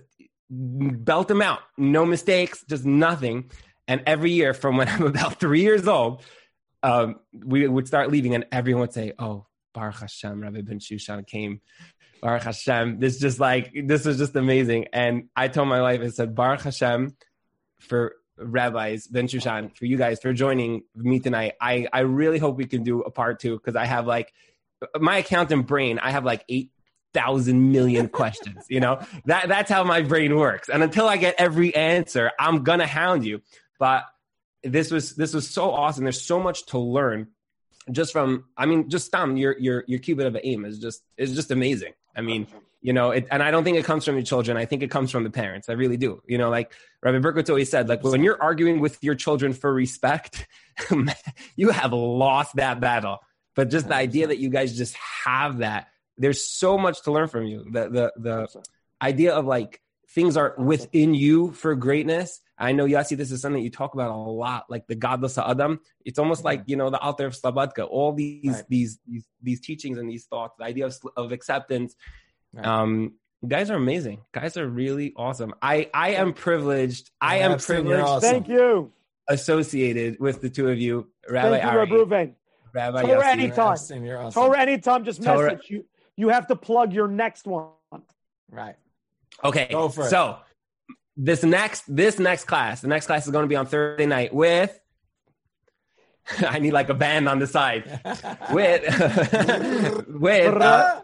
belt 0.49 1.27
them 1.27 1.41
out, 1.41 1.59
no 1.77 2.05
mistakes, 2.05 2.63
just 2.69 2.85
nothing. 2.85 3.49
And 3.87 4.01
every 4.07 4.31
year, 4.31 4.53
from 4.53 4.77
when 4.77 4.87
I'm 4.87 5.03
about 5.07 5.39
three 5.39 5.61
years 5.61 5.87
old, 5.87 6.23
um, 6.85 7.15
we 7.33 7.67
would 7.67 7.87
start 7.87 8.11
leaving, 8.11 8.35
and 8.35 8.45
everyone 8.51 8.81
would 8.81 8.93
say, 8.93 9.13
"Oh, 9.17 9.47
Baruch 9.73 9.95
Hashem, 9.95 10.41
Rabbi 10.41 10.61
Ben 10.61 10.79
Shushan 10.79 11.25
came." 11.25 11.61
Baruch 12.21 12.43
Hashem. 12.43 12.99
This 12.99 13.19
just 13.19 13.39
like 13.39 13.71
this 13.85 14.05
was 14.05 14.17
just 14.17 14.35
amazing. 14.35 14.87
And 14.93 15.29
I 15.35 15.47
told 15.47 15.67
my 15.67 15.81
wife, 15.81 16.01
I 16.01 16.09
said, 16.09 16.33
Baruch 16.33 16.61
Hashem 16.61 17.15
for 17.79 18.15
rabbis, 18.37 19.07
Ben 19.07 19.27
Shushan, 19.27 19.75
for 19.77 19.85
you 19.85 19.97
guys 19.97 20.19
for 20.21 20.33
joining 20.33 20.83
me 20.95 21.19
tonight. 21.19 21.53
I, 21.61 21.87
I 21.91 21.99
really 22.01 22.39
hope 22.39 22.57
we 22.57 22.65
can 22.65 22.83
do 22.83 23.01
a 23.01 23.11
part 23.11 23.39
two 23.39 23.57
because 23.57 23.75
I 23.75 23.85
have 23.85 24.07
like 24.07 24.33
my 24.99 25.17
accountant 25.17 25.67
brain, 25.67 25.99
I 25.99 26.11
have 26.11 26.25
like 26.25 26.43
eight 26.49 26.71
thousand 27.13 27.71
million 27.71 28.09
questions. 28.09 28.65
You 28.69 28.79
know, 28.79 28.99
that 29.25 29.47
that's 29.47 29.69
how 29.69 29.83
my 29.83 30.01
brain 30.01 30.35
works. 30.35 30.69
And 30.69 30.83
until 30.83 31.07
I 31.07 31.17
get 31.17 31.35
every 31.37 31.75
answer, 31.75 32.31
I'm 32.39 32.63
gonna 32.63 32.87
hound 32.87 33.25
you. 33.25 33.41
But 33.79 34.03
this 34.65 34.91
was 34.91 35.15
this 35.15 35.33
was 35.33 35.49
so 35.49 35.71
awesome. 35.71 36.03
There's 36.03 36.21
so 36.21 36.39
much 36.39 36.65
to 36.67 36.79
learn 36.79 37.27
just 37.91 38.11
from 38.11 38.45
I 38.57 38.65
mean, 38.65 38.89
just 38.89 39.07
Stam, 39.07 39.37
your 39.37 39.57
your 39.57 39.83
your 39.87 39.99
kibbud 39.99 40.25
av 40.25 40.33
v'eim 40.33 40.65
is 40.65 40.79
just 40.79 41.03
is 41.17 41.35
just 41.35 41.51
amazing. 41.51 41.93
I 42.15 42.21
mean, 42.21 42.47
you 42.81 42.93
know, 42.93 43.11
it, 43.11 43.27
and 43.31 43.43
I 43.43 43.51
don't 43.51 43.63
think 43.63 43.77
it 43.77 43.85
comes 43.85 44.05
from 44.05 44.15
your 44.15 44.23
children. 44.23 44.57
I 44.57 44.65
think 44.65 44.83
it 44.83 44.89
comes 44.89 45.11
from 45.11 45.23
the 45.23 45.29
parents. 45.29 45.69
I 45.69 45.73
really 45.73 45.97
do. 45.97 46.21
You 46.27 46.37
know, 46.37 46.49
like 46.49 46.73
Rabbi 47.01 47.19
Berkowitz 47.19 47.49
always 47.49 47.69
said, 47.69 47.89
like 47.89 48.03
when 48.03 48.23
you're 48.23 48.41
arguing 48.41 48.79
with 48.79 49.03
your 49.03 49.15
children 49.15 49.53
for 49.53 49.73
respect, 49.73 50.47
you 51.55 51.69
have 51.69 51.93
lost 51.93 52.55
that 52.55 52.79
battle. 52.79 53.19
But 53.55 53.69
just 53.69 53.87
the 53.87 53.95
idea 53.95 54.27
that 54.27 54.39
you 54.39 54.49
guys 54.49 54.75
just 54.75 54.95
have 55.25 55.59
that, 55.59 55.87
there's 56.17 56.49
so 56.49 56.77
much 56.77 57.03
to 57.03 57.11
learn 57.11 57.27
from 57.27 57.45
you. 57.45 57.65
The 57.71 57.89
the 57.89 58.13
the 58.17 58.63
idea 59.01 59.33
of 59.33 59.45
like 59.45 59.81
things 60.09 60.37
are 60.37 60.55
within 60.57 61.13
you 61.13 61.51
for 61.51 61.75
greatness. 61.75 62.41
I 62.57 62.71
know 62.71 62.85
Yossi, 62.85 63.17
this 63.17 63.31
is 63.31 63.41
something 63.41 63.61
you 63.61 63.69
talk 63.69 63.93
about 63.95 64.11
a 64.11 64.15
lot, 64.15 64.65
like 64.69 64.87
the 64.87 64.95
gadlus 64.95 65.35
ha'adam. 65.35 65.79
It's 66.05 66.17
almost 66.19 66.43
like 66.45 66.63
you 66.67 66.77
know 66.77 66.89
the 66.89 66.99
Alter 66.99 67.27
of 67.27 67.33
Slabodka. 67.33 67.85
All 67.89 68.13
these 68.13 68.45
Right. 68.45 68.63
these 68.69 68.99
these 69.07 69.25
these 69.41 69.59
teachings 69.61 69.97
and 69.97 70.09
these 70.09 70.25
thoughts, 70.25 70.55
the 70.57 70.63
idea 70.65 70.85
of, 70.85 70.95
of 71.17 71.31
acceptance. 71.33 71.95
Right. 72.53 72.65
Um, 72.65 73.15
guys 73.45 73.69
are 73.69 73.75
amazing. 73.75 74.21
Guys 74.31 74.55
are 74.55 74.67
really 74.67 75.13
awesome. 75.17 75.53
I 75.61 75.89
I 75.93 76.11
am 76.11 76.31
privileged. 76.33 77.11
I 77.19 77.37
am 77.39 77.53
I've 77.53 77.65
privileged 77.65 78.01
awesome. 78.03 78.29
Thank 78.31 78.47
you. 78.47 78.91
associated 79.27 80.19
with 80.19 80.41
the 80.41 80.49
two 80.49 80.69
of 80.69 80.77
you, 80.79 81.09
Rabbi 81.29 81.49
Thank 81.59 81.63
you, 81.63 81.69
Ari, 81.69 81.77
Reb 81.79 81.89
Ruvain. 81.89 82.33
Rabbi 82.73 83.01
Torah 83.03 83.21
Yossi. 83.23 83.25
anytime. 83.27 83.67
Awesome, 83.67 84.05
You're 84.05 84.17
awesome. 84.21 84.43
Torah 84.43 84.59
anytime, 84.61 85.03
just 85.05 85.23
Torah- 85.23 85.51
message 85.53 85.69
you. 85.69 85.85
You 86.17 86.29
have 86.29 86.47
to 86.47 86.55
plug 86.55 86.93
your 86.93 87.07
next 87.09 87.45
one. 87.47 87.69
Right. 88.49 88.75
Okay, 89.43 89.67
Go 89.69 89.89
for 89.89 90.05
it. 90.05 90.09
so 90.09 90.37
this 91.17 91.43
next 91.43 91.83
this 91.87 92.19
next 92.19 92.45
class, 92.45 92.81
the 92.81 92.87
next 92.87 93.07
class 93.07 93.25
is 93.25 93.31
going 93.31 93.43
to 93.43 93.49
be 93.49 93.55
on 93.55 93.65
Thursday 93.65 94.05
night 94.05 94.33
with. 94.33 94.77
I 96.39 96.57
need 96.59 96.71
like 96.73 96.89
a 96.89 96.95
band 96.95 97.29
on 97.29 97.37
the 97.39 97.45
side 97.47 97.83
with 98.51 98.81
with 100.07 100.61
uh, 100.61 101.01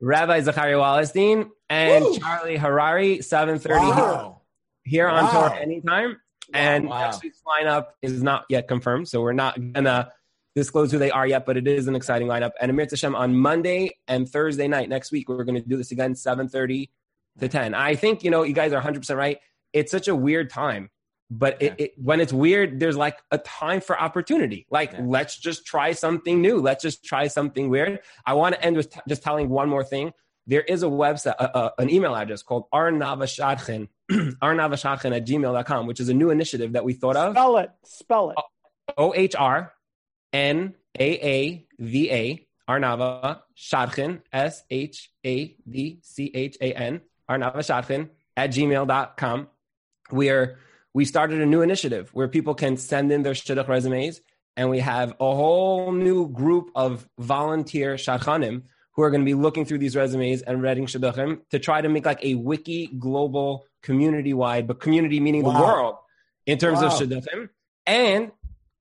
Rabbi 0.00 0.40
Zachariah 0.40 0.76
Wallerstein 0.76 1.50
and 1.68 2.04
Woo! 2.04 2.18
Charlie 2.18 2.56
Harari, 2.56 3.22
seven 3.22 3.58
thirty 3.58 3.84
Wow. 3.84 4.40
here 4.84 5.06
on 5.08 5.24
Wow. 5.24 5.48
Torah 5.48 5.60
Anytime. 5.60 6.20
And 6.54 6.88
wow. 6.88 7.02
next 7.02 7.22
week's 7.22 7.42
lineup 7.46 7.88
is 8.00 8.22
not 8.22 8.46
yet 8.48 8.68
confirmed, 8.68 9.06
so 9.06 9.20
we're 9.20 9.34
not 9.34 9.58
gonna 9.74 10.12
disclose 10.56 10.90
who 10.90 10.98
they 10.98 11.10
are 11.10 11.26
yet, 11.26 11.44
but 11.44 11.58
it 11.58 11.68
is 11.68 11.86
an 11.86 11.94
exciting 11.94 12.26
lineup. 12.26 12.52
And 12.58 12.70
im 12.70 12.76
yirtzeh 12.78 12.92
Hashem 12.92 13.14
on 13.14 13.36
Monday 13.36 13.98
and 14.08 14.26
Thursday 14.26 14.66
night 14.66 14.88
next 14.88 15.12
week, 15.12 15.28
we're 15.28 15.44
gonna 15.44 15.60
do 15.60 15.76
this 15.76 15.92
again, 15.92 16.14
seven 16.14 16.48
thirty 16.48 16.90
to 17.40 17.48
ten. 17.48 17.74
I 17.74 17.94
think 17.94 18.22
you 18.24 18.30
know 18.30 18.42
you 18.42 18.52
guys 18.54 18.72
are 18.72 18.80
hundred 18.80 19.00
percent 19.00 19.18
right. 19.18 19.38
It's 19.72 19.90
such 19.92 20.08
a 20.08 20.14
weird 20.14 20.50
time, 20.50 20.90
but 21.30 21.60
it, 21.62 21.74
it 21.78 21.92
when 21.96 22.20
it's 22.20 22.32
weird, 22.32 22.80
there's 22.80 22.96
like 22.96 23.18
a 23.30 23.38
time 23.38 23.80
for 23.80 24.00
opportunity. 24.00 24.66
Like 24.70 24.92
Yeah. 24.92 25.00
let's 25.04 25.36
just 25.38 25.66
try 25.66 25.92
something 25.92 26.40
new. 26.40 26.58
Let's 26.60 26.82
just 26.82 27.04
try 27.04 27.28
something 27.28 27.68
weird. 27.68 28.00
I 28.24 28.34
want 28.34 28.54
to 28.54 28.64
end 28.64 28.76
with 28.76 28.90
t- 28.90 29.00
just 29.08 29.22
telling 29.22 29.48
one 29.48 29.68
more 29.68 29.84
thing. 29.84 30.12
There 30.46 30.62
is 30.62 30.82
a 30.82 30.86
website, 30.86 31.34
uh, 31.38 31.48
uh, 31.54 31.70
an 31.78 31.90
email 31.90 32.16
address 32.16 32.42
called 32.42 32.64
ohrnaavashadchan, 32.72 33.88
ohrnaavashadchan 34.10 35.14
at 35.14 35.26
gmail.com, 35.26 35.86
which 35.86 36.00
is 36.00 36.08
a 36.08 36.14
new 36.14 36.30
initiative 36.30 36.72
that 36.72 36.84
we 36.84 36.94
thought 36.94 37.16
of. 37.16 37.34
Spell 37.34 37.56
it. 37.58 37.70
Spell 37.84 38.30
it. 38.30 38.36
O 38.96 39.12
H 39.14 39.34
R 39.36 39.74
N 40.32 40.74
A 40.98 41.04
A 41.12 41.66
V 41.78 42.10
A, 42.10 42.46
Arnava 42.66 43.40
Shadchin, 43.56 44.22
S 44.32 44.62
H 44.70 45.10
A 45.26 45.54
D 45.68 45.98
C 46.02 46.30
H 46.34 46.56
A 46.62 46.72
N, 46.72 47.02
Ohr 47.28 47.36
Naava 47.38 47.56
Shadchan 47.58 48.08
at 48.36 48.50
gmail.com. 48.50 49.48
We 50.10 50.30
are 50.30 50.58
we 50.94 51.04
started 51.04 51.40
a 51.40 51.46
new 51.46 51.62
initiative 51.62 52.10
where 52.12 52.28
people 52.28 52.54
can 52.54 52.76
send 52.76 53.12
in 53.12 53.22
their 53.22 53.34
shidduch 53.34 53.68
resumes, 53.68 54.20
and 54.56 54.70
we 54.70 54.78
have 54.80 55.10
a 55.20 55.34
whole 55.34 55.92
new 55.92 56.28
group 56.28 56.70
of 56.74 57.06
volunteer 57.18 57.94
shadchanim 57.96 58.62
who 58.92 59.02
are 59.02 59.10
going 59.10 59.20
to 59.20 59.24
be 59.26 59.34
looking 59.34 59.64
through 59.64 59.78
these 59.78 59.94
resumes 59.94 60.42
and 60.42 60.62
reading 60.62 60.86
shidduchim 60.86 61.40
to 61.50 61.58
try 61.58 61.80
to 61.80 61.88
make 61.88 62.04
like 62.06 62.24
a 62.24 62.34
wiki 62.34 62.86
global 62.98 63.64
community 63.82 64.32
wide, 64.34 64.66
but 64.66 64.80
community 64.80 65.20
meaning 65.20 65.42
the 65.44 65.50
world 65.50 65.96
in 66.46 66.58
terms 66.58 66.80
of 66.82 66.90
Wow. 66.90 66.98
shidduchim. 66.98 67.48
And 67.86 68.32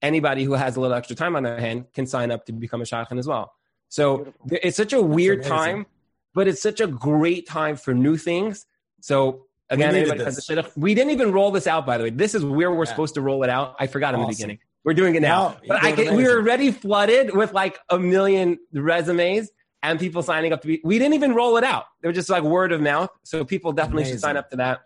anybody 0.02 0.44
who 0.44 0.54
has 0.54 0.76
a 0.76 0.80
little 0.82 0.96
extra 0.96 1.16
time 1.16 1.36
on 1.36 1.44
their 1.44 1.60
hand 1.60 1.86
can 1.94 2.08
sign 2.08 2.32
up 2.32 2.46
to 2.46 2.54
become 2.54 2.82
a 2.82 2.86
shadchan 2.86 3.20
as 3.20 3.28
well. 3.28 3.54
So 3.90 4.18
Beautiful. 4.18 4.58
it's 4.64 4.78
such 4.78 4.94
a 4.94 5.02
weird 5.02 5.44
time, 5.44 5.86
but 6.38 6.48
it's 6.48 6.62
such 6.62 6.80
a 6.82 6.86
great 6.86 7.48
time 7.48 7.76
for 7.76 7.96
new 7.96 8.16
things. 8.16 8.68
So 9.02 9.48
again, 9.72 9.96
needed 9.96 10.12
anybody 10.12 10.24
has 10.24 10.48
a 10.48 10.66
We 10.76 10.94
didn't 10.94 11.10
even 11.10 11.32
roll 11.32 11.50
this 11.50 11.66
out, 11.66 11.88
by 11.88 11.98
the 11.98 12.04
way. 12.04 12.10
This 12.12 12.36
is 12.36 12.46
where 12.46 12.72
we're 12.72 12.84
Yeah. 12.84 12.92
supposed 12.92 13.16
to 13.16 13.22
roll 13.22 13.42
it 13.44 13.50
out. 13.50 13.76
I 13.80 13.88
forgot 13.88 14.14
in 14.14 14.22
the 14.22 14.28
beginning. 14.28 14.60
We're 14.84 14.94
doing 14.94 15.16
it 15.16 15.24
now. 15.24 15.50
No, 15.50 15.68
but 15.68 15.84
I 15.84 15.96
doing 15.96 16.16
we 16.16 16.24
were 16.26 16.36
already 16.36 16.72
flooded 16.72 17.36
with 17.36 17.54
like 17.54 17.80
a 17.90 17.98
million 17.98 18.60
resumes 18.72 19.50
and 19.82 20.00
people 20.00 20.22
signing 20.22 20.54
up 20.54 20.62
to 20.62 20.68
be. 20.68 20.80
We 20.84 21.00
didn't 21.00 21.16
even 21.16 21.34
roll 21.34 21.58
it 21.58 21.64
out. 21.64 21.86
They 22.02 22.08
were 22.08 22.14
just 22.14 22.30
like 22.30 22.44
word 22.44 22.72
of 22.72 22.82
mouth. 22.82 23.10
So 23.24 23.44
people 23.44 23.74
definitely 23.74 24.06
should 24.06 24.20
sign 24.20 24.38
up 24.38 24.52
to 24.52 24.58
that. 24.58 24.82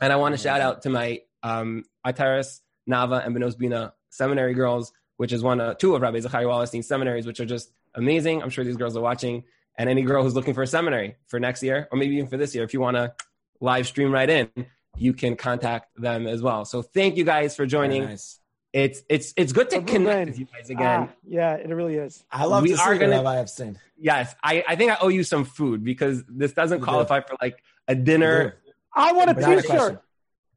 And 0.00 0.12
I 0.12 0.16
want 0.16 0.36
to 0.36 0.40
shout 0.40 0.60
out 0.60 0.82
to 0.82 0.90
my 0.90 1.22
um, 1.42 1.82
Ateres, 2.06 2.60
Naava, 2.88 3.26
and 3.26 3.34
Benos 3.34 3.58
Bina 3.58 3.94
seminary 4.10 4.54
girls, 4.54 4.92
which 5.16 5.32
is 5.32 5.42
one 5.42 5.60
of 5.60 5.78
two 5.78 5.96
of 5.96 6.02
Rabbi 6.02 6.20
Zachariah 6.20 6.46
Wallerstein's 6.46 6.86
seminaries, 6.86 7.26
which 7.26 7.40
are 7.40 7.46
just 7.46 7.72
amazing. 7.96 8.44
I'm 8.44 8.50
sure 8.50 8.62
these 8.62 8.76
girls 8.76 8.96
are 8.96 9.02
watching. 9.02 9.42
And 9.76 9.88
any 9.90 10.02
girl 10.02 10.22
who's 10.22 10.34
looking 10.34 10.54
for 10.54 10.62
a 10.62 10.66
seminary 10.66 11.16
for 11.26 11.40
next 11.40 11.62
year, 11.62 11.88
or 11.90 11.98
maybe 11.98 12.14
even 12.16 12.28
for 12.28 12.36
this 12.36 12.54
year, 12.54 12.62
if 12.64 12.72
you 12.72 12.80
want 12.80 12.96
to 12.96 13.12
live 13.60 13.86
stream 13.86 14.12
right 14.12 14.28
in, 14.30 14.48
you 14.96 15.12
can 15.12 15.34
contact 15.36 15.88
them 16.00 16.26
as 16.26 16.42
well. 16.42 16.64
So 16.64 16.80
thank 16.82 17.16
you 17.16 17.24
guys 17.24 17.56
for 17.56 17.66
joining. 17.66 18.02
Very 18.02 18.12
nice. 18.12 18.38
It's 18.72 19.02
it's 19.08 19.32
it's 19.36 19.52
good 19.52 19.70
to 19.70 19.76
Ruben. 19.76 19.92
connect 19.94 20.30
with 20.30 20.38
you 20.40 20.46
guys 20.52 20.68
again. 20.70 21.08
Ah, 21.08 21.14
yeah, 21.26 21.54
it 21.54 21.68
really 21.68 21.94
is. 21.96 22.24
I 22.30 22.44
love 22.46 22.62
We 22.64 22.70
to 22.70 22.76
see 22.76 22.82
are 22.82 22.98
gonna- 22.98 23.12
Rabbi 23.16 23.38
Epstein. 23.38 23.78
Yes, 23.96 24.34
I, 24.42 24.64
I 24.68 24.74
think 24.76 24.90
I 24.90 24.96
owe 25.00 25.08
you 25.08 25.22
some 25.22 25.44
food 25.44 25.84
because 25.84 26.24
this 26.28 26.52
doesn't 26.52 26.78
You 26.78 26.84
do. 26.84 26.88
qualify 26.90 27.20
for 27.20 27.36
like 27.40 27.56
a 27.86 27.94
dinner. 27.94 28.56
I 28.92 29.12
want 29.12 29.30
a 29.30 29.34
Without 29.34 29.52
a 29.52 29.62
T-shirt. 29.62 29.70
question. 29.76 29.98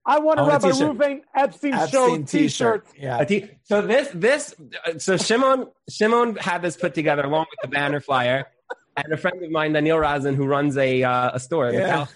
I 0.03 0.19
want 0.19 0.39
a 0.39 0.43
I 0.43 0.45
want 0.47 0.63
a 0.63 0.67
Rabbi 0.67 0.71
t-shirt. 0.77 0.97
Ruvain 0.97 1.21
Epstein, 1.35 1.87
Show 1.89 2.17
T-shirt. 2.17 2.27
T-shirt. 2.29 2.87
Yeah. 2.97 3.19
A 3.19 3.25
t- 3.25 3.49
so 3.63 3.81
this 3.81 4.09
this 4.13 4.55
uh, 4.87 4.97
so 4.97 5.17
Shimon 5.17 5.67
Shimon 5.89 6.37
had 6.37 6.61
this 6.63 6.75
put 6.77 6.93
together 6.95 7.23
along 7.23 7.45
with 7.51 7.59
the 7.61 7.67
banner 7.67 7.99
flyer, 7.99 8.47
and 8.97 9.13
a 9.13 9.17
friend 9.17 9.41
of 9.43 9.51
mine, 9.51 9.73
Daniel 9.73 9.99
Razin, 9.99 10.35
who 10.35 10.45
runs 10.45 10.75
a 10.77 11.03
uh, 11.03 11.31
a 11.33 11.39
store, 11.39 11.71
Yeah. 11.71 12.05
Decal, 12.05 12.09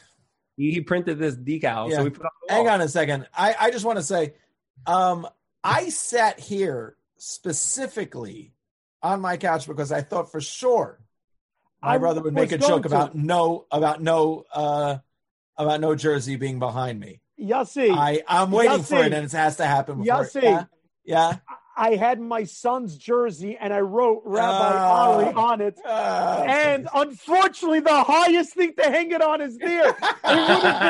he, 0.58 0.72
he 0.72 0.82
printed 0.82 1.20
this 1.20 1.36
decal. 1.36 1.90
Yeah. 1.90 1.98
So 1.98 2.04
we 2.04 2.10
put 2.10 2.26
on 2.26 2.32
Hang 2.50 2.68
on 2.68 2.82
a 2.82 2.88
second. 2.90 3.28
I, 3.36 3.56
I 3.60 3.72
just 3.72 3.86
want 3.86 3.98
to 4.00 4.04
say, 4.04 4.34
um, 4.86 5.28
I 5.64 5.90
sat 5.90 6.40
here 6.40 6.98
specifically 7.18 8.54
on 9.04 9.22
my 9.22 9.38
couch 9.38 9.68
because 9.68 9.92
I 9.92 10.02
thought 10.02 10.32
for 10.32 10.42
sure 10.42 11.00
my 11.82 11.96
I 11.96 11.98
brother 11.98 12.22
would 12.22 12.34
make 12.34 12.52
a 12.52 12.58
joke 12.58 12.84
to. 12.84 12.88
about 12.88 13.16
no 13.16 13.66
about 13.72 14.02
no 14.02 14.46
uh 14.54 14.98
about 15.58 15.82
no 15.82 15.96
jersey 15.96 16.36
being 16.36 16.60
behind 16.60 17.00
me. 17.00 17.22
Yossi, 17.40 17.90
I, 17.92 18.22
I 18.28 18.42
I'm 18.42 18.52
waiting 18.52 18.84
for 18.84 18.98
it 18.98 19.14
and 19.14 19.26
it 19.26 19.32
has 19.32 19.58
to 19.58 19.66
happen 19.66 20.02
before. 20.02 20.24
Yossi. 20.26 20.44
Yeah. 20.44 20.66
Yeah. 21.04 21.38
Had 21.96 22.20
my 22.22 22.46
son's 22.46 22.96
jersey 22.96 23.58
and 23.60 23.74
I 23.74 23.80
wrote 23.82 24.22
Rabbi 24.24 24.48
Ah. 24.74 25.12
Ari 25.18 25.34
on 25.34 25.62
it. 25.62 25.78
Uh, 25.84 26.46
And 26.48 26.88
unfortunately, 26.94 27.80
the 27.82 28.04
highest 28.04 28.54
thing 28.54 28.74
to 28.78 28.84
hang 28.84 29.12
it 29.12 29.22
on 29.22 29.42
is 29.42 29.58
there. 29.58 29.96
It 30.24 30.38
would 30.38 30.50
have 30.50 30.82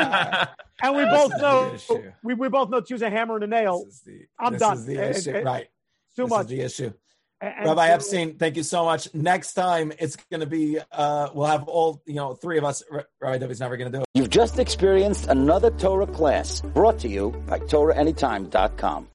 been, 0.42 0.48
and 0.82 0.96
we 0.96 1.04
both 1.04 1.32
know 1.40 1.76
we, 2.24 2.34
we 2.34 2.48
both 2.48 2.68
know 2.70 2.80
to 2.80 2.86
use 2.94 3.02
a 3.02 3.10
hammer 3.10 3.36
and 3.36 3.44
a 3.44 3.46
nail. 3.46 3.84
this 3.84 3.94
is 3.94 4.00
the, 4.02 4.20
I'm 4.38 4.52
this 4.52 4.60
done. 4.60 4.76
Is 4.78 4.84
the 4.86 5.10
issue. 5.10 5.30
eh, 5.32 5.42
right. 5.42 5.66
Too 6.16 6.22
this 6.24 6.30
much. 6.30 6.40
is 6.46 6.48
the 6.50 6.60
issue. 6.60 6.92
And- 7.40 7.66
Rabbi 7.66 7.84
and- 7.86 7.92
Epstein, 7.94 8.36
thank 8.38 8.56
you 8.56 8.62
so 8.62 8.84
much. 8.84 9.12
Next 9.14 9.54
time 9.54 9.92
it's 9.98 10.16
going 10.30 10.40
to 10.40 10.46
be, 10.46 10.78
uh, 10.92 11.28
we'll 11.34 11.46
have 11.46 11.64
all, 11.68 12.02
you 12.06 12.14
know, 12.14 12.34
three 12.34 12.58
of 12.58 12.64
us. 12.64 12.82
R- 12.90 13.06
Rabbi 13.20 13.38
David's 13.38 13.60
never 13.60 13.76
going 13.76 13.90
to 13.92 13.98
do 13.98 14.02
it. 14.02 14.08
You've 14.14 14.30
just 14.30 14.58
experienced 14.58 15.26
another 15.28 15.70
Torah 15.70 16.06
class 16.06 16.60
brought 16.60 16.98
to 17.00 17.08
you 17.08 17.30
by 17.46 17.58
TorahAnytime.com. 17.60 19.08